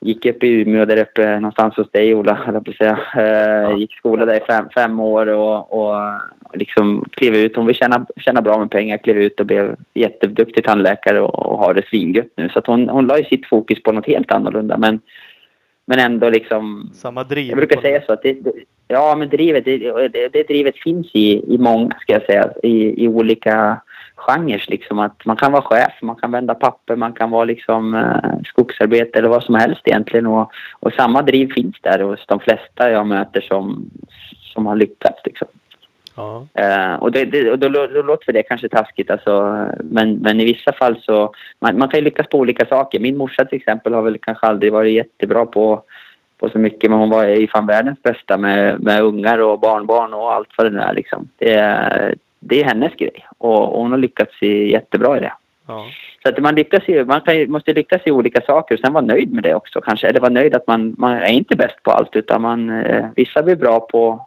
Gick 0.00 0.26
upp 0.26 0.44
i 0.44 0.60
Umeå 0.60 0.84
där 0.84 0.96
uppe 0.96 1.34
någonstans 1.34 1.76
hos 1.76 1.90
dig 1.90 2.14
Ola, 2.14 2.38
jag 2.46 2.64
på 2.64 2.72
säga. 2.72 3.76
Gick 3.76 3.92
skola 3.92 4.24
där 4.24 4.36
i 4.36 4.40
fem, 4.40 4.68
fem 4.74 5.00
år 5.00 5.26
och, 5.26 5.72
och 5.72 5.96
liksom 6.54 7.04
klev 7.10 7.34
ut. 7.34 7.56
Hon 7.56 7.66
vill 7.66 7.76
tjäna, 7.76 8.06
tjäna 8.16 8.42
bra 8.42 8.58
med 8.58 8.70
pengar. 8.70 8.98
Klev 8.98 9.16
ut 9.16 9.40
och 9.40 9.46
blev 9.46 9.76
jätteduktig 9.94 10.64
tandläkare 10.64 11.20
och, 11.20 11.46
och 11.46 11.58
har 11.58 11.74
det 11.74 11.86
svingött 11.86 12.32
nu. 12.36 12.48
Så 12.48 12.62
hon, 12.66 12.88
hon 12.88 13.06
la 13.06 13.18
ju 13.18 13.24
sitt 13.24 13.46
fokus 13.46 13.82
på 13.82 13.92
något 13.92 14.06
helt 14.06 14.32
annorlunda. 14.32 14.78
Men 14.78 15.00
men 15.86 15.98
ändå 15.98 16.30
liksom... 16.30 16.90
Samma 16.94 17.24
driv. 17.24 17.48
Jag 17.48 17.56
brukar 17.56 17.80
säga 17.80 18.02
så 18.06 18.12
att 18.12 18.22
det, 18.22 18.36
ja, 18.88 19.16
men 19.18 19.28
drivet, 19.28 19.64
det, 19.64 19.78
det, 20.08 20.28
det 20.32 20.48
drivet 20.48 20.76
finns 20.76 21.10
i, 21.14 21.54
i 21.54 21.58
många, 21.58 21.96
ska 22.00 22.12
jag 22.12 22.22
säga, 22.22 22.50
i, 22.62 23.04
i 23.04 23.08
olika 23.08 23.80
genrer 24.16 24.64
liksom. 24.68 24.98
Att 24.98 25.24
man 25.24 25.36
kan 25.36 25.52
vara 25.52 25.62
chef, 25.62 25.92
man 26.02 26.16
kan 26.16 26.30
vända 26.30 26.54
papper, 26.54 26.96
man 26.96 27.12
kan 27.12 27.30
vara 27.30 27.44
liksom 27.44 27.94
eh, 27.94 28.40
skogsarbete 28.44 29.18
eller 29.18 29.28
vad 29.28 29.42
som 29.42 29.54
helst 29.54 29.80
egentligen. 29.84 30.26
Och, 30.26 30.50
och 30.80 30.92
samma 30.92 31.22
driv 31.22 31.52
finns 31.52 31.76
där 31.80 31.98
hos 31.98 32.26
de 32.26 32.40
flesta 32.40 32.90
jag 32.90 33.06
möter 33.06 33.40
som, 33.40 33.90
som 34.40 34.66
har 34.66 34.76
lyckats 34.76 35.20
liksom. 35.24 35.48
Ja. 36.14 36.46
Uh, 36.58 37.02
och, 37.02 37.12
det, 37.12 37.24
det, 37.24 37.50
och 37.50 37.58
då, 37.58 37.68
då, 37.68 38.02
låter 38.02 38.32
det 38.32 38.42
kanske 38.42 38.68
taskigt 38.68 39.10
alltså, 39.10 39.66
men, 39.78 40.14
men 40.14 40.40
i 40.40 40.44
vissa 40.44 40.72
fall 40.72 41.00
så... 41.02 41.34
Man, 41.60 41.78
man 41.78 41.88
kan 41.88 42.00
ju 42.00 42.04
lyckas 42.04 42.26
på 42.26 42.38
olika 42.38 42.66
saker. 42.66 43.00
Min 43.00 43.16
morsa 43.16 43.44
till 43.44 43.58
exempel 43.58 43.94
har 43.94 44.02
väl 44.02 44.18
kanske 44.18 44.46
aldrig 44.46 44.72
varit 44.72 44.94
jättebra 44.94 45.46
på, 45.46 45.82
på 46.38 46.48
så 46.48 46.58
mycket 46.58 46.90
men 46.90 46.98
hon 46.98 47.10
var 47.10 47.24
ju 47.24 47.48
fan 47.48 47.66
världens 47.66 48.02
bästa 48.02 48.36
med, 48.36 48.80
med 48.80 49.02
ungar 49.02 49.38
och 49.38 49.60
barnbarn 49.60 50.14
och 50.14 50.32
allt 50.32 50.48
vad 50.56 50.66
det 50.66 50.70
nu 50.70 50.80
är 50.80 50.94
liksom. 50.94 51.28
Det, 51.38 52.16
det 52.40 52.60
är 52.60 52.64
hennes 52.64 52.92
grej 52.96 53.26
och, 53.38 53.74
och 53.74 53.80
hon 53.82 53.90
har 53.90 53.98
lyckats 53.98 54.42
jättebra 54.42 55.16
i 55.16 55.20
det. 55.20 55.32
Ja. 55.66 55.86
Så 56.22 56.28
att 56.28 56.38
man, 56.38 56.54
lyckas 56.54 56.82
ju, 56.88 57.04
man 57.04 57.20
kan, 57.20 57.50
måste 57.50 57.72
lyckas 57.72 58.02
i 58.04 58.10
olika 58.10 58.40
saker 58.40 58.74
och 58.74 58.80
sen 58.80 58.92
vara 58.92 59.04
nöjd 59.04 59.32
med 59.32 59.42
det 59.42 59.54
också 59.54 59.80
kanske. 59.80 60.08
Eller 60.08 60.20
vara 60.20 60.32
nöjd 60.32 60.54
att 60.54 60.66
man, 60.66 60.94
man 60.98 61.12
är 61.12 61.32
inte 61.32 61.56
bäst 61.56 61.82
på 61.82 61.90
allt 61.90 62.16
utan 62.16 62.42
man, 62.42 62.70
eh, 62.70 63.06
vissa 63.16 63.42
blir 63.42 63.56
bra 63.56 63.80
på 63.80 64.26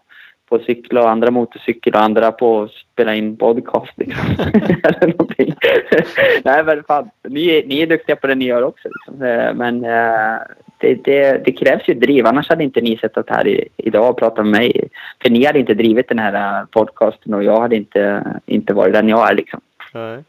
på 0.49 0.59
cykla 0.59 1.01
och 1.01 1.09
andra 1.09 1.31
motorcykel 1.31 1.93
och 1.93 2.01
andra 2.01 2.31
på 2.31 2.61
att 2.61 2.71
spela 2.71 3.15
in 3.15 3.37
podcast. 3.37 3.91
Liksom. 3.95 4.25
Eller 4.83 5.07
någonting. 5.07 5.55
Nej 6.43 6.63
men 6.63 6.83
fan, 6.83 7.09
ni, 7.23 7.63
ni 7.67 7.81
är 7.81 7.87
duktiga 7.87 8.15
på 8.15 8.27
det 8.27 8.35
ni 8.35 8.45
gör 8.45 8.61
också. 8.61 8.87
Liksom. 8.87 9.25
Eh, 9.25 9.53
men 9.53 9.85
uh, 9.85 10.39
det, 10.77 10.95
det, 10.95 11.45
det, 11.45 11.51
krävs 11.51 11.87
ju 11.87 11.93
driv, 11.93 12.27
annars 12.27 12.49
hade 12.49 12.63
inte 12.63 12.81
ni 12.81 12.97
suttit 12.97 13.29
här 13.29 13.47
i, 13.47 13.67
idag 13.77 14.09
och 14.09 14.17
pratat 14.17 14.45
med 14.45 14.61
mig. 14.61 14.89
För 15.21 15.29
ni 15.29 15.45
hade 15.45 15.59
inte 15.59 15.73
drivit 15.73 16.09
den 16.09 16.19
här 16.19 16.59
eh, 16.59 16.65
podcasten 16.65 17.33
och 17.33 17.43
jag 17.43 17.61
hade 17.61 17.75
inte, 17.75 18.23
inte 18.45 18.73
varit 18.73 18.93
den 18.93 19.09
jag 19.09 19.29
är 19.29 19.35
liksom. 19.35 19.61
Nej. 19.93 20.23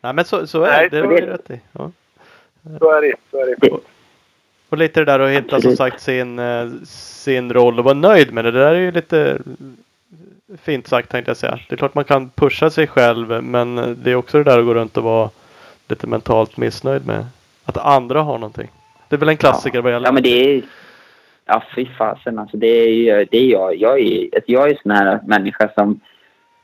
Nej 0.00 0.12
men 0.12 0.24
så, 0.24 0.46
så 0.46 0.62
är 0.62 0.70
Nej, 0.70 0.88
det, 0.90 1.00
det 1.00 1.26
rätt 1.26 1.50
i. 1.50 1.60
Ja. 1.72 1.90
Så 2.78 2.90
är 2.90 3.02
det. 3.02 3.14
Så 3.30 3.38
är 3.38 3.46
det. 3.46 3.91
Och 4.72 4.78
lite 4.78 5.00
det 5.00 5.04
där 5.04 5.20
att 5.20 5.30
hitta 5.30 5.60
som 5.60 5.76
sagt 5.76 6.00
sin, 6.00 6.38
eh, 6.38 6.66
sin 6.84 7.52
roll 7.52 7.78
och 7.78 7.84
vara 7.84 7.94
nöjd 7.94 8.32
med 8.32 8.44
det. 8.44 8.50
Det 8.50 8.58
där 8.58 8.74
är 8.74 8.80
ju 8.80 8.92
lite 8.92 9.38
fint 10.62 10.88
sagt 10.88 11.10
tänkte 11.10 11.30
jag 11.30 11.36
säga. 11.36 11.58
Det 11.68 11.74
är 11.74 11.76
klart 11.76 11.94
man 11.94 12.04
kan 12.04 12.30
pusha 12.30 12.70
sig 12.70 12.86
själv 12.86 13.42
men 13.44 13.96
det 14.02 14.10
är 14.10 14.14
också 14.14 14.38
det 14.38 14.44
där 14.44 14.58
att 14.58 14.64
gå 14.64 14.74
runt 14.74 14.96
och 14.96 15.04
vara 15.04 15.30
lite 15.88 16.06
mentalt 16.06 16.56
missnöjd 16.56 17.06
med 17.06 17.26
att 17.64 17.76
andra 17.76 18.22
har 18.22 18.38
någonting. 18.38 18.70
Det 19.08 19.16
är 19.16 19.20
väl 19.20 19.28
en 19.28 19.36
klassiker 19.36 19.80
vad 19.80 19.92
gäller 19.92 20.08
Ja, 20.08 20.12
men 20.12 20.22
det 20.22 20.56
är... 20.56 20.62
Ja, 21.44 21.62
fy 21.74 21.86
fasen 21.98 22.38
alltså. 22.38 22.56
Det 22.56 22.66
är 22.66 22.88
ju... 22.88 23.26
Det 23.30 23.38
är 23.38 23.46
jag. 23.46 23.76
Jag 23.76 24.00
är, 24.00 24.28
jag 24.46 24.70
är 24.70 24.78
sån 24.82 24.90
här 24.90 25.20
människa 25.26 25.68
som, 25.74 26.00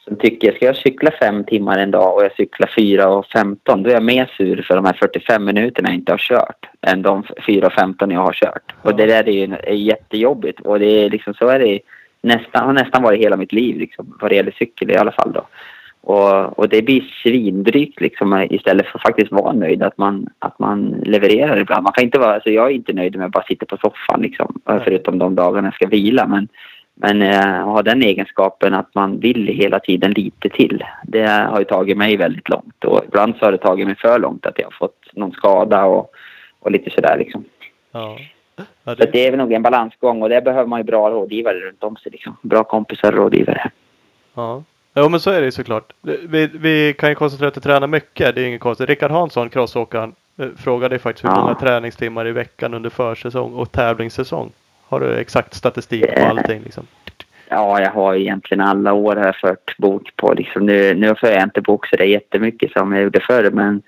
som 0.08 0.16
tycker... 0.16 0.52
Ska 0.52 0.66
jag 0.66 0.76
cykla 0.76 1.10
fem 1.10 1.44
timmar 1.44 1.78
en 1.78 1.90
dag 1.90 2.16
och 2.16 2.24
jag 2.24 2.32
cyklar 2.32 2.70
fyra 2.76 3.08
och 3.08 3.26
15 3.26 3.82
då 3.82 3.90
är 3.90 3.94
jag 3.94 4.02
mer 4.02 4.30
sur 4.36 4.62
för 4.62 4.76
de 4.76 4.84
här 4.84 4.92
45 4.92 5.44
minuterna 5.44 5.88
jag 5.88 5.94
inte 5.94 6.12
har 6.12 6.18
kört 6.18 6.68
än 6.86 7.02
de 7.02 7.24
fyra 7.46 7.66
och 7.66 7.72
15 7.72 8.10
jag 8.10 8.20
har 8.20 8.32
kört. 8.32 8.74
Och 8.82 8.96
det 8.96 9.06
där 9.06 9.28
är 9.28 9.32
ju 9.32 9.54
är 9.54 9.72
jättejobbigt. 9.72 10.60
Och 10.60 10.78
det 10.78 11.04
är 11.04 11.10
liksom 11.10 11.34
så 11.34 11.48
är 11.48 11.58
det 11.58 11.80
nästan, 12.22 12.66
har 12.66 12.72
nästan 12.72 13.02
varit 13.02 13.20
hela 13.20 13.36
mitt 13.36 13.52
liv 13.52 13.78
liksom, 13.78 14.16
vad 14.20 14.30
det 14.30 14.34
gäller 14.34 14.54
cykel 14.58 14.90
i 14.90 14.96
alla 14.96 15.12
fall 15.12 15.32
då. 15.32 15.46
Och, 16.00 16.58
och 16.58 16.68
det 16.68 16.82
blir 16.82 17.00
svindrygt 17.22 18.00
liksom 18.00 18.46
istället 18.50 18.86
för 18.86 18.98
att 18.98 19.02
faktiskt 19.02 19.32
vara 19.32 19.52
nöjd 19.52 19.82
att 19.82 19.98
man, 19.98 20.26
att 20.38 20.58
man 20.58 21.02
levererar 21.04 21.56
ibland. 21.60 21.82
Man 21.82 21.92
kan 21.92 22.04
inte 22.04 22.18
vara, 22.18 22.34
alltså 22.34 22.50
jag 22.50 22.66
är 22.66 22.74
inte 22.74 22.92
nöjd 22.92 23.16
med 23.16 23.26
att 23.26 23.32
bara 23.32 23.44
sitta 23.44 23.66
på 23.66 23.76
soffan 23.76 24.22
liksom, 24.22 24.60
förutom 24.84 25.18
de 25.18 25.34
dagarna 25.34 25.66
jag 25.66 25.74
ska 25.74 25.86
vila. 25.86 26.26
Men, 26.26 26.48
men 27.00 27.22
eh, 27.22 27.64
ha 27.64 27.82
den 27.82 28.02
egenskapen 28.02 28.74
att 28.74 28.94
man 28.94 29.20
vill 29.20 29.46
hela 29.46 29.78
tiden 29.80 30.10
lite 30.12 30.48
till. 30.48 30.84
Det 31.02 31.26
har 31.26 31.58
ju 31.58 31.64
tagit 31.64 31.96
mig 31.96 32.16
väldigt 32.16 32.48
långt 32.48 32.84
och 32.84 33.02
ibland 33.04 33.34
så 33.36 33.44
har 33.44 33.52
det 33.52 33.58
tagit 33.58 33.86
mig 33.86 33.96
för 33.96 34.18
långt 34.18 34.46
att 34.46 34.58
jag 34.58 34.66
har 34.66 34.70
fått 34.78 35.06
någon 35.12 35.32
skada 35.32 35.84
och, 35.84 36.10
och 36.60 36.70
lite 36.70 36.90
sådär 36.90 37.16
liksom. 37.18 37.44
Ja. 37.92 38.18
Ja, 38.56 38.64
Så 38.84 39.02
att 39.02 39.12
det 39.12 39.26
är 39.26 39.30
väl 39.30 39.38
nog 39.38 39.52
en 39.52 39.62
balansgång 39.62 40.22
och 40.22 40.28
där 40.28 40.40
behöver 40.40 40.66
man 40.66 40.80
ju 40.80 40.84
bra 40.84 41.10
rådgivare 41.10 41.58
runt 41.60 41.84
om 41.84 41.96
sig 41.96 42.12
liksom. 42.12 42.36
Bra 42.42 42.64
kompisar 42.64 43.12
och 43.12 43.18
rådgivare. 43.18 43.70
Ja. 44.34 44.62
Jo 44.94 45.08
men 45.08 45.20
så 45.20 45.30
är 45.30 45.38
det 45.40 45.44
ju 45.44 45.50
såklart. 45.50 45.92
Vi, 46.28 46.46
vi 46.54 46.94
kan 46.98 47.08
ju 47.08 47.14
konstatera 47.14 47.48
att 47.48 47.54
du 47.54 47.60
tränar 47.60 47.86
mycket. 47.86 48.34
Det 48.34 48.40
är 48.42 48.46
inget 48.46 48.60
konstigt. 48.60 48.88
Rickard 48.88 49.10
Hansson, 49.10 49.48
crossåkaren, 49.48 50.14
eh, 50.38 50.46
frågade 50.56 50.98
faktiskt 50.98 51.24
hur 51.24 51.30
Ja. 51.30 51.40
många 51.40 51.54
träningstimmar 51.54 52.26
i 52.26 52.32
veckan 52.32 52.74
under 52.74 52.90
försäsong 52.90 53.54
och 53.54 53.72
tävlingssäsong. 53.72 54.50
Har 54.88 55.00
du 55.00 55.16
exakt 55.16 55.54
statistik 55.54 56.06
på 56.06 56.20
Eh. 56.20 56.30
allting 56.30 56.62
liksom? 56.62 56.86
Ja, 57.48 57.80
jag 57.80 57.90
har 57.90 58.14
egentligen 58.14 58.60
alla 58.60 58.92
år 58.92 59.16
här 59.16 59.32
fört 59.32 59.76
bok 59.78 60.16
på. 60.16 60.34
Liksom 60.34 60.66
nu, 60.66 60.94
nu 60.94 61.14
för 61.14 61.30
jag 61.32 61.42
inte 61.42 61.60
bok 61.60 61.86
så 61.86 61.96
det 61.96 62.04
är 62.04 62.08
jättemycket 62.08 62.72
som 62.72 62.92
jag 62.92 63.02
gjorde 63.02 63.20
förr. 63.20 63.50
Men 63.50 63.82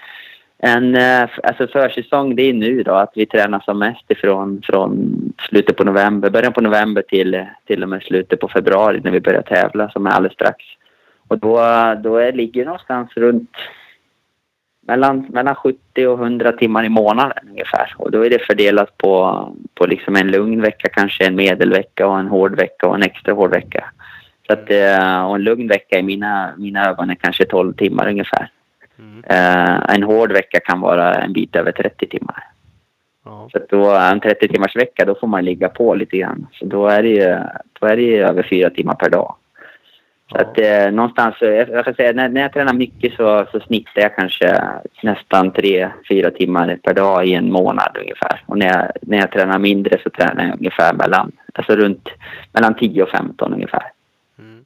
en 0.58 0.94
eh, 0.94 1.28
alltså 1.42 1.66
försäsong 1.66 2.36
det 2.36 2.42
är 2.42 2.52
nu 2.52 2.82
då 2.82 2.92
att 2.92 3.12
vi 3.14 3.26
tränar 3.26 3.60
som 3.60 3.78
mest 3.78 4.10
ifrån 4.10 4.62
från 4.64 5.14
slutet 5.48 5.76
på 5.76 5.84
november, 5.84 6.30
början 6.30 6.52
på 6.52 6.60
november 6.60 7.02
till 7.02 7.46
till 7.66 7.82
och 7.82 7.88
med 7.88 8.02
slutet 8.02 8.40
på 8.40 8.48
februari 8.48 9.00
när 9.04 9.10
vi 9.10 9.20
börjar 9.20 9.42
tävla 9.42 9.90
som 9.90 10.06
är 10.06 10.10
alldeles 10.10 10.34
strax. 10.34 10.64
Och 11.28 11.38
då, 11.38 11.56
då 12.02 12.16
är, 12.16 12.32
ligger 12.32 12.64
någonstans 12.64 13.10
runt 13.16 13.50
mellan, 14.90 15.26
mellan 15.28 15.54
70 15.54 16.06
och 16.06 16.18
100 16.18 16.52
timmar 16.52 16.84
i 16.84 16.88
månaden 16.88 17.48
ungefär. 17.50 17.94
Och 17.96 18.10
då 18.10 18.26
är 18.26 18.30
det 18.30 18.46
fördelat 18.46 18.98
på, 18.98 19.48
på 19.74 19.86
liksom 19.86 20.16
en 20.16 20.30
lugn 20.30 20.60
vecka, 20.60 20.88
kanske 20.88 21.26
en 21.26 21.36
medelvecka 21.36 22.06
och 22.06 22.18
en 22.18 22.28
hård 22.28 22.56
vecka 22.56 22.86
och 22.88 22.94
en 22.94 23.02
extra 23.02 23.32
hård 23.32 23.50
vecka. 23.50 23.84
Så 24.46 24.52
att, 24.52 24.70
eh, 24.70 25.22
och 25.26 25.34
en 25.34 25.42
lugn 25.42 25.68
vecka 25.68 25.98
i 25.98 26.02
mina, 26.02 26.52
mina 26.58 26.88
ögon 26.88 27.10
är 27.10 27.14
kanske 27.14 27.44
12 27.44 27.72
timmar 27.72 28.08
ungefär. 28.08 28.50
Mm. 28.98 29.24
Eh, 29.24 29.94
en 29.94 30.02
hård 30.02 30.32
vecka 30.32 30.60
kan 30.60 30.80
vara 30.80 31.14
en 31.14 31.32
bit 31.32 31.56
över 31.56 31.72
30 31.72 32.06
timmar. 32.06 32.44
Ja. 33.24 33.48
Så 33.52 33.58
då, 33.68 33.90
en 33.90 34.20
30 34.20 34.48
timmars 34.48 34.76
vecka, 34.76 35.04
då 35.04 35.14
får 35.14 35.26
man 35.26 35.44
ligga 35.44 35.68
på 35.68 35.94
lite 35.94 36.16
grann. 36.16 36.46
Så 36.52 36.64
då 36.64 36.86
är 36.86 37.02
det 37.02 37.08
ju, 37.08 37.38
då 37.80 37.86
är 37.86 37.96
det 37.96 38.18
över 38.18 38.46
fyra 38.50 38.70
timmar 38.70 38.94
per 38.94 39.10
dag. 39.10 39.34
Så 40.30 40.36
att 40.36 40.58
eh, 40.58 40.90
någonstans, 40.92 41.38
så- 41.38 41.44
jag, 41.44 41.84
kan 41.84 41.94
säga, 41.94 42.12
när, 42.12 42.28
när 42.28 42.40
jag 42.40 42.52
tränar 42.52 42.72
mycket 42.72 43.14
så, 43.14 43.46
så 43.52 43.60
snittar 43.60 44.02
jag 44.02 44.16
kanske 44.16 44.62
nästan 45.02 45.52
tre, 45.52 45.88
fyra 46.08 46.30
timmar 46.30 46.78
per 46.82 46.94
dag 46.94 47.26
i 47.26 47.34
en 47.34 47.52
månad 47.52 47.96
ungefär. 48.00 48.42
Och 48.46 48.58
när 48.58 48.66
jag, 48.66 48.90
när 49.02 49.18
jag 49.18 49.32
tränar 49.32 49.58
mindre 49.58 49.98
så 50.02 50.10
tränar 50.10 50.44
jag 50.44 50.54
ungefär 50.58 50.94
mellan, 50.94 51.32
alltså 51.54 51.76
runt 51.76 52.08
mellan 52.52 52.74
10 52.74 53.02
och 53.02 53.08
15 53.08 53.54
ungefär. 53.54 53.92
Mm. 54.38 54.64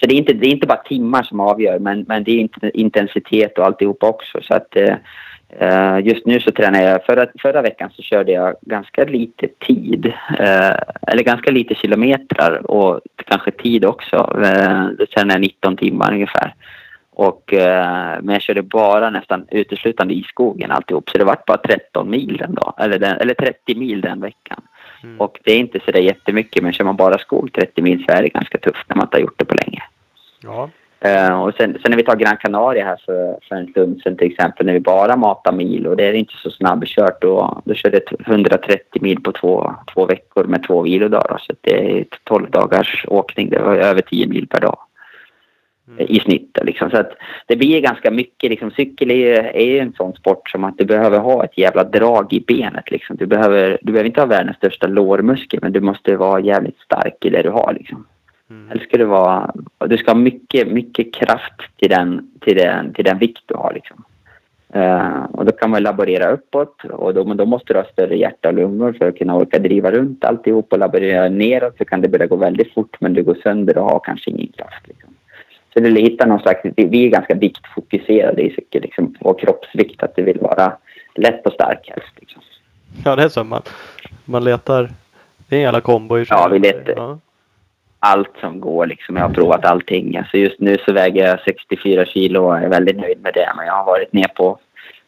Så 0.00 0.06
det 0.06 0.14
är 0.14 0.18
inte, 0.18 0.32
det 0.32 0.46
är 0.46 0.50
inte 0.50 0.66
bara 0.66 0.82
timmar 0.82 1.22
som 1.22 1.40
avgör, 1.40 1.78
men, 1.78 2.04
men 2.08 2.24
det 2.24 2.30
är 2.30 2.38
inte 2.38 2.70
intensitet 2.74 3.58
och 3.58 3.66
alltihop 3.66 4.02
också. 4.02 4.40
Så 4.42 4.54
att, 4.54 4.76
eh, 4.76 4.84
eh, 4.84 4.96
just 6.02 6.26
nu 6.26 6.40
så 6.40 6.50
tränar 6.50 6.82
jag, 6.82 7.04
förra, 7.04 7.26
förra 7.38 7.62
veckan 7.62 7.90
så 7.96 8.02
körde 8.02 8.32
jag 8.32 8.56
ganska 8.60 9.04
lite 9.04 9.48
tid, 9.48 10.06
eh, 10.38 10.76
eller 11.06 11.22
ganska 11.22 11.50
lite 11.50 11.74
kilometrar 11.74 12.70
och 12.70 13.00
kanske 13.24 13.50
tid 13.50 13.84
också. 13.84 14.16
Eh, 14.44 14.86
då 14.98 15.06
tränade 15.06 15.34
jag 15.34 15.40
19 15.40 15.76
timmar 15.76 16.12
ungefär. 16.12 16.54
Och, 17.14 17.54
eh, 17.54 18.18
men 18.22 18.32
jag 18.32 18.42
körde 18.42 18.62
bara 18.62 19.10
nästan 19.10 19.46
uteslutande 19.50 20.14
i 20.14 20.22
skogen 20.22 20.70
alltihop, 20.70 21.10
så 21.10 21.18
det 21.18 21.24
var 21.24 21.38
bara 21.46 21.58
13 21.58 22.10
mil 22.10 22.36
den 22.36 22.54
dag, 22.54 22.74
eller, 22.78 22.98
den, 22.98 23.16
eller 23.16 23.34
30 23.34 23.74
mil 23.74 24.00
den 24.00 24.20
veckan. 24.20 24.60
Mm. 25.02 25.20
Och 25.20 25.38
det 25.44 25.52
är 25.52 25.58
inte 25.58 25.80
så 25.84 25.90
där 25.90 26.00
jättemycket, 26.00 26.62
men 26.62 26.72
kör 26.72 26.84
man 26.84 26.96
bara 26.96 27.18
skog 27.18 27.52
30 27.52 27.82
mil 27.82 28.04
så 28.08 28.14
är 28.14 28.22
det 28.22 28.28
ganska 28.28 28.58
tufft 28.58 28.88
när 28.88 28.96
man 28.96 29.06
inte 29.06 29.16
har 29.16 29.22
gjort 29.22 29.38
det 29.38 29.44
på 29.44 29.54
länge. 29.54 29.82
Ja. 30.42 30.70
Eh, 31.04 31.42
och 31.42 31.54
sen, 31.54 31.72
sen 31.82 31.90
när 31.90 31.96
vi 31.96 32.04
tar 32.04 32.16
Gran 32.16 32.36
Canaria 32.36 32.84
här 32.84 33.00
för, 33.06 33.38
för 33.48 33.56
en 33.56 33.66
stund 33.66 34.00
sedan 34.02 34.16
till 34.16 34.32
exempel 34.32 34.66
när 34.66 34.72
vi 34.72 34.80
bara 34.80 35.16
matar 35.16 35.52
mil 35.52 35.86
och 35.86 35.96
det 35.96 36.04
är 36.04 36.12
inte 36.12 36.34
så 36.42 36.50
snabbkört 36.50 37.22
då, 37.22 37.62
då 37.64 37.74
körde 37.74 38.00
jag 38.08 38.34
130 38.34 39.02
mil 39.02 39.22
på 39.22 39.32
två, 39.32 39.74
två 39.94 40.06
veckor 40.06 40.44
med 40.44 40.66
två 40.66 40.82
vilodagar. 40.82 41.38
Så 41.38 41.52
det 41.60 41.98
är 41.98 42.04
12 42.24 42.50
dagars 42.50 43.06
åkning, 43.08 43.50
det 43.50 43.58
var 43.58 43.76
över 43.76 44.00
10 44.00 44.26
mil 44.26 44.46
per 44.48 44.60
dag 44.60 44.78
eh, 45.98 46.10
i 46.10 46.20
snitt. 46.20 46.58
Liksom. 46.62 46.90
Så 46.90 46.96
att 46.96 47.12
det 47.46 47.56
blir 47.56 47.80
ganska 47.80 48.10
mycket. 48.10 48.50
Liksom, 48.50 48.70
cykel 48.70 49.10
är 49.10 49.14
ju, 49.14 49.34
är 49.34 49.66
ju 49.66 49.78
en 49.78 49.92
sån 49.92 50.12
sport 50.12 50.50
som 50.50 50.64
att 50.64 50.78
du 50.78 50.84
behöver 50.84 51.18
ha 51.18 51.44
ett 51.44 51.58
jävla 51.58 51.84
drag 51.84 52.32
i 52.32 52.40
benet. 52.40 52.90
Liksom. 52.90 53.16
Du, 53.16 53.26
behöver, 53.26 53.78
du 53.82 53.92
behöver 53.92 54.08
inte 54.08 54.20
ha 54.20 54.26
världens 54.26 54.56
största 54.56 54.86
lårmuskel 54.86 55.60
men 55.62 55.72
du 55.72 55.80
måste 55.80 56.16
vara 56.16 56.40
jävligt 56.40 56.78
stark 56.78 57.24
i 57.24 57.30
det 57.30 57.42
du 57.42 57.50
har. 57.50 57.72
Liksom. 57.78 58.06
Mm. 58.50 58.70
Eller 58.70 58.84
ska 58.84 58.98
det 58.98 59.04
vara... 59.04 59.52
Du 59.78 59.98
ska 59.98 60.10
ha 60.10 60.18
mycket, 60.18 60.68
mycket 60.68 61.14
kraft 61.14 61.60
till 61.76 61.90
den, 61.90 62.30
till 62.40 62.56
den, 62.56 62.94
till 62.94 63.04
den 63.04 63.18
vikt 63.18 63.42
du 63.46 63.54
har. 63.54 63.72
Liksom. 63.74 64.04
Eh, 64.74 65.24
och 65.24 65.44
då 65.44 65.52
kan 65.52 65.70
man 65.70 65.82
laborera 65.82 66.30
uppåt 66.30 66.84
och 66.84 67.14
då, 67.14 67.24
men 67.24 67.36
då 67.36 67.46
måste 67.46 67.72
du 67.72 67.78
ha 67.78 67.86
större 67.86 68.16
hjärta 68.16 68.48
och 68.48 68.54
lungor 68.54 68.92
för 68.92 69.08
att 69.08 69.18
kunna 69.18 69.36
orka 69.36 69.58
driva 69.58 69.90
runt 69.90 70.24
alltihop 70.24 70.72
och 70.72 70.78
laborera 70.78 71.28
neråt 71.28 71.78
så 71.78 71.84
kan 71.84 72.00
det 72.00 72.08
börja 72.08 72.26
gå 72.26 72.36
väldigt 72.36 72.74
fort 72.74 72.96
men 73.00 73.14
du 73.14 73.22
går 73.22 73.36
sönder 73.42 73.78
och 73.78 73.84
har 73.84 74.00
kanske 74.04 74.30
ingen 74.30 74.52
kraft. 74.52 74.88
Liksom. 74.88 75.14
Så 75.74 75.80
du 75.80 76.00
hittar 76.00 76.26
någon 76.26 76.40
slags... 76.40 76.60
Vi 76.76 77.06
är 77.06 77.10
ganska 77.10 77.34
viktfokuserade 77.34 78.42
i 78.42 78.50
cykel, 78.50 78.82
liksom, 78.82 79.14
och 79.20 79.40
kroppsvikt, 79.40 80.02
att 80.02 80.16
du 80.16 80.22
vill 80.22 80.38
vara 80.38 80.72
lätt 81.14 81.46
och 81.46 81.52
stark 81.52 81.88
helst. 81.88 82.12
Liksom. 82.16 82.42
ja, 83.04 83.16
det 83.16 83.22
är 83.22 83.28
så. 83.28 83.44
Man, 83.44 83.62
man 84.24 84.44
letar. 84.44 84.90
Det 85.48 85.56
är 85.56 85.58
en 85.58 85.64
jävla 85.64 85.80
kombo 85.80 86.18
i 86.18 86.24
Ja, 86.28 86.48
vi 86.52 86.58
letar. 86.58 86.94
Ja. 86.96 87.18
Allt 88.02 88.36
som 88.40 88.60
går. 88.60 88.86
Liksom. 88.86 89.16
Jag 89.16 89.22
har 89.22 89.34
provat 89.34 89.64
allting. 89.64 90.16
Alltså 90.16 90.36
just 90.36 90.60
nu 90.60 90.76
så 90.86 90.92
väger 90.92 91.26
jag 91.26 91.40
64 91.40 92.04
kilo 92.04 92.44
och 92.44 92.58
är 92.58 92.68
väldigt 92.68 92.96
nöjd 92.96 93.20
med 93.22 93.34
det. 93.34 93.52
Men 93.56 93.66
jag 93.66 93.74
har 93.74 93.84
varit 93.84 94.12
ner 94.12 94.28
på, 94.28 94.58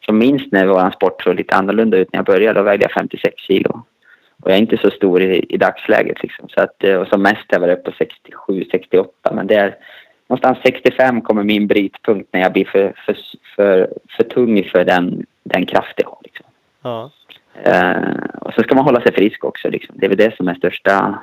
som 0.06 0.18
minst 0.18 0.52
när 0.52 0.66
vår 0.66 0.90
sport 0.90 1.22
såg 1.22 1.34
lite 1.34 1.54
annorlunda 1.54 1.96
ut 1.96 2.12
när 2.12 2.18
jag 2.18 2.26
började, 2.26 2.60
då 2.60 2.64
vägde 2.64 2.84
jag 2.84 2.92
56 2.92 3.34
kilo. 3.42 3.82
Och 4.42 4.50
jag 4.50 4.56
är 4.56 4.60
inte 4.60 4.76
så 4.76 4.90
stor 4.90 5.22
i, 5.22 5.46
i 5.48 5.56
dagsläget 5.56 6.22
liksom. 6.22 6.48
Så 6.48 6.60
att, 6.60 6.84
eh, 6.84 6.96
och 6.96 7.06
som 7.08 7.22
mest 7.22 7.44
har 7.48 7.54
jag 7.56 7.60
varit 7.60 7.78
uppe 7.78 7.90
på 7.90 7.96
67, 7.98 8.64
68. 8.70 9.32
Men 9.32 9.46
det 9.46 9.54
är 9.54 9.76
någonstans 10.26 10.58
65 10.62 11.20
kommer 11.20 11.42
min 11.42 11.66
brytpunkt 11.66 12.28
när 12.32 12.40
jag 12.40 12.52
blir 12.52 12.64
för, 12.64 12.92
för, 13.06 13.16
för, 13.56 13.88
för 14.16 14.22
tung 14.24 14.64
för 14.72 14.84
den, 14.84 15.26
den 15.44 15.66
kraft 15.66 15.94
jag 15.96 16.08
har. 16.08 16.18
Liksom. 16.24 16.46
Ja. 16.82 17.10
Eh, 17.62 18.24
och 18.40 18.54
så 18.54 18.62
ska 18.62 18.74
man 18.74 18.84
hålla 18.84 19.00
sig 19.00 19.12
frisk 19.12 19.44
också. 19.44 19.68
Liksom. 19.68 19.94
Det 19.98 20.06
är 20.06 20.08
väl 20.08 20.18
det 20.18 20.36
som 20.36 20.48
är 20.48 20.54
största, 20.54 21.18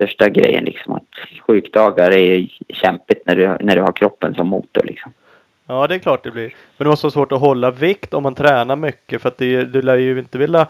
största 0.00 0.28
grejen. 0.28 0.64
Liksom. 0.64 0.92
Att 0.94 1.04
sjukdagar 1.46 2.10
är 2.10 2.48
kämpigt 2.68 3.26
när 3.26 3.36
du, 3.36 3.56
när 3.60 3.76
du 3.76 3.82
har 3.82 3.92
kroppen 3.92 4.34
som 4.34 4.46
motor. 4.46 4.82
Liksom. 4.84 5.12
Ja, 5.66 5.86
det 5.86 5.94
är 5.94 5.98
klart 5.98 6.24
det 6.24 6.30
blir. 6.30 6.54
Men 6.76 6.84
det 6.84 6.88
måste 6.88 7.06
vara 7.06 7.12
svårt 7.12 7.32
att 7.32 7.40
hålla 7.40 7.70
vikt 7.70 8.14
om 8.14 8.22
man 8.22 8.34
tränar 8.34 8.76
mycket 8.76 9.22
för 9.22 9.28
att 9.28 9.38
det, 9.38 9.64
du 9.64 9.82
lär 9.82 9.96
ju 9.96 10.18
inte 10.18 10.38
vilja 10.38 10.66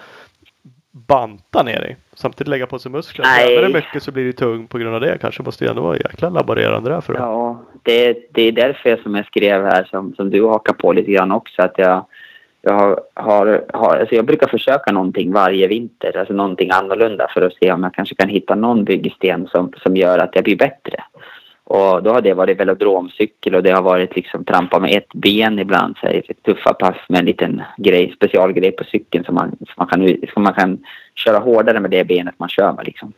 banta 0.93 1.63
ner 1.63 1.81
dig. 1.81 1.97
Samtidigt 2.15 2.49
lägga 2.49 2.67
på 2.67 2.79
sig 2.79 2.91
muskler. 2.91 3.25
Nej. 3.25 3.47
Tränar 3.47 3.69
du 3.69 3.75
mycket 3.75 4.03
så 4.03 4.13
blir 4.13 4.25
du 4.25 4.33
tung 4.33 4.67
på 4.67 4.79
grund 4.79 4.95
av 4.95 5.01
det. 5.01 5.19
Kanske 5.21 5.43
måste 5.43 5.65
ju 5.65 5.71
ändå 5.71 5.83
vara 5.83 5.97
jäkla 5.97 6.31
laborerande 6.31 6.91
där 6.91 7.01
för 7.01 7.13
att... 7.13 7.21
Ja, 7.21 7.65
det, 7.83 8.19
det 8.33 8.43
är 8.43 8.53
därför 8.53 8.97
som 8.97 9.15
jag 9.15 9.27
skrev 9.27 9.65
här 9.65 9.85
som, 9.85 10.15
som 10.15 10.31
du 10.31 10.47
hakar 10.47 10.73
på 10.73 10.93
lite 10.93 11.11
grann 11.11 11.33
också. 11.33 11.63
Att 11.63 11.79
jag, 11.79 12.07
jag, 12.63 12.73
har, 12.73 13.01
har, 13.15 13.65
har, 13.73 13.97
alltså 13.97 14.15
jag 14.15 14.25
brukar 14.25 14.49
försöka 14.49 14.93
någonting 14.93 15.33
varje 15.33 15.67
vinter. 15.67 16.17
Alltså 16.17 16.35
någonting 16.35 16.71
annorlunda 16.71 17.29
för 17.35 17.43
att 17.43 17.55
se 17.55 17.73
om 17.73 17.83
jag 17.83 17.95
kanske 17.95 18.15
kan 18.15 18.29
hitta 18.29 18.55
någon 18.55 18.85
byggsten 18.85 19.47
som, 19.47 19.73
som 19.83 19.97
gör 19.97 20.19
att 20.19 20.35
jag 20.35 20.45
blir 20.45 20.57
bättre. 20.57 21.05
Och 21.65 22.03
då 22.03 22.11
har 22.11 22.21
det 22.21 22.35
varit 22.35 22.61
velodromcykel 22.61 23.55
och 23.55 23.63
det 23.63 23.71
har 23.71 23.83
varit 23.83 24.17
liksom 24.17 24.45
trampa 24.45 24.79
med 24.79 24.97
ett 24.97 25.13
ben 25.15 25.59
ibland. 25.59 25.97
Så 26.01 26.07
här, 26.07 26.23
tuffa 26.45 26.75
pass 26.75 26.97
med 27.09 27.19
en 27.19 27.25
liten 27.25 27.63
grej, 27.77 28.13
specialgrej 28.17 28.73
på 28.73 28.85
cykeln 28.85 29.25
som 29.25 29.35
man, 29.35 29.51
som 29.51 29.75
man, 29.77 29.87
kan, 29.87 30.17
som 30.35 30.43
man 30.43 30.55
kan 30.55 30.79
köra 31.15 31.39
hårdare 31.39 31.81
med 31.81 31.91
det 31.91 32.05
benet 32.05 32.35
man 32.39 32.49
kör 32.49 32.73
med. 32.73 32.87
Liksom. 32.87 33.13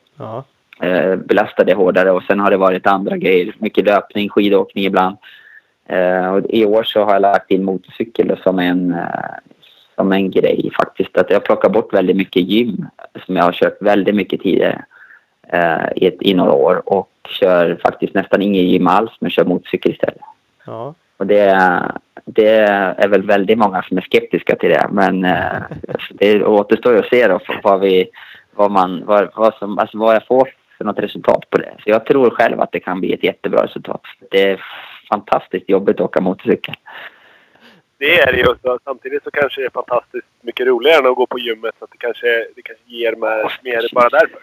Eh, 0.81 1.17
belasta 1.17 1.65
det 1.65 1.75
hårdare 1.75 2.11
och 2.11 2.23
sen 2.23 2.41
har 2.41 2.51
det 2.51 2.57
varit 2.57 2.87
andra 2.87 3.17
grejer. 3.17 3.55
Mycket 3.59 3.85
löpning, 3.85 4.29
skidåkning 4.29 4.85
ibland. 4.85 5.17
Eh, 5.89 6.35
och 6.35 6.47
I 6.49 6.65
år 6.65 6.83
så 6.83 7.05
har 7.05 7.13
jag 7.13 7.23
lagt 7.23 7.51
in 7.51 7.65
motorcykel 7.65 8.39
som 8.43 8.59
en, 8.59 8.95
eh, 8.95 9.35
som 9.95 10.13
en 10.13 10.31
grej 10.31 10.71
faktiskt. 10.77 11.17
Att 11.19 11.31
jag 11.31 11.45
plockar 11.45 11.69
bort 11.69 11.95
väldigt 11.95 12.17
mycket 12.17 12.43
gym 12.43 12.87
som 13.27 13.37
jag 13.37 13.45
har 13.45 13.53
kört 13.53 13.77
väldigt 13.81 14.15
mycket 14.15 14.41
tidigare 14.41 14.85
eh, 15.49 15.89
i, 15.97 16.17
i 16.21 16.35
några 16.35 16.53
år 16.53 16.83
och 16.87 17.11
kör 17.29 17.79
faktiskt 17.83 18.15
nästan 18.15 18.43
ingen 18.43 18.67
gym 18.67 18.87
alls 18.87 19.13
men 19.21 19.31
kör 19.31 19.45
motorcykel 19.45 19.93
istället. 19.93 20.21
Ja. 20.67 20.95
Och 21.17 21.27
det, 21.27 21.83
det 22.25 22.57
är 22.97 23.09
väl 23.09 23.23
väldigt 23.23 23.59
många 23.59 23.83
som 23.83 23.97
är 23.97 24.03
skeptiska 24.03 24.57
till 24.57 24.71
det 24.71 24.87
men 24.91 25.21
det 26.11 26.45
återstår 26.45 26.93
ju 26.93 26.99
att 26.99 27.11
se 27.11 27.29
då 27.29 27.41
vad, 27.63 27.81
vi, 27.81 28.07
vad, 28.55 28.71
man, 28.71 29.05
vad, 29.05 29.31
vad, 29.35 29.55
som, 29.55 29.79
alltså 29.79 29.99
vad 29.99 30.15
jag 30.15 30.27
får 30.27 30.49
för 30.79 30.85
något 30.85 30.99
resultat 30.99 31.51
på 31.51 31.59
det. 31.59 31.75
Så 31.85 31.91
jag 31.91 32.07
tror 32.07 32.31
själv 32.31 32.61
att 32.61 32.73
det 32.73 32.81
kan 32.81 33.01
bli 33.01 33.13
ett 33.13 33.25
jättebra 33.25 33.65
resultat. 33.65 34.03
Det 34.31 34.59
fantastiskt 35.13 35.69
jobbigt 35.69 35.97
att 35.97 36.01
åka 36.01 36.21
motorcykel. 36.21 36.75
Det 37.99 38.21
är 38.21 38.33
det 38.33 38.39
ju. 38.39 38.79
Samtidigt 38.85 39.25
så 39.25 39.31
kanske 39.31 39.61
det 39.61 39.67
är 39.67 39.71
fantastiskt 39.71 40.27
mycket 40.41 40.67
roligare 40.67 40.99
än 40.99 41.07
att 41.07 41.17
gå 41.17 41.27
på 41.27 41.39
gymmet. 41.39 41.75
Så 41.79 41.85
att 41.85 41.91
det 41.91 41.99
kanske, 41.99 42.27
det 42.57 42.63
kanske 42.63 42.85
ger 42.87 43.17
mer, 43.17 43.59
mer 43.63 43.95
bara 43.95 44.09
därför. 44.09 44.41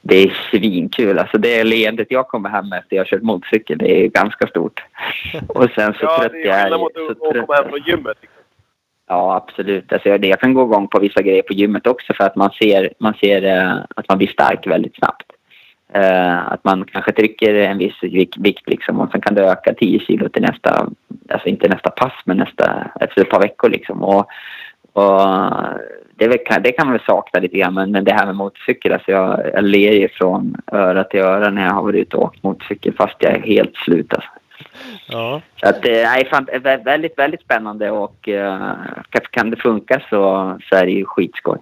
Det 0.00 0.16
är 0.16 0.36
svinkul. 0.50 1.18
Alltså 1.18 1.38
det 1.38 1.64
leendet 1.64 2.06
jag 2.10 2.28
kommer 2.28 2.48
hem 2.48 2.68
med 2.68 2.78
efter 2.78 2.96
jag 2.96 3.06
kört 3.06 3.22
motorcykel, 3.22 3.78
det 3.78 4.04
är 4.04 4.08
ganska 4.08 4.46
stort. 4.46 4.84
Och 5.48 5.70
sen 5.74 5.94
så 5.94 6.04
ja, 6.04 6.18
trött 6.18 6.32
det 6.32 6.38
jag 6.38 6.58
är 6.58 6.60
är. 6.60 6.62
skillnad 6.62 6.80
mot 6.80 6.96
att 7.10 7.18
komma 7.18 7.54
hem 7.54 7.68
från 7.68 7.82
gymmet. 7.86 8.16
Liksom. 8.20 8.42
Ja, 9.08 9.36
absolut. 9.36 9.92
Alltså 9.92 10.08
jag, 10.08 10.24
jag 10.24 10.40
kan 10.40 10.54
gå 10.54 10.62
igång 10.62 10.88
på 10.88 10.98
vissa 10.98 11.22
grejer 11.22 11.42
på 11.42 11.52
gymmet 11.52 11.86
också 11.86 12.14
för 12.14 12.24
att 12.24 12.36
man 12.36 12.50
ser, 12.50 12.92
man 12.98 13.14
ser 13.14 13.42
eh, 13.42 13.76
att 13.96 14.08
man 14.08 14.18
blir 14.18 14.28
stark 14.28 14.66
väldigt 14.66 14.96
snabbt. 14.96 15.31
Eh, 15.94 16.52
att 16.52 16.64
man 16.64 16.84
kanske 16.84 17.12
trycker 17.12 17.54
en 17.54 17.78
viss 17.78 18.02
vikt, 18.02 18.36
vikt 18.36 18.68
liksom 18.68 19.00
och 19.00 19.10
sen 19.10 19.20
kan 19.20 19.34
det 19.34 19.44
öka 19.44 19.74
10 19.74 19.98
kilo 19.98 20.28
till 20.28 20.42
nästa, 20.42 20.86
alltså 21.30 21.48
inte 21.48 21.68
nästa 21.68 21.90
pass 21.90 22.12
men 22.24 22.36
nästa, 22.36 22.90
efter 23.00 23.22
ett 23.22 23.30
par 23.30 23.40
veckor 23.40 23.70
liksom. 23.70 24.02
Och, 24.02 24.26
och 24.92 25.20
det, 26.16 26.28
väl- 26.28 26.62
det 26.62 26.72
kan 26.72 26.86
man 26.86 26.92
väl 26.92 27.06
sakna 27.06 27.40
lite 27.40 27.58
grann 27.58 27.74
men, 27.74 27.90
men 27.90 28.04
det 28.04 28.12
här 28.12 28.26
med 28.26 28.36
motorcykel, 28.36 28.92
alltså 28.92 29.10
jag, 29.10 29.40
jag 29.54 29.64
ler 29.64 29.92
ju 29.92 30.08
från 30.08 30.56
öra 30.72 31.04
till 31.04 31.20
öra 31.20 31.50
när 31.50 31.64
jag 31.64 31.72
har 31.72 31.82
varit 31.82 32.02
ute 32.02 32.16
och 32.16 32.22
åkt 32.22 32.42
motorcykel 32.42 32.94
fast 32.94 33.16
jag 33.18 33.32
är 33.32 33.42
helt 33.42 33.76
slut 33.76 34.14
alltså. 34.14 34.30
Ja. 35.06 35.40
Att, 35.62 35.84
eh, 35.86 35.92
nej, 35.92 36.28
fan, 36.30 36.46
väldigt, 36.84 37.18
väldigt 37.18 37.40
spännande 37.42 37.90
och 37.90 38.28
eh, 38.28 38.74
kan- 39.30 39.50
det 39.50 39.56
funka 39.56 40.02
så, 40.10 40.58
så 40.68 40.76
är 40.76 40.86
det 40.86 40.92
ju 40.92 41.04
skitskoj. 41.04 41.58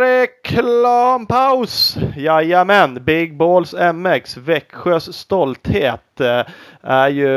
Reklampaus! 0.00 1.96
Jajamän! 2.16 2.94
Big 3.04 3.36
Balls 3.36 3.74
MX, 3.94 4.36
Växjös 4.36 5.12
stolthet, 5.16 6.20
eh, 6.20 6.42
är 6.82 7.08
ju 7.08 7.28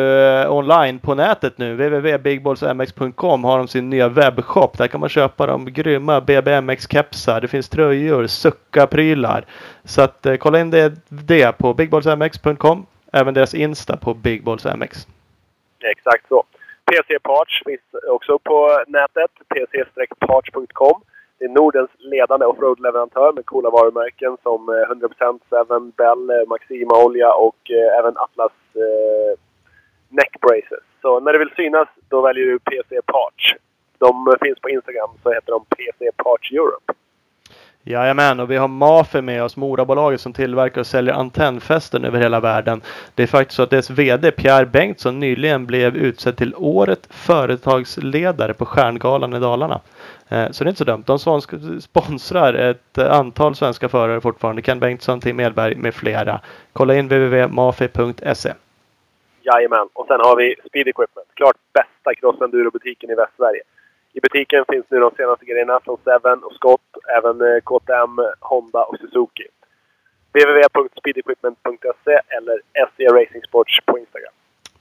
online 0.47 0.99
på 0.99 1.15
nätet 1.15 1.57
nu. 1.57 1.74
www.bigballsmx.com 1.76 3.43
har 3.43 3.57
de 3.57 3.68
sin 3.68 3.89
nya 3.89 4.09
webbshop. 4.09 4.78
Där 4.78 4.88
kan 4.88 4.99
man 4.99 5.09
köpa 5.09 5.45
de 5.45 5.65
grymma 5.65 6.22
BBMX-kepsar. 6.22 7.41
Det 7.41 7.47
finns 7.47 7.70
tröjor, 7.70 8.28
sucka-prylar. 8.28 9.45
Så 9.84 10.01
att 10.01 10.26
kolla 10.39 10.59
in 10.59 10.70
det, 10.70 10.93
det 11.09 11.57
på 11.57 11.74
bigballsmx.com. 11.74 12.86
Även 13.22 13.34
deras 13.34 13.53
Insta 13.53 13.97
på 13.97 14.13
bigballsmx. 14.13 15.07
Exakt 15.80 16.28
så. 16.28 16.43
PC 16.86 17.20
Parts 17.20 17.63
finns 17.65 18.03
också 18.09 18.39
på 18.39 18.84
nätet. 18.88 19.32
pc-parts.com. 19.49 21.01
Det 21.39 21.45
är 21.45 21.49
Nordens 21.49 21.89
ledande 21.97 22.45
offroad-leverantör 22.45 23.34
med 23.34 23.45
coola 23.45 23.70
varumärken 23.70 24.38
som 24.43 24.70
eh, 24.70 24.74
100% 24.74 25.39
Seven, 25.49 25.91
Bell, 25.97 26.30
eh, 26.30 26.47
Maxima 26.47 27.03
Olja 27.05 27.34
och 27.34 27.72
eh, 27.72 27.99
även 27.99 28.18
Atlas 28.18 28.51
eh, 28.76 29.39
Neck 30.09 30.34
Braces. 30.41 30.84
Så 31.01 31.20
när 31.20 31.34
du 31.34 31.39
vill 31.39 31.53
synas, 31.55 31.88
då 32.09 32.22
väljer 32.22 32.45
du 32.45 32.59
PC 32.59 33.01
Parts. 33.05 33.55
De 33.97 34.36
finns 34.41 34.59
på 34.59 34.70
Instagram, 34.70 35.09
så 35.24 35.34
heter 35.34 35.51
de 35.51 35.65
PC 35.65 36.11
Parts 36.15 36.51
Europe. 36.51 36.93
Jajamän, 37.88 38.40
och 38.40 38.52
vi 38.52 38.58
har 38.58 38.68
Mafe 38.68 39.22
med 39.22 39.44
oss, 39.44 39.58
Morabolaget 39.58 40.22
som 40.22 40.34
tillverkar 40.34 40.82
och 40.82 40.88
säljer 40.88 41.14
antennfästen 41.14 42.06
över 42.06 42.20
hela 42.20 42.40
världen. 42.40 42.82
Det 43.16 43.24
är 43.24 43.28
faktiskt 43.28 43.56
så 43.56 43.64
att 43.64 43.70
dess 43.70 43.90
VD 43.90 44.32
Pierre 44.32 44.66
Bengtsson 44.66 45.20
nyligen 45.20 45.66
blev 45.66 45.96
utsedd 45.96 46.38
till 46.38 46.56
Året 46.56 47.08
företagsledare 47.10 48.54
på 48.54 48.66
Stjärngalan 48.66 49.34
i 49.34 49.40
Dalarna. 49.40 49.82
Eh, 50.30 50.52
så 50.52 50.64
det 50.64 50.68
är 50.68 50.70
inte 50.70 50.78
så 50.78 50.84
dumt. 50.84 51.04
De 51.06 51.20
sponsrar 51.82 52.54
ett 52.54 52.98
antal 52.98 53.56
svenska 53.56 53.90
förare 53.90 54.22
fortfarande. 54.22 54.62
Ken 54.62 54.80
Bengtsson, 54.80 55.20
Tim 55.20 55.40
Edberg 55.40 55.76
med 55.76 55.96
flera. 55.96 56.42
Kolla 56.74 56.96
in 56.96 57.06
www.mafe.se. 57.06 58.54
Jajamän. 59.42 59.88
Och 59.94 60.08
sen 60.08 60.20
har 60.20 60.36
vi 60.36 60.56
Speed 60.68 60.88
Equipment. 60.88 61.28
Klart 61.34 61.56
bästa 61.74 62.16
crossendurobutiken 62.16 63.10
i 63.10 63.16
Västsverige. 63.16 63.62
I 64.18 64.20
butiken 64.20 64.65
finns 64.72 64.86
nu 64.89 64.99
de 64.99 65.11
senaste 65.18 65.45
grejerna 65.45 65.80
från 65.84 65.97
Seven 66.03 66.43
och 66.43 66.53
Scott, 66.53 66.88
även 67.18 67.41
eh, 67.41 67.59
KTM, 67.63 68.20
Honda 68.39 68.84
och 68.84 68.97
Suzuki. 68.99 69.47
www.speedequipment.se 70.34 72.20
eller 72.38 72.57
SE 72.97 73.03
Racing 73.03 73.43
Sports 73.47 73.80
på 73.86 73.99
Instagram. 73.99 74.34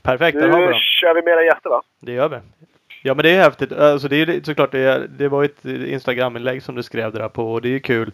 Perfekt, 0.02 0.38
där 0.38 0.48
har 0.48 0.60
vi 0.60 0.66
Nu 0.66 0.72
kör 0.74 1.14
vi 1.14 1.22
mera 1.22 1.44
gäster 1.44 1.70
va? 1.70 1.82
Det 2.00 2.12
gör 2.12 2.28
vi. 2.28 2.36
Ja 3.02 3.14
men 3.14 3.22
det 3.22 3.30
är 3.30 3.42
häftigt. 3.42 3.72
Alltså 3.72 4.08
det 4.08 4.16
är 4.16 4.40
såklart 4.44 4.72
det, 4.72 4.78
är, 4.78 5.06
det 5.18 5.28
var 5.28 5.44
ett 5.44 5.64
Instagram-inlägg 5.64 6.62
som 6.62 6.74
du 6.74 6.82
skrev 6.82 7.12
det 7.12 7.18
där 7.18 7.28
på 7.28 7.52
och 7.52 7.62
det 7.62 7.74
är 7.74 7.78
kul. 7.78 8.12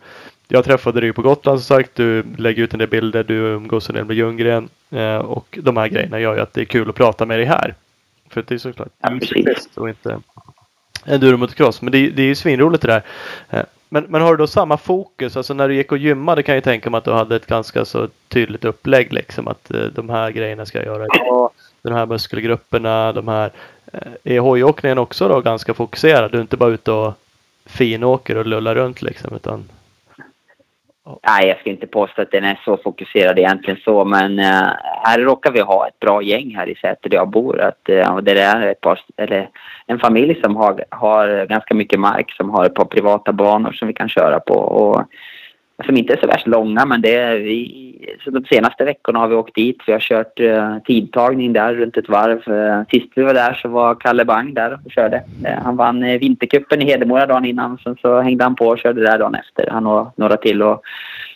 Jag 0.48 0.64
träffade 0.64 1.00
dig 1.00 1.12
på 1.12 1.22
Gotland 1.22 1.60
som 1.60 1.76
sagt. 1.76 1.94
Du 1.94 2.22
lägger 2.38 2.62
ut 2.62 2.72
en 2.72 2.78
del 2.78 2.88
bilder. 2.88 3.24
Du 3.24 3.34
umgås 3.34 3.88
en 3.88 3.94
del 3.94 4.04
med 4.04 4.16
Ljunggren. 4.16 4.68
Eh, 4.90 5.16
och 5.16 5.58
de 5.62 5.76
här 5.76 5.88
grejerna 5.88 6.20
gör 6.20 6.34
ju 6.34 6.40
att 6.40 6.52
det 6.52 6.60
är 6.60 6.64
kul 6.64 6.88
att 6.88 6.96
prata 6.96 7.26
med 7.26 7.38
dig 7.38 7.46
här. 7.46 7.74
För 8.30 8.44
det 8.48 8.54
är 8.54 8.58
såklart 8.58 8.88
Ja, 9.00 9.08
precis. 9.20 9.76
och 9.76 9.88
inte 9.88 10.20
enduro 11.05 11.36
motocross. 11.36 11.82
Men 11.82 11.92
det, 11.92 12.11
det 12.11 12.22
är 12.22 12.26
ju 12.26 12.34
svinroligt 12.34 12.82
det 12.82 12.88
där. 12.88 13.03
Eh, 13.50 13.64
Men, 13.88 14.05
men 14.09 14.22
har 14.22 14.30
du 14.30 14.36
då 14.36 14.46
samma 14.46 14.76
fokus? 14.76 15.36
Alltså 15.36 15.55
när 15.55 15.68
du 15.68 15.74
gick 15.74 15.92
och 15.92 15.98
gymmade 15.98 16.42
kan 16.42 16.53
jag 16.53 16.57
ju 16.57 16.62
tänka 16.64 16.90
mig 16.90 16.98
att 16.98 17.05
du 17.05 17.12
hade 17.12 17.36
ett 17.36 17.46
ganska 17.46 17.84
så 17.84 18.09
tydligt 18.28 18.64
upplägg 18.64 19.12
liksom. 19.12 19.48
Att 19.48 19.70
eh, 19.74 19.80
de 19.80 20.09
här 20.11 20.30
grejerna 20.30 20.66
ska 20.66 20.78
jag 20.78 20.86
göra. 20.86 21.07
De 21.82 21.92
här 21.94 22.07
muskelgrupperna, 22.07 23.12
de 23.12 23.28
här. 23.28 23.50
eh, 23.92 24.34
Är 24.36 24.40
hojåkningen 24.40 24.98
också 24.98 25.28
då 25.28 25.40
ganska 25.40 25.74
fokuserad? 25.74 26.30
Du 26.32 26.36
är 26.38 26.42
inte 26.42 26.57
bara 26.57 26.70
ute 26.70 26.92
och 26.92 27.12
finåker 27.66 28.36
och 28.36 28.46
lullar 28.46 28.74
runt 28.74 29.03
liksom 29.03 29.34
utan 29.36 29.64
Nej, 31.26 31.48
jag 31.48 31.59
ska 31.59 31.70
inte 31.70 31.86
påstå 31.86 32.22
att 32.22 32.30
den 32.30 32.44
är 32.44 32.61
så 32.64 32.76
fokuserad 32.76 33.38
egentligen 33.38 33.80
så, 33.84 34.05
men 34.05 34.38
eh, 34.38 34.68
här 35.05 35.18
råkar 35.18 35.53
vi 35.53 35.61
ha 35.61 35.88
ett 35.88 35.98
bra 35.98 36.22
gäng 36.22 36.55
här 36.57 36.68
i 36.68 36.74
Säter 36.74 37.09
där 37.11 37.16
jag 37.16 37.30
bor. 37.30 37.61
Att, 37.61 37.88
eh, 37.88 38.14
och 38.14 38.24
det 38.24 38.40
är 38.40 38.66
ett 38.66 38.80
par, 38.80 39.00
eller 39.16 39.48
en 39.86 39.98
familj 39.98 40.40
som 40.42 40.57
har, 40.57 40.84
har 40.90 41.46
ganska 41.46 41.74
mycket 41.74 42.00
mark, 42.00 42.32
som 42.32 42.50
har 42.50 42.64
ett 42.64 42.74
par 42.74 42.84
privata 42.84 43.32
banor 43.32 43.72
som 43.72 43.88
vi 43.88 43.94
kan 43.94 44.09
köra 44.09 44.40
på. 44.40 44.55
Och, 44.55 45.05
som 45.86 45.96
inte 45.96 46.12
är 46.12 46.20
så 46.20 46.26
värst 46.26 46.46
långa, 46.46 46.84
men 46.86 47.00
det 47.00 47.14
är 47.14 47.36
vi, 47.36 48.16
så 48.24 48.30
de 48.30 48.44
senaste 48.44 48.84
veckorna 48.84 49.18
har 49.18 49.28
vi 49.28 49.34
åkt 49.34 49.54
dit. 49.54 49.76
Vi 49.86 49.92
har 49.92 50.00
kört 50.00 50.40
uh, 50.40 50.78
tidtagning 50.78 51.52
där 51.52 51.74
runt 51.74 51.96
ett 51.96 52.08
varv. 52.08 52.48
Uh, 52.48 52.84
sist 52.90 53.12
vi 53.14 53.22
var 53.22 53.34
där 53.34 53.54
så 53.54 53.68
var 53.68 53.94
Kalle 53.94 54.24
Bang 54.24 54.54
där 54.54 54.78
och 54.84 54.90
körde. 54.90 55.16
Uh, 55.16 55.62
han 55.64 55.76
vann 55.76 56.02
uh, 56.02 56.18
vintercupen 56.18 56.82
i 56.82 56.84
Hedemora 56.84 57.26
dagen 57.26 57.44
innan. 57.44 57.78
Sen 57.78 57.96
så 58.02 58.20
hängde 58.20 58.44
han 58.44 58.56
på 58.56 58.66
och 58.66 58.78
körde 58.78 59.00
där 59.00 59.18
dagen 59.18 59.34
efter. 59.34 59.70
Han 59.70 59.86
och 59.86 60.12
några 60.16 60.36
till. 60.36 60.62
Och 60.62 60.82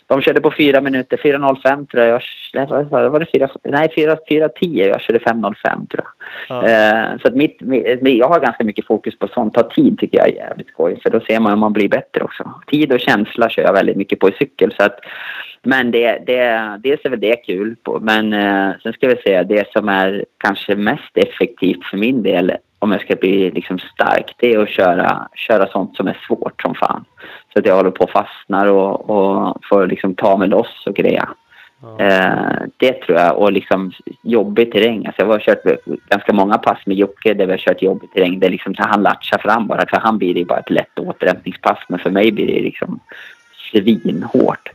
de 0.07 0.21
körde 0.21 0.41
på 0.41 0.51
fyra 0.57 0.81
minuter. 0.81 1.17
4.05 1.17 1.87
tror 1.87 2.03
jag. 2.03 2.21
jag 2.51 3.09
var 3.09 3.19
det 3.19 3.25
4, 3.33 3.49
nej, 3.63 3.93
4.10. 3.97 4.87
Jag 4.87 5.01
körde 5.01 5.19
5.05 5.19 5.87
tror 5.87 6.03
jag. 6.47 6.63
Ja. 6.63 6.69
Eh, 6.69 7.17
så 7.21 7.27
att 7.27 7.35
mitt, 7.35 7.61
mitt, 7.61 8.17
jag 8.17 8.27
har 8.27 8.39
ganska 8.39 8.63
mycket 8.63 8.85
fokus 8.85 9.19
på 9.19 9.27
sånt. 9.27 9.53
Ta 9.53 9.63
tid 9.63 9.99
tycker 9.99 10.17
jag 10.17 10.29
är 10.29 10.33
jävligt 10.33 10.67
skoj. 10.67 10.99
För 11.03 11.09
då 11.09 11.19
ser 11.19 11.39
man 11.39 11.53
om 11.53 11.59
man 11.59 11.73
blir 11.73 11.89
bättre 11.89 12.23
också. 12.23 12.51
Tid 12.67 12.91
och 12.91 12.99
känsla 12.99 13.49
kör 13.49 13.63
jag 13.63 13.73
väldigt 13.73 13.97
mycket 13.97 14.19
på 14.19 14.29
i 14.29 14.33
cykel. 14.39 14.73
Så 14.77 14.83
att, 14.83 14.99
men 15.63 15.91
det, 15.91 16.23
det, 16.25 16.77
dels 16.83 17.01
är 17.03 17.09
väl 17.09 17.19
det 17.19 17.35
kul. 17.35 17.75
På, 17.83 17.99
men 17.99 18.33
eh, 18.33 18.71
sen 18.83 18.93
ska 18.93 19.07
vi 19.07 19.15
säga 19.15 19.43
det 19.43 19.71
som 19.71 19.89
är 19.89 20.25
kanske 20.37 20.75
mest 20.75 21.17
effektivt 21.17 21.85
för 21.85 21.97
min 21.97 22.23
del 22.23 22.51
om 22.79 22.91
jag 22.91 23.01
ska 23.01 23.15
bli 23.15 23.51
liksom 23.51 23.79
stark, 23.79 24.35
det 24.37 24.53
är 24.53 24.59
att 24.59 24.69
köra, 24.69 25.27
köra 25.35 25.67
sånt 25.67 25.95
som 25.95 26.07
är 26.07 26.17
svårt 26.27 26.61
som 26.61 26.75
fan. 26.75 27.05
Så 27.53 27.59
att 27.59 27.65
jag 27.65 27.75
håller 27.75 27.91
på 27.91 28.03
och 28.03 28.11
fastnar 28.11 28.67
och, 28.67 29.09
och 29.09 29.57
får 29.69 29.87
liksom 29.87 30.15
ta 30.15 30.37
mig 30.37 30.47
loss 30.47 30.83
och 30.87 30.95
grejer. 30.95 31.29
Ja. 31.81 31.99
Eh, 31.99 32.61
det 32.77 32.93
tror 32.93 33.17
jag. 33.17 33.37
Och 33.37 33.51
liksom 33.51 33.91
jobbig 34.21 34.71
terräng. 34.71 35.05
Alltså 35.05 35.21
jag 35.21 35.27
har 35.27 35.39
kört 35.39 35.63
ganska 36.09 36.33
många 36.33 36.57
pass 36.57 36.79
med 36.85 36.97
Jocke 36.97 37.33
där 37.33 37.45
vi 37.45 37.51
har 37.51 37.57
kört 37.57 37.81
jobbig 37.81 38.11
terräng. 38.13 38.39
Där 38.39 38.49
liksom 38.49 38.75
så 38.75 38.83
han 38.83 39.03
latchar 39.03 39.37
fram 39.37 39.67
bara. 39.67 39.85
För 39.89 39.97
han 39.97 40.17
blir 40.17 40.33
det 40.33 40.45
bara 40.45 40.59
ett 40.59 40.69
lätt 40.69 40.99
återhämtningspass. 40.99 41.79
Men 41.87 41.99
för 41.99 42.09
mig 42.09 42.31
blir 42.31 42.47
det 42.47 42.61
liksom 42.61 42.99
svinhårt. 43.71 44.69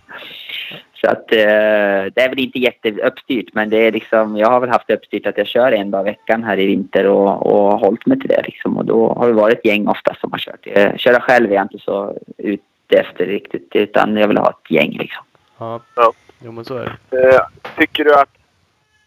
Så 1.04 1.10
att 1.10 1.32
eh, 1.32 2.12
det 2.14 2.20
är 2.20 2.28
väl 2.28 2.38
inte 2.38 2.58
jätteuppstyrt 2.58 3.54
men 3.54 3.70
det 3.70 3.76
är 3.76 3.92
liksom, 3.92 4.36
jag 4.36 4.50
har 4.50 4.60
väl 4.60 4.70
haft 4.70 4.90
uppstyrt 4.90 5.26
att 5.26 5.38
jag 5.38 5.46
kör 5.46 5.72
en 5.72 5.90
dag 5.90 6.00
i 6.00 6.04
veckan 6.04 6.44
här 6.44 6.58
i 6.58 6.66
vinter 6.66 7.06
och, 7.06 7.46
och 7.46 7.78
hållit 7.78 8.06
mig 8.06 8.20
till 8.20 8.28
det 8.28 8.42
liksom. 8.44 8.76
Och 8.76 8.84
då 8.84 9.14
har 9.14 9.28
det 9.28 9.32
varit 9.32 9.58
ett 9.58 9.64
gäng 9.64 9.88
ofta 9.88 10.14
som 10.14 10.32
har 10.32 10.38
kört. 10.38 10.66
Eh, 10.66 10.96
köra 10.96 11.20
själv 11.20 11.50
är 11.50 11.54
jag 11.54 11.64
inte 11.64 11.78
så 11.78 12.18
ute 12.38 12.62
efter 12.88 13.26
riktigt 13.26 13.68
utan 13.72 14.16
jag 14.16 14.28
vill 14.28 14.38
ha 14.38 14.50
ett 14.50 14.70
gäng 14.70 14.96
liksom. 14.98 15.24
Ja. 15.58 15.80
Ja. 15.96 16.12
Jo 16.44 16.52
men 16.52 16.64
så 16.64 16.76
är 16.76 16.98
det. 17.10 17.34
Eh, 17.34 17.40
tycker 17.78 18.04
du 18.04 18.14
att, 18.14 18.30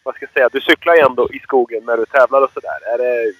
vad 0.03 0.15
ska 0.15 0.25
jag 0.25 0.33
säga, 0.33 0.49
du 0.51 0.61
cyklar 0.61 0.95
ju 0.95 1.01
ändå 1.01 1.29
i 1.33 1.39
skogen 1.39 1.83
när 1.85 1.97
du 1.97 2.05
tävlar 2.05 2.41
och 2.41 2.51
sådär. 2.51 2.93
Är 2.93 2.97
det 2.97 3.33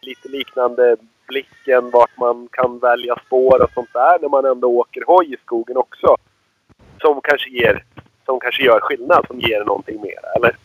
lite 0.00 0.28
liknande 0.28 0.96
blicken 1.28 1.90
vart 1.90 2.16
man 2.18 2.48
kan 2.52 2.78
välja 2.78 3.16
spår 3.26 3.62
och 3.62 3.70
sånt 3.74 3.92
där 3.92 4.18
när 4.22 4.28
man 4.28 4.44
ändå 4.44 4.68
åker 4.68 5.02
hoj 5.06 5.34
i 5.34 5.36
skogen 5.44 5.76
också? 5.76 6.16
Som 7.00 7.20
kanske 7.22 7.50
ger, 7.50 7.84
som 8.26 8.40
kanske 8.40 8.62
gör 8.62 8.80
skillnad, 8.80 9.26
som 9.26 9.40
ger 9.40 9.64
någonting 9.64 10.00
mer, 10.00 10.20
eller? 10.36 10.56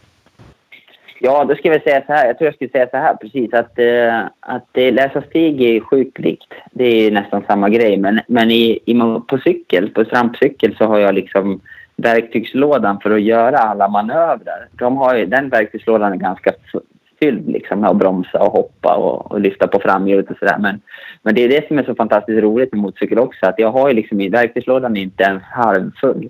Ja, 1.24 1.44
då 1.44 1.56
ska 1.56 1.68
jag 1.68 1.84
säga 1.84 2.04
så 2.08 2.14
här. 2.14 2.28
Jag 2.28 2.38
tror 2.38 2.46
jag 2.48 2.56
skulle 2.56 2.70
säga 2.70 2.88
så 2.92 2.98
här 2.98 3.16
precis. 3.16 3.54
Att, 3.54 3.80
eh, 3.80 4.20
att 4.40 4.70
läsa 4.74 5.22
stig 5.22 5.62
är 5.62 5.80
sjukplikt. 5.80 6.54
Det 6.72 6.86
är 6.86 7.12
nästan 7.12 7.44
samma 7.48 7.70
grej. 7.70 7.98
Men, 7.98 8.22
men 8.28 8.52
i, 8.52 8.80
i, 8.86 8.94
på 9.28 9.38
cykel, 9.44 9.90
på 9.90 10.06
trampcykel 10.06 10.76
så 10.78 10.86
har 10.86 11.00
jag 11.00 11.16
liksom 11.16 11.62
verktygslådan 11.96 13.00
för 13.00 13.12
att 13.12 13.22
göra 13.22 13.58
alla 13.58 13.88
manövrar. 13.88 14.68
De 14.72 14.98
har 14.98 15.16
ju, 15.16 15.26
den 15.26 15.50
verktygslådan 15.50 16.14
är 16.14 16.18
ganska 16.18 16.52
fylld 17.22 17.50
liksom 17.50 17.80
med 17.80 17.90
att 17.90 17.98
bromsa 17.98 18.40
och 18.40 18.52
hoppa 18.52 18.96
och, 18.96 19.32
och 19.32 19.42
lyfta 19.42 19.68
på 19.68 19.80
framhjulet 19.80 20.32
och 20.32 20.38
sådär. 20.38 20.58
Men, 20.60 20.82
men 21.22 21.36
det 21.36 21.42
är 21.44 21.50
det 21.50 21.68
som 21.68 21.80
är 21.80 21.84
så 21.84 21.96
fantastiskt 21.96 22.44
roligt 22.44 22.74
med 22.74 22.82
motorcykel 22.82 23.20
också. 23.20 23.46
Att 23.46 23.60
jag 23.60 23.72
har 23.72 23.90
ju 23.90 23.96
liksom 23.96 24.22
i 24.22 24.30
verktygslådan 24.30 24.98
inte 24.98 25.24
ens 25.24 25.44
halvfull. 25.44 26.30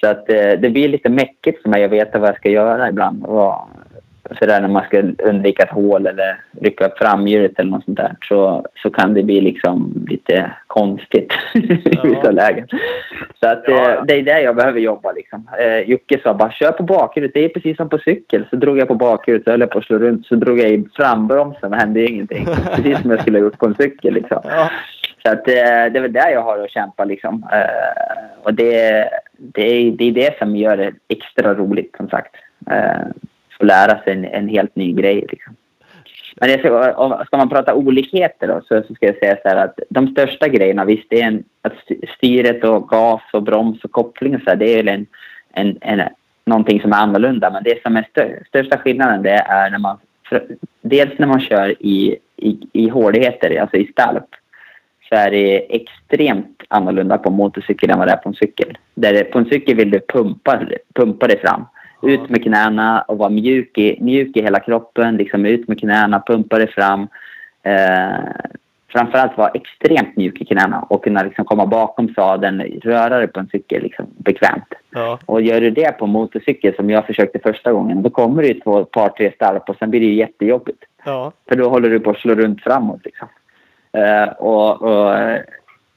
Så 0.00 0.06
att 0.06 0.30
eh, 0.30 0.52
det 0.60 0.70
blir 0.70 0.88
lite 0.88 1.08
mäckigt 1.08 1.62
för 1.62 1.68
mig 1.68 1.84
att 1.84 1.90
veta 1.90 2.18
vad 2.18 2.28
jag 2.28 2.36
ska 2.36 2.48
göra 2.48 2.88
ibland. 2.88 3.24
Och, 3.24 3.54
sådär 4.38 4.60
när 4.60 4.68
man 4.68 4.84
ska 4.84 5.02
undvika 5.28 5.62
ett 5.62 5.70
hål 5.70 6.06
eller 6.06 6.40
rycka 6.60 6.86
upp 6.86 6.98
framhjulet 6.98 7.58
eller 7.58 7.70
något 7.70 7.84
sånt 7.84 7.96
där 7.96 8.16
så, 8.20 8.66
så 8.82 8.90
kan 8.90 9.14
det 9.14 9.22
bli 9.22 9.40
liksom 9.40 10.04
lite 10.08 10.50
konstigt 10.66 11.32
i 11.54 11.78
Ja. 11.84 12.02
vissa 12.02 12.30
lägen. 12.30 12.68
Så 13.40 13.48
att 13.48 13.62
Ja, 13.66 13.72
ja. 13.74 13.94
eh, 13.94 14.04
det 14.04 14.14
är 14.14 14.22
det 14.22 14.40
jag 14.40 14.56
behöver 14.56 14.80
jobba 14.80 15.12
liksom. 15.12 15.48
Eh, 15.60 15.78
Jocke 15.90 16.20
sa 16.22 16.34
bara 16.34 16.50
kör 16.52 16.72
på 16.72 16.82
bakhjulet, 16.82 17.30
det 17.34 17.44
är 17.44 17.48
precis 17.48 17.76
som 17.76 17.88
på 17.88 17.98
cykel. 17.98 18.46
Så 18.50 18.56
drog 18.56 18.78
jag 18.78 18.88
på 18.88 18.94
bakhjulet, 18.94 19.44
så 19.44 19.50
höll 19.50 19.66
på 19.66 19.78
att 19.78 19.84
slå 19.84 19.98
runt, 19.98 20.26
så 20.26 20.34
drog 20.34 20.58
jag 20.58 20.70
i 20.70 20.84
frambromsen 20.96 21.72
och 21.72 21.78
hände 21.78 22.04
ingenting. 22.06 22.46
Precis 22.74 23.00
som 23.02 23.10
jag 23.10 23.20
skulle 23.20 23.38
ha 23.38 23.44
gjort 23.44 23.58
på 23.58 23.66
en 23.66 23.74
cykel 23.74 24.14
liksom. 24.14 24.40
Ja. 24.44 24.70
Så 25.22 25.32
att, 25.32 25.48
eh, 25.48 25.54
det 25.54 25.98
är 25.98 26.00
väl 26.00 26.12
där 26.12 26.30
jag 26.30 26.42
har 26.42 26.58
att 26.58 26.70
kämpa. 26.70 27.04
Liksom. 27.04 27.46
Eh, 27.52 28.42
och 28.42 28.54
det, 28.54 29.08
det, 29.38 29.62
är, 29.62 29.90
det 29.90 30.04
är 30.04 30.12
det 30.12 30.38
som 30.38 30.56
gör 30.56 30.76
det 30.76 30.92
extra 31.08 31.54
roligt, 31.54 31.94
som 31.96 32.08
sagt. 32.08 32.34
Få 33.58 33.64
lära 33.64 34.02
sig 34.02 34.12
en, 34.12 34.24
en 34.24 34.48
helt 34.48 34.76
ny 34.76 34.92
grej. 34.92 35.26
Liksom. 35.30 35.56
Men 36.40 36.50
jag 36.50 36.60
ska, 36.60 36.94
om- 36.94 37.24
ska 37.26 37.36
man 37.36 37.48
prata 37.48 37.74
olikheter 37.74 38.48
då, 38.48 38.60
så, 38.60 38.82
så 38.88 38.94
ska 38.94 39.06
jag 39.06 39.18
säga 39.18 39.36
så 39.42 39.48
här 39.48 39.56
att 39.56 39.78
de 39.88 40.08
största 40.08 40.48
grejerna, 40.48 40.84
visst 40.84 41.06
det 41.10 41.20
är 41.20 41.26
en, 41.26 41.44
att 41.62 41.72
styret 42.16 42.64
och 42.64 42.88
gas 42.88 43.22
och 43.32 43.42
broms 43.42 43.84
och 43.84 43.92
koppling 43.92 44.34
och 44.34 44.42
så 44.42 44.50
här, 44.50 44.56
det 44.56 44.72
är 44.72 44.76
väl 44.76 44.88
en, 44.88 45.06
en, 45.52 45.78
en, 45.80 46.02
någonting 46.44 46.80
som 46.80 46.92
är 46.92 46.96
annorlunda. 46.96 47.50
Men 47.50 47.62
det 47.62 47.82
som 47.82 47.96
är 47.96 48.06
stö, 48.10 48.28
största 48.48 48.78
skillnaden 48.78 49.22
det 49.22 49.30
är 49.30 49.70
när 49.70 49.78
man, 49.78 49.98
för, 50.28 50.46
dels 50.80 51.18
när 51.18 51.26
man 51.26 51.40
kör 51.40 51.82
i, 51.82 52.16
i, 52.36 52.58
i 52.72 52.88
hårdheter, 52.88 53.60
alltså 53.60 53.76
i 53.76 53.86
stalp 53.86 54.24
så 55.08 55.14
är 55.14 55.30
det 55.30 55.76
extremt 55.76 56.62
annorlunda 56.68 57.18
på 57.18 57.28
en 57.28 57.36
motorcykel 57.36 57.90
än 57.90 57.98
vad 57.98 58.08
det 58.08 58.12
är 58.12 58.16
på 58.16 58.28
en 58.28 58.34
cykel. 58.34 58.78
Där 58.94 59.24
på 59.24 59.38
en 59.38 59.44
cykel 59.44 59.76
vill 59.76 59.90
du 59.90 60.00
pumpa, 60.00 60.60
pumpa 60.94 61.26
dig 61.26 61.38
fram. 61.38 61.64
Ut 62.02 62.30
med 62.30 62.42
knäna 62.42 63.00
och 63.00 63.18
vara 63.18 63.30
mjuk 63.30 63.78
i, 63.78 63.98
mjuk 64.00 64.36
i 64.36 64.42
hela 64.42 64.60
kroppen. 64.60 65.16
Liksom 65.16 65.46
ut 65.46 65.68
med 65.68 65.80
knäna, 65.80 66.22
pumpa 66.26 66.58
dig 66.58 66.72
fram. 66.72 67.08
Eh, 67.62 68.18
framförallt 68.92 69.38
vara 69.38 69.48
extremt 69.48 70.16
mjuk 70.16 70.40
i 70.40 70.44
knäna 70.44 70.82
och 70.82 71.04
kunna 71.04 71.22
liksom 71.22 71.44
komma 71.44 71.66
bakom 71.66 72.14
sadeln, 72.14 72.60
röra 72.82 73.18
dig 73.18 73.28
på 73.28 73.40
en 73.40 73.48
cykel 73.48 73.82
liksom, 73.82 74.06
bekvämt. 74.16 74.74
Ja. 74.90 75.18
Och 75.26 75.42
gör 75.42 75.60
du 75.60 75.70
det 75.70 75.98
på 75.98 76.06
motorcykel 76.06 76.74
som 76.74 76.90
jag 76.90 77.06
försökte 77.06 77.38
första 77.38 77.72
gången, 77.72 78.02
då 78.02 78.10
kommer 78.10 78.42
det 78.42 78.48
ju 78.48 78.60
två, 78.60 78.80
ett 78.80 78.90
par, 78.90 79.08
tre 79.08 79.32
stalp 79.32 79.68
och 79.68 79.76
sen 79.76 79.90
blir 79.90 80.00
det 80.00 80.06
ju 80.06 80.14
jättejobbigt. 80.14 80.84
Ja. 81.04 81.32
För 81.48 81.56
då 81.56 81.68
håller 81.68 81.90
du 81.90 82.00
på 82.00 82.10
att 82.10 82.18
slå 82.18 82.34
runt 82.34 82.62
framåt. 82.62 83.00
Liksom. 83.04 83.28
Eh, 83.92 84.28
och, 84.28 84.82
och, 84.82 85.14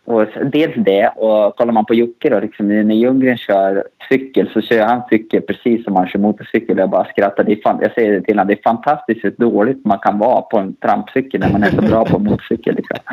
och 0.05 0.27
dels 0.51 0.73
det, 0.75 1.07
och 1.07 1.55
kollar 1.55 1.73
man 1.73 1.85
på 1.85 1.93
Jocke 1.93 2.29
då, 2.29 2.39
liksom, 2.39 2.67
när 2.67 2.95
Ljunggren 2.95 3.37
kör 3.37 3.83
cykel 4.09 4.49
så 4.53 4.61
kör 4.61 4.85
han 4.85 5.01
cykel 5.09 5.41
precis 5.41 5.83
som 5.83 5.95
han 5.95 6.07
kör 6.07 6.19
motorcykel. 6.19 6.77
Jag 6.77 6.89
bara 6.89 7.05
skrattar. 7.05 7.43
Det 7.43 7.51
är 7.51 7.61
fan, 7.61 7.79
jag 7.81 7.93
säger 7.93 8.11
det 8.11 8.21
till 8.21 8.33
honom, 8.33 8.47
det 8.47 8.53
är 8.53 8.63
fantastiskt 8.63 9.23
hur 9.23 9.35
dåligt 9.37 9.85
man 9.85 9.99
kan 9.99 10.17
vara 10.17 10.41
på 10.41 10.57
en 10.57 10.75
trampcykel 10.75 11.39
när 11.39 11.51
man 11.51 11.63
är 11.63 11.69
så 11.69 11.81
bra 11.81 12.05
på 12.05 12.19
motorcykel. 12.19 12.75
Liksom. 12.75 12.97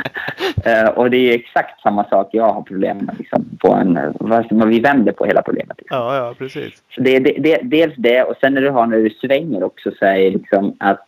Eh, 0.65 0.89
och 0.89 1.11
det 1.11 1.17
är 1.17 1.35
exakt 1.35 1.83
samma 1.83 2.05
sak 2.05 2.29
jag 2.33 2.53
har 2.53 2.63
problem 2.63 2.99
med. 2.99 3.19
Liksom, 3.19 3.45
på 3.59 3.73
en, 3.73 4.69
vi 4.69 4.81
vänder 4.81 5.13
på 5.13 5.25
hela 5.25 5.43
problemet. 5.43 5.77
Liksom. 5.79 5.99
Ja, 5.99 6.17
ja, 6.17 6.35
precis. 6.39 6.83
Så 6.91 7.01
det, 7.01 7.19
det, 7.19 7.37
det, 7.39 7.61
dels 7.63 7.95
det 7.97 8.23
och 8.23 8.35
sen 8.41 8.55
när 8.55 8.61
du 8.61 8.71
har 8.71 8.87
när 8.87 8.97
du 8.97 9.11
svänger 9.11 9.63
också 9.63 9.91
så 9.99 10.05
är 10.05 10.31
liksom 10.31 10.77
att, 10.81 11.07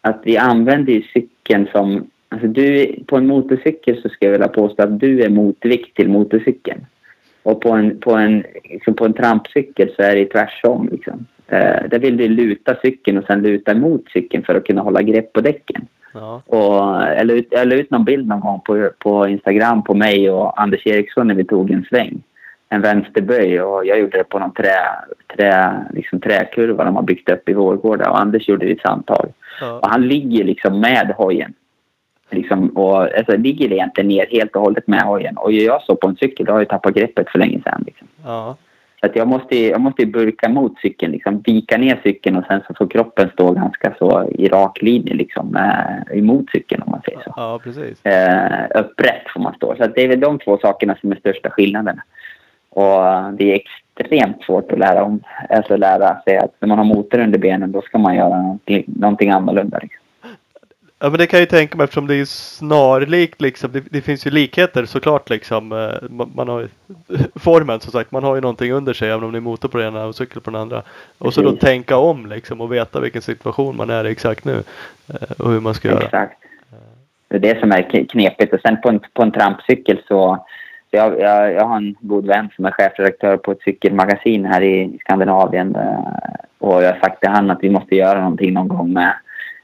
att 0.00 0.20
vi 0.24 0.36
använder 0.36 1.02
cykeln 1.12 1.68
som... 1.72 2.10
Alltså 2.28 2.46
du, 2.46 2.94
på 3.06 3.16
en 3.16 3.26
motorcykel 3.26 4.02
så 4.02 4.08
ska 4.08 4.26
jag 4.26 4.32
vilja 4.32 4.48
påstå 4.48 4.82
att 4.82 5.00
du 5.00 5.22
är 5.22 5.28
motvikt 5.28 5.96
till 5.96 6.08
motorcykeln. 6.08 6.86
Och 7.42 7.60
på 7.60 7.70
en, 7.70 8.00
på 8.00 8.12
en, 8.12 8.44
liksom 8.64 8.94
på 8.94 9.04
en 9.04 9.12
trampcykel 9.12 9.90
så 9.96 10.02
är 10.02 10.16
det 10.16 10.24
tvärtom. 10.24 10.88
Liksom. 10.92 11.26
Eh, 11.48 11.88
där 11.90 11.98
vill 11.98 12.16
du 12.16 12.28
luta 12.28 12.76
cykeln 12.82 13.18
och 13.18 13.24
sen 13.24 13.42
luta 13.42 13.72
emot 13.72 14.04
cykeln 14.12 14.44
för 14.44 14.54
att 14.54 14.66
kunna 14.66 14.82
hålla 14.82 15.02
grepp 15.02 15.32
på 15.32 15.40
däcken. 15.40 15.86
Ja. 16.14 16.42
Och 16.46 17.02
jag 17.16 17.26
la 17.26 17.32
ut, 17.32 17.48
jag 17.50 17.68
la 17.68 17.74
ut 17.74 17.90
någon 17.90 18.04
bild 18.04 18.28
någon 18.28 18.40
gång 18.40 18.60
på, 18.60 18.90
på 18.98 19.28
Instagram 19.28 19.82
på 19.82 19.94
mig 19.94 20.30
och 20.30 20.62
Anders 20.62 20.86
Eriksson 20.86 21.26
när 21.26 21.34
vi 21.34 21.44
tog 21.44 21.70
en 21.70 21.84
sväng. 21.84 22.22
En 22.68 22.82
vänsterböj 22.82 23.62
och 23.62 23.86
jag 23.86 24.00
gjorde 24.00 24.18
det 24.18 24.24
på 24.24 24.38
någon 24.38 24.54
trä, 24.54 24.78
trä, 25.36 25.84
liksom 25.94 26.20
träkurva 26.20 26.84
de 26.84 26.96
har 26.96 27.02
byggt 27.02 27.30
upp 27.30 27.48
i 27.48 27.52
Vårgårda 27.52 28.10
och 28.10 28.20
Anders 28.20 28.48
gjorde 28.48 28.66
det 28.66 28.72
i 28.72 28.78
samtal. 28.78 29.28
Ja. 29.60 29.78
Och 29.78 29.88
han 29.88 30.08
ligger 30.08 30.44
liksom 30.44 30.80
med 30.80 31.14
hojen. 31.16 31.54
Liksom, 32.30 32.68
och, 32.68 33.18
alltså, 33.18 33.36
ligger 33.36 33.72
egentligen 33.72 34.08
ner 34.08 34.26
helt 34.30 34.56
och 34.56 34.62
hållet 34.62 34.86
med 34.86 35.02
hojen. 35.02 35.36
Och 35.36 35.52
gör 35.52 35.64
jag 35.64 35.82
så 35.82 35.96
på 35.96 36.08
en 36.08 36.16
cykel 36.16 36.46
då 36.46 36.52
har 36.52 36.58
jag 36.58 36.68
tappat 36.68 36.94
greppet 36.94 37.30
för 37.30 37.38
länge 37.38 37.60
sedan. 37.64 37.82
Liksom. 37.86 38.06
Ja. 38.24 38.56
Så 39.00 39.06
att 39.06 39.16
jag 39.16 39.28
måste, 39.28 39.56
jag 39.56 39.80
måste 39.80 40.06
burka 40.06 40.48
mot 40.48 40.78
cykeln, 40.80 41.12
liksom, 41.12 41.40
vika 41.40 41.78
ner 41.78 42.00
cykeln 42.02 42.36
och 42.36 42.44
sen 42.48 42.60
så 42.66 42.74
får 42.74 42.86
kroppen 42.86 43.30
stå 43.32 43.52
ganska 43.52 43.94
så 43.98 44.28
i 44.30 44.48
rak 44.48 44.82
linje 44.82 45.14
liksom, 45.14 45.56
eh, 45.56 46.18
emot 46.18 46.50
cykeln 46.52 46.82
om 46.82 46.90
man 46.90 47.02
säger 47.04 47.18
så. 47.24 47.32
ja, 47.36 47.60
precis. 47.64 48.06
Eh, 48.06 48.66
upprätt 48.74 49.28
får 49.34 49.40
man 49.40 49.54
stå. 49.54 49.74
Så 49.76 49.84
att 49.84 49.94
det 49.94 50.04
är 50.04 50.08
väl 50.08 50.20
de 50.20 50.38
två 50.38 50.58
sakerna 50.58 50.96
som 51.00 51.12
är 51.12 51.16
största 51.16 51.50
skillnaden. 51.50 52.00
Och 52.70 53.06
eh, 53.06 53.30
det 53.30 53.52
är 53.52 53.60
extremt 53.60 54.42
svårt 54.42 54.72
att 54.72 54.78
lära 54.78 55.04
om. 55.04 55.20
Alltså 55.50 55.76
lära 55.76 56.20
sig 56.20 56.36
att 56.36 56.54
när 56.60 56.68
man 56.68 56.78
har 56.78 56.84
motor 56.84 57.18
under 57.18 57.38
benen 57.38 57.72
då 57.72 57.82
ska 57.82 57.98
man 57.98 58.16
göra 58.16 58.42
någonting, 58.42 58.84
någonting 58.86 59.30
annorlunda. 59.30 59.78
Liksom. 59.82 59.97
Ja 61.00 61.10
men 61.10 61.18
det 61.18 61.26
kan 61.26 61.38
jag 61.38 61.42
ju 61.42 61.46
tänka 61.58 61.76
mig 61.76 61.84
eftersom 61.84 62.06
det 62.06 62.14
är 62.14 62.24
snarlikt 62.24 63.40
liksom. 63.40 63.72
Det, 63.72 63.80
det 63.90 64.00
finns 64.00 64.26
ju 64.26 64.30
likheter 64.30 64.84
såklart 64.84 65.30
liksom. 65.30 65.72
Eh, 65.72 66.08
Man, 66.10 66.32
man 66.34 66.48
har 66.48 66.60
ju 66.60 66.68
formen 67.34 67.80
som 67.80 67.92
sagt. 67.92 68.12
Man 68.12 68.24
har 68.24 68.34
ju 68.34 68.40
någonting 68.40 68.72
under 68.72 68.92
sig 68.92 69.10
även 69.10 69.24
om 69.24 69.32
det 69.32 69.38
är 69.38 69.40
motor 69.40 69.68
på 69.68 69.78
den 69.78 69.86
ena 69.88 70.04
och 70.06 70.14
cykel 70.14 70.40
på 70.42 70.50
den 70.50 70.60
andra. 70.60 70.82
Och 71.18 71.34
så 71.34 71.42
då 71.42 71.52
tänka 71.52 71.96
om 71.96 72.26
liksom 72.26 72.60
och 72.60 72.72
veta 72.72 73.00
vilken 73.00 73.22
situation 73.22 73.76
man 73.76 73.90
är 73.90 74.06
i 74.06 74.10
exakt 74.10 74.44
nu. 74.44 74.62
eh, 75.08 75.30
Och 75.38 75.50
hur 75.50 75.60
man 75.60 75.74
ska 75.74 75.88
göra. 75.88 76.04
Exakt. 76.04 76.38
Det 77.28 77.36
är 77.36 77.40
det 77.40 77.60
som 77.60 77.72
är 77.72 78.06
knepigt. 78.08 78.54
Och 78.54 78.60
sen 78.60 78.80
på 78.80 78.88
en, 78.88 79.00
på 79.14 79.22
en 79.22 79.32
trampcykel 79.32 80.00
så... 80.08 80.44
Jag, 80.90 81.20
jag, 81.20 81.52
jag 81.52 81.64
har 81.64 81.76
en 81.76 81.94
god 82.00 82.26
vän 82.26 82.48
som 82.56 82.64
är 82.64 82.70
chefredaktör 82.70 83.36
på 83.36 83.52
ett 83.52 83.62
cykelmagasin 83.64 84.44
här 84.44 84.62
i 84.62 84.98
Skandinavien. 85.00 85.76
eh, 85.76 85.98
Och 86.58 86.82
jag 86.82 86.92
har 86.92 87.00
sagt 87.00 87.20
till 87.20 87.30
han 87.30 87.50
att 87.50 87.58
vi 87.62 87.70
måste 87.70 87.94
göra 87.96 88.20
någonting 88.20 88.52
någon 88.52 88.68
gång 88.68 88.92
med... 88.92 89.14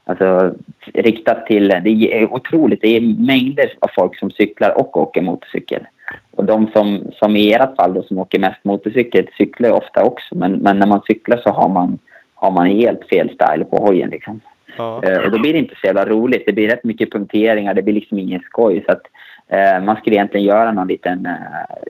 Alltså 0.05 0.53
riktat 0.93 1.45
till... 1.45 1.67
Det 1.67 2.21
är 2.21 2.33
otroligt. 2.33 2.81
Det 2.81 2.97
är 2.97 3.01
mängder 3.01 3.73
av 3.79 3.89
folk 3.95 4.19
som 4.19 4.31
cyklar 4.31 4.77
och 4.77 4.97
åker 4.97 5.21
motorcykel. 5.21 5.87
Och 6.31 6.45
de 6.45 6.67
som, 6.73 7.11
som 7.13 7.35
i 7.35 7.53
ert 7.53 7.75
fall 7.75 7.93
då, 7.93 8.03
som 8.03 8.17
åker 8.17 8.39
mest 8.39 8.63
motorcykel 8.63 9.27
cyklar 9.37 9.71
ofta 9.71 10.03
också. 10.03 10.35
Men, 10.35 10.51
men 10.51 10.79
när 10.79 10.87
man 10.87 11.01
cyklar 11.07 11.37
så 11.37 11.49
har 11.49 11.69
man, 11.69 11.99
har 12.35 12.51
man 12.51 12.65
helt 12.65 13.09
fel 13.09 13.29
style 13.29 13.65
på 13.65 13.77
hojen 13.77 14.09
liksom. 14.09 14.41
Ja. 14.77 15.03
Eh, 15.03 15.17
och 15.17 15.31
då 15.31 15.39
blir 15.39 15.53
det 15.53 15.59
inte 15.59 15.75
så 15.81 15.87
jävla 15.87 16.05
roligt. 16.05 16.43
Det 16.45 16.53
blir 16.53 16.69
rätt 16.69 16.83
mycket 16.83 17.11
punkteringar. 17.11 17.73
Det 17.73 17.81
blir 17.81 17.93
liksom 17.93 18.19
ingen 18.19 18.41
skoj. 18.41 18.83
Så 18.85 18.91
att, 18.91 19.01
eh, 19.47 19.83
man 19.83 19.95
skulle 19.95 20.15
egentligen 20.15 20.45
göra 20.45 20.71
någon 20.71 20.87
liten, 20.87 21.27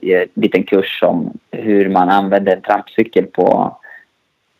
eh, 0.02 0.22
liten 0.34 0.62
kurs 0.62 1.02
om 1.02 1.32
hur 1.50 1.88
man 1.88 2.08
använder 2.08 2.56
en 2.56 2.62
trampcykel 2.62 3.26
på, 3.26 3.76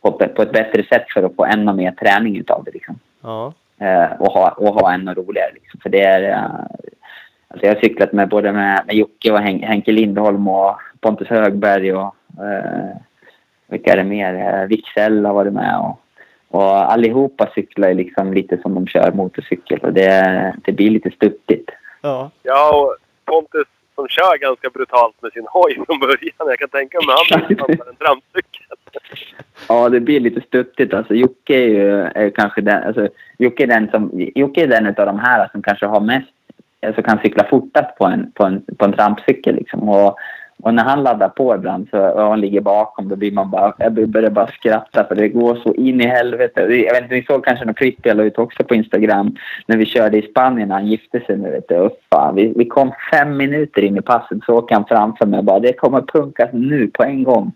på, 0.02 0.12
på 0.12 0.42
ett 0.42 0.52
bättre 0.52 0.82
sätt 0.82 1.04
för 1.14 1.22
att 1.22 1.36
få 1.36 1.44
ännu 1.44 1.72
mer 1.72 1.92
träning 1.92 2.36
utav 2.36 2.64
det. 2.64 2.70
Liksom. 2.70 2.98
Ja. 3.26 3.52
Eh, 3.78 4.12
och, 4.20 4.32
ha, 4.32 4.50
och 4.50 4.74
ha 4.74 4.92
ännu 4.92 5.14
roligare. 5.14 5.52
Liksom. 5.54 5.80
För 5.80 5.88
det 5.90 6.02
är... 6.02 6.30
Eh, 6.30 6.44
alltså 7.48 7.66
jag 7.66 7.74
har 7.74 7.80
cyklat 7.80 8.12
med 8.12 8.28
både 8.28 8.52
med, 8.52 8.82
med 8.86 8.96
Jocke 8.96 9.32
och 9.32 9.38
Hen 9.38 9.62
Henke 9.62 9.92
Lindholm 9.92 10.48
och 10.48 10.76
Pontus 11.00 11.28
Högberg 11.28 11.92
och, 11.92 12.14
eh, 12.38 12.96
vilka 13.66 13.92
är 13.92 13.96
det 13.96 14.04
mer? 14.04 14.34
Eh, 14.34 14.66
Wicksell 14.66 15.24
har 15.24 15.34
varit 15.34 15.52
med 15.52 15.78
och, 15.78 16.00
och 16.48 16.92
allihopa 16.92 17.50
cyklar 17.54 17.94
liksom 17.94 18.32
lite 18.32 18.58
som 18.62 18.74
de 18.74 18.86
kör 18.86 19.12
motorcykel 19.12 19.78
och 19.78 19.92
det, 19.92 20.54
det 20.64 20.72
blir 20.72 20.90
lite 20.90 21.10
stuttigt. 21.10 21.70
Ja. 22.02 22.30
Ja, 22.42 22.76
och 22.76 22.96
Pontus 23.24 23.68
som 23.96 24.08
kör 24.08 24.38
ganska 24.38 24.70
brutalt 24.70 25.22
med 25.22 25.32
sin 25.32 25.46
hoj 25.50 25.72
från 25.86 25.98
början. 25.98 26.34
Jag 26.38 26.58
kan 26.58 26.68
tänka 26.68 26.98
mig 27.06 27.14
att 27.14 27.30
han 27.30 27.46
blir 27.66 27.88
en 27.88 27.96
trampcykel. 27.96 28.66
Ja, 29.68 29.88
det 29.88 30.00
blir 30.00 30.20
lite 30.20 30.40
stuttigt. 30.40 30.94
Alltså, 30.94 31.14
Jocke 31.14 31.54
är 31.54 31.68
ju 31.68 32.00
är 32.00 32.30
kanske 32.30 32.60
den, 32.60 32.82
alltså, 32.82 33.08
Jocke 33.38 33.62
är 33.62 33.66
den 33.66 33.90
som, 33.90 34.10
Jocke 34.34 34.62
är 34.62 34.66
den 34.66 34.86
av 34.86 35.06
de 35.06 35.18
här 35.18 35.48
som 35.52 35.62
kanske 35.62 35.86
har 35.86 36.00
mest, 36.00 36.32
alltså 36.86 37.02
kan 37.02 37.18
cykla 37.22 37.44
fortast 37.50 37.98
på 37.98 38.04
en, 38.04 38.32
på 38.32 38.44
en, 38.44 38.64
på 38.78 38.84
en 38.84 38.92
trampcykel 38.92 39.54
liksom. 39.54 39.88
Och 39.88 40.16
och 40.62 40.74
när 40.74 40.84
han 40.84 41.02
laddar 41.02 41.28
på 41.28 41.54
ibland 41.54 41.88
så, 41.90 42.08
och 42.08 42.22
han 42.22 42.40
ligger 42.40 42.60
bakom 42.60 43.08
då 43.08 43.16
blir 43.16 43.32
man 43.32 43.50
bara, 43.50 43.74
jag 43.78 44.08
börjar 44.08 44.30
bara 44.30 44.46
skratta 44.46 45.04
för 45.04 45.14
det 45.14 45.28
går 45.28 45.56
så 45.56 45.74
in 45.74 46.00
i 46.00 46.06
helvete. 46.06 46.60
Jag 46.60 46.94
vet 46.94 47.02
inte, 47.02 47.14
ni 47.14 47.22
såg 47.22 47.44
kanske 47.44 47.64
något 47.64 47.76
klipp 47.76 47.98
jag 48.02 48.16
la 48.16 48.22
ut 48.22 48.38
också 48.38 48.64
på 48.64 48.74
Instagram 48.74 49.36
när 49.66 49.76
vi 49.76 49.86
körde 49.86 50.18
i 50.18 50.22
Spanien 50.22 50.68
när 50.68 50.74
han 50.74 50.86
gifte 50.86 51.20
sig 51.20 51.36
nu 51.36 51.50
vet 51.50 51.68
du. 51.68 51.90
fan, 52.10 52.34
vi, 52.34 52.52
vi 52.56 52.64
kom 52.64 52.92
fem 53.12 53.36
minuter 53.36 53.84
in 53.84 53.96
i 53.96 54.02
passet 54.02 54.38
så 54.46 54.54
åker 54.54 54.74
han 54.74 54.84
framför 54.84 55.26
mig 55.26 55.38
och 55.38 55.44
bara 55.44 55.60
det 55.60 55.72
kommer 55.72 56.00
punkas 56.00 56.50
nu 56.52 56.88
på 56.88 57.02
en 57.02 57.24
gång. 57.24 57.52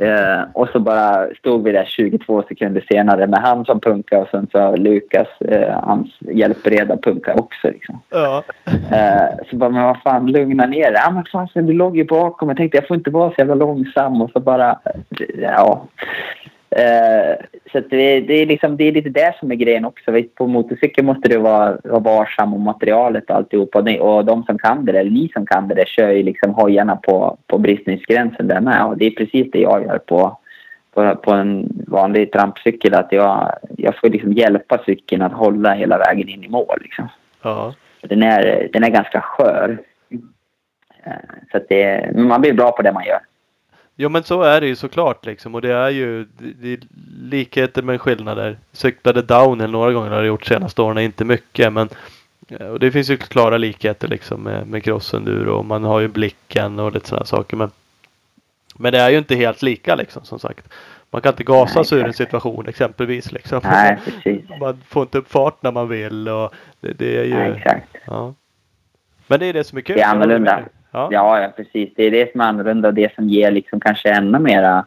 Eh, 0.00 0.42
och 0.52 0.68
så 0.68 0.80
bara 0.80 1.34
stod 1.34 1.64
vi 1.64 1.72
där 1.72 1.84
22 1.84 2.42
sekunder 2.48 2.84
senare 2.90 3.26
med 3.26 3.40
han 3.40 3.64
som 3.64 3.80
punkar 3.80 4.20
och 4.20 4.28
sen 4.30 4.46
så 4.52 4.76
Lukas, 4.76 5.40
eh, 5.40 5.80
hans 5.82 6.08
hjälpreda 6.20 6.96
punkar 6.96 7.40
också 7.40 7.70
liksom. 7.70 8.00
Ja. 8.10 8.42
Eh, 8.66 9.46
så 9.50 9.56
bara, 9.56 9.70
men 9.70 9.82
vad 9.82 10.02
fan, 10.02 10.26
lugna 10.26 10.66
ner 10.66 10.92
dig. 10.92 11.00
Ja, 11.04 11.10
men 11.10 11.24
fan, 11.24 11.48
du 11.54 11.72
låg 11.72 11.96
ju 11.96 12.04
bakom. 12.28 12.48
Jag 12.48 12.56
tänkte 12.56 12.78
jag 12.78 12.88
får 12.88 12.96
inte 12.96 13.10
vara 13.10 13.30
så 13.30 13.34
jävla 13.38 13.54
långsam 13.54 14.22
och 14.22 14.30
så 14.30 14.40
bara, 14.40 14.78
ja. 15.38 15.86
Eh, 16.70 17.34
så 17.72 17.80
det, 17.90 18.20
det, 18.20 18.34
är 18.34 18.46
liksom, 18.46 18.76
det 18.76 18.84
är 18.84 18.92
lite 18.92 19.08
det 19.08 19.34
som 19.40 19.50
är 19.50 19.54
grejen 19.54 19.84
också. 19.84 20.12
På 20.34 20.46
motorcykel 20.46 21.04
måste 21.04 21.28
du 21.28 21.38
vara, 21.38 21.78
vara 21.84 22.00
varsam 22.00 22.54
om 22.54 22.62
materialet 22.62 23.30
och 23.30 23.36
alltihopa. 23.36 23.78
Och 24.00 24.24
de 24.24 24.44
som 24.44 24.58
kan 24.58 24.84
det, 24.84 24.98
eller 24.98 25.10
ni 25.10 25.30
som 25.32 25.46
kan 25.46 25.68
det, 25.68 25.88
kör 25.88 26.10
ju 26.10 26.22
liksom 26.22 26.54
hojarna 26.54 26.96
på, 26.96 27.38
på 27.46 27.58
bristningsgränsen 27.58 28.48
där 28.48 28.60
med. 28.60 28.84
Och 28.84 28.98
det 28.98 29.06
är 29.06 29.10
precis 29.10 29.50
det 29.52 29.60
jag 29.60 29.84
gör 29.84 29.98
på, 29.98 30.38
på, 30.94 31.14
på 31.14 31.32
en 31.32 31.68
vanlig 31.86 32.32
trampcykel. 32.32 32.94
Att 32.94 33.12
jag, 33.12 33.52
jag 33.76 33.96
får 33.96 34.08
liksom 34.08 34.32
hjälpa 34.32 34.78
cykeln 34.86 35.22
att 35.22 35.32
hålla 35.32 35.72
hela 35.72 35.98
vägen 35.98 36.28
in 36.28 36.44
i 36.44 36.48
mål. 36.48 36.78
Liksom. 36.80 37.08
Ja. 37.42 37.74
Den 38.00 38.22
är, 38.22 38.68
den 38.72 38.84
är 38.84 38.90
ganska 38.90 39.20
skör. 39.20 39.78
Eh, 41.04 41.12
så 41.52 41.60
det, 41.68 42.10
man 42.14 42.40
blir 42.40 42.52
bra 42.52 42.72
på 42.72 42.82
det 42.82 42.92
man 42.92 43.04
gör. 43.04 43.20
Jo 43.96 44.08
men 44.08 44.22
så 44.22 44.42
är 44.42 44.60
det 44.60 44.66
ju 44.66 44.76
såklart 44.76 45.26
liksom 45.26 45.54
och 45.54 45.62
det 45.62 45.72
är 45.72 45.90
ju 45.90 46.26
det 46.38 46.72
är 46.72 46.78
likheter 47.22 47.82
men 47.82 47.98
skillnader. 47.98 48.58
Cyklade 48.72 49.22
downhill 49.22 49.70
några 49.70 49.92
gånger 49.92 50.10
har 50.10 50.16
jag 50.16 50.26
gjort 50.26 50.46
senaste 50.46 50.82
åren, 50.82 50.98
inte 50.98 51.24
mycket 51.24 51.72
men 51.72 51.88
eh, 52.48 52.66
och 52.66 52.80
det 52.80 52.90
finns 52.90 53.10
ju 53.10 53.16
klara 53.16 53.58
likheter 53.58 54.08
liksom 54.08 54.42
med, 54.42 54.66
med 54.66 54.84
crossenduro 54.84 55.50
och 55.50 55.64
man 55.64 55.84
har 55.84 56.00
ju 56.00 56.08
blicken 56.08 56.78
och 56.78 56.92
lite 56.92 57.08
sådana 57.08 57.26
saker 57.26 57.56
men 57.56 57.70
Men 58.76 58.92
det 58.92 58.98
är 58.98 59.10
ju 59.10 59.18
inte 59.18 59.34
helt 59.34 59.62
lika 59.62 59.94
liksom 59.94 60.24
som 60.24 60.38
sagt. 60.38 60.68
Man 61.10 61.22
kan 61.22 61.32
inte 61.32 61.44
gasa 61.44 61.84
sig 61.84 61.98
ur 61.98 62.06
en 62.06 62.12
situation 62.12 62.68
exempelvis 62.68 63.32
liksom. 63.32 63.60
Nej. 63.64 63.98
Man 64.60 64.82
får 64.88 65.02
inte 65.02 65.18
upp 65.18 65.30
fart 65.30 65.62
när 65.62 65.72
man 65.72 65.88
vill 65.88 66.28
och 66.28 66.54
det, 66.80 66.92
det 66.92 67.18
är 67.18 67.24
ju... 67.24 67.34
Nej, 67.34 67.52
exakt. 67.56 67.96
Ja. 68.06 68.34
Men 69.26 69.40
det 69.40 69.46
är 69.46 69.52
det 69.52 69.64
som 69.64 69.78
är 69.78 69.82
kul. 69.82 69.96
Det 69.96 70.02
är 70.02 70.08
annorlunda. 70.08 70.62
Ja. 70.90 71.08
ja, 71.12 71.40
ja, 71.40 71.52
precis. 71.56 71.90
Det 71.96 72.04
är 72.04 72.10
det 72.10 72.32
som 72.32 72.40
är 72.40 72.44
annorlunda 72.44 72.88
och 72.88 72.94
det 72.94 73.14
som 73.14 73.28
ger 73.28 73.50
liksom 73.50 73.80
kanske 73.80 74.10
ännu 74.10 74.38
mera 74.38 74.84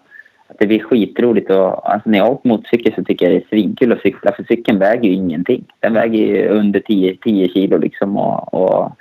att 0.51 0.59
det 0.59 0.67
blir 0.67 0.83
skitroligt. 0.83 1.49
Och, 1.49 1.91
alltså 1.91 2.09
när 2.09 2.17
jag 2.17 2.31
åker 2.31 2.49
motorcykel 2.49 2.93
så 2.95 3.03
tycker 3.03 3.25
jag 3.25 3.33
det 3.35 3.45
är 3.45 3.49
svinkul 3.49 3.91
att 3.91 4.01
cykla 4.01 4.31
för 4.31 4.43
cykeln 4.43 4.79
väger 4.79 5.09
ju 5.09 5.15
ingenting. 5.15 5.65
Den 5.79 5.93
väger 5.93 6.19
ju 6.19 6.47
under 6.47 6.79
10, 6.79 7.15
10 7.15 7.47
kilo 7.47 7.77
liksom 7.77 8.17
och, 8.17 8.53
och 8.53 8.91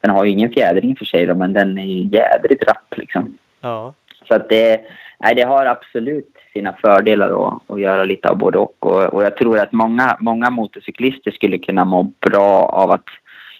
den 0.00 0.10
har 0.10 0.24
ju 0.24 0.30
ingen 0.30 0.52
fjädring 0.52 0.96
för 0.96 1.04
sig 1.04 1.26
då, 1.26 1.34
men 1.34 1.52
den 1.52 1.78
är 1.78 1.84
ju 1.84 2.08
jädrigt 2.18 2.64
rapp 2.66 2.94
liksom. 2.96 3.38
Ja. 3.60 3.94
Så 4.28 4.34
att 4.34 4.48
det, 4.48 4.80
nej, 5.18 5.34
det 5.34 5.42
har 5.42 5.66
absolut 5.66 6.36
sina 6.52 6.72
fördelar 6.72 7.48
att, 7.48 7.70
att 7.70 7.80
göra 7.80 8.04
lite 8.04 8.28
av 8.28 8.38
både 8.38 8.58
och. 8.58 8.86
och. 8.86 9.14
Och 9.14 9.24
jag 9.24 9.36
tror 9.36 9.58
att 9.58 9.72
många, 9.72 10.16
många 10.20 10.50
motorcyklister 10.50 11.30
skulle 11.30 11.58
kunna 11.58 11.84
må 11.84 12.02
bra 12.02 12.62
av 12.62 12.90
att, 12.90 13.04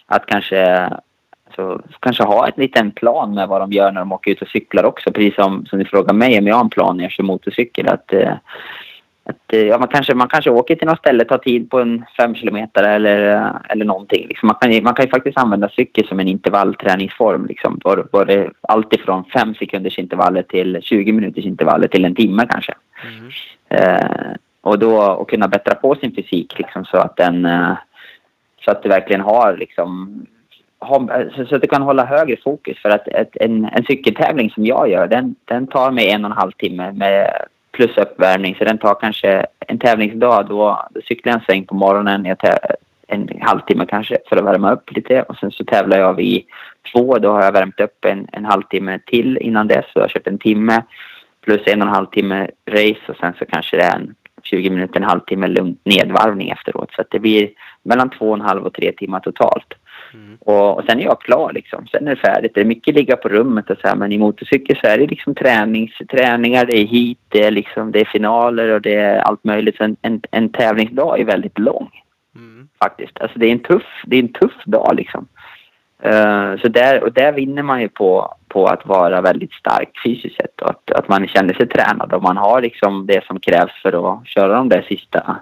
att 0.06 0.26
kanske 0.26 0.90
så 1.54 1.80
kanske 2.00 2.24
ha 2.24 2.46
en 2.46 2.52
liten 2.56 2.90
plan 2.90 3.34
med 3.34 3.48
vad 3.48 3.60
de 3.60 3.72
gör 3.72 3.92
när 3.92 4.00
de 4.00 4.12
åker 4.12 4.30
ut 4.30 4.42
och 4.42 4.48
cyklar 4.48 4.84
också. 4.84 5.12
Precis 5.12 5.34
som, 5.34 5.66
som 5.66 5.78
ni 5.78 5.84
frågar 5.84 6.14
mig 6.14 6.38
om 6.38 6.46
jag 6.46 6.54
har 6.54 6.64
en 6.64 6.70
plan 6.70 6.96
när 6.96 7.04
jag 7.04 7.12
kör 7.12 7.24
motorcykel. 7.24 7.88
Att, 7.88 8.12
eh, 8.12 8.32
att, 9.24 9.52
eh, 9.52 9.60
ja, 9.60 9.78
man, 9.78 9.88
kanske, 9.88 10.14
man 10.14 10.28
kanske 10.28 10.50
åker 10.50 10.76
till 10.76 10.88
något 10.88 10.98
ställe, 10.98 11.24
tar 11.24 11.38
tid 11.38 11.70
på 11.70 11.80
en 11.80 12.04
fem 12.16 12.34
kilometer 12.34 12.82
eller, 12.82 13.52
eller 13.68 13.84
någonting. 13.84 14.26
Liksom 14.28 14.46
man, 14.46 14.56
kan, 14.60 14.84
man 14.84 14.94
kan 14.94 15.04
ju 15.04 15.10
faktiskt 15.10 15.38
använda 15.38 15.68
cykel 15.68 16.06
som 16.06 16.20
en 16.20 16.28
intervallträningsform. 16.28 17.46
Liksom. 17.46 17.80
Både, 18.12 18.50
allt 18.60 18.94
ifrån 18.94 19.24
fem 19.24 19.54
sekunders 19.54 19.98
intervaller 19.98 20.42
till 20.42 20.78
20 20.82 21.12
minuters 21.12 21.44
intervaller 21.44 21.88
till 21.88 22.04
en 22.04 22.14
timme 22.14 22.46
kanske. 22.50 22.74
Mm. 23.04 23.30
Eh, 23.68 24.36
och 24.62 24.78
då 24.78 25.02
och 25.02 25.30
kunna 25.30 25.48
bättra 25.48 25.74
på 25.74 25.94
sin 25.94 26.14
fysik 26.14 26.58
liksom, 26.58 26.84
så 26.84 26.96
att 26.96 27.16
den 27.16 27.44
eh, 27.44 27.72
så 28.64 28.70
att 28.70 28.82
du 28.82 28.88
verkligen 28.88 29.20
har 29.20 29.56
liksom 29.56 30.20
så 31.48 31.54
att 31.54 31.62
du 31.62 31.68
kan 31.68 31.82
hålla 31.82 32.04
högre 32.04 32.36
fokus. 32.44 32.78
För 32.82 32.88
att 32.90 33.08
ett, 33.08 33.36
en, 33.40 33.64
en 33.64 33.84
cykeltävling 33.84 34.50
som 34.50 34.66
jag 34.66 34.90
gör, 34.90 35.06
den, 35.06 35.34
den 35.44 35.66
tar 35.66 35.90
mig 35.90 36.10
en 36.10 36.24
och 36.24 36.30
en 36.30 36.36
halv 36.36 36.52
timme 36.52 36.92
med 36.92 37.30
plus 37.72 37.96
uppvärmning. 37.96 38.54
Så 38.58 38.64
den 38.64 38.78
tar 38.78 38.94
kanske 39.00 39.46
en 39.58 39.78
tävlingsdag, 39.78 40.46
då, 40.48 40.86
då 40.90 41.00
cyklar 41.00 41.32
jag 41.32 41.40
en 41.40 41.44
sväng 41.44 41.66
på 41.66 41.74
morgonen, 41.74 42.24
jag 42.24 42.38
en 43.06 43.28
halvtimme 43.40 43.86
kanske 43.86 44.18
för 44.28 44.36
att 44.36 44.44
värma 44.44 44.72
upp 44.72 44.92
lite. 44.92 45.22
Och 45.22 45.36
sen 45.36 45.50
så 45.50 45.64
tävlar 45.64 45.98
jag 45.98 46.14
vid 46.14 46.44
två, 46.92 47.18
då 47.18 47.32
har 47.32 47.42
jag 47.42 47.52
värmt 47.52 47.80
upp 47.80 48.04
en, 48.04 48.26
en 48.32 48.44
halvtimme 48.44 48.98
till 49.06 49.38
innan 49.38 49.68
dess. 49.68 49.84
Så 49.84 49.98
jag 49.98 50.02
har 50.02 50.08
kört 50.08 50.26
en 50.26 50.38
timme 50.38 50.82
plus 51.44 51.60
en 51.66 51.82
och 51.82 51.88
en 51.88 51.94
halv 51.94 52.06
timme 52.06 52.50
race 52.70 53.00
och 53.08 53.16
sen 53.16 53.32
så 53.38 53.44
kanske 53.46 53.76
det 53.76 53.82
är 53.82 53.96
en 53.96 54.14
20 54.42 54.70
minuter, 54.70 54.96
en 54.96 55.02
halvtimme 55.02 55.46
lugn 55.46 55.76
nedvarvning 55.84 56.50
efteråt. 56.50 56.92
Så 56.92 57.00
att 57.00 57.10
det 57.10 57.18
blir 57.18 57.50
mellan 57.82 58.10
två 58.10 58.28
och 58.28 58.36
en 58.36 58.40
halv 58.40 58.66
och 58.66 58.74
tre 58.74 58.92
timmar 58.92 59.20
totalt. 59.20 59.74
Mm. 60.14 60.38
Och, 60.40 60.78
och, 60.78 60.84
sen 60.84 61.00
är 61.00 61.04
jag 61.04 61.20
klar 61.20 61.52
liksom. 61.52 61.86
Sen 61.86 62.06
är 62.08 62.14
det 62.14 62.20
färdigt. 62.20 62.52
Det 62.54 62.60
är 62.60 62.64
mycket 62.64 62.94
ligga 62.94 63.16
på 63.16 63.28
rummet 63.28 63.70
och 63.70 63.76
så 63.80 63.88
här, 63.88 63.96
men 63.96 64.12
i 64.12 64.18
motorcykel 64.18 64.76
så 64.76 64.86
är 64.86 64.98
det 64.98 65.06
liksom 65.06 65.34
tränings, 65.34 65.92
träningar, 66.10 66.64
det 66.64 66.78
är 66.78 66.86
hit, 66.86 67.18
det 67.28 67.44
är 67.44 67.50
liksom, 67.50 67.92
det 67.92 68.00
är 68.00 68.04
finaler 68.04 68.68
och 68.68 68.80
det 68.80 68.94
är 68.94 69.18
allt 69.18 69.44
möjligt. 69.44 69.76
Så 69.76 69.84
en, 69.84 69.96
en, 70.02 70.22
en 70.30 70.48
tävlingsdag 70.48 71.20
är 71.20 71.24
väldigt 71.24 71.58
lång. 71.58 71.90
Mm. 72.36 72.68
Faktiskt. 72.78 73.20
Alltså 73.20 73.38
det 73.38 73.46
är 73.46 73.52
en 73.52 73.62
tuff, 73.62 74.02
det 74.06 74.16
är 74.16 74.22
en 74.22 74.32
tuff 74.32 74.64
dag 74.64 74.94
liksom. 74.96 75.28
Uh, 76.06 76.56
så 76.60 76.68
där, 76.68 77.04
och 77.04 77.12
där 77.12 77.32
vinner 77.32 77.62
man 77.62 77.80
ju 77.80 77.88
på, 77.88 78.34
på 78.48 78.66
att 78.66 78.86
vara 78.86 79.20
väldigt 79.20 79.52
stark 79.52 79.90
fysiskt 80.04 80.36
sett 80.36 80.60
och 80.60 80.70
att, 80.70 80.90
att 80.90 81.08
man 81.08 81.28
känner 81.28 81.54
sig 81.54 81.68
tränad 81.68 82.12
och 82.12 82.22
man 82.22 82.36
har 82.36 82.62
liksom 82.62 83.06
det 83.06 83.24
som 83.24 83.40
krävs 83.40 83.72
för 83.82 84.12
att 84.12 84.26
köra 84.26 84.54
de 84.56 84.68
där 84.68 84.82
sista, 84.82 85.36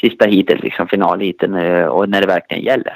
sista 0.00 0.26
heatet, 0.26 0.62
liksom 0.62 0.88
finalheaten 0.88 1.54
eh, 1.54 1.84
och 1.84 2.08
när 2.08 2.20
det 2.20 2.26
verkligen 2.26 2.64
gäller. 2.64 2.94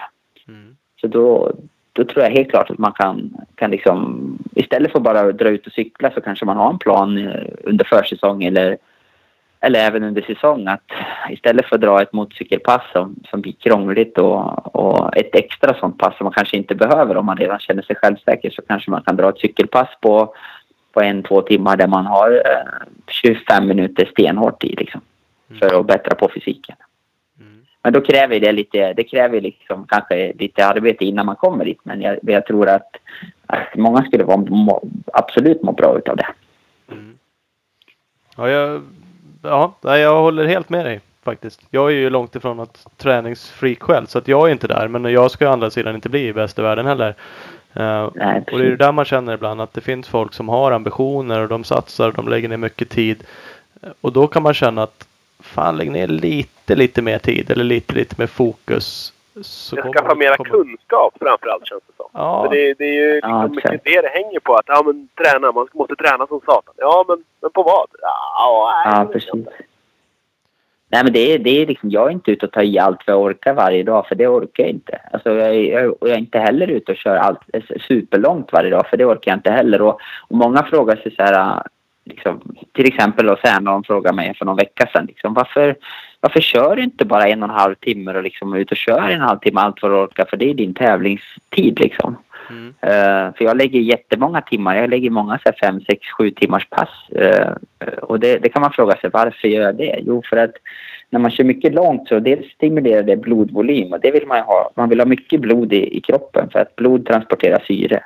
Så 1.05 1.09
då, 1.09 1.53
då 1.93 2.05
tror 2.05 2.25
jag 2.25 2.31
helt 2.31 2.51
klart 2.51 2.71
att 2.71 2.79
man 2.79 2.93
kan, 2.93 3.37
kan 3.55 3.71
liksom, 3.71 4.39
istället 4.55 4.93
för 4.93 5.01
bara 5.01 5.33
dra 5.33 5.49
ut 5.49 5.67
och 5.67 5.73
cykla 5.73 6.11
så 6.11 6.21
kanske 6.21 6.45
man 6.45 6.57
har 6.57 6.71
en 6.71 6.79
plan 6.79 7.19
eh, 7.19 7.43
under 7.63 7.85
försäsong 7.85 8.45
eller, 8.45 8.77
eller 9.61 9.81
även 9.81 10.03
under 10.03 10.23
säsong 10.23 10.67
att 10.69 10.91
istället 11.31 11.67
för 11.67 11.77
att 11.77 11.83
dra 11.83 12.03
ett 12.03 12.13
motorcykelpass 12.13 12.83
som, 12.93 13.17
som 13.31 13.41
blir 13.41 13.53
krångligt 13.53 14.19
och, 14.19 14.77
och 14.77 15.17
ett 15.17 15.35
extra 15.35 15.75
sånt 15.75 15.99
pass 15.99 16.17
som 16.17 16.25
man 16.25 16.33
kanske 16.33 16.57
inte 16.57 16.75
behöver 16.75 17.17
om 17.17 17.27
man 17.27 17.37
redan 17.37 17.59
känner 17.59 17.83
sig 17.83 17.97
självsäker 17.97 18.51
så 18.51 18.63
kanske 18.63 18.91
man 18.91 19.03
kan 19.03 19.17
dra 19.17 19.29
ett 19.29 19.39
cykelpass 19.39 19.89
på, 20.01 20.35
på 20.93 21.01
en, 21.01 21.23
två 21.23 21.41
timmar 21.41 21.77
där 21.77 21.89
man 21.89 22.07
har 22.07 22.31
eh, 22.31 22.87
25 23.09 23.67
minuter 23.67 24.07
stenhårt 24.07 24.61
tid 24.61 24.79
liksom, 24.79 25.01
mm. 25.51 25.61
för 25.61 25.81
att 25.81 25.87
bättra 25.87 26.15
på 26.15 26.31
fysiken. 26.35 26.77
Men 27.85 27.93
då 27.93 28.01
kräver 28.01 28.41
det 28.41 28.53
lite, 28.53 28.93
det 28.93 29.05
kräver 29.05 29.41
liksom 29.41 29.87
kanske 29.89 30.33
lite 30.33 30.67
arbete 30.67 31.05
innan 31.05 31.27
man 31.27 31.37
kommer 31.37 31.65
dit. 31.65 31.79
Men 31.83 32.01
jag, 32.01 32.19
jag 32.23 32.47
tror 32.47 32.69
att, 32.69 32.97
att 33.47 33.77
många 33.77 34.05
skulle 34.05 34.25
vara, 34.25 34.37
må, 34.37 34.89
absolut 35.13 35.63
må 35.63 35.73
bra 35.73 35.99
utav 35.99 36.17
det. 36.17 36.27
Mm. 36.93 37.19
Ja, 38.37 38.49
jag, 38.49 38.83
ja, 39.43 39.99
jag 39.99 40.21
håller 40.21 40.47
helt 40.47 40.69
med 40.69 40.85
dig 40.87 41.01
faktiskt. 41.25 41.61
Jag 41.71 41.91
är 41.91 41.95
ju 41.95 42.11
långt 42.11 42.37
ifrån 42.37 42.61
att 42.61 42.87
träningsfreak 42.97 43.83
själv 43.83 44.07
så 44.07 44.19
att 44.19 44.29
jag 44.29 44.49
är 44.49 44.53
inte 44.53 44.69
där. 44.69 44.89
Men 44.89 45.05
jag 45.05 45.31
ska 45.31 45.49
å 45.49 45.53
andra 45.53 45.71
sidan 45.71 45.95
inte 45.95 46.09
bli 46.09 46.33
bäst 46.33 46.59
i 46.59 46.63
världen 46.63 46.87
heller. 46.87 47.15
Uh, 47.77 48.11
Nej, 48.15 48.45
och 48.53 48.59
det 48.59 48.65
är 48.65 48.71
ju 48.71 48.77
där 48.77 48.93
man 48.93 49.05
känner 49.05 49.35
ibland 49.35 49.61
att 49.61 49.73
det 49.73 49.81
finns 49.81 50.09
folk 50.09 50.33
som 50.33 50.49
har 50.49 50.73
ambitioner 50.73 51.41
och 51.41 51.49
de 51.49 51.65
satsar 51.65 52.09
och 52.09 52.15
de 52.15 52.29
lägger 52.29 52.49
ner 52.49 52.57
mycket 52.57 52.89
tid. 52.89 53.25
Och 54.01 54.13
då 54.13 54.27
kan 54.27 54.43
man 54.43 54.55
känna 54.55 54.83
att 54.83 55.09
fan 55.41 55.77
lägg 55.77 55.91
ner 55.91 56.07
lite, 56.07 56.54
lite 56.69 57.03
mer 57.03 57.19
tid 57.19 57.51
eller 57.51 57.65
lite, 57.65 57.95
lite 57.95 58.15
mer 58.19 58.27
fokus. 58.27 59.13
Så 59.43 59.77
jag 59.77 59.93
skaffa 59.95 60.15
mera 60.15 60.37
kommer... 60.37 60.51
kunskap 60.51 61.15
framförallt 61.21 61.67
känns 61.67 61.83
det 61.87 61.93
som. 61.97 62.07
Ja. 62.13 62.43
För 62.43 62.57
det, 62.57 62.75
det 62.75 62.85
är 62.85 62.95
ju 62.95 63.15
liksom 63.15 63.31
ja, 63.31 63.49
mycket 63.49 63.85
det 63.85 64.01
det 64.01 64.09
hänger 64.09 64.41
på. 64.41 64.55
Att 64.55 64.65
ja, 64.67 64.83
men, 64.87 65.09
träna, 65.25 65.53
man 65.53 65.69
måste 65.73 65.97
träna 65.97 66.27
som 66.27 66.41
satan. 66.47 66.75
Ja, 66.77 67.05
men, 67.09 67.25
men 67.41 67.51
på 67.51 67.63
vad? 67.63 67.87
Ja, 68.01 68.17
Ja, 68.39 68.83
nej, 68.87 68.95
Ja, 68.99 69.13
precis. 69.13 69.55
Nej, 70.89 71.05
men 71.05 71.13
det 71.13 71.35
är, 71.35 71.39
det 71.39 71.63
är 71.63 71.67
liksom, 71.67 71.91
jag 71.91 72.07
är 72.07 72.11
inte 72.11 72.31
ute 72.31 72.47
och 72.47 72.53
tar 72.53 72.63
i 72.63 72.79
allt 72.79 73.01
vad 73.07 73.17
jag 73.17 73.23
orkar 73.23 73.55
varje 73.55 73.83
dag, 73.83 74.07
för 74.07 74.15
det 74.15 74.29
orkar 74.29 74.63
jag 74.65 74.71
inte. 74.71 75.01
Alltså, 75.13 75.31
jag, 75.35 75.49
är- 75.55 75.73
jag, 75.73 76.03
och 76.03 76.09
jag 76.09 76.15
är 76.15 76.19
inte 76.19 76.39
heller 76.39 76.67
ute 76.67 76.93
och 76.93 76.99
kör 76.99 77.17
allt 77.17 77.41
eh, 77.53 77.63
superlångt 77.89 78.53
varje 78.53 78.71
dag, 78.71 78.87
för 78.91 78.97
det 78.97 79.05
orkar 79.05 79.31
jag 79.31 79.39
inte 79.39 79.51
heller. 79.51 79.83
Och, 79.83 80.01
och 80.29 80.37
många 80.37 80.63
frågar 80.63 80.97
sig 80.97 81.15
så 81.17 81.23
här, 81.23 81.63
liksom, 82.05 82.57
till 82.73 82.87
exempel 82.87 83.27
då, 83.27 83.37
så 83.37 83.49
här, 83.49 83.61
någon 83.61 83.85
frågade 83.85 84.17
mig 84.17 84.35
för 84.39 84.45
någon 84.45 84.57
vecka 84.57 84.87
sedan, 84.93 85.07
liksom, 85.07 85.35
varför, 85.35 85.77
varför 86.25 86.41
kör 86.41 86.77
du 86.77 86.83
inte 86.83 87.05
bara 87.05 87.29
en 87.29 87.43
och 87.43 87.49
en 87.49 87.55
halv 87.55 87.75
timme 87.75 88.15
och 88.15 88.23
liksom 88.23 88.55
ute 88.55 88.75
och 88.75 88.77
kör 88.77 88.99
en 88.99 89.05
och 89.05 89.11
en 89.11 89.21
halv 89.21 89.39
timme 89.39 89.61
allt 89.61 89.83
vad 89.83 89.91
du 89.91 89.95
orkar, 89.97 90.25
för 90.31 90.37
det 90.37 90.51
är 90.51 90.55
din 90.55 90.75
tävlingstid 90.75 91.81
liksom. 91.81 92.17
Mm. 92.51 92.75
Eh, 92.81 93.35
för 93.35 93.45
jag 93.45 93.57
lägger 93.57 93.81
jättemånga 93.81 94.41
timmar. 94.41 94.77
Jag 94.77 94.91
lägger 94.91 95.11
många 95.11 95.39
så 95.39 95.43
här, 95.45 95.57
fem, 95.61 95.81
sex, 95.81 96.07
sju 96.19 96.31
timmars 96.31 96.69
pass. 96.71 96.89
Eh, 97.11 97.53
och 98.03 98.21
det, 98.21 98.39
det 98.39 98.49
kan 98.49 98.63
man 98.63 98.73
fråga 98.73 98.97
sig, 98.97 99.11
varför 99.13 99.49
gör 99.49 99.63
jag 99.63 99.77
det? 99.77 99.99
Jo, 100.03 100.23
för 100.31 100.37
att 100.37 100.55
när 101.11 101.21
man 101.21 101.31
kör 101.31 101.45
mycket 101.45 101.75
långt 101.75 102.09
så 102.09 102.19
dels 102.19 102.53
stimulerar 102.53 103.03
det 103.03 103.17
blodvolym 103.17 103.93
och 103.93 104.01
det 104.01 104.11
vill 104.11 104.27
man 104.27 104.41
ha. 104.41 104.71
Man 104.75 104.89
vill 104.89 105.01
ha 105.01 105.07
mycket 105.07 105.41
blod 105.41 105.73
i, 105.73 105.97
i 105.97 106.01
kroppen 106.01 106.49
för 106.53 106.59
att 106.59 106.77
blod 106.77 107.07
transporterar 107.07 107.65
syre. 107.67 108.01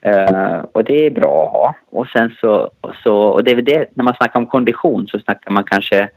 Eh, 0.00 0.58
och 0.72 0.84
det 0.84 1.06
är 1.06 1.10
bra 1.10 1.44
att 1.44 1.52
ha. 1.52 1.74
Och 1.90 2.06
sen 2.06 2.34
så, 2.40 2.70
och 2.80 2.94
så 3.02 3.16
och 3.16 3.44
det 3.44 3.50
är 3.50 3.62
det, 3.62 3.90
när 3.94 4.04
man 4.04 4.14
snackar 4.14 4.40
om 4.40 4.46
kondition 4.46 5.06
så 5.06 5.18
snackar 5.18 5.50
man 5.50 5.64
kanske 5.64 6.08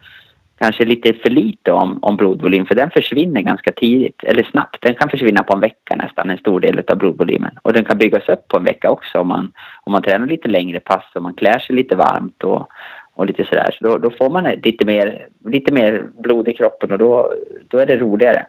kanske 0.58 0.86
lite 0.86 1.14
för 1.14 1.30
lite 1.30 1.72
om, 1.72 2.00
om 2.02 2.18
blodvolym 2.18 2.66
för 2.66 2.76
den 2.76 2.92
försvinner 2.92 3.42
ganska 3.42 3.72
tidigt 3.72 4.24
eller 4.24 4.44
snabbt. 4.44 4.82
Den 4.82 4.96
kan 4.96 5.10
försvinna 5.10 5.44
på 5.44 5.54
en 5.54 5.60
vecka 5.60 5.96
nästan 5.96 6.30
en 6.30 6.38
stor 6.38 6.60
del 6.60 6.84
av 6.88 6.98
blodvolymen 6.98 7.60
och 7.62 7.74
den 7.74 7.86
kan 7.86 7.98
byggas 7.98 8.30
upp 8.30 8.48
på 8.48 8.58
en 8.58 8.64
vecka 8.64 8.92
också 8.92 9.20
om 9.20 9.28
man, 9.28 9.52
om 9.84 9.92
man 9.92 10.02
tränar 10.02 10.28
lite 10.28 10.48
längre 10.48 10.80
pass 10.80 11.06
och 11.16 11.24
man 11.24 11.34
klär 11.34 11.60
sig 11.60 11.76
lite 11.76 11.96
varmt 11.96 12.44
och, 12.44 12.68
och 13.14 13.26
lite 13.26 13.46
sådär. 13.46 13.76
Så 13.80 13.88
då, 13.88 13.98
då 13.98 14.12
får 14.12 14.30
man 14.30 14.44
lite 14.44 14.86
mer, 14.86 15.28
lite 15.46 15.74
mer 15.74 16.08
blod 16.20 16.48
i 16.48 16.54
kroppen 16.54 16.92
och 16.92 16.98
då, 16.98 17.34
då 17.68 17.78
är 17.78 17.86
det 17.86 17.98
roligare. 17.98 18.46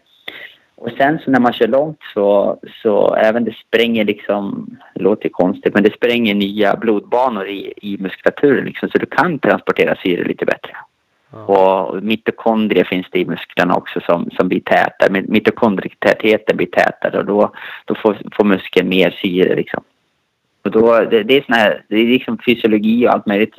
Och 0.78 0.90
sen 0.98 1.18
så 1.18 1.30
när 1.30 1.40
man 1.40 1.52
kör 1.52 1.68
långt 1.68 1.98
så, 2.14 2.58
så 2.82 3.14
även 3.14 3.44
det 3.44 3.54
spränger 3.66 4.04
liksom, 4.04 4.70
det 4.94 5.02
låter 5.02 5.28
konstigt, 5.28 5.74
men 5.74 5.82
det 5.82 5.92
spränger 5.92 6.34
nya 6.34 6.76
blodbanor 6.76 7.46
i, 7.46 7.72
i 7.76 7.98
muskulaturen 7.98 8.64
liksom, 8.64 8.88
så 8.88 8.98
du 8.98 9.06
kan 9.06 9.38
transportera 9.38 9.96
syre 9.96 10.24
lite 10.24 10.44
bättre. 10.44 10.76
Och 11.46 12.02
mitokondrier 12.02 12.84
finns 12.84 13.06
det 13.10 13.18
i 13.18 13.24
musklerna 13.24 13.74
också 13.74 14.00
som, 14.00 14.30
som 14.30 14.48
blir 14.48 14.60
tätare. 14.60 15.22
Mitokondrietätheten 15.28 16.56
blir 16.56 16.66
tätare 16.66 17.18
och 17.18 17.24
då, 17.24 17.52
då 17.84 17.94
får, 17.94 18.16
får 18.32 18.44
muskeln 18.44 18.88
mer 18.88 19.10
syre 19.22 19.56
liksom. 19.56 19.82
Och 20.64 20.70
då, 20.70 21.00
det, 21.00 21.22
det 21.22 21.36
är 21.36 21.42
såna 21.42 21.58
här, 21.58 21.84
det 21.88 21.96
är 21.96 22.06
liksom 22.06 22.38
fysiologi 22.46 23.06
och 23.06 23.12
allt 23.12 23.26
möjligt 23.26 23.54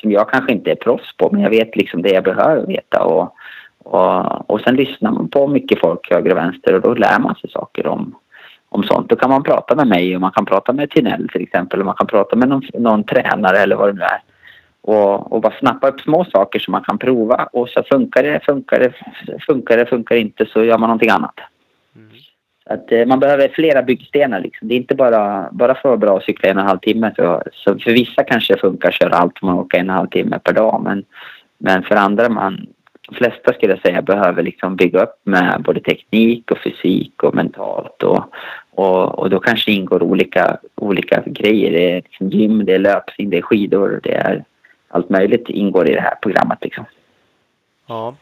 som 0.00 0.12
jag 0.12 0.30
kanske 0.30 0.52
inte 0.52 0.70
är 0.70 0.74
proffs 0.74 1.16
på 1.16 1.30
men 1.32 1.40
jag 1.40 1.50
vet 1.50 1.76
liksom 1.76 2.02
det 2.02 2.10
jag 2.10 2.24
behöver 2.24 2.66
veta 2.66 3.04
och, 3.04 3.34
och, 3.84 4.50
och 4.50 4.60
sen 4.60 4.76
lyssnar 4.76 5.10
man 5.10 5.28
på 5.28 5.48
mycket 5.48 5.80
folk 5.80 6.10
höger 6.10 6.30
och 6.30 6.36
vänster 6.36 6.74
och 6.74 6.80
då 6.80 6.94
lär 6.94 7.18
man 7.18 7.34
sig 7.34 7.50
saker 7.50 7.86
om, 7.86 8.14
om 8.68 8.82
sånt. 8.82 9.08
Då 9.08 9.16
kan 9.16 9.30
man 9.30 9.42
prata 9.42 9.74
med 9.74 9.86
mig 9.86 10.14
och 10.14 10.20
man 10.20 10.32
kan 10.32 10.44
prata 10.44 10.72
med 10.72 10.90
Tinell 10.90 11.28
till 11.28 11.42
exempel 11.42 11.80
och 11.80 11.86
man 11.86 11.94
kan 11.94 12.06
prata 12.06 12.36
med 12.36 12.48
någon, 12.48 12.62
någon 12.74 13.04
tränare 13.04 13.58
eller 13.58 13.76
vad 13.76 13.88
det 13.88 13.92
nu 13.98 14.02
är. 14.02 14.20
Och, 14.82 15.32
och 15.32 15.40
bara 15.40 15.58
snappa 15.58 15.88
upp 15.88 16.00
små 16.00 16.24
saker 16.24 16.58
som 16.58 16.72
man 16.72 16.84
kan 16.84 16.98
prova 16.98 17.48
och 17.52 17.68
så 17.68 17.82
funkar 17.82 18.22
det, 18.22 18.40
funkar 18.44 18.80
det, 18.80 18.92
funkar 19.46 19.76
det, 19.76 19.86
funkar 19.86 20.16
inte 20.16 20.46
så 20.46 20.64
gör 20.64 20.78
man 20.78 20.88
någonting 20.88 21.10
annat. 21.10 21.34
Så 22.70 22.74
Att, 22.74 22.92
eh, 22.92 23.06
man 23.06 23.20
behöver 23.20 23.48
flera 23.48 23.82
byggstenar 23.82 24.40
liksom. 24.40 24.68
Det 24.68 24.74
är 24.74 24.76
inte 24.76 24.94
bara, 24.94 25.48
bara 25.52 25.74
för 25.74 25.78
att 25.78 25.84
vara 25.84 25.96
bra 25.96 26.16
att 26.16 26.24
cykla 26.24 26.50
en 26.50 26.56
och 26.56 26.62
en 26.62 26.68
halv 26.68 26.78
timme. 26.78 27.12
Så, 27.16 27.42
så 27.52 27.78
för 27.78 27.90
vissa 27.90 28.24
kanske 28.24 28.54
det 28.54 28.60
funkar 28.60 28.88
att 28.88 28.94
köra 28.94 29.14
allt 29.14 29.42
man 29.42 29.58
åker 29.58 29.78
en 29.78 29.90
och 29.90 29.92
en 29.92 29.98
halv 29.98 30.08
timme 30.08 30.38
per 30.38 30.52
dag. 30.52 30.80
Men, 30.84 31.04
men 31.58 31.82
för 31.82 31.96
andra, 31.96 32.28
man, 32.28 32.66
de 33.08 33.14
flesta 33.14 33.52
skulle 33.52 33.72
jag 33.72 33.82
säga 33.82 34.02
behöver 34.02 34.42
liksom 34.42 34.76
bygga 34.76 35.02
upp 35.02 35.20
med 35.24 35.62
både 35.62 35.80
teknik 35.80 36.50
och 36.50 36.58
fysik 36.58 37.22
och 37.22 37.34
mentalt. 37.34 38.02
Och, 38.02 38.24
och, 38.70 39.18
och 39.18 39.30
då 39.30 39.40
kanske 39.40 39.70
det 39.70 39.74
ingår 39.74 40.02
olika, 40.02 40.56
olika 40.74 41.22
grejer. 41.26 41.70
Det 41.70 41.90
är 41.90 42.02
liksom 42.02 42.28
gym, 42.28 42.64
det 42.64 42.74
är 42.74 42.78
löpning, 42.78 43.30
det 43.30 43.38
är 43.38 43.42
skidor, 43.42 44.00
det 44.02 44.14
är 44.14 44.44
allt 44.90 45.08
möjligt 45.10 45.48
ingår 45.48 45.88
i 45.88 45.94
det 45.94 46.00
här 46.00 46.14
programmet. 46.22 46.58
Liksom. 46.62 46.84
Ja. 47.86 48.14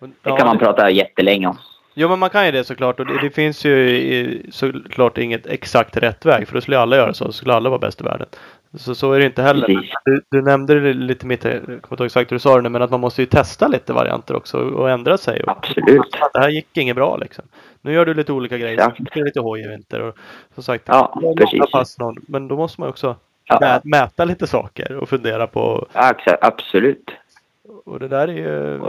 Det 0.00 0.08
Ja, 0.22 0.36
kan 0.36 0.46
man 0.46 0.58
prata 0.58 0.90
jättelänge 0.90 1.46
om. 1.46 1.58
Jo 1.94 2.08
men 2.08 2.18
man 2.18 2.30
kan 2.30 2.46
ju 2.46 2.52
det 2.52 2.64
såklart 2.64 3.00
och 3.00 3.06
det, 3.06 3.20
det 3.22 3.30
finns 3.30 3.64
ju 3.64 4.42
såklart 4.50 5.18
inget 5.18 5.46
exakt 5.46 5.96
rätt 5.96 6.26
väg 6.26 6.48
för 6.48 6.54
då 6.54 6.60
skulle 6.60 6.78
alla 6.78 6.96
göra 6.96 7.14
så, 7.14 7.24
så 7.24 7.32
skulle 7.32 7.54
alla 7.54 7.68
vara 7.68 7.78
bäst 7.78 8.00
i 8.00 8.04
världen. 8.04 8.26
Så, 8.74 8.94
så 8.94 9.12
är 9.12 9.18
det 9.18 9.26
inte 9.26 9.42
heller. 9.42 9.66
Du, 10.04 10.22
du 10.30 10.42
nämnde 10.42 10.80
det 10.80 10.92
lite 10.94 11.26
mitt, 11.26 11.44
jag 11.44 11.62
kommer 11.62 11.74
inte 11.74 11.94
ihåg 11.94 12.06
exakt 12.06 12.30
hur 12.32 12.36
du 12.36 12.40
sa 12.40 12.56
det 12.56 12.62
nu, 12.62 12.68
men 12.68 12.82
att 12.82 12.90
man 12.90 13.00
måste 13.00 13.22
ju 13.22 13.26
testa 13.26 13.68
lite 13.68 13.92
varianter 13.92 14.36
också 14.36 14.58
och 14.58 14.90
ändra 14.90 15.18
sig. 15.18 15.42
Och, 15.42 15.50
Absolut. 15.50 16.16
det 16.32 16.40
här 16.40 16.48
gick 16.48 16.76
inget 16.76 16.96
bra 16.96 17.16
liksom. 17.16 17.44
Nu 17.80 17.92
gör 17.92 18.06
du 18.06 18.14
lite 18.14 18.32
olika 18.32 18.58
grejer. 18.58 18.92
Du 18.98 19.06
kör 19.14 19.24
lite 19.24 19.40
hoj 19.40 19.60
i 19.60 19.68
vinter 19.68 20.00
och 20.02 20.16
som 20.54 20.62
sagt. 20.62 20.84
Ja, 20.86 21.20
precis. 21.36 21.70
pass, 21.72 21.98
någon, 21.98 22.16
men 22.28 22.48
då 22.48 22.56
måste 22.56 22.80
man 22.80 22.90
också 22.90 23.16
Ja. 23.48 23.58
mä, 23.60 23.80
mäta 23.84 24.24
lite 24.24 24.46
saker 24.46 24.96
och 24.96 25.08
fundera 25.08 25.46
på. 25.46 25.86
Absolut. 26.40 27.10
Och 27.84 27.98
det 28.00 28.08
där 28.08 28.28
är 28.28 28.32
ju. 28.32 28.80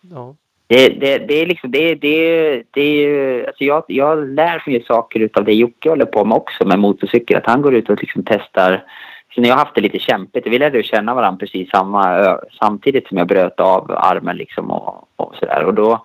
Ja. 0.00 0.34
Det, 0.66 0.88
det, 0.88 1.18
det 1.18 1.34
är 1.34 1.46
liksom, 1.46 1.70
det, 1.70 1.94
det, 1.94 2.62
det 2.70 3.46
alltså 3.46 3.64
jag, 3.64 3.84
jag 3.88 4.28
lär 4.28 4.62
mig 4.66 4.84
saker 4.84 5.20
utav 5.20 5.44
det 5.44 5.54
Jocke 5.54 5.88
håller 5.88 6.04
på 6.04 6.24
med 6.24 6.36
också 6.36 6.64
med 6.64 6.78
motorcykel. 6.78 7.36
Att 7.36 7.46
han 7.46 7.62
går 7.62 7.74
ut 7.74 7.90
och 7.90 8.00
liksom 8.00 8.22
testar. 8.26 8.84
Så 9.34 9.40
när 9.40 9.48
jag 9.48 9.56
har 9.56 9.64
haft 9.64 9.74
det 9.74 9.80
lite 9.80 9.98
kämpigt, 9.98 10.46
vi 10.46 10.58
lärde 10.58 10.82
känna 10.82 11.14
varandra 11.14 11.38
precis 11.38 11.70
samma, 11.70 12.38
samtidigt 12.60 13.08
som 13.08 13.18
jag 13.18 13.26
bröt 13.26 13.60
av 13.60 13.90
armen 13.90 14.36
liksom 14.36 14.70
och, 14.70 15.08
och 15.16 15.34
sådär. 15.36 15.64
Och 15.64 15.74
då, 15.74 16.02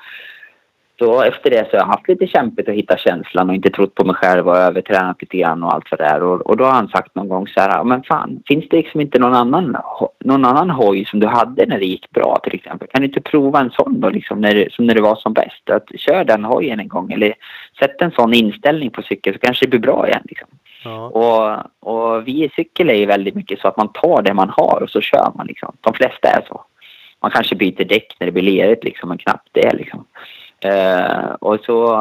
då 0.95 1.21
efter 1.21 1.49
det 1.49 1.65
så 1.69 1.77
har 1.77 1.79
jag 1.79 1.85
haft 1.85 2.07
lite 2.07 2.27
kämpigt 2.27 2.69
att 2.69 2.75
hitta 2.75 2.97
känslan 2.97 3.49
och 3.49 3.55
inte 3.55 3.69
trott 3.69 3.95
på 3.95 4.05
mig 4.05 4.15
själv 4.15 4.47
och 4.49 4.57
övertränat 4.57 5.21
lite 5.21 5.37
grann 5.37 5.63
och 5.63 5.73
allt 5.73 5.89
för 5.89 5.97
det 5.97 6.03
där. 6.03 6.23
Och, 6.23 6.41
och 6.41 6.57
då 6.57 6.63
har 6.63 6.71
han 6.71 6.87
sagt 6.87 7.15
någon 7.15 7.29
gång 7.29 7.47
så 7.47 7.59
här, 7.61 7.69
"Ja, 7.69 7.83
men 7.83 8.03
fan, 8.03 8.39
finns 8.47 8.65
det 8.69 8.77
liksom 8.77 9.01
inte 9.01 9.19
någon 9.19 9.33
annan, 9.33 9.77
någon 10.25 10.45
annan 10.45 10.69
hoj 10.69 11.05
som 11.05 11.19
du 11.19 11.27
hade 11.27 11.65
när 11.65 11.79
det 11.79 11.85
gick 11.85 12.09
bra 12.11 12.39
till 12.43 12.55
exempel? 12.55 12.87
Kan 12.87 13.01
du 13.01 13.07
inte 13.07 13.21
prova 13.21 13.59
en 13.59 13.71
sån 13.71 13.99
då 14.01 14.09
liksom 14.09 14.41
när, 14.41 14.55
det- 14.55 14.73
som 14.73 14.85
när 14.87 14.95
det 14.95 15.01
var 15.01 15.15
som 15.15 15.33
bäst? 15.33 15.69
Att 15.69 15.89
kör 15.99 16.23
den 16.23 16.43
hojen 16.43 16.79
en 16.79 16.87
gång 16.87 17.11
eller 17.11 17.33
sätt 17.79 18.01
en 18.01 18.11
sån 18.11 18.33
inställning 18.33 18.89
på 18.89 19.01
cykeln 19.01 19.33
så 19.33 19.39
kanske 19.39 19.65
det 19.65 19.69
blir 19.69 19.79
bra 19.79 20.07
igen 20.07 20.23
liksom. 20.23 20.47
Ja. 20.83 21.07
Och, 21.07 22.13
och 22.15 22.27
vi 22.27 22.43
i 22.43 22.49
cykel 22.55 22.89
är 22.89 22.93
ju 22.93 23.05
väldigt 23.05 23.35
mycket 23.35 23.59
så 23.59 23.67
att 23.67 23.77
man 23.77 23.93
tar 23.93 24.21
det 24.21 24.33
man 24.33 24.49
har 24.49 24.83
och 24.83 24.89
så 24.89 25.01
kör 25.01 25.31
man 25.35 25.47
liksom. 25.47 25.75
De 25.81 25.93
flesta 25.93 26.27
är 26.27 26.41
så. 26.47 26.61
Man 27.21 27.31
kanske 27.31 27.55
byter 27.55 27.85
däck 27.85 28.15
när 28.19 28.25
det 28.27 28.31
blir 28.31 28.43
lerigt 28.43 28.83
liksom, 28.83 29.09
men 29.09 29.17
knappt 29.17 29.49
det 29.51 29.73
liksom. 29.73 30.05
Eh, 30.65 31.25
och 31.39 31.59
så, 31.65 31.95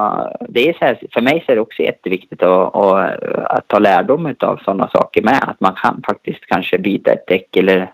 det 0.48 0.68
är 0.68 0.72
så 0.72 0.84
här, 0.84 0.98
för 1.12 1.20
mig 1.20 1.42
så 1.46 1.52
är 1.52 1.56
det 1.56 1.62
också 1.62 1.82
jätteviktigt 1.82 2.42
att, 2.42 2.76
att, 2.76 3.22
att 3.44 3.68
ta 3.68 3.78
lärdom 3.78 4.34
av 4.40 4.56
sådana 4.64 4.88
saker 4.88 5.22
med. 5.22 5.44
Att 5.48 5.60
man 5.60 5.74
kan 5.74 6.02
faktiskt 6.06 6.46
kanske 6.46 6.78
byta 6.78 7.12
ett 7.12 7.26
däck 7.26 7.56
eller 7.56 7.92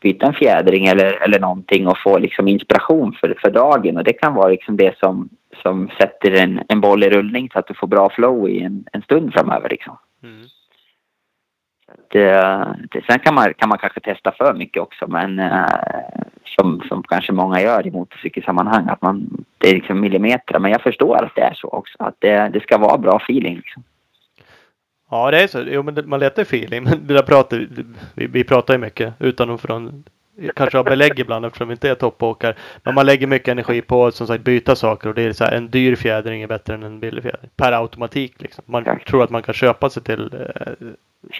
byta 0.00 0.26
en 0.26 0.34
fjädring 0.34 0.86
eller, 0.86 1.22
eller 1.22 1.40
någonting 1.40 1.86
och 1.86 1.98
få 1.98 2.18
liksom 2.18 2.48
inspiration 2.48 3.12
för, 3.12 3.34
för 3.42 3.50
dagen. 3.50 3.96
Och 3.96 4.04
det 4.04 4.12
kan 4.12 4.34
vara 4.34 4.48
liksom 4.48 4.76
det 4.76 4.98
som, 4.98 5.28
som 5.62 5.90
sätter 5.98 6.30
en, 6.30 6.62
en 6.68 6.80
boll 6.80 7.04
i 7.04 7.10
rullning 7.10 7.48
så 7.52 7.58
att 7.58 7.66
du 7.66 7.74
får 7.74 7.86
bra 7.86 8.10
flow 8.10 8.48
i 8.48 8.62
en, 8.62 8.84
en 8.92 9.02
stund 9.02 9.32
framöver. 9.32 9.68
Liksom. 9.68 9.98
Mm. 10.22 10.42
Det, 12.12 12.30
eh, 12.30 12.68
det, 12.90 13.04
sen 13.06 13.18
kan 13.18 13.34
man, 13.34 13.54
kan 13.54 13.68
man 13.68 13.78
kanske 13.78 14.00
testa 14.00 14.32
för 14.32 14.54
mycket 14.54 14.82
också 14.82 15.06
men 15.06 15.38
eh, 15.38 15.64
som, 16.44 16.82
som 16.88 17.02
kanske 17.02 17.32
många 17.32 17.60
gör 17.60 17.86
i 17.86 17.90
motorcykelsammanhang 17.90 18.88
att 18.88 19.02
man, 19.02 19.44
det 19.58 19.70
är 19.70 19.74
liksom 19.74 20.00
millimeter. 20.00 20.58
Men 20.58 20.70
jag 20.70 20.82
förstår 20.82 21.24
att 21.24 21.34
det 21.34 21.42
är 21.42 21.54
så 21.54 21.68
också. 21.68 21.96
Att 21.98 22.14
det, 22.18 22.50
det 22.52 22.60
ska 22.60 22.78
vara 22.78 22.98
bra 22.98 23.16
feeling. 23.16 23.56
Liksom. 23.56 23.82
Ja, 25.10 25.30
det 25.30 25.42
är 25.42 25.46
så. 25.46 25.62
Jo, 25.66 25.82
men 25.82 26.08
man 26.08 26.20
letar 26.20 26.42
feeling. 26.42 26.84
Men 26.84 27.06
det 27.06 27.14
där 27.14 27.22
pratar, 27.22 27.66
vi, 28.14 28.26
vi 28.26 28.44
pratar 28.44 28.74
ju 28.74 28.80
mycket 28.80 29.14
utan 29.18 29.50
och 29.50 29.60
från 29.60 30.04
kanske 30.56 30.78
ha 30.78 30.84
belägg 30.84 31.18
ibland 31.18 31.44
eftersom 31.46 31.68
vi 31.68 31.72
inte 31.72 31.90
är 31.90 31.94
toppåkare. 31.94 32.54
Men 32.82 32.94
man 32.94 33.06
lägger 33.06 33.26
mycket 33.26 33.48
energi 33.48 33.80
på 33.80 34.06
att 34.06 34.14
som 34.14 34.26
sagt 34.26 34.44
byta 34.44 34.76
saker 34.76 35.08
och 35.08 35.14
det 35.14 35.22
är 35.22 35.32
så 35.32 35.44
här, 35.44 35.52
en 35.52 35.70
dyr 35.70 35.96
fjädring 35.96 36.42
är 36.42 36.46
bättre 36.46 36.74
än 36.74 36.82
en 36.82 37.00
billig 37.00 37.22
fjädring. 37.22 37.50
Per 37.56 37.72
automatik 37.72 38.34
liksom. 38.38 38.64
Man 38.66 38.82
Exakt. 38.82 39.08
tror 39.08 39.24
att 39.24 39.30
man 39.30 39.42
kan 39.42 39.54
köpa 39.54 39.90
sig 39.90 40.02
till 40.02 40.34
eh, 40.34 40.72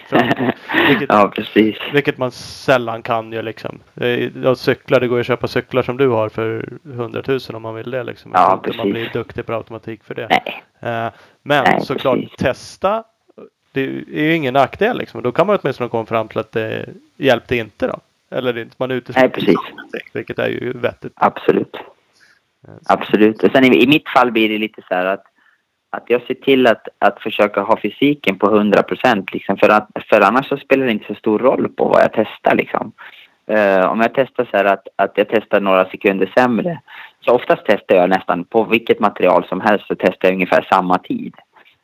framgång. 0.09 0.51
Vilket, 0.87 1.09
ja, 1.09 1.31
precis. 1.35 1.75
vilket 1.93 2.17
man 2.17 2.31
sällan 2.31 3.01
kan 3.01 3.31
ju 3.31 3.41
liksom. 3.41 3.79
Eh, 3.95 4.53
cyklar, 4.53 4.99
det 4.99 5.07
går 5.07 5.17
ju 5.17 5.21
att 5.21 5.27
köpa 5.27 5.47
cyklar 5.47 5.81
som 5.83 5.97
du 5.97 6.07
har 6.07 6.29
för 6.29 6.69
100 6.85 7.23
000 7.27 7.39
om 7.53 7.61
man 7.61 7.75
vill 7.75 7.91
det 7.91 8.03
liksom. 8.03 8.31
Ja, 8.33 8.53
inte 8.53 8.77
man 8.77 8.87
precis. 8.87 8.91
blir 8.91 9.09
duktig 9.13 9.45
på 9.45 9.53
automatik 9.53 10.03
för 10.03 10.15
det. 10.15 10.27
Nej. 10.29 10.63
Eh, 10.79 11.11
Men 11.43 11.63
Nej, 11.63 11.81
såklart 11.81 12.19
precis. 12.19 12.35
testa. 12.37 13.03
Det 13.73 13.81
är 13.81 14.23
ju 14.23 14.35
ingen 14.35 14.53
nackdel 14.53 14.97
liksom. 14.97 15.21
Då 15.21 15.31
kan 15.31 15.47
man 15.47 15.59
åtminstone 15.61 15.89
komma 15.89 16.05
fram 16.05 16.27
till 16.27 16.39
att 16.39 16.51
det 16.51 16.89
hjälpte 17.17 17.55
inte 17.55 17.87
då. 17.87 17.99
Eller 18.31 18.57
inte, 18.57 18.75
man 18.79 18.91
utesluter 18.91 19.21
Nej, 19.21 19.29
precis. 19.29 19.55
ingenting, 19.71 20.09
Vilket 20.13 20.39
är 20.39 20.47
ju 20.47 20.73
vettigt. 20.77 21.13
Absolut. 21.15 21.77
Absolut. 22.89 23.43
Och 23.43 23.51
sen 23.51 23.63
i, 23.63 23.83
i 23.83 23.87
mitt 23.87 24.09
fall 24.09 24.31
blir 24.31 24.49
det 24.49 24.57
lite 24.57 24.81
så 24.87 24.95
här 24.95 25.05
att, 25.05 25.23
att 25.89 26.03
jag 26.07 26.21
ser 26.21 26.33
till 26.33 26.67
att, 26.67 26.87
att 26.99 27.21
försöka 27.21 27.61
ha 27.61 27.81
fysiken 27.81 28.37
på 28.37 28.55
100 28.55 28.83
procent. 28.83 29.33
Liksom, 29.33 29.57
för, 29.57 29.69
att, 29.69 29.87
för 30.09 30.21
annars 30.21 30.47
så 30.47 30.57
spelar 30.57 30.85
det 30.85 30.91
inte 30.91 31.07
så 31.07 31.15
stor 31.15 31.39
roll 31.39 31.69
på 31.69 31.85
vad 31.87 32.01
jag 32.01 32.13
testar. 32.13 32.55
Liksom. 32.55 32.91
Eh, 33.47 33.85
om 33.91 34.01
jag 34.01 34.13
testar 34.13 34.45
så 34.51 34.57
här 34.57 34.65
att, 34.65 34.87
att 34.95 35.11
jag 35.15 35.27
testar 35.29 35.61
några 35.61 35.89
sekunder 35.89 36.31
sämre. 36.37 36.81
Så 37.25 37.31
oftast 37.31 37.61
testar 37.65 37.95
jag 37.95 38.09
nästan 38.09 38.43
på 38.43 38.63
vilket 38.63 38.99
material 38.99 39.45
som 39.49 39.61
helst 39.61 39.87
så 39.87 39.95
testar 39.95 40.27
jag 40.27 40.33
ungefär 40.33 40.67
samma 40.71 40.97
tid. 40.97 41.33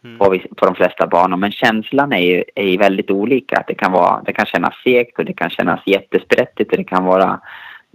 Mm. 0.08 0.20
På, 0.20 0.38
på 0.56 0.66
de 0.66 0.76
flesta 0.76 1.08
banor. 1.08 1.38
Men 1.38 1.52
känslan 1.52 2.14
är 2.14 2.22
ju, 2.22 2.44
är 2.56 2.68
ju 2.68 2.78
väldigt 2.78 3.12
olika. 3.12 3.64
Det, 3.68 3.76
kan 3.76 3.92
vara, 3.92 4.22
det 4.26 4.34
kan 4.34 4.46
kännas 4.46 4.74
segt 4.84 5.20
och 5.20 5.26
det 5.26 5.34
kan 5.34 5.50
kännas 5.50 5.80
jättesprättigt 5.86 6.72
och 6.72 6.78
det 6.78 6.84
kan 6.84 7.06
vara 7.06 7.40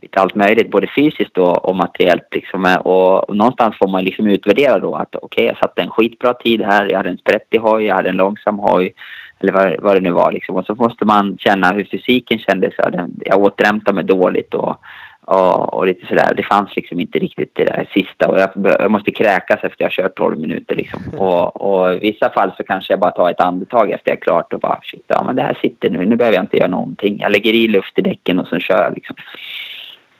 lite 0.02 0.20
allt 0.20 0.34
möjligt, 0.34 0.70
både 0.70 0.86
fysiskt 0.86 1.38
och, 1.38 1.64
och 1.64 1.76
materiellt. 1.76 2.28
Liksom. 2.34 2.64
Eh, 2.64 2.76
och, 2.76 3.28
och 3.28 3.36
någonstans 3.36 3.78
får 3.78 3.88
man 3.88 4.04
liksom 4.04 4.26
utvärdera 4.26 4.78
då 4.78 4.94
att 4.94 5.14
okej, 5.14 5.44
jag 5.44 5.58
satte 5.58 5.82
en 5.82 5.90
skitbra 5.90 6.34
tid 6.34 6.62
här, 6.62 6.86
jag 6.90 6.96
hade 6.96 7.10
en 7.10 7.18
sprättig 7.18 7.58
hoj, 7.58 7.84
jag 7.84 7.94
hade 7.94 8.08
en 8.08 8.16
långsam 8.16 8.58
hoj 8.58 8.94
eller 9.40 9.52
vad, 9.52 9.80
vad 9.80 9.96
det 9.96 10.00
nu 10.00 10.10
var. 10.10 10.32
Liksom. 10.32 10.56
Och 10.56 10.66
så 10.66 10.74
måste 10.74 11.04
man 11.04 11.38
känna 11.38 11.72
hur 11.72 11.84
fysiken 11.84 12.38
kändes. 12.38 12.74
Jag 13.24 13.40
återhämtade 13.40 13.94
mig 13.94 14.04
dåligt 14.04 14.54
och, 14.54 14.76
och, 15.26 15.74
och 15.74 15.86
lite 15.86 16.06
sådär. 16.06 16.34
Det 16.36 16.42
fanns 16.42 16.76
liksom 16.76 17.00
inte 17.00 17.18
riktigt 17.18 17.50
det 17.54 17.64
där 17.64 17.88
sista. 17.94 18.28
Och 18.28 18.40
jag, 18.40 18.50
jag 18.54 18.90
måste 18.90 19.10
kräkas 19.10 19.64
efter 19.64 19.84
jag 19.84 19.92
kört 19.92 20.16
12 20.16 20.38
minuter. 20.38 20.76
Liksom. 20.76 21.00
Och, 21.18 21.60
och 21.60 21.94
i 21.94 21.98
vissa 21.98 22.30
fall 22.30 22.52
så 22.56 22.62
kanske 22.62 22.92
jag 22.92 23.00
bara 23.00 23.10
tar 23.10 23.30
ett 23.30 23.40
andetag 23.40 23.90
efter 23.90 24.10
jag 24.10 24.18
är 24.18 24.22
klart 24.22 24.52
och 24.52 24.60
bara 24.60 24.80
shit, 24.82 25.04
ja 25.06 25.22
men 25.24 25.36
det 25.36 25.42
här 25.42 25.58
sitter 25.62 25.90
nu. 25.90 26.06
Nu 26.06 26.16
behöver 26.16 26.36
jag 26.36 26.42
inte 26.42 26.56
göra 26.56 26.68
någonting. 26.68 27.18
Jag 27.20 27.32
lägger 27.32 27.52
i 27.52 27.68
luft 27.68 27.98
i 27.98 28.02
däcken 28.02 28.38
och 28.38 28.46
så 28.46 28.58
kör 28.58 28.82
jag 28.82 28.94
liksom. 28.94 29.16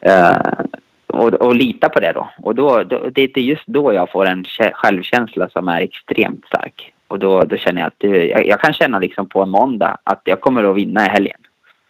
Eh, 0.01 0.37
och, 1.07 1.35
och 1.35 1.55
lita 1.55 1.89
på 1.89 2.01
det 2.01 2.12
då. 2.12 2.29
Och 2.43 2.55
då, 2.55 2.83
då, 2.83 3.09
det 3.11 3.37
är 3.37 3.39
just 3.39 3.66
då 3.66 3.95
jag 3.95 4.11
får 4.11 4.27
en 4.27 4.45
kä- 4.45 4.73
självkänsla 4.73 5.49
som 5.49 5.69
är 5.69 5.81
extremt 5.81 6.47
stark. 6.47 6.93
Och 7.09 7.19
då, 7.19 7.45
då 7.45 7.57
känner 7.57 7.81
jag 7.81 7.87
att 7.87 7.99
det, 7.99 8.27
jag, 8.27 8.47
jag 8.47 8.61
kan 8.61 8.73
känna 8.73 8.99
liksom 8.99 9.29
på 9.29 9.43
en 9.43 9.51
måndag 9.51 9.97
att 10.05 10.20
jag 10.24 10.41
kommer 10.41 10.65
att 10.65 10.77
vinna 10.77 11.07
i 11.07 11.09
helgen. 11.09 11.41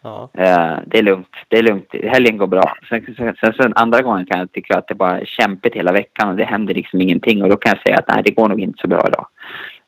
Ja. 0.03 0.29
Eh, 0.33 0.77
det 0.85 0.97
är 0.97 1.03
lugnt. 1.03 1.35
Det 1.47 1.57
är 1.57 1.63
lugnt. 1.63 1.95
Helgen 2.03 2.37
går 2.37 2.47
bra. 2.47 2.75
Sen, 2.89 3.15
sen, 3.17 3.35
sen, 3.39 3.53
sen 3.53 3.73
andra 3.75 4.01
gången 4.01 4.25
kan 4.25 4.39
jag 4.39 4.51
tycka 4.51 4.77
att 4.77 4.87
det 4.87 4.95
bara 4.95 5.25
kämpigt 5.25 5.75
hela 5.75 5.91
veckan 5.91 6.29
och 6.29 6.35
det 6.35 6.43
händer 6.43 6.73
liksom 6.73 7.01
ingenting. 7.01 7.43
Och 7.43 7.49
då 7.49 7.55
kan 7.55 7.69
jag 7.69 7.81
säga 7.81 7.97
att 7.97 8.07
nej, 8.07 8.23
det 8.25 8.31
går 8.31 8.49
nog 8.49 8.61
inte 8.61 8.81
så 8.81 8.87
bra 8.87 9.07
idag. 9.07 9.27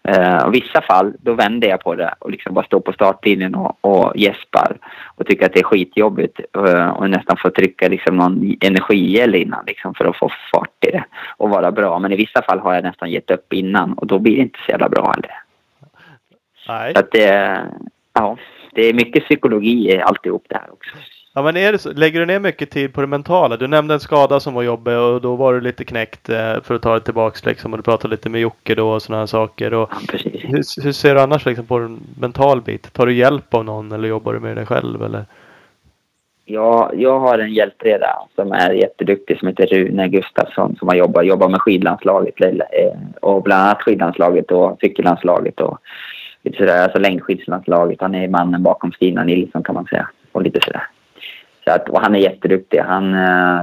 Eh, 0.08 0.46
och 0.46 0.54
vissa 0.54 0.82
fall, 0.82 1.14
då 1.20 1.34
vänder 1.34 1.68
jag 1.68 1.80
på 1.80 1.96
det 1.96 2.14
och 2.20 2.32
liksom 2.32 2.54
bara 2.54 2.66
står 2.66 2.80
på 2.80 2.94
startlinjen 2.94 3.56
och, 3.56 3.78
och 3.82 4.18
gäspar 4.18 4.78
och 5.16 5.26
tycker 5.26 5.46
att 5.46 5.54
det 5.54 5.60
är 5.60 5.64
skitjobbigt 5.64 6.40
eh, 6.56 6.90
och 6.90 7.10
nästan 7.10 7.38
får 7.38 7.50
trycka 7.50 7.88
liksom 7.88 8.18
någon 8.18 8.56
energigel 8.62 9.36
innan 9.36 9.66
liksom 9.68 9.94
för 9.94 10.06
att 10.06 10.18
få 10.18 10.30
fart 10.54 10.86
i 10.88 10.92
det 10.92 11.04
och 11.38 11.50
vara 11.50 11.72
bra. 11.72 12.00
Men 12.00 12.12
i 12.12 12.16
vissa 12.16 12.42
fall 12.42 12.60
har 12.60 12.74
jag 12.74 12.84
nästan 12.84 13.12
gett 13.12 13.32
upp 13.32 13.54
innan 13.54 13.94
och 13.94 14.08
då 14.08 14.20
blir 14.20 14.36
det 14.36 14.42
inte 14.42 14.60
så 14.66 14.72
jävla 14.72 14.90
bra 14.90 15.14
heller. 15.16 15.42
Nej. 16.68 16.94
Så 16.94 17.00
att 17.00 17.12
det, 17.12 17.60
ja, 18.14 18.38
det 18.76 18.82
är 18.82 18.94
mycket 18.94 19.24
psykologi 19.24 19.92
i 19.94 20.02
alltihop 20.02 20.46
det 20.50 20.56
här 20.56 20.74
också. 20.74 20.96
Ja 21.34 21.42
men 21.42 21.58
är 21.58 21.72
det 21.72 21.78
så, 21.78 21.92
lägger 21.94 22.20
du 22.20 22.26
ner 22.26 22.40
mycket 22.40 22.70
tid 22.70 22.94
på 22.94 23.02
det 23.02 23.08
mentala? 23.08 23.58
Du 23.58 23.68
nämnde 23.68 23.94
en 23.94 24.00
skada 24.00 24.40
som 24.40 24.54
var 24.54 24.64
jobbig 24.64 24.98
och 24.98 25.22
då 25.22 25.36
var 25.36 25.54
du 25.54 25.62
lite 25.62 25.84
knäckt 25.84 26.30
eh, 26.30 26.62
för 26.64 26.76
att 26.76 26.82
ta 26.82 26.94
det 26.94 27.00
tillbaks 27.00 27.46
liksom 27.46 27.74
och 27.74 27.78
du 27.78 27.84
pratade 27.84 28.12
lite 28.12 28.30
med 28.30 28.42
Jocke 28.42 28.76
då 28.76 28.90
och 28.90 29.02
sådana 29.02 29.22
här 29.22 29.28
saker. 29.28 29.74
Och 29.74 29.90
Ja, 29.92 30.18
hur, 30.42 30.84
hur 30.84 30.92
ser 30.92 31.16
du 31.16 31.22
annars 31.22 31.46
liksom 31.46 31.66
på 31.66 31.76
en 31.76 32.00
mental 32.20 32.62
bit? 32.62 32.94
Tar 32.94 33.06
du 33.06 33.14
hjälp 33.14 33.54
av 33.54 33.66
någon 33.66 33.92
eller 33.92 34.08
jobbar 34.08 34.34
du 34.34 34.40
med 34.40 34.58
dig 34.58 34.66
själv 34.66 35.04
eller? 35.04 35.26
Ja, 36.46 36.92
jag 36.94 37.20
har 37.20 37.40
en 37.40 37.54
hjälpreda 37.54 38.18
som 38.36 38.52
är 38.52 38.72
jätteduktig 38.72 39.40
som 39.40 39.48
heter 39.48 39.68
Rune 39.68 40.08
Gustafsson 40.08 40.76
som 40.80 40.88
har 40.88 40.96
jobbat, 40.96 41.26
jobbat 41.26 41.52
med 41.52 41.62
skidlandslaget 41.62 42.42
eh, 42.42 42.52
och 43.22 43.44
bland 43.44 43.64
annat 43.64 43.82
skidlandslaget 43.82 44.52
och 44.52 44.78
cykellandslaget 44.82 45.62
och 45.62 45.80
lite 46.46 46.58
sådär, 46.58 46.84
alltså 46.84 47.00
längdskidslandslaget. 47.00 48.02
Han 48.02 48.16
är 48.16 48.28
mannen 48.28 48.64
bakom 48.64 48.92
Stina 48.92 49.24
Nilsson 49.24 49.64
kan 49.64 49.76
man 49.76 49.86
säga 49.86 50.10
och 50.32 50.42
lite 50.42 50.60
sådär. 50.62 50.88
Så 51.64 51.72
att, 51.72 51.90
och 51.90 52.02
han 52.02 52.16
är 52.16 52.20
jätteduktig. 52.20 52.80
Han, 52.80 53.14
eh, 53.14 53.62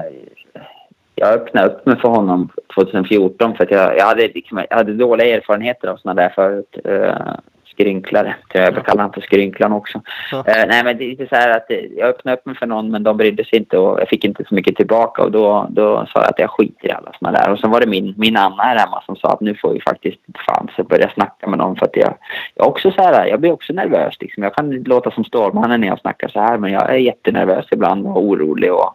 jag 1.15 1.33
öppnade 1.33 1.69
upp 1.69 1.87
mig 1.87 1.97
för 1.97 2.09
honom 2.09 2.49
2014 2.75 3.57
för 3.57 3.65
att 3.65 3.71
jag, 3.71 3.97
jag, 3.99 4.05
hade, 4.05 4.29
liksom, 4.29 4.65
jag 4.71 4.77
hade 4.77 4.93
dåliga 4.93 5.37
erfarenheter 5.37 5.89
av 5.89 5.97
sådana 5.97 6.23
där 6.23 6.33
förut. 6.35 6.79
Eh, 6.85 7.35
skrynklare. 7.73 8.35
Jag 8.53 8.75
kallar 8.75 9.03
honom 9.03 9.13
för 9.13 9.21
skrynklan 9.21 9.73
också. 9.73 10.01
Ja. 10.33 10.39
Eh, 10.39 10.67
nej 10.69 10.85
men 10.85 10.99
det 10.99 11.05
är 11.05 11.09
lite 11.09 11.27
så 11.27 11.35
här 11.37 11.57
att 11.57 11.71
eh, 11.71 11.79
jag 11.97 12.09
öppnade 12.09 12.37
upp 12.37 12.47
mig 12.47 12.57
för 12.57 12.67
någon 12.67 12.91
men 12.91 13.03
de 13.03 13.17
brydde 13.17 13.45
sig 13.45 13.59
inte 13.59 13.79
och 13.79 14.01
jag 14.01 14.09
fick 14.09 14.25
inte 14.25 14.45
så 14.49 14.55
mycket 14.55 14.77
tillbaka 14.77 15.23
och 15.23 15.33
då, 15.33 15.67
då 15.71 16.07
sa 16.13 16.21
jag 16.21 16.31
att 16.31 16.39
jag 16.39 16.51
skiter 16.51 16.89
i 16.89 16.93
alla 16.93 17.13
sådana 17.19 17.39
där. 17.39 17.53
Och 17.53 17.59
så 17.59 17.69
var 17.69 17.81
det 17.81 17.87
min, 17.87 18.15
min 18.17 18.37
Anna 18.37 18.63
här 18.63 18.77
hemma 18.77 19.03
som 19.07 19.17
sa 19.17 19.29
att 19.29 19.41
nu 19.41 19.55
får 19.55 19.73
vi 19.73 19.81
faktiskt 19.81 20.21
fan 20.47 20.69
så 20.77 20.85
börja 20.85 21.11
snacka 21.11 21.47
med 21.47 21.59
någon 21.59 21.77
för 21.77 21.87
att 21.87 21.97
jag, 21.97 22.15
jag 22.55 22.67
är 22.67 22.71
också 22.71 22.91
så 22.91 23.03
här, 23.03 23.27
jag 23.27 23.41
blir 23.41 23.53
också 23.53 23.73
nervös 23.73 24.17
liksom. 24.21 24.43
Jag 24.43 24.55
kan 24.55 24.71
låta 24.71 25.11
som 25.11 25.25
Stålmannen 25.25 25.81
när 25.81 25.89
jag 25.89 26.01
snackar 26.01 26.29
så 26.29 26.41
här 26.41 26.59
men 26.59 26.73
jag 26.73 26.91
är 26.91 26.97
jättenervös 26.97 27.67
ibland 27.71 28.07
och 28.07 28.25
orolig 28.25 28.73
och, 28.73 28.95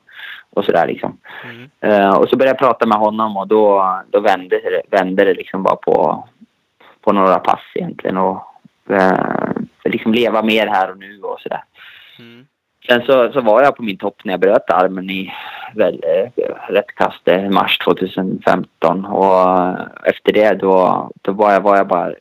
och 0.53 0.65
sådär 0.65 0.87
liksom. 0.87 1.17
Mm. 1.43 1.69
Eh, 1.81 2.15
och 2.15 2.29
så 2.29 2.37
började 2.37 2.59
jag 2.59 2.67
prata 2.67 2.85
med 2.85 2.97
honom 2.97 3.37
och 3.37 3.47
då, 3.47 3.97
då 4.11 4.19
vände, 4.19 4.61
vände 4.89 5.23
det 5.23 5.33
liksom 5.33 5.63
bara 5.63 5.75
på, 5.75 6.27
på 7.01 7.13
några 7.13 7.39
pass 7.39 7.61
egentligen. 7.75 8.17
Och 8.17 8.43
liksom 9.85 10.13
leva 10.13 10.43
mer 10.43 10.67
här 10.67 10.91
och 10.91 10.97
nu 10.97 11.21
och 11.21 11.39
sådär. 11.39 11.63
Mm. 12.19 12.45
Sen 12.87 13.01
så, 13.05 13.31
så 13.31 13.41
var 13.41 13.63
jag 13.63 13.75
på 13.75 13.83
min 13.83 13.97
topp 13.97 14.21
när 14.23 14.33
jag 14.33 14.39
bröt 14.39 14.69
armen 14.69 15.09
i 15.09 15.33
väl, 15.75 16.03
eh, 16.03 16.73
rätt 16.73 16.95
kast 16.95 17.27
i 17.27 17.49
mars 17.49 17.77
2015. 17.77 19.05
Och 19.05 19.59
eh, 19.59 19.75
efter 20.03 20.33
det 20.33 20.53
då, 20.53 21.09
då 21.21 21.31
var, 21.31 21.51
jag, 21.51 21.61
var 21.61 21.77
jag 21.77 21.87
bara 21.87 22.13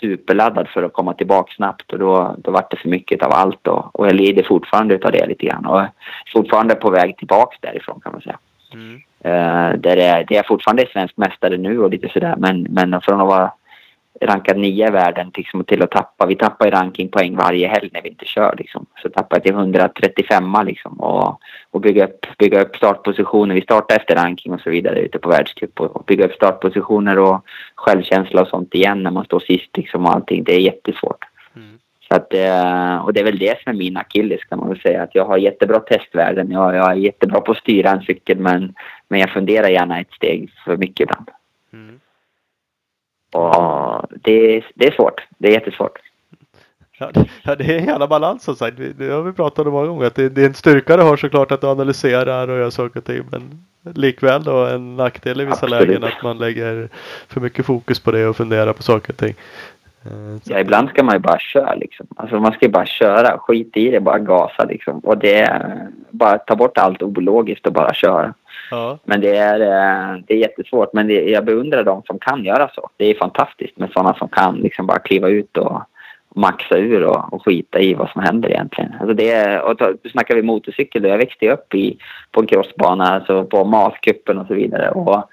superladdad 0.00 0.68
för 0.68 0.82
att 0.82 0.92
komma 0.92 1.14
tillbaka 1.14 1.52
snabbt 1.56 1.92
och 1.92 1.98
då, 1.98 2.36
då 2.38 2.50
var 2.50 2.66
det 2.70 2.76
för 2.76 2.88
mycket 2.88 3.22
av 3.22 3.32
allt 3.32 3.66
och, 3.66 4.00
och 4.00 4.06
jag 4.06 4.14
lider 4.14 4.42
fortfarande 4.42 4.94
utav 4.94 5.12
det 5.12 5.26
lite 5.26 5.46
grann 5.46 5.66
och 5.66 5.80
är 5.80 5.90
fortfarande 6.32 6.74
på 6.74 6.90
väg 6.90 7.16
tillbaka 7.16 7.56
därifrån 7.60 8.00
kan 8.00 8.12
man 8.12 8.20
säga. 8.20 8.38
Mm. 8.72 8.94
Uh, 9.24 9.78
där 9.78 9.96
är, 9.96 10.24
det 10.28 10.36
är 10.36 10.42
fortfarande 10.42 10.86
svensk 10.92 11.16
mästare 11.16 11.56
nu 11.56 11.78
och 11.82 11.90
lite 11.90 12.08
sådär 12.08 12.34
men, 12.38 12.62
men 12.62 13.00
från 13.00 13.20
att 13.20 13.26
vara 13.26 13.52
rankad 14.20 14.58
nia 14.58 14.88
i 14.88 14.90
världen 14.90 15.30
liksom, 15.34 15.64
till 15.64 15.82
att 15.82 15.90
tappa. 15.90 16.26
Vi 16.26 16.36
tappar 16.36 16.66
i 16.66 16.70
rankingpoäng 16.70 17.36
varje 17.36 17.68
helg 17.68 17.90
när 17.92 18.02
vi 18.02 18.08
inte 18.08 18.24
kör. 18.24 18.54
Liksom. 18.58 18.86
Så 19.02 19.08
tappar 19.08 19.36
jag 19.36 19.42
till 19.42 19.52
135 19.52 20.56
liksom, 20.66 21.00
och, 21.00 21.40
och 21.70 21.80
bygga, 21.80 22.04
upp, 22.04 22.26
bygga 22.38 22.62
upp 22.62 22.76
startpositioner. 22.76 23.54
Vi 23.54 23.60
startar 23.60 23.96
efter 23.96 24.14
ranking 24.14 24.52
och 24.52 24.60
så 24.60 24.70
vidare 24.70 25.00
ute 25.00 25.18
på 25.18 25.28
världscup 25.28 25.80
och, 25.80 25.96
och 25.96 26.04
bygga 26.04 26.24
upp 26.24 26.32
startpositioner 26.32 27.18
och 27.18 27.44
självkänsla 27.74 28.42
och 28.42 28.48
sånt 28.48 28.74
igen 28.74 29.02
när 29.02 29.10
man 29.10 29.24
står 29.24 29.40
sist 29.40 29.76
liksom, 29.76 30.06
och 30.06 30.14
allting. 30.14 30.44
Det 30.44 30.54
är 30.54 30.60
jättesvårt. 30.60 31.24
Mm. 31.56 31.78
Så 32.08 32.14
att, 32.14 32.34
eh, 32.34 32.96
och 32.96 33.12
det 33.12 33.20
är 33.20 33.24
väl 33.24 33.38
det 33.38 33.62
som 33.62 33.72
är 33.72 33.76
min 33.76 33.96
akilles 33.96 34.44
kan 34.44 34.58
man 34.58 34.68
väl 34.68 34.80
säga. 34.80 35.02
Att 35.02 35.14
jag 35.14 35.24
har 35.24 35.36
jättebra 35.38 35.80
testvärden. 35.80 36.50
Jag, 36.50 36.74
jag 36.74 36.90
är 36.90 36.94
jättebra 36.94 37.40
på 37.40 37.52
att 37.52 37.58
styra 37.58 37.90
en 37.90 38.02
cykel 38.02 38.38
men, 38.38 38.74
men 39.08 39.20
jag 39.20 39.30
funderar 39.30 39.68
gärna 39.68 40.00
ett 40.00 40.12
steg 40.12 40.50
för 40.64 40.76
mycket 40.76 41.00
ibland. 41.00 41.30
Mm. 41.72 42.00
Och 43.36 44.06
det, 44.22 44.62
det 44.74 44.86
är 44.86 44.90
svårt. 44.90 45.20
Det 45.38 45.48
är 45.48 45.52
jättesvårt. 45.52 45.98
Ja, 46.98 47.10
det, 47.14 47.24
ja, 47.42 47.54
det 47.56 47.64
är 47.74 47.78
en 47.78 47.84
jävla 47.86 48.06
balans 48.06 48.42
som 48.44 48.56
sagt. 48.56 48.76
Det, 48.98 49.08
har 49.10 49.22
vi 49.22 49.32
pratat 49.32 49.66
om 49.66 49.72
många 49.72 49.86
gånger. 49.86 50.06
Att 50.06 50.14
det, 50.14 50.28
det 50.28 50.42
är 50.42 50.46
en 50.46 50.54
styrka 50.54 50.96
du 50.96 51.02
har 51.02 51.16
såklart 51.16 51.52
att 51.52 51.60
du 51.60 51.66
analyserar 51.66 52.48
och 52.48 52.58
gör 52.58 52.70
saker 52.70 52.98
och 53.00 53.04
ting. 53.04 53.22
Men 53.30 53.42
likväl 53.94 54.44
då 54.44 54.66
en 54.66 54.96
nackdel 54.96 55.40
i 55.40 55.44
vissa 55.44 55.66
Absolut. 55.66 55.88
lägen 55.88 56.04
att 56.04 56.22
man 56.22 56.38
lägger 56.38 56.88
för 57.28 57.40
mycket 57.40 57.66
fokus 57.66 58.00
på 58.00 58.10
det 58.10 58.26
och 58.26 58.36
funderar 58.36 58.72
på 58.72 58.82
saker 58.82 59.12
och 59.12 59.18
ting. 59.18 59.34
Eh, 60.04 60.40
så- 60.42 60.52
Ja, 60.52 60.58
ibland 60.60 60.88
ska 60.88 61.02
man 61.02 61.14
ju 61.14 61.18
bara 61.18 61.38
köra 61.38 61.74
liksom. 61.74 62.06
Alltså 62.16 62.40
man 62.40 62.52
ska 62.52 62.66
ju 62.66 62.72
bara 62.72 62.86
köra. 62.86 63.38
Skit 63.38 63.76
i 63.76 63.90
det, 63.90 64.00
bara 64.00 64.18
gasa 64.18 64.64
liksom. 64.64 64.98
Och 64.98 65.18
det 65.18 65.38
är 65.40 65.88
bara 66.10 66.38
ta 66.38 66.56
bort 66.56 66.78
allt 66.78 67.02
ologiskt 67.02 67.66
och 67.66 67.72
bara 67.72 67.94
köra. 67.94 68.34
Ja, 68.70 68.98
Men 69.04 69.20
det 69.20 69.36
är, 69.36 69.60
eh, 69.60 70.20
det 70.26 70.34
är 70.34 70.38
jättesvårt. 70.38 70.92
Men 70.92 71.06
det, 71.06 71.30
jag 71.30 71.44
beundrar 71.44 71.84
de 71.84 72.02
som 72.02 72.18
kan 72.18 72.44
göra 72.44 72.70
så. 72.74 72.90
Det 72.96 73.04
är 73.04 73.14
fantastiskt 73.14 73.78
med 73.78 73.90
sådana 73.90 74.14
som 74.14 74.28
kan 74.28 74.56
liksom 74.56 74.86
bara 74.86 74.98
kliva 74.98 75.28
ut 75.28 75.56
och 75.56 75.82
maxa 76.34 76.76
ur 76.76 77.04
och, 77.04 77.32
och 77.32 77.44
skita 77.44 77.80
i 77.80 77.94
vad 77.94 78.10
som 78.10 78.22
händer 78.22 78.48
egentligen. 78.48 78.92
Alltså 79.00 79.14
det 79.14 79.32
är, 79.32 79.62
och 79.62 79.76
då 79.76 79.94
snackar 80.10 80.34
vi 80.34 80.42
motorcykel. 80.42 81.02
Då 81.02 81.08
jag 81.08 81.18
växte 81.18 81.52
upp 81.52 81.74
i, 81.74 81.98
på 82.30 82.40
en 82.40 82.46
crossbana, 82.46 83.04
alltså 83.04 83.44
på 83.44 83.64
MAS-cupen 83.64 84.40
och 84.40 84.46
så 84.46 84.54
vidare. 84.54 84.90
Och 84.90 85.30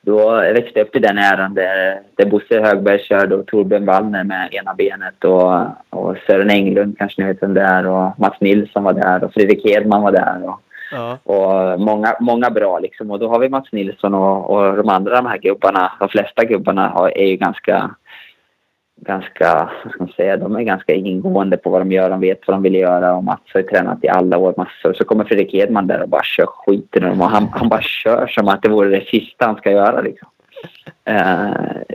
då 0.00 0.20
jag 0.20 0.54
växte 0.54 0.82
upp 0.82 0.96
i 0.96 0.98
den 0.98 1.18
äran 1.18 1.54
där, 1.54 2.00
där 2.16 2.26
Bosse 2.26 2.60
Högberg 2.60 2.98
körde 2.98 3.34
och 3.34 3.46
Torbjörn 3.46 3.86
Wallner 3.86 4.24
med 4.24 4.54
ena 4.54 4.74
benet 4.74 5.24
och, 5.24 5.52
och 5.90 6.16
Sören 6.26 6.50
Englund 6.50 6.98
kanske 6.98 7.22
ni 7.22 7.28
vet 7.28 7.42
vem 7.42 7.54
det 7.54 7.62
är 7.62 7.86
och 7.86 8.18
Mats 8.18 8.40
Nilsson 8.40 8.84
var 8.84 8.92
där 8.92 9.24
och 9.24 9.32
Fredrik 9.32 9.64
Hedman 9.64 10.02
var 10.02 10.12
där. 10.12 10.48
Och, 10.48 10.60
ja, 10.92 11.18
och 11.24 11.62
eh, 11.62 11.78
många, 11.78 12.16
många 12.20 12.50
bra 12.50 12.78
liksom. 12.78 13.10
Och 13.10 13.18
då 13.18 13.28
har 13.28 13.38
vi 13.38 13.48
Mats 13.48 13.72
Nilsson 13.72 14.14
och, 14.14 14.50
och 14.50 14.76
de 14.76 14.88
andra 14.88 15.16
de 15.16 15.26
här 15.26 15.38
gubbarna, 15.38 15.92
de 15.98 16.08
flesta 16.08 16.44
gubbarna 16.44 16.88
har, 16.88 17.18
är 17.18 17.26
ju 17.26 17.36
ganska, 17.36 17.90
ganska, 18.96 19.70
vad 19.84 19.92
ska 19.92 20.04
man 20.04 20.12
säga, 20.12 20.36
de 20.36 20.56
är 20.56 20.62
ganska 20.62 20.94
ingående 20.94 21.56
på 21.56 21.70
vad 21.70 21.80
de 21.80 21.92
gör, 21.92 22.10
de 22.10 22.20
vet 22.20 22.40
vad 22.46 22.56
de 22.56 22.62
vill 22.62 22.74
göra 22.74 23.14
och 23.14 23.24
Mats 23.24 23.42
har 23.52 23.60
ju 23.60 23.66
tränat 23.66 24.04
i 24.04 24.08
alla 24.08 24.38
år 24.38 24.54
massor. 24.56 24.94
Så 24.94 25.04
kommer 25.04 25.24
Fredrik 25.24 25.54
Edman 25.54 25.86
där 25.86 26.02
och 26.02 26.08
bara 26.08 26.24
kör 26.24 26.46
skiten 26.46 27.04
ur 27.04 27.08
dem 27.08 27.20
och 27.20 27.30
han, 27.30 27.48
han 27.52 27.68
bara 27.68 27.82
kör 27.82 28.26
som 28.26 28.48
att 28.48 28.62
det 28.62 28.68
vore 28.68 28.88
det 28.88 29.06
sista 29.06 29.46
han 29.46 29.56
ska 29.56 29.70
göra 29.70 30.00
liksom. 30.00 30.28
Uh, 31.10 31.52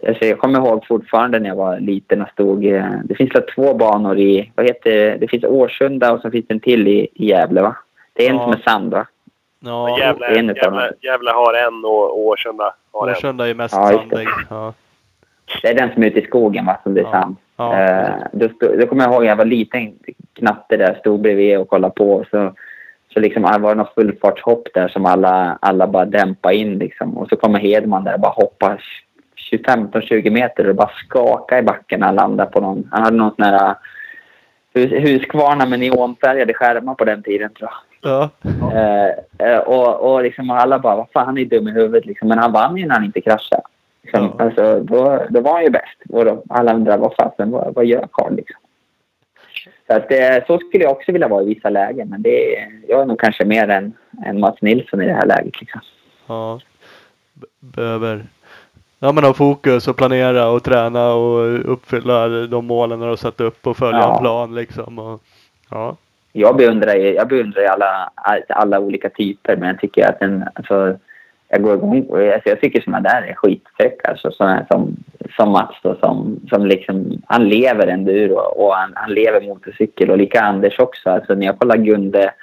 alltså 0.07 0.25
jag 0.25 0.39
kommer 0.39 0.59
ihåg 0.59 0.85
fortfarande 0.87 1.39
när 1.39 1.49
jag 1.49 1.55
var 1.55 1.79
liten 1.79 2.21
och 2.21 2.29
stod... 2.29 2.65
Uh, 2.65 2.91
det 3.03 3.15
finns 3.15 3.35
väl 3.35 3.43
två 3.55 3.73
banor 3.73 4.17
i... 4.17 4.51
Vad 4.55 4.65
heter 4.65 4.91
det? 4.91 5.17
Det 5.17 5.27
finns 5.27 5.43
Årsunda 5.43 6.13
och 6.13 6.21
så 6.21 6.31
finns 6.31 6.45
det 6.47 6.53
en 6.53 6.59
till 6.59 6.87
i, 6.87 7.07
i 7.13 7.25
Gävle, 7.25 7.61
va? 7.61 7.75
Det 8.13 8.25
är 8.25 8.29
en 8.29 8.35
Ja. 8.35 8.43
som 8.43 8.51
är 8.53 8.57
sand 8.57 8.93
va? 8.93 9.07
Ja, 9.59 9.99
Gävle, 9.99 10.25
en 10.25 10.47
Gävle. 10.55 10.91
Gävle 11.01 11.31
har 11.31 11.53
en 11.53 11.85
och 11.85 12.19
Årsunda 12.19 12.73
har 12.91 13.07
en. 13.07 13.13
Årsunda 13.15 13.43
är 13.43 13.47
ju 13.47 13.53
mest 13.53 13.75
Ja, 13.75 13.87
sandig. 13.91 14.27
Ja. 14.49 14.73
Det 15.61 15.67
är 15.67 15.73
den 15.75 15.93
som 15.93 16.03
är 16.03 16.07
ute 16.07 16.19
i 16.19 16.25
skogen 16.25 16.65
va, 16.65 16.77
som 16.83 16.93
det 16.93 17.01
är 17.01 17.05
Ja. 17.05 17.11
sand. 17.11 17.35
Ja, 17.57 17.75
Eh, 17.79 18.09
då, 18.33 18.49
stod, 18.49 18.79
då 18.79 18.87
kommer 18.87 19.03
jag 19.03 19.13
ihåg 19.13 19.25
jag 19.25 19.35
var 19.35 19.45
liten 19.45 19.93
knatte 20.33 20.77
där, 20.77 20.95
stod 20.99 21.21
bredvid 21.21 21.57
och 21.59 21.67
kollade 21.69 21.93
på. 21.93 22.25
Så, 22.31 22.53
så 23.13 23.19
liksom, 23.19 23.41
det 23.43 23.57
var 23.57 23.75
något 23.75 23.93
fullfartshopp 23.93 24.67
där 24.73 24.87
som 24.87 25.05
alla, 25.05 25.57
alla 25.61 25.87
bara 25.87 26.05
dämpade 26.05 26.55
in. 26.55 26.77
Liksom. 26.79 27.17
Och 27.17 27.29
så 27.29 27.35
kommer 27.35 27.59
Hedman 27.59 28.03
där 28.03 28.13
och 28.13 28.19
bara 28.19 28.31
hoppar 28.31 28.83
15-20 29.51 30.29
meter 30.29 30.69
och 30.69 30.75
bara 30.75 30.89
skakade 31.07 31.59
i 31.61 31.63
backen 31.63 31.99
när 31.99 32.07
han 32.07 32.15
landade 32.15 32.51
på 32.51 32.59
någon. 32.61 32.89
Han 32.91 33.03
hade 33.03 33.17
någon 33.17 33.35
sån 33.35 33.45
här 33.45 33.69
eh, 33.69 33.75
hus, 34.73 34.91
Husqvarna 34.91 35.65
med 35.65 35.79
neonfärgade 35.79 36.53
skärmar 36.53 36.93
på 36.95 37.05
den 37.05 37.23
tiden 37.23 37.53
tror 37.53 37.69
jag. 37.69 37.77
Ja. 38.03 38.29
Eh, 38.73 39.47
eh, 39.47 39.59
och, 39.59 40.13
och 40.13 40.23
liksom 40.23 40.49
alla 40.49 40.79
bara, 40.79 40.95
vad 40.95 41.07
fan 41.13 41.25
han 41.25 41.37
är 41.37 41.45
dum 41.45 41.67
i 41.67 41.71
huvudet 41.71 42.05
liksom. 42.05 42.27
Men 42.27 42.37
han 42.37 42.51
vann 42.51 42.77
ju 42.77 42.85
när 42.87 42.95
han 42.95 43.05
inte 43.05 43.21
kraschade. 43.21 43.61
Liksom, 44.03 44.33
Ja. 44.37 44.45
alltså, 44.45 44.79
då, 44.79 45.23
då 45.29 45.41
var 45.41 45.53
han 45.53 45.63
ju 45.63 45.69
bäst. 45.69 45.97
Och 46.09 46.25
då, 46.25 46.43
alla 46.49 46.73
undrar, 46.73 46.97
vad 46.97 47.15
fasen, 47.15 47.51
vad, 47.51 47.73
vad 47.73 47.85
gör 47.85 48.07
Karl 48.11 48.35
liksom? 48.35 48.59
Så, 49.87 49.93
att, 49.95 50.11
eh, 50.11 50.45
så 50.47 50.57
skulle 50.59 50.83
jag 50.83 50.91
också 50.91 51.11
vilja 51.11 51.27
vara 51.27 51.43
i 51.43 51.45
vissa 51.45 51.69
lägen. 51.69 52.09
Men 52.09 52.21
det 52.21 52.57
är, 52.59 52.69
jag 52.87 53.01
är 53.01 53.05
nog 53.05 53.19
kanske 53.19 53.45
mer 53.45 53.67
än, 53.69 53.93
än 54.25 54.39
Mats 54.39 54.61
Nilsson 54.61 55.01
i 55.01 55.05
det 55.05 55.13
här 55.13 55.25
läget. 55.25 55.61
Liksom. 55.61 55.81
ja. 56.27 56.59
Be- 57.33 57.47
Behöver 57.59 58.23
ja, 58.99 59.11
men 59.11 59.23
ha 59.23 59.33
fokus 59.33 59.87
och 59.87 59.97
planera 59.97 60.47
och 60.49 60.63
träna 60.63 61.13
och 61.13 61.71
uppfylla 61.73 62.27
de 62.27 62.65
målen 62.65 62.99
du 62.99 63.17
satt 63.17 63.41
upp 63.41 63.67
och 63.67 63.77
följa 63.77 63.99
Ja. 63.99 64.13
en 64.15 64.19
plan 64.21 64.55
liksom. 64.55 64.99
Och, 64.99 65.21
ja. 65.69 65.95
Jag 66.35 66.57
beundrar, 66.57 66.95
ju- 66.95 67.13
jag 67.13 67.27
beundrar 67.27 67.63
alla, 67.65 68.09
alla 68.47 68.79
olika 68.79 69.09
typer, 69.09 69.55
men 69.57 69.67
jag 69.67 69.79
tycker 69.79 70.09
att 70.09 70.21
en, 70.21 70.43
alltså, 70.53 70.97
jag 71.49 71.61
går 71.61 71.75
igång 71.75 71.97
alltså, 72.33 72.49
jag 72.49 72.61
tycker 72.61 72.81
såna 72.81 72.99
där 72.99 73.21
är 73.21 73.33
skitfräcka. 73.33 74.09
Alltså, 74.09 74.31
såna 74.31 74.65
som, 74.71 74.95
som 75.35 75.51
Mats 75.51 75.75
då, 75.83 75.95
som, 75.95 76.39
som 76.49 76.65
liksom, 76.65 77.21
han 77.27 77.49
lever 77.49 77.87
enduro 77.87 78.35
och 78.35 78.73
han, 78.73 78.91
han 78.95 79.13
lever 79.13 79.41
motorcykel 79.41 80.09
och 80.11 80.17
lika 80.17 80.41
Anders 80.41 80.79
också. 80.79 81.09
Alltså, 81.09 81.35
när 81.35 81.45
jag 81.45 81.59
kollar 81.59 81.77
Gunde 81.77 82.33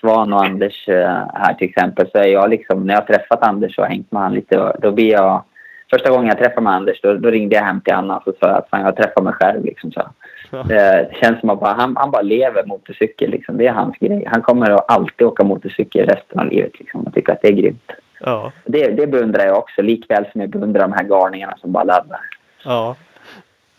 Svan 0.00 0.32
och 0.32 0.44
Anders 0.44 0.88
eh, 0.88 1.24
här 1.34 1.54
till 1.54 1.68
exempel 1.68 2.10
så 2.10 2.18
är 2.18 2.28
jag 2.28 2.50
liksom, 2.50 2.86
när 2.86 2.94
jag 2.94 3.00
har 3.00 3.06
träffat 3.06 3.42
Anders 3.42 3.78
och 3.78 3.86
hängt 3.86 4.12
med 4.12 4.22
han 4.22 4.34
lite, 4.34 4.76
då 4.82 4.92
blir 4.92 5.12
jag 5.12 5.44
Första 5.90 6.10
gången 6.10 6.26
jag 6.26 6.38
träffade 6.38 6.60
med 6.60 6.72
Anders 6.72 7.00
då, 7.02 7.14
då 7.14 7.30
ringde 7.30 7.56
jag 7.56 7.62
hem 7.62 7.80
till 7.80 7.94
Anna 7.94 8.16
och 8.16 8.34
sa 8.40 8.48
att 8.48 8.70
fan, 8.70 8.80
jag 8.80 8.96
träffar 8.96 9.22
mig 9.22 9.32
själv. 9.32 9.64
Liksom, 9.64 9.92
så. 9.92 10.02
Ja. 10.50 10.62
Det 10.62 11.10
känns 11.20 11.40
som 11.40 11.50
att 11.50 11.60
bara, 11.60 11.72
han, 11.72 11.96
han 11.96 12.10
bara 12.10 12.22
lever 12.22 12.66
motorcykel. 12.66 13.30
Liksom. 13.30 13.56
Det 13.56 13.66
är 13.66 13.72
hans 13.72 13.96
grej. 13.96 14.24
Han 14.26 14.42
kommer 14.42 14.70
att 14.70 14.90
alltid 14.90 15.26
åka 15.26 15.44
motorcykel 15.44 16.06
resten 16.06 16.40
av 16.40 16.46
livet. 16.46 16.78
Liksom. 16.78 17.02
Jag 17.04 17.14
tycker 17.14 17.32
att 17.32 17.42
det 17.42 17.48
är 17.48 17.52
grymt. 17.52 17.92
Ja. 18.20 18.52
Det, 18.64 18.88
det 18.88 19.06
beundrar 19.06 19.46
jag 19.46 19.58
också, 19.58 19.82
likväl 19.82 20.26
som 20.32 20.40
jag 20.40 20.50
beundrar 20.50 20.82
de 20.82 20.92
här 20.92 21.04
garningarna 21.04 21.56
som 21.56 21.72
bara 21.72 21.84
laddar. 21.84 22.20
Ja. 22.64 22.96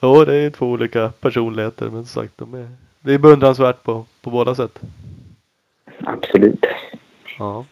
Jo, 0.02 0.26
det 0.26 0.36
är 0.36 0.50
två 0.50 0.66
olika 0.66 1.10
personligheter 1.22 1.86
men 1.86 2.06
som 2.06 2.22
sagt 2.22 2.34
de 2.38 2.54
är, 2.54 2.68
det 3.00 3.14
är 3.14 3.18
beundransvärt 3.18 3.84
på, 3.84 4.06
på 4.22 4.30
båda 4.30 4.56
sätt. 4.56 4.80
Absolut. 6.04 6.66
Ja. 7.40 7.66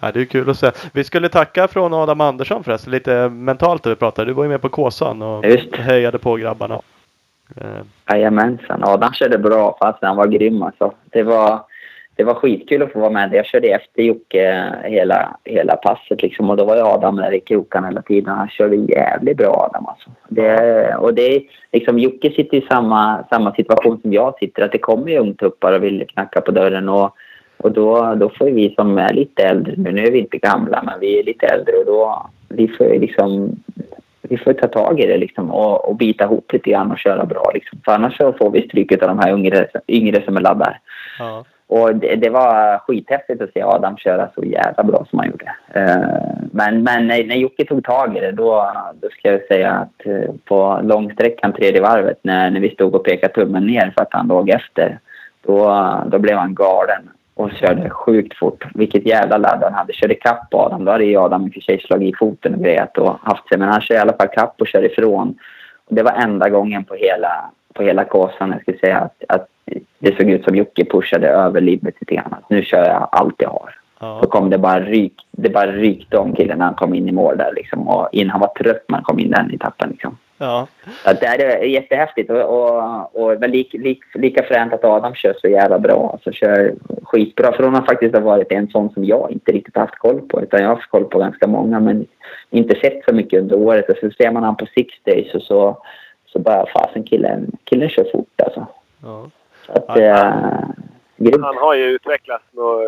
ja, 0.00 0.12
det 0.12 0.20
är 0.20 0.24
kul 0.24 0.50
att 0.50 0.58
se. 0.58 0.70
Vi 0.92 1.04
skulle 1.04 1.28
tacka 1.28 1.68
från 1.68 1.94
Adam 1.94 2.20
Andersson 2.20 2.64
förresten, 2.64 2.92
lite 2.92 3.28
mentalt 3.28 3.84
när 3.84 3.92
vi 3.92 3.96
pratade. 3.96 4.30
Du 4.30 4.34
var 4.34 4.44
ju 4.44 4.50
med 4.50 4.62
på 4.62 4.68
Kåsan 4.68 5.22
och 5.22 5.46
Just. 5.46 5.76
hejade 5.76 6.18
på 6.18 6.36
grabbarna. 6.36 6.80
Eh, 7.60 7.82
Jajamensan. 8.10 8.84
Adam 8.84 9.12
körde 9.12 9.38
bra 9.38 9.76
fast 9.80 9.98
han 10.02 10.16
var 10.16 10.26
grym 10.26 10.62
alltså. 10.62 10.92
Det 11.10 11.22
var, 11.22 11.60
det 12.16 12.24
var 12.24 12.34
skitkul 12.34 12.82
att 12.82 12.92
få 12.92 13.00
vara 13.00 13.10
med. 13.10 13.34
Jag 13.34 13.46
körde 13.46 13.68
efter 13.68 14.02
Jocke 14.02 14.52
eh, 14.52 14.90
hela, 14.90 15.36
hela 15.44 15.76
passet 15.76 16.22
liksom. 16.22 16.50
Och 16.50 16.56
då 16.56 16.64
var 16.64 16.76
ju 16.76 16.82
Adam 16.82 17.16
där 17.16 17.34
i 17.34 17.40
krokarna 17.40 17.86
hela 17.86 18.02
tiden. 18.02 18.34
Han 18.34 18.48
körde 18.48 18.76
jävligt 18.76 19.36
bra 19.36 19.68
Adam 19.70 19.86
alltså. 19.86 20.10
Det, 20.28 20.94
och 20.94 21.14
det 21.14 21.42
liksom, 21.72 21.98
Jocke 21.98 22.30
sitter 22.30 22.56
i 22.56 22.66
samma, 22.70 23.24
samma 23.30 23.54
situation 23.54 24.00
som 24.00 24.12
jag 24.12 24.38
sitter. 24.38 24.62
Att 24.62 24.72
det 24.72 24.78
kommer 24.78 25.08
ju 25.08 25.18
ungtuppar 25.18 25.72
och 25.72 25.84
vill 25.84 26.06
knacka 26.08 26.40
på 26.40 26.50
dörren. 26.50 26.88
Och, 26.88 27.16
och 27.56 27.72
då, 27.72 28.14
då 28.14 28.30
får 28.30 28.50
vi 28.50 28.74
som 28.74 28.98
är 28.98 29.12
lite 29.12 29.42
äldre, 29.42 29.74
nu, 29.76 29.92
nu 29.92 30.04
är 30.04 30.10
vi 30.10 30.18
inte 30.18 30.38
gamla 30.38 30.82
men 30.82 31.00
vi 31.00 31.18
är 31.18 31.24
lite 31.24 31.46
äldre 31.46 31.76
och 31.76 31.86
då 31.86 32.30
vi 32.48 32.68
får 32.68 32.84
liksom 32.84 33.56
vi 34.28 34.38
får 34.38 34.52
ta 34.52 34.68
tag 34.68 35.00
i 35.00 35.06
det 35.06 35.16
liksom 35.16 35.50
och, 35.50 35.88
och 35.88 35.96
bita 35.96 36.24
ihop 36.24 36.52
lite 36.52 36.70
grann 36.70 36.90
och 36.90 36.98
köra 36.98 37.24
bra. 37.24 37.50
Liksom. 37.54 37.78
För 37.84 37.92
annars 37.92 38.16
så 38.16 38.32
får 38.32 38.50
vi 38.50 38.68
stryk 38.68 38.92
av 38.92 39.08
de 39.08 39.18
här 39.18 39.32
yngre, 39.32 39.66
yngre 39.88 40.22
som 40.24 40.36
är 40.36 40.40
laddar. 40.40 40.80
ja. 41.18 41.44
Och 41.66 41.96
det, 41.96 42.16
det 42.16 42.30
var 42.30 42.78
skithäftigt 42.78 43.42
att 43.42 43.52
se 43.52 43.62
Adam 43.62 43.96
köra 43.96 44.28
så 44.34 44.44
jävla 44.44 44.84
bra 44.84 45.06
som 45.10 45.18
han 45.18 45.30
gjorde. 45.30 45.54
Eh, 45.74 46.36
men 46.52 46.82
men 46.82 47.06
när, 47.06 47.24
när 47.24 47.36
Jocke 47.36 47.64
tog 47.64 47.84
tag 47.84 48.16
i 48.16 48.20
det 48.20 48.32
då, 48.32 48.72
då 48.94 49.08
ska 49.08 49.32
jag 49.32 49.46
säga 49.46 49.70
att 49.70 50.06
eh, 50.06 50.34
på 50.44 50.80
långsträckan 50.82 51.52
tredje 51.52 51.80
varvet 51.80 52.18
när, 52.22 52.50
när 52.50 52.60
vi 52.60 52.70
stod 52.70 52.94
och 52.94 53.04
pekade 53.04 53.34
tummen 53.34 53.66
ner 53.66 53.92
för 53.96 54.02
att 54.02 54.12
han 54.12 54.26
låg 54.26 54.50
efter. 54.50 54.98
Då, 55.46 55.86
då 56.06 56.18
blev 56.18 56.36
han 56.36 56.54
galen 56.54 57.08
och 57.34 57.52
körde 57.52 57.90
sjukt 57.90 58.38
fort. 58.38 58.64
Vilket 58.74 59.06
jävla 59.06 59.38
ladd 59.38 59.62
han 59.62 59.74
hade. 59.74 59.92
Körde 59.92 60.14
kapp 60.14 60.54
Adam. 60.54 60.84
Då 60.84 60.92
hade 60.92 61.04
ju 61.04 61.16
Adam 61.16 61.46
i 61.46 61.48
och 61.50 61.54
för 61.54 61.60
sig 61.60 61.80
slagit 61.80 62.14
i 62.14 62.16
foten 62.18 62.54
och 62.54 62.60
grejat 62.60 62.98
och 62.98 63.18
haft 63.22 63.48
sig. 63.48 63.58
Men 63.58 63.68
han 63.68 63.80
kör 63.80 63.94
i 63.94 63.98
alla 63.98 64.16
fall 64.16 64.28
kapp 64.28 64.54
och 64.60 64.66
kör 64.66 64.84
ifrån. 64.84 65.38
Och 65.86 65.94
det 65.94 66.02
var 66.02 66.12
enda 66.12 66.48
gången 66.48 66.84
på 66.84 66.94
hela, 66.94 67.50
på 67.74 67.82
hela 67.82 68.04
kåsan 68.04 68.50
jag 68.50 68.60
skulle 68.60 68.78
säga 68.78 68.98
att, 68.98 69.22
att 69.28 69.48
det 69.98 70.16
såg 70.16 70.30
ut 70.30 70.44
som 70.44 70.56
Jocke 70.56 70.84
pushade 70.84 71.28
över 71.28 71.60
livet 71.60 71.94
lite 72.00 72.14
grann. 72.14 72.34
Nu 72.48 72.62
kör 72.62 72.84
jag 72.84 73.08
allt 73.12 73.34
jag 73.38 73.48
har. 73.48 73.78
Så 73.98 74.20
ja. 74.22 74.26
kom 74.30 74.50
det 74.50 74.58
bara 74.58 74.80
ryk, 74.80 75.14
det 75.30 75.50
bara 75.50 75.72
rykte 75.72 76.18
om 76.18 76.34
killen 76.34 76.58
när 76.58 76.64
han 76.64 76.74
kom 76.74 76.94
in 76.94 77.08
i 77.08 77.12
mål 77.12 77.36
där 77.36 77.52
liksom. 77.56 77.88
Och 77.88 78.08
innan 78.12 78.30
han 78.30 78.40
var 78.40 78.48
trött 78.48 78.84
när 78.88 78.96
han 78.96 79.04
kom 79.04 79.18
in 79.18 79.30
den 79.30 79.50
i 79.50 79.58
tappen 79.58 79.90
liksom. 79.90 80.16
Ja. 80.38 80.66
Att 81.04 81.20
det 81.20 81.26
är 81.26 81.62
jättehäftigt 81.64 82.30
och, 82.30 82.42
och, 82.42 83.22
och 83.22 83.42
väl 83.42 83.50
lik, 83.50 83.72
lik, 83.72 84.00
lika 84.14 84.42
fränt 84.42 84.72
att 84.72 84.84
Adam 84.84 85.14
kör 85.14 85.34
så 85.40 85.48
jävla 85.48 85.78
bra. 85.78 86.10
Alltså 86.12 86.32
kör 86.32 86.74
skitbra. 87.02 87.52
För 87.52 87.62
hon 87.64 87.74
har 87.74 87.82
faktiskt 87.82 88.18
varit 88.18 88.52
en 88.52 88.68
sån 88.68 88.90
som 88.90 89.04
jag 89.04 89.30
inte 89.30 89.52
riktigt 89.52 89.76
haft 89.76 89.98
koll 89.98 90.20
på. 90.20 90.42
Utan 90.42 90.60
jag 90.60 90.68
har 90.68 90.74
haft 90.76 90.90
koll 90.90 91.04
på 91.04 91.18
ganska 91.18 91.46
många 91.46 91.80
men 91.80 92.06
inte 92.50 92.80
sett 92.80 93.04
så 93.08 93.14
mycket 93.14 93.40
under 93.40 93.56
året. 93.56 93.90
Och 93.90 93.96
så 93.96 94.10
ser 94.10 94.30
man 94.30 94.42
han 94.42 94.56
på 94.56 94.66
Six 94.66 94.94
Days 95.04 95.34
och 95.34 95.42
så, 95.42 95.82
så 96.26 96.38
bara 96.38 96.66
fasen 96.66 97.04
killen, 97.04 97.52
killen 97.64 97.88
kör 97.88 98.04
fort 98.12 98.40
alltså. 98.44 98.66
ja. 99.02 99.30
Så 99.66 99.72
att, 99.72 99.84
Ja. 99.86 99.98
eh, 99.98 100.68
grymt. 101.16 101.44
Han 101.44 101.56
har 101.56 101.74
ju 101.74 101.84
utvecklats 101.84 102.44
något 102.52 102.82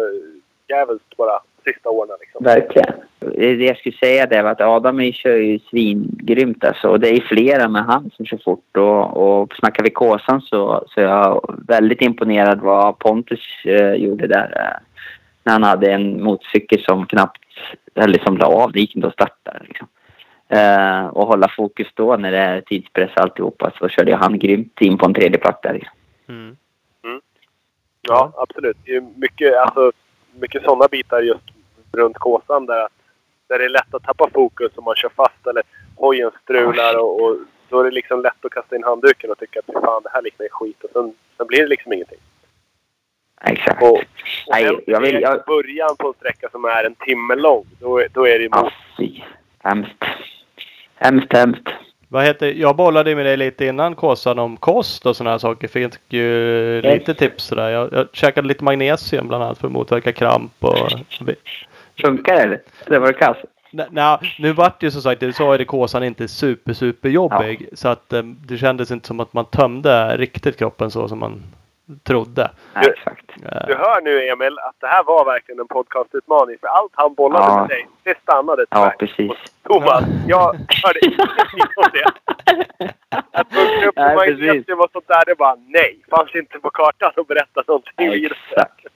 jävligt 0.69 1.17
bara 1.17 1.41
sista 1.67 1.91
åren 1.91 2.17
liksom. 2.21 2.45
Verkligen. 2.45 2.95
Det 3.19 3.65
jag 3.65 3.77
skulle 3.77 3.97
säga 3.97 4.27
det 4.27 4.43
var 4.43 4.51
att 4.51 4.61
Adam 4.61 5.13
kör 5.13 5.37
ju 5.37 5.59
svingrymt 5.59 6.65
alltså. 6.65 6.89
Och 6.89 7.01
det 7.01 7.09
är 7.09 7.21
flera 7.21 7.69
med 7.69 7.85
han 7.85 8.11
som 8.17 8.27
kör 8.27 8.41
fort. 8.45 8.77
Och, 8.77 9.17
och 9.17 9.55
snackar 9.55 9.83
vi 9.85 9.91
Kåsan 9.91 10.41
så, 10.41 10.85
så 10.89 11.01
är 11.01 11.05
jag 11.05 11.55
väldigt 11.69 12.03
imponerad 12.03 12.61
vad 12.61 12.99
Pontus 12.99 13.65
eh, 13.65 13.95
gjorde 13.95 14.27
där. 14.27 14.53
Eh, 14.57 14.83
när 15.43 15.53
han 15.53 15.63
hade 15.63 15.93
en 15.93 16.23
motorcykel 16.23 16.85
som 16.85 17.07
knappt, 17.07 17.43
eller 17.95 18.19
som 18.19 18.37
la 18.37 18.47
av. 18.47 18.73
Det 18.73 18.81
gick 18.81 18.97
inte 18.97 19.09
att 19.09 19.15
starta 19.15 19.57
liksom. 19.61 19.89
Eh, 20.49 21.07
och 21.07 21.27
hålla 21.27 21.49
fokus 21.57 21.89
då 21.95 22.17
när 22.17 22.33
det 22.33 22.39
är 22.39 22.61
tidspress 22.61 23.11
alltihopa 23.15 23.73
så 23.79 23.89
körde 23.89 24.17
han 24.17 24.39
grymt 24.39 24.81
in 24.81 24.99
på 24.99 25.07
en 25.07 25.15
tredje 25.15 25.39
plats 25.39 25.61
där. 25.63 25.75
liksom. 25.75 25.97
Mm. 26.29 26.57
Ja, 28.09 28.33
absolut. 28.37 28.77
Det 28.85 28.97
är 28.97 29.05
mycket, 29.17 29.57
alltså, 29.57 29.93
mycket 30.41 30.63
sådana 30.63 30.89
bitar 30.89 31.23
just 31.23 31.56
runt 31.93 32.19
Kåsan 32.19 32.67
där, 32.67 32.89
där 33.49 33.59
det 33.59 33.65
är 33.65 33.69
lätt 33.69 33.95
att 33.95 34.03
tappa 34.03 34.29
fokus 34.35 34.73
om 34.77 34.85
man 34.85 34.95
kör 34.97 35.09
fast 35.17 35.47
eller 35.47 35.63
hojen 35.97 36.31
strular 36.43 36.99
och, 36.99 37.23
och 37.23 37.37
då 37.69 37.81
är 37.81 37.85
det 37.85 37.91
liksom 37.91 38.23
lätt 38.23 38.45
att 38.45 38.51
kasta 38.53 38.77
in 38.77 38.85
handduken 38.85 39.31
och 39.31 39.39
tycka 39.39 39.59
att 39.59 39.67
"Fy 39.67 39.73
fan 39.73 40.03
det 40.03 40.11
här 40.13 40.23
liknar 40.23 40.47
skit 40.51 40.85
och 40.85 40.91
sen, 40.93 41.15
sen 41.37 41.47
blir 41.47 41.63
det 41.63 41.69
liksom 41.69 41.93
ingenting. 41.93 42.19
Exakt. 43.45 43.83
Och, 43.83 43.93
och 43.93 44.03
Nej, 44.49 44.79
jag 44.87 45.01
vill- 45.01 45.21
jag- 45.21 45.37
i 45.37 45.41
början 45.47 45.97
på 45.99 46.09
en 46.09 46.15
sträcka 46.15 46.49
som 46.53 46.65
är 46.65 46.85
en 46.85 46.95
timme 46.95 47.35
lång, 47.35 47.65
då, 47.81 47.99
är- 47.99 48.09
då 48.13 48.27
är 48.29 48.39
det 48.39 48.45
Ja, 48.53 48.59
emot. 48.59 48.73
fy. 48.99 49.21
Hemskt. 49.59 50.05
Hemskt, 50.95 51.33
hemskt. 51.33 51.69
Vad 52.09 52.25
heter, 52.25 52.47
jag 52.47 52.77
bollade 52.77 53.15
med 53.17 53.27
dig 53.27 53.37
lite 53.37 53.65
innan 53.67 53.95
Kåsan 53.95 54.39
om 54.39 54.57
kost 54.57 55.07
och 55.07 55.17
sådana 55.17 55.31
här 55.31 55.39
saker. 55.39 55.69
Fick 55.69 55.95
ju 56.09 56.81
lite 56.83 57.15
tips 57.15 57.45
sådär. 57.45 57.69
Jag, 57.71 57.93
jag 57.93 58.07
käkade 58.13 58.49
lite 58.49 58.65
magnesium 58.65 59.29
bland 59.29 59.45
annat 59.45 59.59
för 59.59 59.67
att 59.67 59.73
motverka 59.73 60.13
kramp 60.13 60.53
och... 60.61 60.89
Funkar 62.01 62.35
det 62.35 62.41
eller? 62.43 62.61
Det 62.87 62.99
var 62.99 63.13
kass. 63.13 63.37
Nej, 63.91 64.19
nu 64.39 64.53
vart 64.53 64.81
det 64.81 64.87
ju 64.87 64.91
som 64.91 65.03
sagt, 65.03 65.21
du 65.21 65.33
sa 65.33 65.53
ju 65.53 65.59
det 65.59 65.65
Kåsan 65.65 66.05
inte 66.05 66.29
super 66.29 66.73
super 66.73 67.09
jobbig. 67.09 67.69
Så 67.73 67.89
att 67.89 68.13
eh, 68.13 68.23
det 68.23 68.59
kändes 68.59 68.91
inte 68.91 69.07
som 69.07 69.21
att 69.21 69.33
man 69.33 69.45
tömde 69.45 70.17
riktigt 70.17 70.59
kroppen 70.59 70.91
så 70.91 71.09
som 71.09 71.19
man 71.19 71.43
trodde. 72.03 72.51
Eh, 72.75 73.67
Du 73.67 73.75
hör 73.75 74.01
nu 74.01 74.29
Emil 74.29 74.59
att 74.59 74.75
det 74.81 74.87
här 74.87 75.05
var 75.05 75.25
verkligen 75.25 75.61
en 75.61 75.67
podcastutmaning 75.69 76.57
för 76.61 76.67
allt 76.69 76.93
han 76.95 77.15
bollade 77.15 77.45
Ja. 77.45 77.61
med 77.61 77.69
dig, 77.69 77.87
det 78.03 78.19
stannade 78.23 78.65
Ja, 78.71 78.77
tyvärr. 78.77 78.97
precis. 79.07 79.53
Thomas, 79.63 80.05
jag 80.29 80.45
hörde 80.85 80.99
ingenting 81.07 81.63
om 81.77 81.91
det. 81.93 82.05
Att 83.33 83.51
punkta 83.51 83.87
upp 83.89 83.95
på 83.95 84.03
magnesium 84.17 84.81
och 84.81 84.89
sånt 84.93 85.09
där, 85.09 85.23
det 85.27 85.35
bara 85.35 85.57
nej. 85.69 86.01
Fanns 86.11 86.35
inte 86.35 86.59
på 86.59 86.71
kartan 86.71 87.13
att 87.17 87.27
berätta 87.29 87.63
någonting 87.67 87.93
vidare. 88.11 88.35
Exakt. 88.51 88.87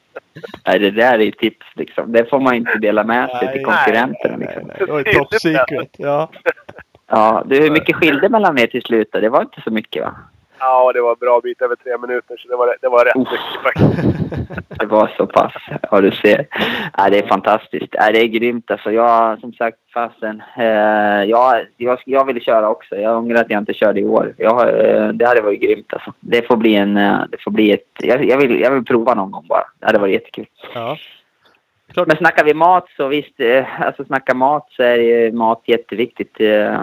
Nej, 0.66 0.78
det 0.78 0.90
där 0.90 1.18
är 1.18 1.30
tips 1.30 1.66
liksom. 1.74 2.12
Det 2.12 2.30
får 2.30 2.40
man 2.40 2.54
inte 2.54 2.78
dela 2.78 3.04
med 3.04 3.28
sig 3.30 3.38
till 3.38 3.48
Nej, 3.48 3.62
konkurrenterna. 3.64 4.36
Nej, 4.36 4.46
Liksom. 4.46 4.62
nej, 4.66 4.76
nej. 4.78 4.86
Det 4.86 4.92
var 4.92 5.02
top 5.24 5.34
secret. 5.34 5.90
Ja. 5.98 6.30
Ja, 7.06 7.44
du, 7.46 7.60
hur 7.60 7.70
mycket 7.70 7.96
skilde 7.96 8.28
mellan 8.28 8.58
er 8.58 8.66
till 8.66 8.82
slut 8.82 9.08
då? 9.12 9.20
Det 9.20 9.28
var 9.28 9.42
inte 9.42 9.60
så 9.60 9.70
mycket 9.70 10.02
va? 10.02 10.14
Ja, 10.60 10.92
det 10.92 11.00
var 11.00 11.16
bra 11.16 11.40
bit 11.40 11.62
över 11.62 11.76
tre 11.76 11.98
minuter, 11.98 12.36
så 12.38 12.48
det 12.48 12.56
var, 12.56 12.76
det 12.80 12.88
var 12.88 13.04
rätt 13.04 13.16
mycket 13.16 13.62
faktiskt. 13.62 14.16
Det 14.80 14.86
var 14.86 15.10
så 15.16 15.26
pass. 15.26 15.52
Ja, 15.90 16.00
du 16.00 16.10
ser. 16.10 16.46
Ja, 16.96 17.10
det 17.10 17.18
är 17.18 17.26
fantastiskt. 17.26 17.88
Ja, 17.92 18.12
det 18.12 18.18
är 18.20 18.26
grymt 18.26 18.70
alltså. 18.70 18.92
Jag, 18.92 19.40
som 19.40 19.52
sagt, 19.52 19.76
fasen. 19.94 20.42
Eh, 20.56 21.24
jag, 21.24 21.66
jag, 21.76 21.98
jag 22.06 22.24
ville 22.24 22.40
köra 22.40 22.68
också. 22.68 22.96
Jag 22.96 23.16
ångrar 23.18 23.40
att 23.40 23.50
jag 23.50 23.58
inte 23.58 23.74
körde 23.74 24.00
i 24.00 24.04
år. 24.04 24.34
Jag, 24.36 24.68
eh, 24.86 25.08
det 25.08 25.26
hade 25.26 25.40
varit 25.40 25.60
grymt 25.60 25.92
alltså. 25.92 26.12
Det 26.20 26.46
får 26.46 26.56
bli 26.56 26.74
en... 26.76 26.96
eh, 26.96 27.18
Det 27.30 27.42
får 27.42 27.50
bli 27.50 27.72
ett... 27.72 27.86
Jag, 27.98 28.24
jag, 28.24 28.38
vill, 28.38 28.60
jag 28.60 28.70
vill 28.70 28.84
prova 28.84 29.14
någon 29.14 29.30
gång 29.30 29.46
bara. 29.48 29.64
Det 29.80 29.86
hade 29.86 29.98
varit 29.98 30.12
jättekul. 30.14 30.46
ja. 30.74 30.96
Klart. 31.92 32.08
Men 32.08 32.16
snackar 32.16 32.44
vi 32.44 32.54
mat 32.54 32.88
så 32.96 33.08
visst, 33.08 33.40
eh, 33.40 33.80
alltså 33.80 34.04
snacka 34.04 34.34
mat 34.34 34.66
så 34.70 34.82
är 34.82 34.96
ju 34.96 35.32
mat 35.32 35.62
jätteviktigt. 35.66 36.40
Eh, 36.40 36.76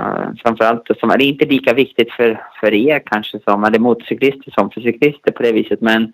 framförallt 0.44 0.88
som, 1.00 1.10
det 1.10 1.24
är 1.24 1.28
inte 1.28 1.46
lika 1.46 1.74
viktigt 1.74 2.12
för, 2.12 2.42
för 2.60 2.74
er 2.74 3.02
kanske 3.06 3.40
som, 3.40 3.64
eller 3.64 3.80
motorcyklister 3.80 4.52
som 4.52 4.70
för 4.72 4.82
cyklister 4.82 5.32
på 5.32 5.44
det 5.44 5.52
viset. 5.52 5.82
Men, 5.82 6.14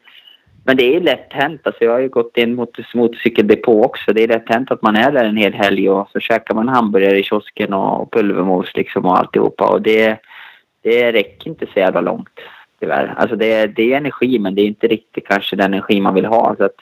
men 0.65 0.77
det 0.77 0.95
är 0.95 1.01
lätt 1.01 1.33
hänt. 1.33 1.61
Alltså 1.63 1.83
jag 1.83 1.91
har 1.91 1.99
ju 1.99 2.09
gått 2.09 2.37
in 2.37 2.55
mot 2.55 2.93
motorcykeldepå 2.93 3.83
också. 3.83 4.13
Det 4.13 4.23
är 4.23 4.27
lätt 4.27 4.49
hänt 4.49 4.71
att 4.71 4.81
man 4.81 4.95
är 4.95 5.11
där 5.11 5.25
en 5.25 5.37
hel 5.37 5.53
helg 5.53 5.89
och 5.89 6.09
så 6.11 6.19
käkar 6.19 6.55
man 6.55 6.69
hamburgare 6.69 7.19
i 7.19 7.23
kiosken 7.23 7.73
och 7.73 8.11
pulvermos 8.11 8.75
liksom 8.75 9.05
och 9.05 9.17
alltihopa. 9.17 9.67
Och 9.67 9.81
det, 9.81 10.17
det 10.83 11.11
räcker 11.11 11.49
inte 11.49 11.65
så 11.73 11.79
jävla 11.79 12.01
långt 12.01 12.39
tyvärr. 12.79 13.13
Alltså 13.17 13.35
det, 13.35 13.67
det 13.67 13.93
är 13.93 13.97
energi 13.97 14.39
men 14.39 14.55
det 14.55 14.61
är 14.61 14.67
inte 14.67 14.87
riktigt 14.87 15.27
kanske 15.27 15.55
den 15.55 15.73
energi 15.73 16.01
man 16.01 16.13
vill 16.13 16.25
ha. 16.25 16.55
Så 16.57 16.63
att, 16.63 16.75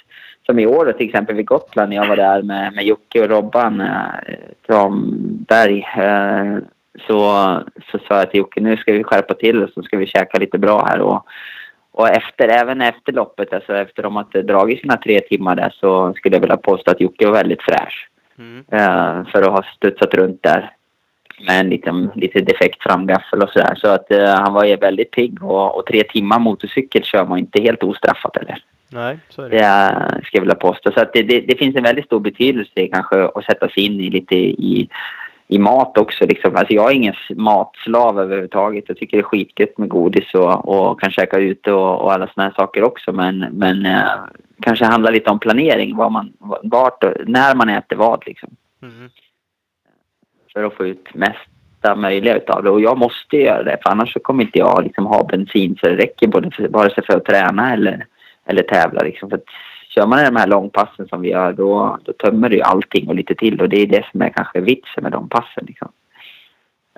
som 0.45 0.59
i 0.59 0.65
år 0.65 0.91
till 0.91 1.07
exempel 1.07 1.35
vid 1.35 1.45
Gotland 1.45 1.89
när 1.89 1.95
jag 1.95 2.07
var 2.07 2.15
där 2.15 2.41
med, 2.41 2.73
med 2.73 2.85
Jocke 2.85 3.21
och 3.21 3.29
Robban 3.29 3.81
eh, 3.81 4.35
Tranberg. 4.67 5.87
Eh, 5.97 6.57
så, 7.07 7.23
så 7.91 7.99
sa 8.07 8.17
jag 8.17 8.31
till 8.31 8.37
Jocke 8.37 8.61
nu 8.61 8.77
ska 8.77 8.93
vi 8.93 9.03
skärpa 9.03 9.33
till 9.33 9.63
oss 9.63 9.77
och 9.77 9.85
ska 9.85 9.97
vi 9.97 10.05
käka 10.05 10.39
lite 10.39 10.57
bra 10.57 10.85
här. 10.85 10.99
Och, 10.99 11.25
och 11.91 12.09
efter, 12.09 12.47
även 12.47 12.81
efter 12.81 13.11
loppet, 13.11 13.53
alltså 13.53 13.75
efter 13.75 14.03
de 14.03 14.15
hade 14.15 14.41
dragit 14.41 14.81
sina 14.81 14.97
tre 14.97 15.19
timmar 15.19 15.55
där 15.55 15.73
så 15.79 16.13
skulle 16.13 16.35
jag 16.35 16.41
vilja 16.41 16.57
påstå 16.57 16.91
att 16.91 17.01
Jocke 17.01 17.25
var 17.25 17.33
väldigt 17.33 17.63
fräsch. 17.63 18.09
Mm. 18.39 18.65
Eh, 18.71 19.31
för 19.31 19.41
att 19.41 19.51
ha 19.51 19.63
studsat 19.75 20.13
runt 20.13 20.43
där 20.43 20.71
med 21.47 21.59
en 21.59 21.69
liten, 21.69 22.11
lite 22.15 22.39
defekt 22.39 22.83
framgaffel 22.83 23.41
och 23.41 23.49
sådär. 23.49 23.75
Så 23.75 23.87
att 23.87 24.11
eh, 24.11 24.35
han 24.35 24.53
var 24.53 24.65
ju 24.65 24.75
väldigt 24.75 25.11
pigg 25.11 25.43
och, 25.43 25.77
och 25.77 25.85
tre 25.85 26.03
timmar 26.03 26.39
motorcykel 26.39 27.03
kör 27.03 27.25
man 27.25 27.39
inte 27.39 27.61
helt 27.61 27.83
ostraffat 27.83 28.37
eller. 28.37 28.63
Nej, 28.93 29.19
så 29.29 29.41
är 29.41 29.49
det. 29.49 29.57
Det 29.57 30.25
ska 30.25 30.37
jag 30.37 30.41
vilja 30.41 30.55
påstå. 30.55 30.91
Så 30.91 31.05
det, 31.13 31.23
det, 31.23 31.39
det 31.39 31.55
finns 31.55 31.75
en 31.75 31.83
väldigt 31.83 32.05
stor 32.05 32.19
betydelse 32.19 32.87
kanske 32.87 33.23
att 33.23 33.45
sätta 33.45 33.69
sig 33.69 33.85
in 33.85 34.01
i 34.01 34.09
lite 34.09 34.35
i, 34.35 34.89
i 35.47 35.59
mat 35.59 35.97
också. 35.97 36.25
Liksom. 36.25 36.55
Alltså 36.55 36.73
jag 36.73 36.91
är 36.91 36.95
ingen 36.95 37.13
matslav 37.35 38.19
överhuvudtaget. 38.19 38.83
Jag 38.87 38.97
tycker 38.97 39.17
det 39.17 39.21
är 39.21 39.23
skitgött 39.23 39.77
med 39.77 39.89
godis 39.89 40.33
och, 40.33 40.69
och 40.69 41.01
kan 41.01 41.11
käka 41.11 41.37
ute 41.37 41.71
och, 41.71 42.01
och 42.01 42.13
alla 42.13 42.27
såna 42.27 42.43
här 42.47 42.53
saker 42.55 42.83
också. 42.83 43.11
Men, 43.11 43.39
men 43.39 43.85
eh, 43.85 44.11
kanske 44.61 44.85
handlar 44.85 45.11
lite 45.11 45.29
om 45.29 45.39
planering. 45.39 45.95
Vad 45.95 46.11
man, 46.11 46.33
vart 46.63 47.03
och 47.03 47.13
när 47.25 47.55
man 47.55 47.69
äter 47.69 47.95
vad 47.95 48.23
liksom. 48.25 48.49
Mm. 48.81 49.09
För 50.53 50.63
att 50.63 50.73
få 50.73 50.85
ut 50.85 51.13
mesta 51.13 51.95
möjliga 51.95 52.37
utav 52.37 52.63
det. 52.63 52.69
Och 52.69 52.81
jag 52.81 52.97
måste 52.97 53.37
göra 53.37 53.63
det. 53.63 53.77
För 53.83 53.89
annars 53.89 54.13
så 54.13 54.19
kommer 54.19 54.43
inte 54.43 54.59
jag 54.59 54.83
liksom 54.83 55.05
ha 55.05 55.23
bensin 55.23 55.77
så 55.81 55.87
det 55.89 55.95
räcker 55.95 56.27
både 56.27 56.51
för, 56.51 56.67
vare 56.67 56.89
sig 56.89 57.03
för 57.05 57.17
att 57.17 57.25
träna 57.25 57.73
eller, 57.73 58.05
eller 58.45 58.63
tävla. 58.63 59.01
Liksom. 59.01 59.29
För 59.29 59.37
att 59.37 59.43
kör 59.89 60.07
man 60.07 60.25
de 60.25 60.35
här 60.35 60.47
långpassen 60.47 61.07
som 61.07 61.21
vi 61.21 61.29
gör 61.29 61.53
då, 61.53 61.99
då 62.03 62.13
tömmer 62.13 62.49
du 62.49 62.55
ju 62.55 62.61
allting 62.61 63.07
och 63.07 63.15
lite 63.15 63.35
till. 63.35 63.61
Och 63.61 63.69
det 63.69 63.77
är 63.77 63.87
det 63.87 64.05
som 64.11 64.21
är 64.21 64.29
kanske 64.29 64.59
vitsen 64.59 65.03
med 65.03 65.11
de 65.11 65.29
passen. 65.29 65.65
Liksom. 65.67 65.91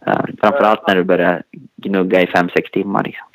Uh, 0.08 0.26
framförallt 0.42 0.88
när 0.88 0.96
du 0.96 1.04
börjar 1.04 1.44
gnugga 1.76 2.22
i 2.22 2.28
fem 2.28 2.50
sex 2.50 2.72
timmar. 2.72 3.04
Liksom. 3.04 3.28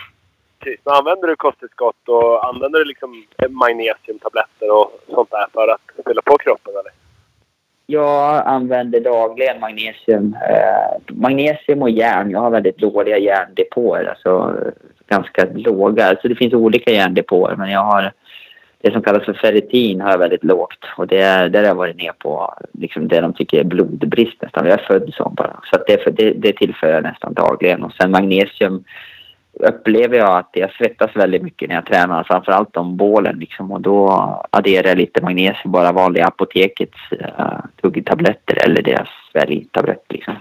Precis. 0.59 0.81
Men 0.85 0.95
använder 0.95 1.29
du 1.29 1.37
kosttillskott 1.37 2.09
och 2.09 2.49
använder 2.49 2.79
du 2.79 2.85
liksom 2.85 3.25
magnesiumtabletter 3.49 4.71
och 4.71 5.01
sånt 5.15 5.31
där 5.31 5.47
för 5.53 5.69
att 5.69 6.07
fylla 6.07 6.23
på 6.23 6.39
kroppen 6.39 6.73
eller? 6.73 7.08
Jag 7.91 8.47
använder 8.47 9.01
dagligen 9.01 9.61
magnesium. 9.61 10.37
Eh, 10.51 11.15
magnesium 11.15 11.83
och 11.83 11.91
järn. 11.91 12.31
Jag 12.31 12.41
har 12.41 12.51
väldigt 12.51 12.79
dåliga 12.79 13.19
järndepåer. 13.19 14.05
Alltså 14.05 14.57
ganska 15.09 15.47
låga. 15.55 16.05
Alltså 16.05 16.29
det 16.29 16.35
finns 16.35 16.55
olika 16.55 16.91
järndepåer 16.91 17.57
men 17.57 17.71
jag 17.71 17.85
har 17.85 18.13
det 18.81 18.93
som 18.93 19.03
kallas 19.03 19.25
för 19.25 19.33
ferritin 19.33 20.01
har 20.01 20.11
jag 20.11 20.19
väldigt 20.19 20.45
lågt. 20.45 20.85
Och 20.97 21.07
det, 21.07 21.23
är, 21.23 21.49
där 21.49 21.61
har 21.61 21.67
jag 21.67 21.75
varit 21.75 21.97
ner 21.97 22.13
på 22.13 22.55
liksom 22.73 23.09
det 23.09 23.21
de 23.21 23.33
tycker 23.33 23.61
är 23.61 23.65
blodbrist 23.65 24.43
nästan. 24.43 24.67
Jag 24.67 24.81
är 24.81 24.87
född 24.87 25.15
sån 25.15 25.35
bara. 25.35 25.61
Så 25.65 25.77
att 25.77 25.87
det, 25.87 26.17
det, 26.17 26.31
det 26.31 26.53
tillför 26.53 26.87
jag 26.87 27.03
nästan 27.03 27.35
dagligen. 27.35 27.83
Och 27.83 27.93
sen 27.93 28.11
magnesium 28.11 28.85
upplever 29.59 30.17
jag 30.19 30.39
att 30.39 30.51
jag 30.53 30.73
svettas 30.73 31.17
väldigt 31.17 31.43
mycket 31.43 31.69
när 31.69 31.75
jag 31.75 31.87
tränar. 31.87 32.25
Framförallt 32.25 32.77
om 32.77 32.97
bålen 32.97 33.39
liksom. 33.39 33.73
Och 33.73 33.81
då 33.81 34.09
adderar 34.51 34.89
jag 34.89 34.99
lite 34.99 35.23
magnesium, 35.23 35.73
bara 35.73 35.93
vanliga 35.93 36.27
apotekets 36.27 36.99
uh, 37.13 37.61
tuggtabletter 37.83 38.65
eller 38.65 38.83
deras 38.83 39.09
sväljtabletter 39.33 40.15
liksom. 40.15 40.35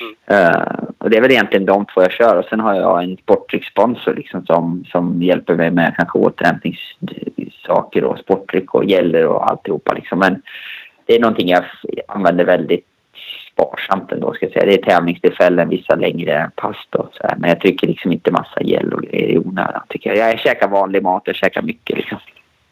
Mm. 0.00 0.44
Uh, 0.44 0.62
och 0.98 1.10
det 1.10 1.16
är 1.16 1.20
väl 1.20 1.30
egentligen 1.30 1.66
de 1.66 1.86
två 1.86 2.02
jag 2.02 2.12
kör. 2.12 2.36
Och 2.36 2.44
sen 2.44 2.60
har 2.60 2.74
jag 2.74 3.02
en 3.02 3.16
sportdryckssponsor 3.16 4.14
liksom 4.14 4.46
som, 4.46 4.84
som 4.88 5.22
hjälper 5.22 5.54
mig 5.54 5.70
med 5.70 5.94
kanske 5.96 6.18
återhämtningssaker 6.18 8.04
och 8.04 8.18
sportdryck 8.18 8.74
och 8.74 8.84
gäller 8.84 9.26
och 9.26 9.50
alltihopa 9.50 9.92
liksom. 9.92 10.18
Men 10.18 10.42
det 11.06 11.16
är 11.16 11.20
någonting 11.20 11.48
jag 11.48 11.64
använder 12.08 12.44
väldigt 12.44 12.89
sparsamt 13.52 14.12
ändå 14.12 14.34
ska 14.34 14.46
jag 14.46 14.52
säga. 14.52 14.66
Det 14.66 14.74
är 14.74 14.82
tävlingstillfällen, 14.82 15.68
vissa 15.68 15.94
längre 15.94 16.50
pass 16.56 16.76
då. 16.90 17.08
Så 17.12 17.26
här. 17.26 17.36
Men 17.38 17.50
jag 17.50 17.60
trycker 17.60 17.86
liksom 17.86 18.12
inte 18.12 18.30
massa 18.30 18.62
gel 18.62 18.94
och 18.94 19.02
grejer 19.02 19.28
i 19.28 19.38
onödan 19.38 19.82
tycker 19.88 20.14
jag. 20.14 20.30
Jag 20.30 20.40
käkar 20.40 20.68
vanlig 20.68 21.02
mat, 21.02 21.22
jag 21.24 21.36
käkar 21.36 21.62
mycket 21.62 21.96
liksom. 21.96 22.18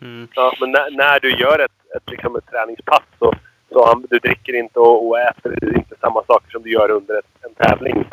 Mm. 0.03 0.29
Ja, 0.35 0.53
men 0.61 0.71
när, 0.71 0.91
när, 0.91 1.21
du 1.21 1.31
gör 1.31 1.59
ett, 1.59 1.97
ett, 1.97 2.11
liksom 2.11 2.37
ett 2.37 2.47
träningspass 2.47 3.03
så, 3.19 3.35
så 3.73 4.03
du 4.11 4.19
dricker 4.19 4.55
inte 4.55 4.79
och, 4.79 5.09
och 5.09 5.19
äter 5.19 5.77
inte 5.77 5.95
samma 6.01 6.23
saker 6.27 6.51
som 6.51 6.63
du 6.63 6.71
gör 6.73 6.91
under 6.91 7.19
ett, 7.19 7.45
en 7.45 7.67
tävling? 7.67 8.05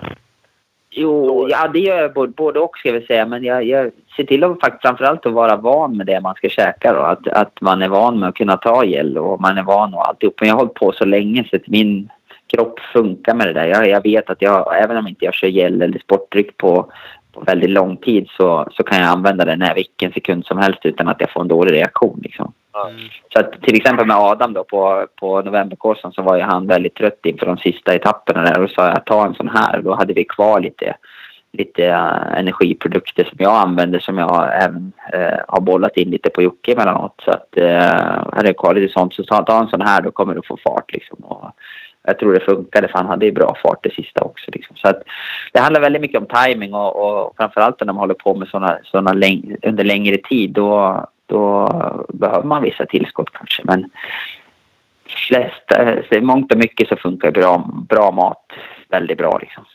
Jo, 0.97 1.47
ja 1.49 1.67
det 1.67 1.79
gör 1.79 2.01
jag 2.01 2.13
både, 2.13 2.31
både 2.31 2.59
och 2.59 2.77
ska 2.77 2.89
jag 2.89 3.03
säga. 3.03 3.25
Men 3.25 3.43
jag, 3.43 3.63
jag 3.63 3.91
ser 4.15 4.23
till 4.23 4.43
att 4.43 4.59
faktiskt 4.59 4.81
framförallt 4.81 5.25
att 5.25 5.33
vara 5.33 5.55
van 5.55 5.97
med 5.97 6.05
det 6.05 6.21
man 6.21 6.35
ska 6.35 6.49
käka 6.49 6.93
då. 6.93 6.99
Att, 6.99 7.27
att 7.27 7.61
man 7.61 7.81
är 7.81 7.89
van 7.89 8.19
med 8.19 8.29
att 8.29 8.35
kunna 8.35 8.57
ta 8.57 8.85
gel 8.85 9.17
och 9.17 9.41
man 9.41 9.57
är 9.57 9.63
van 9.63 9.93
och 9.93 10.07
alltihop. 10.07 10.35
Men 10.39 10.49
jag 10.49 10.55
har 10.55 10.59
hållit 10.59 10.73
på 10.73 10.91
så 10.91 11.05
länge 11.05 11.47
så 11.49 11.55
att 11.55 11.67
min 11.67 12.09
kropp 12.47 12.79
funkar 12.93 13.35
med 13.35 13.47
det 13.47 13.53
där. 13.53 13.67
Jag, 13.67 13.89
jag 13.89 14.03
vet 14.03 14.29
att 14.29 14.41
jag, 14.41 14.83
även 14.83 14.97
om 14.97 15.07
inte 15.07 15.25
jag 15.25 15.33
kör 15.33 15.47
gel 15.47 15.81
eller 15.81 15.99
sportdryck 15.99 16.57
på, 16.57 16.91
på 17.31 17.41
väldigt 17.41 17.69
lång 17.69 17.97
tid 17.97 18.27
så, 18.37 18.67
så 18.71 18.83
kan 18.83 18.99
jag 18.99 19.07
använda 19.07 19.45
den 19.45 19.61
här 19.61 19.75
vilken 19.75 20.11
sekund 20.11 20.45
som 20.45 20.57
helst 20.57 20.79
utan 20.83 21.07
att 21.07 21.21
jag 21.21 21.31
får 21.31 21.41
en 21.41 21.47
dålig 21.47 21.73
reaktion. 21.73 22.19
Liksom. 22.23 22.53
Mm. 22.83 23.01
Så 23.33 23.39
att 23.39 23.61
till 23.61 23.75
exempel 23.75 24.07
med 24.07 24.17
Adam 24.17 24.53
då 24.53 24.63
på, 24.63 25.07
på 25.15 25.41
novemberkursen 25.41 26.11
så 26.11 26.21
var 26.21 26.37
ju 26.37 26.41
han 26.41 26.67
väldigt 26.67 26.95
trött 26.95 27.19
inför 27.23 27.45
de 27.45 27.57
sista 27.57 27.95
etapperna 27.95 28.41
där 28.41 28.61
och 28.61 28.69
sa 28.69 28.87
jag 28.87 29.05
ta 29.05 29.25
en 29.25 29.33
sån 29.33 29.49
här 29.49 29.81
då 29.81 29.95
hade 29.95 30.13
vi 30.13 30.23
kvar 30.23 30.59
lite, 30.59 30.95
lite 31.53 31.89
uh, 31.89 32.39
energiprodukter 32.39 33.23
som 33.23 33.37
jag 33.39 33.55
använder 33.55 33.99
som 33.99 34.17
jag 34.17 34.63
även 34.63 34.91
uh, 35.13 35.39
har 35.47 35.61
bollat 35.61 35.97
in 35.97 36.09
lite 36.09 36.29
på 36.29 36.41
Jocke 36.41 36.71
emellanåt. 36.71 37.21
Så 37.25 37.31
att 37.31 37.47
uh, 37.57 38.35
hade 38.35 38.47
jag 38.47 38.57
kvar 38.57 38.75
lite 38.75 38.93
sånt 38.93 39.13
så 39.13 39.23
ta, 39.23 39.43
ta 39.43 39.59
en 39.59 39.67
sån 39.67 39.81
här 39.81 40.01
då 40.01 40.11
kommer 40.11 40.35
du 40.35 40.41
få 40.47 40.57
fart 40.63 40.93
liksom. 40.93 41.17
Och, 41.17 41.51
jag 42.07 42.19
tror 42.19 42.33
det 42.33 42.39
funkade 42.39 42.87
för 42.87 42.97
han 42.97 43.07
hade 43.07 43.25
ju 43.25 43.31
bra 43.31 43.57
fart 43.63 43.83
det 43.83 43.93
sista 43.93 44.23
också. 44.23 44.51
Liksom. 44.51 44.75
Så 44.75 44.87
att 44.87 45.03
det 45.53 45.59
handlar 45.59 45.81
väldigt 45.81 46.01
mycket 46.01 46.21
om 46.21 46.27
timing 46.43 46.73
och, 46.73 46.95
och 46.95 47.33
framförallt 47.37 47.79
när 47.79 47.85
man 47.85 47.95
håller 47.95 48.13
på 48.13 48.35
med 48.35 48.47
sådana 48.47 48.77
såna 48.83 49.13
läng 49.13 49.55
under 49.61 49.83
längre 49.83 50.17
tid 50.17 50.51
då, 50.51 51.05
då 51.25 51.67
behöver 52.13 52.43
man 52.43 52.63
vissa 52.63 52.85
tillskott 52.85 53.29
kanske. 53.33 53.61
Men 53.65 53.89
flest, 55.27 55.71
eh, 55.71 55.95
så 56.11 56.21
mångt 56.21 56.51
och 56.51 56.57
mycket 56.57 56.87
så 56.87 56.95
funkar 56.95 57.31
bra, 57.31 57.69
bra 57.89 58.11
mat 58.11 58.45
väldigt 58.89 59.17
bra 59.17 59.37
liksom. 59.41 59.65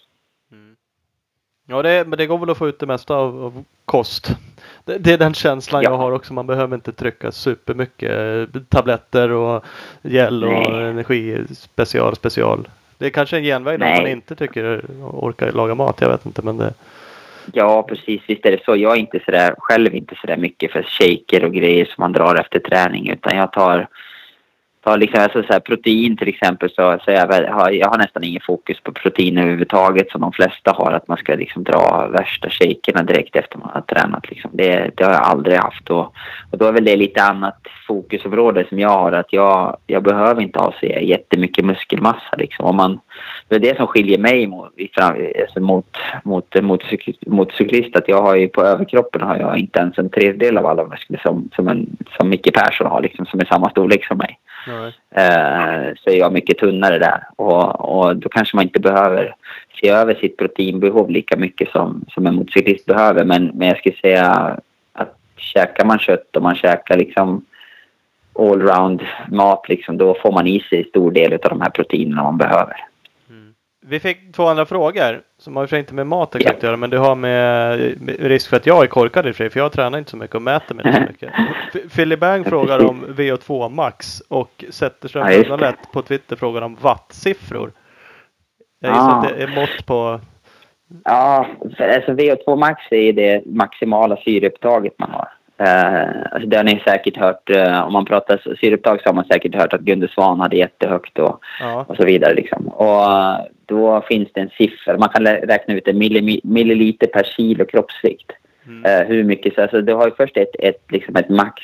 Ja, 1.70 1.82
det, 1.82 2.04
men 2.08 2.18
det 2.18 2.26
går 2.26 2.38
väl 2.38 2.50
att 2.50 2.58
få 2.58 2.68
ut 2.68 2.78
det 2.78 2.86
mesta 2.86 3.14
av, 3.14 3.44
av 3.44 3.64
kost. 3.84 4.30
Det, 4.84 4.98
det, 4.98 5.12
är 5.12 5.18
den 5.18 5.34
känslan 5.34 5.82
ja. 5.82 5.90
jag 5.90 5.96
har 5.96 6.12
också. 6.12 6.34
Man 6.34 6.46
behöver 6.46 6.74
inte 6.74 6.92
trycka 6.92 7.32
supermycket 7.32 8.48
tabletter 8.68 9.30
och 9.30 9.64
gel 10.02 10.44
och 10.44 10.50
Nej. 10.50 10.84
energi 10.84 11.38
special 11.54 12.16
special. 12.16 12.68
Det 12.98 13.06
är 13.06 13.10
kanske 13.10 13.36
en 13.36 13.42
genväg 13.42 13.78
när 13.78 13.96
man 13.96 14.10
inte 14.10 14.34
tycker 14.34 14.84
orkar 15.02 15.52
laga 15.52 15.74
mat. 15.74 16.00
Jag 16.00 16.08
vet 16.08 16.26
inte 16.26 16.42
men 16.42 16.56
det. 16.56 16.74
Ja 17.52 17.82
precis, 17.82 18.22
visst 18.26 18.46
är 18.46 18.50
det 18.50 18.64
så. 18.64 18.76
Jag 18.76 18.92
är 18.92 19.00
inte 19.00 19.20
sådär, 19.24 19.54
själv 19.58 19.94
inte 19.94 20.14
sådär 20.20 20.36
mycket 20.36 20.72
för 20.72 20.82
shaker 20.82 21.44
och 21.44 21.52
grejer 21.52 21.84
som 21.84 21.94
man 21.98 22.12
drar 22.12 22.34
efter 22.34 22.58
träning 22.58 23.08
utan 23.08 23.36
jag 23.36 23.52
tar 23.52 23.88
ta 24.84 24.96
liksom, 24.96 25.20
alltså 25.20 25.42
så 25.42 25.52
här, 25.52 25.60
protein 25.60 26.16
till 26.16 26.28
exempel 26.28 26.70
så, 26.70 26.98
så 27.04 27.10
jag, 27.10 27.26
har, 27.52 27.70
jag 27.70 27.88
har 27.88 27.98
nästan 27.98 28.24
ingen 28.24 28.40
fokus 28.46 28.80
på 28.80 28.92
protein 28.92 29.38
överhuvudtaget 29.38 30.10
som 30.10 30.20
de 30.20 30.32
flesta 30.32 30.72
har. 30.72 30.92
Att 30.92 31.08
man 31.08 31.16
ska 31.16 31.34
liksom 31.34 31.64
dra 31.64 32.08
värsta 32.12 32.50
shakerna 32.50 33.02
direkt 33.02 33.36
efter 33.36 33.58
man 33.58 33.70
har 33.74 33.80
tränat. 33.80 34.30
Liksom. 34.30 34.50
Det, 34.54 34.90
det 34.96 35.04
har 35.04 35.12
jag 35.12 35.22
aldrig 35.22 35.56
haft. 35.56 35.90
Och, 35.90 36.14
och 36.50 36.58
då 36.58 36.64
är 36.64 36.72
väl 36.72 36.84
det 36.84 36.96
lite 36.96 37.22
annat 37.22 37.58
fokusområde 37.86 38.66
som 38.68 38.78
jag 38.78 38.88
har. 38.88 39.12
Att 39.12 39.32
jag, 39.32 39.76
jag 39.86 40.02
behöver 40.02 40.42
inte 40.42 40.58
ha 40.58 40.74
så 40.80 40.86
jättemycket 40.86 41.64
muskelmassa. 41.64 42.36
Liksom. 42.38 42.64
Om 42.66 42.76
man, 42.76 43.00
det 43.48 43.54
är 43.54 43.60
det 43.60 43.76
som 43.76 43.86
skiljer 43.86 44.18
mig 44.18 44.46
mot, 44.46 44.72
alltså 45.40 45.60
mot, 45.60 45.96
mot, 46.24 46.62
mot, 46.62 46.82
mot 47.26 47.52
cyklist. 47.52 47.96
Att 47.96 48.08
jag 48.08 48.22
har 48.22 48.36
ju 48.36 48.48
på 48.48 48.62
överkroppen 48.62 49.22
har 49.22 49.36
jag 49.36 49.58
inte 49.58 49.78
ens 49.78 49.98
en 49.98 50.10
tredjedel 50.10 50.58
av 50.58 50.66
alla 50.66 50.84
muskler 50.84 51.20
som, 51.22 51.48
som, 51.56 51.68
en, 51.68 51.96
som 52.16 52.28
Micke 52.28 52.54
Persson 52.54 52.86
har. 52.86 53.00
Liksom, 53.02 53.26
som 53.26 53.40
är 53.40 53.44
samma 53.44 53.70
storlek 53.70 54.06
som 54.06 54.18
mig 54.18 54.38
eh, 55.14 55.94
så 55.96 56.10
är 56.10 56.18
jag 56.18 56.32
mycket 56.32 56.58
tunnare 56.58 56.98
där. 56.98 57.26
Och, 57.36 57.80
och 57.80 58.16
då 58.16 58.28
kanske 58.28 58.56
man 58.56 58.64
inte 58.64 58.80
behöver 58.80 59.34
se 59.80 59.88
över 59.88 60.14
sitt 60.14 60.36
proteinbehov 60.36 61.10
lika 61.10 61.36
mycket 61.36 61.70
som, 61.70 62.04
som 62.08 62.26
en 62.26 62.34
motorcyklist 62.34 62.86
behöver. 62.86 63.24
Men, 63.24 63.46
men 63.54 63.68
jag 63.68 63.78
skulle 63.78 63.96
säga 63.96 64.58
att 64.92 65.16
käkar 65.36 65.84
man 65.84 65.98
kött 65.98 66.36
och 66.36 66.42
man 66.42 66.54
käkar 66.54 66.96
liksom 66.96 67.44
allround 68.38 69.02
mat 69.28 69.68
liksom, 69.68 69.98
då 69.98 70.14
får 70.22 70.32
man 70.32 70.46
i 70.46 70.60
sig 70.60 70.84
stor 70.84 71.10
del 71.10 71.32
av 71.32 71.38
de 71.38 71.60
här 71.60 71.70
proteinerna 71.70 72.22
man 72.22 72.38
behöver. 72.38 72.89
Vi 73.90 74.00
fick 74.00 74.32
två 74.32 74.46
andra 74.46 74.66
frågor 74.66 75.20
som 75.38 75.56
har 75.56 75.66
för 75.66 75.76
inte 75.76 75.94
med 75.94 76.06
mat 76.06 76.34
att 76.36 76.62
göra 76.62 76.76
men 76.76 76.90
det 76.90 76.98
har 76.98 77.14
med, 77.14 77.78
med 78.00 78.16
risk 78.20 78.50
för 78.50 78.56
att 78.56 78.66
jag 78.66 78.82
är 78.82 78.86
korkad 78.86 79.26
i 79.26 79.32
för 79.32 79.48
för 79.48 79.60
jag 79.60 79.72
tränar 79.72 79.98
inte 79.98 80.10
så 80.10 80.16
mycket 80.16 80.36
och 80.36 80.42
mäter 80.42 80.74
mig 80.74 80.86
inte 80.86 81.00
så 81.00 81.06
mycket. 81.12 81.30
F- 81.74 81.92
Philly 81.94 82.16
Bang 82.16 82.46
frågar 82.46 82.84
om 82.90 83.04
VO2 83.06 83.68
max 83.68 84.20
och 84.28 84.64
Zetterström. 84.70 85.26
101 85.26 85.74
på 85.92 86.02
Twitter 86.02 86.36
frågar 86.36 86.62
om 86.62 86.76
wattsiffror. 86.80 87.70
Jag 88.80 88.90
gissar 88.90 89.08
Ah. 89.08 89.16
att 89.22 89.28
det 89.28 89.42
är 89.42 89.48
mått 89.60 89.86
på 89.86 90.20
Ja, 91.04 91.46
alltså 91.78 92.12
VO2 92.12 92.56
max 92.56 92.82
är 92.90 92.96
ju 92.96 93.12
det 93.12 93.42
maximala 93.46 94.16
syreupptaget 94.16 94.92
man 94.98 95.10
har. 95.10 95.28
Eh, 95.66 96.08
alltså 96.32 96.48
det 96.48 96.56
har 96.56 96.64
ni 96.64 96.82
säkert 96.86 97.16
hört, 97.16 97.50
eh, 97.50 97.80
om 97.86 97.92
man 97.92 98.04
pratar 98.04 98.56
syreupptag 98.60 99.00
så 99.02 99.08
har 99.08 99.14
man 99.14 99.24
säkert 99.24 99.54
hört 99.54 99.72
att 99.72 99.80
Gunde 99.80 100.08
Svan 100.08 100.40
hade 100.40 100.56
jättehögt 100.56 101.18
och, 101.18 101.40
ja, 101.60 101.84
och 101.88 101.96
så 101.96 102.04
vidare. 102.04 102.34
Liksom. 102.34 102.68
Och 102.68 103.02
då 103.70 104.04
finns 104.08 104.28
det 104.32 104.40
en 104.40 104.50
siffra, 104.50 104.98
man 104.98 105.08
kan 105.08 105.26
räkna 105.26 105.74
ut 105.74 105.88
en 105.88 106.02
milli- 106.02 106.40
milliliter 106.42 107.06
per 107.06 107.22
kilo 107.22 107.64
kroppsvikt. 107.64 108.32
Mm. 108.66 108.84
Eh, 108.84 109.06
hur 109.06 109.24
mycket, 109.24 109.54
så 109.54 109.62
alltså, 109.62 109.80
du 109.80 109.94
har 109.94 110.06
ju 110.06 110.14
först 110.16 110.36
ett, 110.36 110.56
ett, 110.58 110.84
liksom 110.88 111.16
ett 111.16 111.28
max 111.28 111.62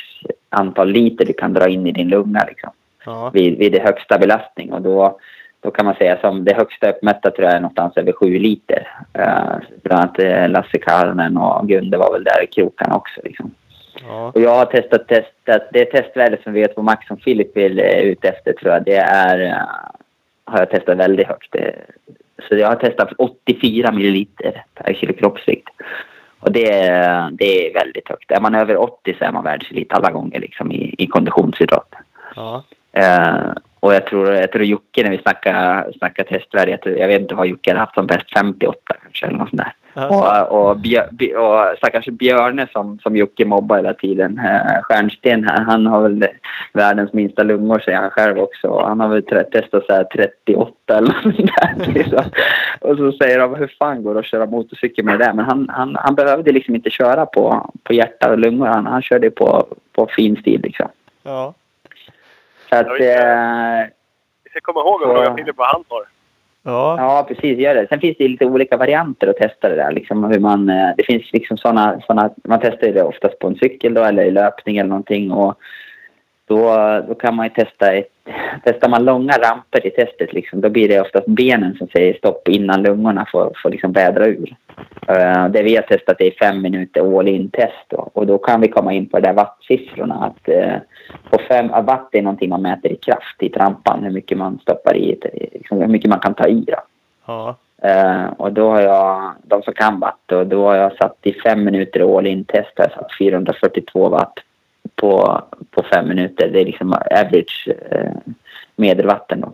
antal 0.49 0.91
liter 0.91 1.24
du 1.24 1.33
kan 1.33 1.53
dra 1.53 1.69
in 1.69 1.87
i 1.87 1.93
din 1.93 2.09
lunga 2.09 2.45
liksom 2.49 2.70
ja, 3.05 3.31
vid, 3.35 3.59
vid 3.59 3.73
det 3.73 3.83
högsta 3.83 4.19
belastning. 4.19 4.73
Och 4.73 4.83
då, 4.83 5.19
då 5.61 5.70
kan 5.70 5.87
man 5.87 5.95
säga 5.95 6.19
som 6.20 6.45
det 6.45 6.57
högsta 6.57 6.91
uppmätta 6.91 7.31
tror 7.31 7.45
jag 7.45 7.57
är 7.57 7.61
någonstans 7.61 7.97
över 7.97 8.12
7 8.12 8.39
liter. 8.39 8.89
Uh, 9.19 9.57
bland 9.83 10.03
annat 10.03 10.19
eh, 10.19 10.49
Lasse 10.49 10.78
Karnen 10.78 11.37
och 11.37 11.69
Gunde 11.69 11.99
var 11.99 12.12
väl 12.12 12.24
där 12.24 12.45
i 12.45 12.47
krokarna 12.47 12.97
också. 12.97 13.20
Liksom. 13.24 13.51
ja, 14.09 14.33
Och 14.35 14.41
jag 14.41 14.55
har 14.55 14.66
testat, 14.66 15.09
testat 15.09 15.69
det 15.73 15.85
testvärde 15.85 16.39
som 16.43 16.53
vi 16.53 16.61
vet 16.61 16.74
på 16.74 16.83
max 16.83 17.07
som 17.07 17.16
Filip 17.16 17.57
vill 17.57 17.81
ut 17.81 18.24
efter 18.24 18.53
tror 18.53 18.73
jag. 18.73 18.85
Det 18.85 18.97
är, 18.97 19.41
eh, 19.41 19.62
har 20.47 20.59
jag 20.59 20.70
testat 20.70 20.98
väldigt 20.98 21.27
högt. 21.27 21.55
Så 22.48 22.56
jag 22.56 22.68
har 22.68 22.77
testat 22.77 23.12
84 23.18 23.93
milliliter 23.93 24.64
per 24.74 24.94
kilo 24.94 25.12
kroppsvikt. 25.12 25.68
Och 26.40 26.52
det, 26.52 26.73
är- 26.73 27.31
det 27.31 27.68
är 27.70 27.74
väldigt 27.74 28.09
högt. 28.09 28.31
Är 28.31 28.40
man 28.40 28.55
över 28.55 28.77
80 28.77 29.14
så 29.18 29.24
är 29.24 29.32
man 29.32 29.44
världselit 29.44 29.93
alla 29.93 30.10
gånger 30.10 30.40
liksom 30.40 30.73
i, 30.73 30.94
i 30.98 31.06
konditionsidrott. 31.06 31.94
ja. 32.36 32.64
Eh, 32.93 33.52
och 33.81 33.94
jag 33.94 34.06
tror, 34.06 34.32
jag 34.32 34.52
tror 34.52 34.64
Jocke 34.64 35.02
när 35.02 35.10
vi 35.10 35.18
snackade, 35.18 35.93
snackade 35.98 36.28
testvärde, 36.28 36.70
jag, 36.85 36.98
jag 36.98 37.09
vet 37.09 37.20
inte 37.23 37.35
vad 37.35 37.47
Jocke 37.47 37.70
hade 37.70 37.81
haft 37.81 37.94
som 37.94 38.06
bäst, 38.06 38.32
58 38.35 38.78
kanske 39.02 39.27
eller 39.27 39.39
något 39.39 39.48
sånt 39.48 39.62
där. 39.62 39.73
Och, 39.97 40.52
och, 40.52 40.70
och 40.70 41.77
stackars 41.77 42.06
Björne 42.06 42.68
som, 42.73 42.98
som 42.98 43.16
Jocke 43.16 43.44
mobbar 43.44 43.77
hela 43.77 43.94
tiden, 43.94 44.39
eh, 44.39 44.82
Stjärnsten 44.82 45.44
här, 45.44 45.60
han 45.60 45.86
har 45.86 46.02
väl 46.02 46.28
världens 46.73 47.12
minsta 47.12 47.43
lungor 47.43 47.78
säger 47.78 47.98
han 47.98 48.10
själv 48.10 48.39
också. 48.39 48.81
Han 48.81 49.01
har 49.01 49.09
väl 49.09 49.23
testat 49.23 49.86
så 49.86 49.93
här 49.93 50.05
38 50.05 50.73
eller 50.89 51.14
något 51.24 51.36
där. 51.36 51.93
Liksom. 51.94 52.23
Och 52.81 52.97
så 52.97 53.12
säger 53.12 53.39
de 53.39 53.55
hur 53.55 53.74
fan 53.78 54.02
går 54.02 54.14
det 54.14 54.20
att 54.20 54.27
köra 54.27 54.47
motorcykel 54.47 55.05
med 55.05 55.18
det 55.18 55.24
där? 55.24 55.32
Men 55.32 55.44
han, 55.44 55.68
han, 55.68 55.97
han 56.01 56.14
behövde 56.14 56.52
liksom 56.52 56.74
inte 56.74 56.90
köra 56.90 57.27
på, 57.27 57.70
på 57.82 57.93
hjärta 57.93 58.31
och 58.31 58.39
lungor, 58.39 58.66
han, 58.66 58.86
han 58.86 59.02
körde 59.02 59.31
på, 59.31 59.66
på 59.93 60.06
fin 60.06 60.36
stil 60.36 60.60
liksom. 60.62 60.89
ja. 61.23 61.55
Så 62.68 62.77
att, 62.77 62.86
visst. 62.86 63.01
eh, 63.01 63.86
Vi 64.44 64.51
ska 64.51 64.60
komma 64.62 64.81
ihåg 64.81 65.02
att 65.02 65.10
fråga 65.10 65.35
Filip 65.36 65.56
vad 65.56 65.66
han 65.66 65.85
har. 65.89 66.15
Ja, 66.66 66.97
Ja, 66.98 67.26
precis. 67.28 67.59
Gör 67.59 67.74
det. 67.74 67.86
Sen 67.88 68.01
finns 68.01 68.16
det 68.18 68.28
lite 68.28 68.47
olika 68.47 68.76
varianter 68.76 69.26
att 69.26 69.36
testa 69.36 69.68
det 69.68 69.76
där. 69.76 69.93
Liksom 69.93 70.24
hur 70.24 70.40
man, 70.40 70.68
eh, 70.68 70.90
det 70.97 71.05
finns 71.05 71.32
liksom 71.32 71.56
såna, 71.56 72.01
såna... 72.06 72.30
Man 72.44 72.60
testar 72.60 72.86
det 72.86 73.02
oftast 73.02 73.38
på 73.38 73.47
en 73.47 73.56
cykel 73.56 73.94
då, 73.94 74.02
eller 74.02 74.24
i 74.24 74.30
löpning 74.30 74.76
eller 74.76 74.88
någonting. 74.88 75.32
Och 75.32 75.55
då, 76.47 76.59
då 77.09 77.14
kan 77.14 77.36
man 77.36 77.47
ju 77.47 77.51
testa 77.64 77.93
ett... 77.93 78.09
Testar 78.64 78.88
man 78.88 79.05
långa 79.05 79.32
ramper 79.32 79.86
i 79.86 79.90
testet 79.90 80.32
liksom, 80.32 80.60
då 80.60 80.68
blir 80.68 80.88
det 80.88 81.01
oftast 81.01 81.26
benen 81.26 81.74
som 81.74 81.88
säger 81.88 82.14
stopp 82.14 82.48
innan 82.48 82.82
lungorna 82.82 83.26
får, 83.32 83.52
får 83.62 83.70
liksom 83.70 83.93
vädra 83.93 84.26
ur. 84.26 84.56
Uh, 85.11 85.48
det 85.48 85.62
vi 85.62 85.77
har 85.77 85.82
testat 85.82 86.20
är 86.20 86.31
fem 86.31 86.62
minuter 86.62 87.19
all 87.19 87.28
in 87.28 87.51
test 87.51 87.85
då. 87.89 88.11
Och 88.12 88.27
då 88.27 88.39
kan 88.39 88.61
vi 88.61 88.69
komma 88.69 88.93
in 88.93 89.09
på 89.09 89.19
de 89.19 89.27
där 89.27 89.35
wattsiffrorna. 89.35 90.15
Att, 90.15 90.48
eh, 90.48 90.77
på 91.31 91.39
fem, 91.48 91.70
att 91.73 91.86
watt 91.86 92.09
är 92.12 92.23
någonting 92.23 92.51
man 92.51 92.62
mäter 92.62 92.93
i 92.93 92.97
kraft 92.97 93.43
i 93.43 93.48
trampan. 93.48 94.05
Hur 94.05 94.11
mycket 94.11 94.39
man 94.39 94.59
stoppar 94.59 94.97
i, 94.97 95.20
liksom, 95.53 95.78
hur 95.78 95.86
mycket 95.86 96.11
man 96.11 96.20
kan 96.20 96.35
ta 96.35 96.47
i. 96.47 96.65
Då. 96.66 96.77
ja, 97.27 97.57
Eh, 97.82 98.27
och 98.27 98.53
då 98.53 98.70
har 98.70 98.81
jag, 98.81 99.32
de 99.43 99.62
som 99.62 99.74
kan 99.74 100.01
watt, 100.01 100.32
och 100.32 100.47
då 100.47 100.66
har 100.66 100.77
jag 100.77 100.97
satt 100.97 101.16
i 101.23 101.32
fem 101.32 101.65
minuter 101.65 102.19
all 102.19 102.27
in 102.27 102.44
test. 102.44 102.73
Jag 102.77 102.85
har 102.85 102.90
satt 102.90 103.19
442 103.19 104.09
watt 104.09 104.39
på, 104.94 105.43
på 105.70 105.82
fem 105.82 106.09
minuter. 106.09 106.51
Det 106.53 106.61
är 106.61 106.65
liksom 106.65 106.93
average 106.93 107.69
eh, 107.90 108.12
medelvatten 108.77 109.40
då. 109.40 109.53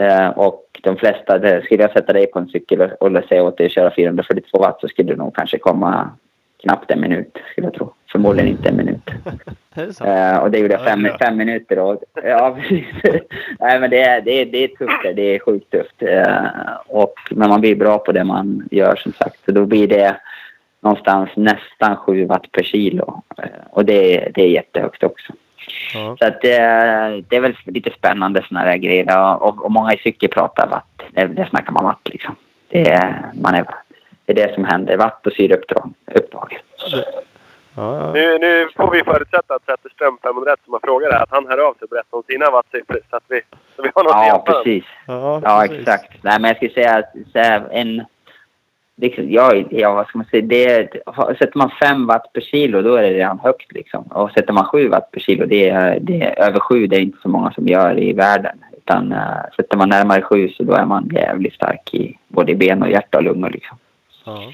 Eh, 0.00 0.28
och 0.28 0.66
de 0.82 0.96
flesta, 0.96 1.38
det, 1.38 1.64
skulle 1.64 1.82
jag 1.82 1.92
sätta 1.92 2.12
dig 2.12 2.26
på 2.26 2.38
en 2.38 2.48
cykel 2.48 2.80
och, 2.80 3.02
och 3.02 3.24
säga 3.24 3.42
åt 3.42 3.56
dig 3.56 3.66
att 3.66 3.72
köra 3.72 3.94
442 3.94 4.58
watt 4.58 4.80
så 4.80 4.88
skulle 4.88 5.12
du 5.12 5.16
nog 5.16 5.36
kanske 5.36 5.58
komma 5.58 6.10
knappt 6.62 6.90
en 6.90 7.00
minut, 7.00 7.38
skulle 7.52 7.66
jag 7.66 7.74
tro. 7.74 7.92
Förmodligen 8.12 8.50
inte 8.50 8.68
en 8.68 8.76
minut. 8.76 9.10
det? 9.74 10.00
Eh, 10.00 10.36
och 10.38 10.50
det 10.50 10.58
gjorde 10.58 10.74
jag 10.74 10.80
Ja, 10.80 10.84
fem, 10.84 11.08
fem 11.20 11.36
minuter. 11.36 11.78
Och, 11.78 12.02
ja. 12.24 12.56
Nej, 13.60 13.80
men 13.80 13.90
det 13.90 14.00
är, 14.00 14.20
det, 14.20 14.40
är, 14.40 14.46
det 14.46 14.64
är 14.64 14.68
tufft. 14.68 15.02
Det, 15.02 15.12
det 15.12 15.34
är 15.34 15.38
sjukt 15.38 15.70
tufft. 15.70 16.02
Eh, 16.02 16.46
och, 16.86 17.14
men 17.30 17.48
man 17.48 17.60
blir 17.60 17.76
bra 17.76 17.98
på 17.98 18.12
det 18.12 18.24
man 18.24 18.68
gör 18.70 18.96
som 18.96 19.12
sagt. 19.12 19.44
Så 19.44 19.52
då 19.52 19.66
blir 19.66 19.88
det 19.88 20.16
någonstans 20.80 21.30
nästan 21.36 21.96
7 21.96 22.26
watt 22.26 22.52
per 22.52 22.62
kilo. 22.62 23.22
Eh, 23.38 23.44
och 23.70 23.84
det, 23.84 24.30
det 24.34 24.42
är 24.42 24.48
jättehögt 24.48 25.02
också. 25.02 25.32
Ja. 25.94 26.16
Så 26.18 26.26
att, 26.26 26.44
eh, 26.44 27.24
det 27.28 27.36
är 27.36 27.40
väl 27.40 27.56
lite 27.64 27.90
spännande 27.90 28.42
sådana 28.48 28.66
där 28.66 28.76
grejer. 28.76 29.36
Och, 29.42 29.64
och 29.64 29.72
många 29.72 29.94
i 29.94 29.98
cykel 29.98 30.28
pratar 30.28 30.66
watt. 30.66 31.02
Det, 31.10 31.26
det 31.26 31.46
snackar 31.50 31.72
man 31.72 31.84
watt 31.84 32.08
liksom. 32.08 32.36
Det 32.68 32.90
är, 32.90 33.24
man 33.34 33.54
är, 33.54 33.64
det 34.24 34.32
är 34.32 34.46
det 34.46 34.54
som 34.54 34.64
händer. 34.64 34.96
Watt 34.96 35.26
och 35.26 35.32
syreupptag. 35.32 35.92
upptag. 36.14 36.58
Ja, 37.76 37.96
ja. 38.00 38.12
Nu, 38.12 38.38
nu 38.38 38.68
får 38.76 38.90
vi 38.90 39.04
förutsätta 39.04 39.54
att 39.54 39.64
Zetterström 39.64 40.18
501 40.22 40.60
som 40.64 40.72
har 40.72 40.80
frågat 40.80 41.22
att 41.22 41.30
han 41.30 41.46
hör 41.48 41.58
av 41.58 41.72
sig 41.72 41.82
och 41.82 41.88
berättar 41.88 42.16
om 42.16 42.22
sina 42.28 42.50
wattsiffror 42.50 43.00
så 43.10 43.16
att 43.16 43.24
vi, 43.28 43.40
så 43.76 43.82
vi 43.82 43.90
har 43.94 44.04
något 44.04 44.14
att 44.14 44.26
Ja, 44.26 44.42
precis. 44.46 44.84
Ja, 45.06 45.40
Ja, 45.44 45.60
precis. 45.60 45.78
exakt. 45.78 46.22
Nej, 46.22 46.40
men 46.40 46.48
jag 46.48 46.56
skulle 46.56 46.72
säga 46.72 46.96
att 46.96 47.72
en... 47.72 48.04
Liksom, 49.00 49.30
ja, 49.30 49.54
ja, 49.70 49.94
vad 49.94 50.06
ska 50.06 50.18
man 50.18 50.26
säga? 50.26 50.46
Det, 50.46 50.92
sätter 51.38 51.58
man 51.58 51.70
5 51.82 52.06
watt 52.06 52.32
per 52.32 52.40
kilo, 52.40 52.82
då 52.82 52.94
är 52.94 53.02
det 53.02 53.10
redan 53.10 53.38
högt. 53.38 53.72
Liksom. 53.72 54.02
Och 54.02 54.30
sätter 54.30 54.52
man 54.52 54.64
7 54.64 54.88
watt 54.88 55.10
per 55.10 55.20
kilo, 55.20 55.46
det 55.46 55.68
är, 55.68 56.00
det 56.00 56.22
är 56.22 56.46
över 56.46 56.60
7, 56.60 56.86
det 56.86 56.96
är 56.96 57.00
inte 57.00 57.18
så 57.22 57.28
många 57.28 57.52
som 57.52 57.68
gör 57.68 57.98
i 57.98 58.12
världen. 58.12 58.58
Utan 58.76 59.12
uh, 59.12 59.42
sätter 59.56 59.76
man 59.76 59.88
närmare 59.88 60.22
7 60.22 60.48
så 60.48 60.62
då 60.62 60.72
är 60.72 60.84
man 60.84 61.10
jävligt 61.12 61.54
stark 61.54 61.94
i 61.94 62.18
både 62.28 62.52
i 62.52 62.54
ben 62.54 62.82
och 62.82 62.90
hjärta 62.90 63.18
och 63.18 63.24
lungor. 63.24 63.50
Liksom. 63.50 63.78
Ja, 64.24 64.52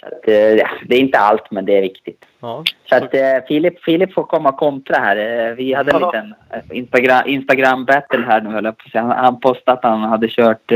Så 0.00 0.06
att, 0.06 0.22
ja, 0.58 0.68
det 0.86 0.94
är 0.94 1.00
inte 1.00 1.18
allt, 1.18 1.50
men 1.50 1.64
det 1.64 1.78
är 1.78 1.82
viktigt. 1.82 2.24
ja. 2.40 2.64
Så 2.88 2.96
att 2.96 3.14
eh, 3.14 3.46
Filip, 3.48 3.84
Filip 3.84 4.14
får 4.14 4.24
komma 4.24 4.48
och 4.48 4.56
kontra 4.56 4.96
här. 4.96 5.54
Vi 5.54 5.74
hade 5.74 5.90
en 5.90 6.00
liten 6.00 6.34
eh, 6.50 6.78
Instagram, 6.78 7.22
Instagram 7.26 7.84
battle 7.84 8.24
här 8.26 8.40
nu 8.40 8.50
höll 8.50 8.64
jag 8.64 8.78
på 8.78 8.82
att 8.86 8.92
säga. 8.92 9.04
Han, 9.04 9.24
han 9.24 9.40
postade 9.40 9.78
att 9.78 9.84
han 9.84 10.00
hade 10.00 10.28
kört 10.28 10.72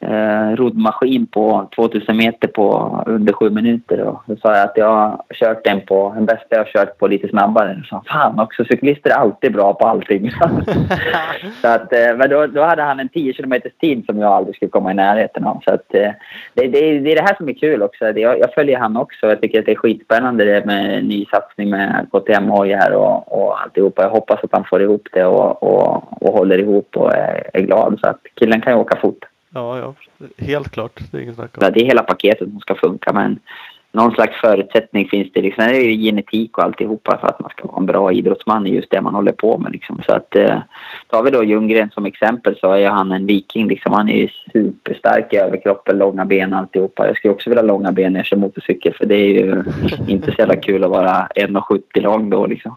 eh, 0.00 0.56
roddmaskin 0.56 1.26
på 1.26 1.68
2000 1.76 2.16
meter 2.16 2.48
på 2.48 3.02
under 3.06 3.32
sju 3.32 3.50
minuter. 3.50 4.00
Och 4.00 4.22
då 4.26 4.36
sa 4.36 4.56
jag 4.56 4.64
att 4.64 4.76
jag 4.76 4.86
har 4.86 5.22
kört 5.34 5.64
den 5.64 5.80
på, 5.80 6.12
den 6.14 6.26
bästa 6.26 6.46
jag 6.48 6.58
har 6.58 6.64
kört 6.64 6.98
på 6.98 7.06
lite 7.06 7.28
snabbare. 7.28 7.78
Och 7.80 7.86
sa 7.86 8.02
fan 8.06 8.40
också, 8.40 8.64
cyklister 8.64 9.10
är 9.10 9.14
alltid 9.14 9.52
bra 9.52 9.74
på 9.74 9.86
allting. 9.86 10.30
så 11.62 11.68
att, 11.68 11.92
eh, 11.92 12.16
men 12.16 12.30
då, 12.30 12.46
då 12.46 12.62
hade 12.62 12.82
han 12.82 13.00
en 13.00 13.08
10 13.08 13.32
kilometers 13.32 13.72
tid 13.80 14.04
som 14.06 14.18
jag 14.18 14.32
aldrig 14.32 14.56
skulle 14.56 14.70
komma 14.70 14.90
i 14.90 14.94
närheten 14.94 15.44
av. 15.44 15.60
Så 15.64 15.74
att, 15.74 15.94
eh, 15.94 16.10
det, 16.54 16.66
det, 16.66 17.00
det 17.00 17.12
är 17.12 17.16
det 17.16 17.22
här 17.22 17.36
som 17.36 17.48
är 17.48 17.52
kul 17.52 17.82
också. 17.82 18.12
Det, 18.12 18.20
jag, 18.20 18.38
jag 18.38 18.54
följer 18.54 18.78
han 18.78 18.96
också. 18.96 19.26
Jag 19.26 19.40
tycker 19.40 19.58
att 19.58 19.66
det 19.66 19.72
är 19.72 19.76
skitspännande 19.76 20.44
det 20.44 20.66
med 20.66 21.04
ny 21.04 21.26
satsning 21.26 21.70
med 21.70 22.06
ktm 22.12 22.50
här 22.50 22.92
och, 22.92 23.42
och 23.42 23.62
alltihopa. 23.62 24.02
Jag 24.02 24.10
hoppas 24.10 24.44
att 24.44 24.52
han 24.52 24.64
får 24.64 24.82
ihop 24.82 25.08
det 25.12 25.24
och, 25.24 25.62
och, 25.62 26.22
och 26.22 26.32
håller 26.32 26.58
ihop 26.58 26.96
och 26.96 27.14
är, 27.14 27.50
är 27.52 27.60
glad. 27.60 27.98
Så 28.00 28.08
att 28.08 28.20
killen 28.34 28.60
kan 28.60 28.72
ju 28.72 28.78
åka 28.78 28.96
fort. 28.96 29.29
Ja, 29.54 29.78
ja. 29.78 29.94
Helt 30.38 30.70
klart. 30.70 31.00
Det 31.10 31.18
är 31.18 31.22
inget 31.22 31.34
snack 31.34 31.58
om. 31.58 31.64
Ja, 31.64 31.70
Det 31.70 31.80
är 31.80 31.84
hela 31.84 32.02
paketet 32.02 32.50
som 32.50 32.60
ska 32.60 32.74
funka 32.74 33.12
men 33.12 33.38
någon 33.92 34.14
slags 34.14 34.40
förutsättning 34.40 35.08
finns 35.08 35.32
det. 35.32 35.42
Liksom. 35.42 35.64
Det 35.64 35.76
är 35.76 35.90
ju 35.90 36.04
genetik 36.04 36.58
och 36.58 36.64
alltihopa 36.64 37.18
för 37.18 37.28
att 37.28 37.40
man 37.40 37.50
ska 37.50 37.66
vara 37.66 37.78
en 37.78 37.86
bra 37.86 38.12
idrottsman 38.12 38.66
i 38.66 38.74
just 38.74 38.90
det 38.90 39.00
man 39.00 39.14
håller 39.14 39.32
på 39.32 39.58
med. 39.58 39.72
Liksom. 39.72 40.02
Så 40.06 40.12
att, 40.12 40.36
eh, 40.36 40.58
tar 41.06 41.22
vi 41.22 41.30
då 41.30 41.44
Ljunggren 41.44 41.90
som 41.90 42.06
exempel 42.06 42.56
så 42.60 42.72
är 42.72 42.88
han 42.88 43.12
en 43.12 43.26
viking. 43.26 43.68
Liksom. 43.68 43.92
Han 43.92 44.08
är 44.08 44.16
ju 44.16 44.28
superstark 44.52 45.32
i 45.32 45.36
överkroppen, 45.36 45.98
långa 45.98 46.24
ben 46.24 46.54
alltihopa. 46.54 47.06
Jag 47.06 47.16
skulle 47.16 47.34
också 47.34 47.50
vilja 47.50 47.62
ha 47.62 47.68
långa 47.68 47.92
ben 47.92 48.12
när 48.12 48.20
jag 48.20 48.26
kör 48.26 48.36
motorcykel 48.36 48.94
för 48.94 49.06
det 49.06 49.14
är 49.14 49.28
ju 49.28 49.64
inte 50.08 50.32
så 50.32 50.38
jävla 50.38 50.56
kul 50.56 50.84
att 50.84 50.90
vara 50.90 51.28
1,70 51.34 52.00
lång 52.00 52.30
då 52.30 52.46
liksom. 52.46 52.76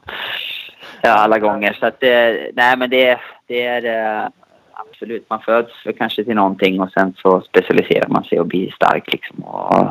Ja, 1.01 1.09
alla 1.11 1.39
gånger. 1.39 1.77
Så 1.79 1.85
att, 1.85 2.03
eh, 2.03 2.53
nej 2.53 2.77
men 2.77 2.89
det, 2.89 3.19
det 3.47 3.61
är 3.61 3.85
eh, 4.23 4.29
absolut. 4.73 5.29
Man 5.29 5.41
föds 5.41 5.73
kanske 5.97 6.23
till 6.23 6.35
någonting 6.35 6.81
och 6.81 6.91
sen 6.91 7.13
så 7.17 7.41
specialiserar 7.41 8.07
man 8.07 8.23
sig 8.23 8.39
och 8.39 8.47
blir 8.47 8.71
stark 8.71 9.13
liksom. 9.13 9.43
Och 9.43 9.89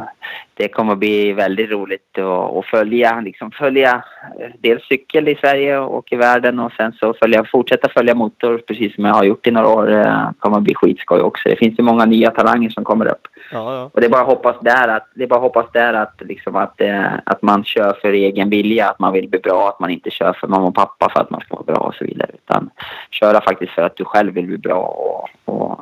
det 0.54 0.68
kommer 0.68 0.96
bli 0.96 1.32
väldigt 1.32 1.70
roligt 1.70 2.18
att, 2.18 2.66
följa, 2.66 3.20
liksom 3.20 3.50
följa 3.50 4.02
eh, 4.40 4.50
dels 4.58 4.84
cykel 4.84 5.28
i 5.28 5.34
Sverige 5.34 5.78
och 5.78 6.12
i 6.12 6.16
världen 6.16 6.58
och 6.58 6.72
sen 6.72 6.92
så 6.92 7.14
följa, 7.14 7.44
fortsätta 7.44 7.88
följa 7.88 8.14
motor 8.14 8.58
precis 8.58 8.94
som 8.94 9.04
jag 9.04 9.14
har 9.14 9.24
gjort 9.24 9.46
i 9.46 9.50
några 9.50 9.68
år. 9.68 9.86
Det 9.86 10.34
kommer 10.38 10.56
att 10.56 10.62
bli 10.62 10.74
skitskoj 10.74 11.20
också. 11.20 11.48
Det 11.48 11.56
finns 11.56 11.78
ju 11.78 11.82
många 11.82 12.04
nya 12.04 12.30
talanger 12.30 12.70
som 12.70 12.84
kommer 12.84 13.06
upp. 13.06 13.26
Ja, 13.52 13.74
ja. 13.74 13.90
Och 13.94 14.00
det 14.00 14.06
är 14.06 14.10
bara 14.10 14.22
att 14.22 14.26
hoppas 14.26 14.56
där 14.60 14.88
att, 14.88 15.08
det 15.14 15.22
är 15.22 15.28
bara 15.28 15.40
hoppas 15.40 15.66
där 15.72 15.94
att, 15.94 16.20
liksom 16.20 16.56
att, 16.56 16.80
eh, 16.80 17.12
att 17.24 17.42
man 17.42 17.64
kör 17.64 17.98
för 18.02 18.12
egen 18.12 18.50
vilja, 18.50 18.88
att 18.88 18.98
man 18.98 19.12
vill 19.12 19.28
bli 19.28 19.38
bra, 19.38 19.68
att 19.68 19.80
man 19.80 19.90
inte 19.90 20.10
kör 20.10 20.32
för 20.32 20.48
mamma 20.48 20.66
och 20.66 20.74
pappa 20.74 21.10
för 21.12 21.20
att 21.20 21.30
man 21.30 21.40
ska 21.40 21.54
vara 21.54 21.64
bra 21.64 21.76
och 21.76 21.94
så 21.94 22.04
vidare. 22.04 22.30
Utan 22.34 22.70
köra 23.10 23.40
faktiskt 23.40 23.72
för 23.72 23.82
att 23.82 23.96
du 23.96 24.04
själv 24.04 24.34
vill 24.34 24.46
bli 24.46 24.58
bra 24.58 24.80
och, 24.80 25.28
och, 25.44 25.80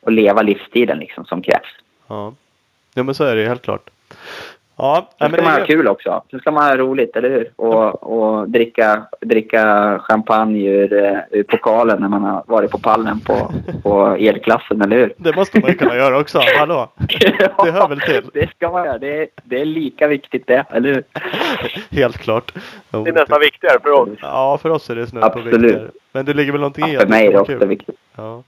och 0.00 0.12
leva 0.12 0.42
livsstilen 0.42 0.98
liksom 0.98 1.24
som 1.24 1.42
krävs. 1.42 1.68
Ja. 2.08 2.32
Ja, 2.94 3.02
men 3.02 3.14
så 3.14 3.24
är 3.24 3.34
det 3.36 3.42
ju 3.42 3.48
helt 3.48 3.62
klart. 3.62 3.90
Ja, 4.76 5.08
Sen 5.18 5.30
men 5.30 5.30
ska 5.30 5.42
man 5.42 5.52
det 5.52 5.58
ha 5.58 5.62
är, 5.62 5.66
kul 5.66 5.88
också. 5.88 6.22
Sen 6.30 6.40
ska 6.40 6.50
man 6.50 6.64
ha 6.64 6.76
roligt, 6.76 7.16
eller 7.16 7.30
hur? 7.30 7.50
Och, 7.56 8.02
och 8.02 8.48
dricka, 8.48 9.06
dricka 9.20 9.98
champagne 9.98 10.68
ur, 10.68 11.04
eh, 11.04 11.18
ur 11.30 11.42
pokalen 11.42 12.00
när 12.00 12.08
man 12.08 12.22
har 12.22 12.44
varit 12.46 12.70
på 12.70 12.78
pallen 12.78 13.20
på, 13.20 13.52
på 13.82 14.16
elklassen, 14.20 14.82
eller 14.82 14.96
hur? 14.96 15.12
det 15.16 15.36
måste 15.36 15.60
man 15.60 15.70
ju 15.70 15.76
kunna 15.76 15.96
göra 15.96 16.18
också. 16.18 16.40
Hallå? 16.58 16.92
Det 17.64 17.70
hör 17.70 17.88
väl 17.88 18.00
till? 18.00 18.22
Det 18.34 18.50
ska 18.50 18.70
man 18.70 18.84
göra. 18.84 18.98
Det 18.98 19.22
är, 19.22 19.28
det 19.44 19.60
är 19.60 19.64
lika 19.64 20.06
viktigt 20.08 20.46
det, 20.46 20.64
eller 20.70 20.94
hur? 20.94 21.04
Helt 22.00 22.18
klart. 22.18 22.52
Det 22.90 22.96
är 22.96 23.12
nästan 23.12 23.40
viktigare 23.40 23.78
för 23.82 23.90
oss. 23.90 24.08
Ja, 24.22 24.58
för 24.62 24.70
oss 24.70 24.90
är 24.90 24.96
det 24.96 25.06
snudd 25.06 25.22
på 25.22 25.26
Absolut. 25.26 25.62
viktigare. 25.62 25.90
Men 26.12 26.24
det 26.24 26.34
ligger 26.34 26.52
väl 26.52 26.60
någonting 26.60 26.86
i 26.86 26.94
Ja, 26.94 26.98
att 26.98 27.02
för 27.02 27.10
mig 27.10 27.26
är 27.26 27.32
det 27.32 27.40
också 27.40 27.66
viktigt. 27.66 27.96
Ja. 28.16 28.42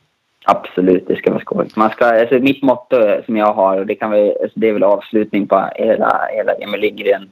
Absolut, 0.49 1.09
det 1.09 1.17
ska 1.17 1.31
vara 1.31 1.41
skoj. 1.41 1.69
Man 1.77 1.91
ska, 1.91 2.21
alltså 2.21 2.35
mitt 2.35 2.63
motto 2.63 3.23
som 3.27 3.37
jag 3.37 3.53
har, 3.53 3.79
och 3.79 3.87
det, 3.87 3.95
kan 3.95 4.11
vi, 4.11 4.37
alltså 4.43 4.61
det 4.61 4.69
är 4.69 4.73
väl 4.73 4.83
avslutning 4.83 5.47
på 5.47 5.71
hela, 5.75 6.29
hela 6.33 6.53
Emil 6.53 6.81
Lindgren 6.81 7.29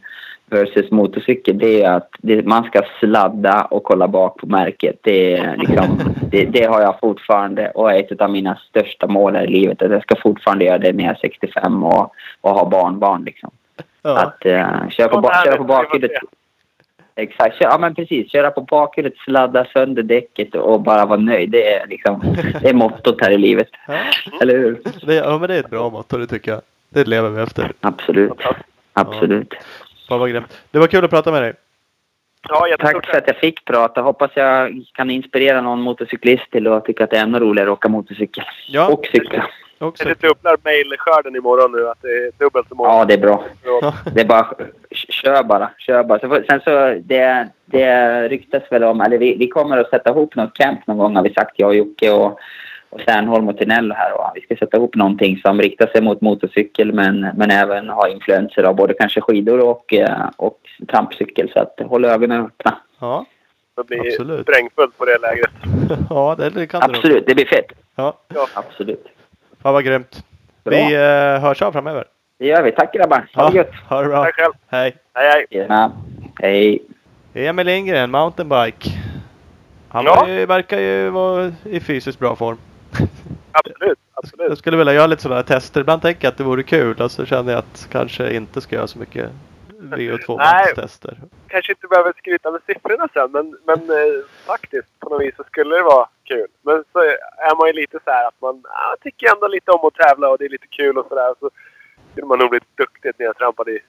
versus 0.47 0.91
motorcykel, 0.91 1.59
det 1.59 1.83
är 1.83 1.91
att 1.91 2.09
det, 2.19 2.47
man 2.47 2.65
ska 2.65 2.83
sladda 3.01 3.65
och 3.65 3.85
kolla 3.85 4.09
bak 4.09 4.41
på 4.41 4.47
märket. 4.47 4.99
Det, 5.03 5.55
liksom, 5.57 5.99
det, 6.31 6.45
det 6.45 6.65
har 6.65 6.81
jag 6.81 7.01
fortfarande 7.01 7.71
och 7.71 7.93
är 7.93 8.13
ett 8.13 8.21
av 8.21 8.31
mina 8.31 8.59
största 8.69 9.07
mål 9.07 9.35
här 9.35 9.45
i 9.45 9.51
livet. 9.51 9.83
Att 9.83 9.91
jag 9.91 10.03
ska 10.03 10.17
fortfarande 10.23 10.65
göra 10.65 10.79
det 10.79 10.93
när 10.93 11.05
jag 11.05 11.11
är 11.11 11.19
65 11.21 11.85
och, 11.85 12.13
och 12.41 12.51
ha 12.51 12.69
barnbarn. 12.69 13.25
Liksom. 13.25 13.51
Ja. 14.03 14.19
Att 14.19 14.47
uh, 14.47 14.89
köra 14.89 15.09
på, 15.09 15.31
köra 15.45 15.57
på 15.57 15.65
bakhjulet. 15.65 16.13
Exakt, 17.17 17.57
ja 17.61 17.79
men 17.79 17.95
precis. 17.95 18.33
Köra 18.33 18.51
på 18.51 18.61
bakhjulet, 18.61 19.17
sladda 19.17 19.65
sönder 19.65 20.03
däcket 20.03 20.55
och 20.55 20.81
bara 20.81 21.07
vara 21.07 21.21
nöjd. 21.21 21.51
Det 21.51 21.75
är 21.75 21.87
liksom, 21.87 22.37
det 22.63 22.69
är 22.69 22.75
mottot 22.75 23.21
här 23.21 23.31
i 23.31 23.39
livet. 23.39 23.69
Ja. 23.87 23.99
Eller 24.41 24.59
hur? 24.59 24.81
Det, 25.07 25.15
ja, 25.15 25.39
men 25.39 25.49
det 25.49 25.55
är 25.55 25.61
ett 25.61 25.71
bra 25.71 25.91
motto, 25.91 26.17
det 26.19 26.27
tycker 26.27 26.51
jag. 26.51 26.61
Det 26.89 27.09
lever 27.09 27.31
vi 27.31 27.43
efter. 27.43 27.73
Absolut. 27.81 28.33
Absolut. 28.93 29.55
Fan 30.09 30.19
vad 30.21 30.31
grymt. 30.31 30.61
Det 30.71 30.79
var 30.79 30.87
kul 30.87 31.05
att 31.05 31.11
prata 31.11 31.33
med 31.33 31.43
dig. 31.43 31.53
Ja, 32.49 32.77
Tack 32.79 33.07
för 33.07 33.19
att 33.19 33.27
jag 33.27 33.37
fick 33.37 33.65
prata. 33.65 34.01
Hoppas 34.01 34.31
jag 34.35 34.85
kan 34.93 35.11
inspirera 35.11 35.61
någon 35.61 35.81
motorcyklist 35.81 36.51
till 36.51 36.67
att 36.67 36.85
tycka 36.85 37.05
att 37.05 37.11
det 37.11 37.17
är 37.17 37.23
ännu 37.23 37.39
roligare 37.39 37.69
att 37.71 37.79
åka 37.79 37.89
motorcykel. 37.89 38.45
Ja, 38.69 38.89
Och 38.89 39.07
cykla. 39.13 39.47
Också. 39.85 40.05
Det 40.05 40.21
dubblar 40.21 40.57
mejlskörden 40.63 41.37
imorgon 41.37 41.73
nu. 41.73 41.89
Att 41.89 42.03
det 42.03 42.09
är 42.09 42.31
dubbelt 42.39 42.69
så 42.69 42.75
många. 42.75 42.89
Ja, 42.89 43.05
det 43.05 43.15
är 43.15 43.19
bra. 43.19 43.45
Ja. 43.65 43.95
Det 44.15 44.21
är 44.21 44.25
bara 44.25 44.47
kör 44.91 45.43
bara. 45.43 45.71
Kör 45.79 46.05
bara. 46.05 46.45
Sen 46.45 46.61
så 46.61 47.01
det, 47.05 47.49
det 47.67 48.29
ryktas 48.29 48.63
väl 48.71 48.85
om, 48.85 49.01
eller 49.01 49.19
vi, 49.19 49.37
vi 49.37 49.49
kommer 49.49 49.79
att 49.79 49.91
sätta 49.91 50.11
ihop 50.11 50.37
något 50.37 50.55
camp 50.55 50.87
någon 50.87 50.99
gång 50.99 51.17
har 51.17 51.23
vi 51.23 51.35
sagt, 51.35 51.53
jag 51.57 51.69
och 51.69 51.75
Jocke 51.75 52.11
och, 52.11 52.39
och 52.91 53.01
Särnholm 53.01 53.49
och 53.49 53.59
Tinello 53.59 53.95
här. 53.95 54.13
Och 54.13 54.31
vi 54.35 54.41
ska 54.41 54.57
sätta 54.57 54.77
ihop 54.77 54.95
någonting 54.95 55.37
som 55.37 55.61
riktar 55.61 55.87
sig 55.87 56.03
mot 56.03 56.21
motorcykel 56.21 56.93
men, 56.93 57.21
men 57.21 57.51
även 57.51 57.89
ha 57.89 58.09
influenser 58.09 58.63
av 58.63 58.75
både 58.77 58.95
kanske 58.95 59.21
skidor 59.21 59.61
och, 59.61 59.95
eh, 59.95 60.31
och 60.37 60.59
trampcykel. 60.89 61.51
Så 61.53 61.61
att 61.61 61.81
håll 61.87 62.05
ögonen 62.05 62.45
öppna. 62.47 62.79
Ja, 63.01 63.27
Det 63.77 63.85
blir 63.85 64.01
Absolut. 64.01 64.43
sprängfullt 64.43 64.99
på 64.99 65.05
det 65.05 65.19
lägret. 65.19 65.51
ja 66.11 66.35
det, 66.39 66.51
det 66.51 66.67
kan 66.67 66.81
det. 66.81 66.87
Absolut, 66.87 67.27
det 67.27 67.35
blir 67.35 67.47
fett. 67.47 67.73
Ja, 67.97 68.17
Absolut. 68.55 69.07
Fan 69.65 69.73
vad 69.75 69.85
grymt. 69.85 70.25
Bra. 70.65 70.75
Vi 70.77 70.95
eh, 70.95 71.41
hörs 71.43 71.63
av 71.63 71.73
framöver. 71.73 72.05
Det 72.39 72.47
gör 72.47 72.63
vi. 72.63 72.73
Tack 72.73 72.93
grabbar. 72.95 73.27
Ha 73.35 73.51
det 73.51 73.57
Ja, 73.57 73.65
gött. 73.65 73.75
ha 73.89 74.03
det 74.03 74.09
bra. 74.09 74.25
Tack 74.25 74.35
själv. 74.35 74.53
Hej. 74.67 74.97
Hej, 75.15 75.29
hej. 75.31 75.47
Tjena. 75.51 75.93
Hej. 76.41 76.83
Emil 77.35 77.67
Lindgren, 77.67 78.11
mountainbike. 78.11 78.91
Han 79.89 80.05
Ja. 80.05 80.29
ju, 80.29 80.47
verkar 80.47 80.79
ju 80.81 81.11
vara 81.11 81.53
i 81.65 81.81
fysiskt 81.81 82.19
bra 82.19 82.37
form. 82.37 82.59
Absolut, 83.53 83.99
Jag 84.15 84.25
absolut. 84.25 84.59
skulle 84.59 84.77
vilja 84.77 84.93
göra 84.93 85.07
lite 85.07 85.23
sådana 85.23 85.37
här 85.37 85.43
tester. 85.47 85.81
Ibland 85.81 86.03
tänker 86.03 86.25
jag 86.25 86.33
att 86.33 86.39
det 86.39 86.45
vore 86.45 86.63
kul 86.63 86.97
och 87.03 87.11
så 87.11 87.27
känner 87.27 87.53
jag 87.53 87.59
att 87.59 87.89
kanske 87.93 88.35
inte 88.35 88.61
ska 88.61 88.77
göra 88.77 88.87
så 88.87 88.99
mycket 88.99 89.31
VO2 89.81 90.37
Nej. 90.39 90.75
tester. 90.75 91.17
Kanske 91.49 91.73
inte 91.73 91.87
behöver 91.87 92.13
skryta 92.19 92.51
med 92.51 92.61
siffrorna 92.67 93.09
sen, 93.13 93.31
men, 93.33 93.57
men 93.67 93.79
eh, 93.91 94.25
faktiskt 94.47 95.01
på 95.01 95.09
något 95.09 95.21
vis 95.23 95.37
så 95.37 95.45
skulle 95.45 95.77
det 95.77 95.83
vara 95.83 96.07
kul. 96.25 96.47
Men 96.63 96.85
så 96.93 96.99
är 97.49 97.57
man 97.59 97.67
ju 97.67 97.73
lite 97.73 97.99
så 98.05 98.11
här 98.11 98.29
att 98.29 98.41
man 98.41 98.61
ja, 98.65 98.97
tycker 99.01 99.33
ändå 99.35 99.49
lite 99.49 99.71
om 99.71 99.87
att 99.87 99.95
tävla 99.95 100.29
och 100.31 100.39
det 100.39 100.45
är 100.45 100.49
lite 100.49 100.67
kul 100.67 100.99
och 100.99 101.07
sådär. 101.09 101.35
Så 101.41 101.51
skulle 102.13 102.27
man 102.27 102.39
nog 102.39 102.51
bli 102.51 102.61
duktig 102.77 103.13
när 103.19 103.27
jag 103.27 103.37
trampade 103.37 103.71
i 103.71 103.81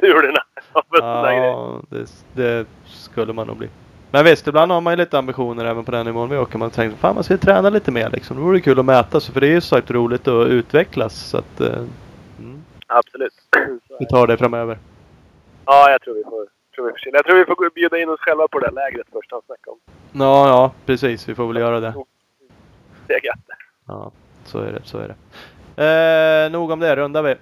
sulorna 0.00 0.42
av 0.72 0.84
en 0.92 0.98
sån 0.98 1.22
där 1.22 1.38
grej. 1.38 1.50
Ja, 1.50 1.80
det, 1.90 2.06
det 2.34 2.66
skulle 2.86 3.32
man 3.32 3.46
nog 3.46 3.56
bli. 3.56 3.68
Men 4.10 4.24
visst, 4.24 4.46
ibland 4.48 4.72
har 4.72 4.80
man 4.80 4.92
ju 4.92 4.96
lite 4.96 5.18
ambitioner 5.18 5.64
även 5.64 5.84
på 5.84 5.90
den 5.90 6.06
nivån 6.06 6.28
vi 6.30 6.38
åker. 6.38 6.58
Man 6.58 6.70
tänker 6.70 6.96
fan 6.96 7.14
man 7.14 7.24
ska 7.24 7.34
ju 7.34 7.38
träna 7.38 7.70
lite 7.70 7.90
mer 7.90 8.10
liksom. 8.10 8.36
Det 8.36 8.42
vore 8.42 8.60
kul 8.60 8.78
att 8.78 8.84
mäta 8.84 9.20
sig 9.20 9.34
för 9.34 9.40
det 9.40 9.46
är 9.46 9.50
ju 9.50 9.60
sagt 9.60 9.90
roligt 9.90 10.28
att 10.28 10.48
utvecklas. 10.48 11.14
Så 11.14 11.38
att, 11.38 11.60
eh, 11.60 11.78
mm, 12.38 12.64
Absolut. 12.86 13.34
Vi 13.98 14.06
tar 14.06 14.26
det 14.26 14.36
framöver. 14.36 14.78
ja, 15.64 15.90
jag 15.90 16.02
tror 16.02 16.14
vi 16.14 16.24
får, 16.24 16.46
tror 16.78 16.92
vi. 17.04 17.10
Jag 17.12 17.24
tror 17.24 17.38
vi 17.38 17.44
får 17.44 17.70
bjuda 17.74 17.98
in 17.98 18.08
oss 18.08 18.20
själva 18.20 18.48
på 18.48 18.58
det 18.58 18.66
där 18.66 18.72
lägret 18.72 19.06
först 19.12 19.30
han 19.30 19.42
snackade 19.46 19.70
om. 19.70 19.78
Ja, 20.12 20.48
ja 20.48 20.72
precis. 20.86 21.28
Vi 21.28 21.34
får 21.34 21.46
väl 21.46 21.56
göra 21.56 21.80
det. 21.80 21.94
Det 23.06 23.14
är 23.14 23.24
gött. 23.24 23.46
Ja, 23.86 24.12
så 24.44 24.58
är 24.58 24.72
det. 24.72 24.82
Så 24.84 24.98
är 24.98 25.08
det. 25.08 25.14
Eh, 25.84 26.52
nog 26.52 26.70
om 26.70 26.80
det, 26.80 26.96
rundar 26.96 27.22
vi. 27.22 27.34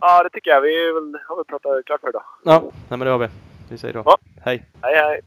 Ja, 0.00 0.22
det 0.22 0.30
tycker 0.30 0.50
jag. 0.50 0.60
Vi 0.60 0.86
har 1.28 1.36
väl 1.36 1.44
pratat 1.44 1.84
klart 1.84 2.00
för 2.00 2.08
idag. 2.08 2.22
Ja, 2.44 2.60
nej 2.62 2.98
men 2.98 3.00
det 3.00 3.10
har 3.10 3.18
vi. 3.18 3.28
Vi 3.70 3.78
säger 3.78 3.94
då. 3.94 4.02
Ja. 4.04 4.18
Hej. 4.44 4.64
Hej, 4.82 4.94
hej. 4.96 5.20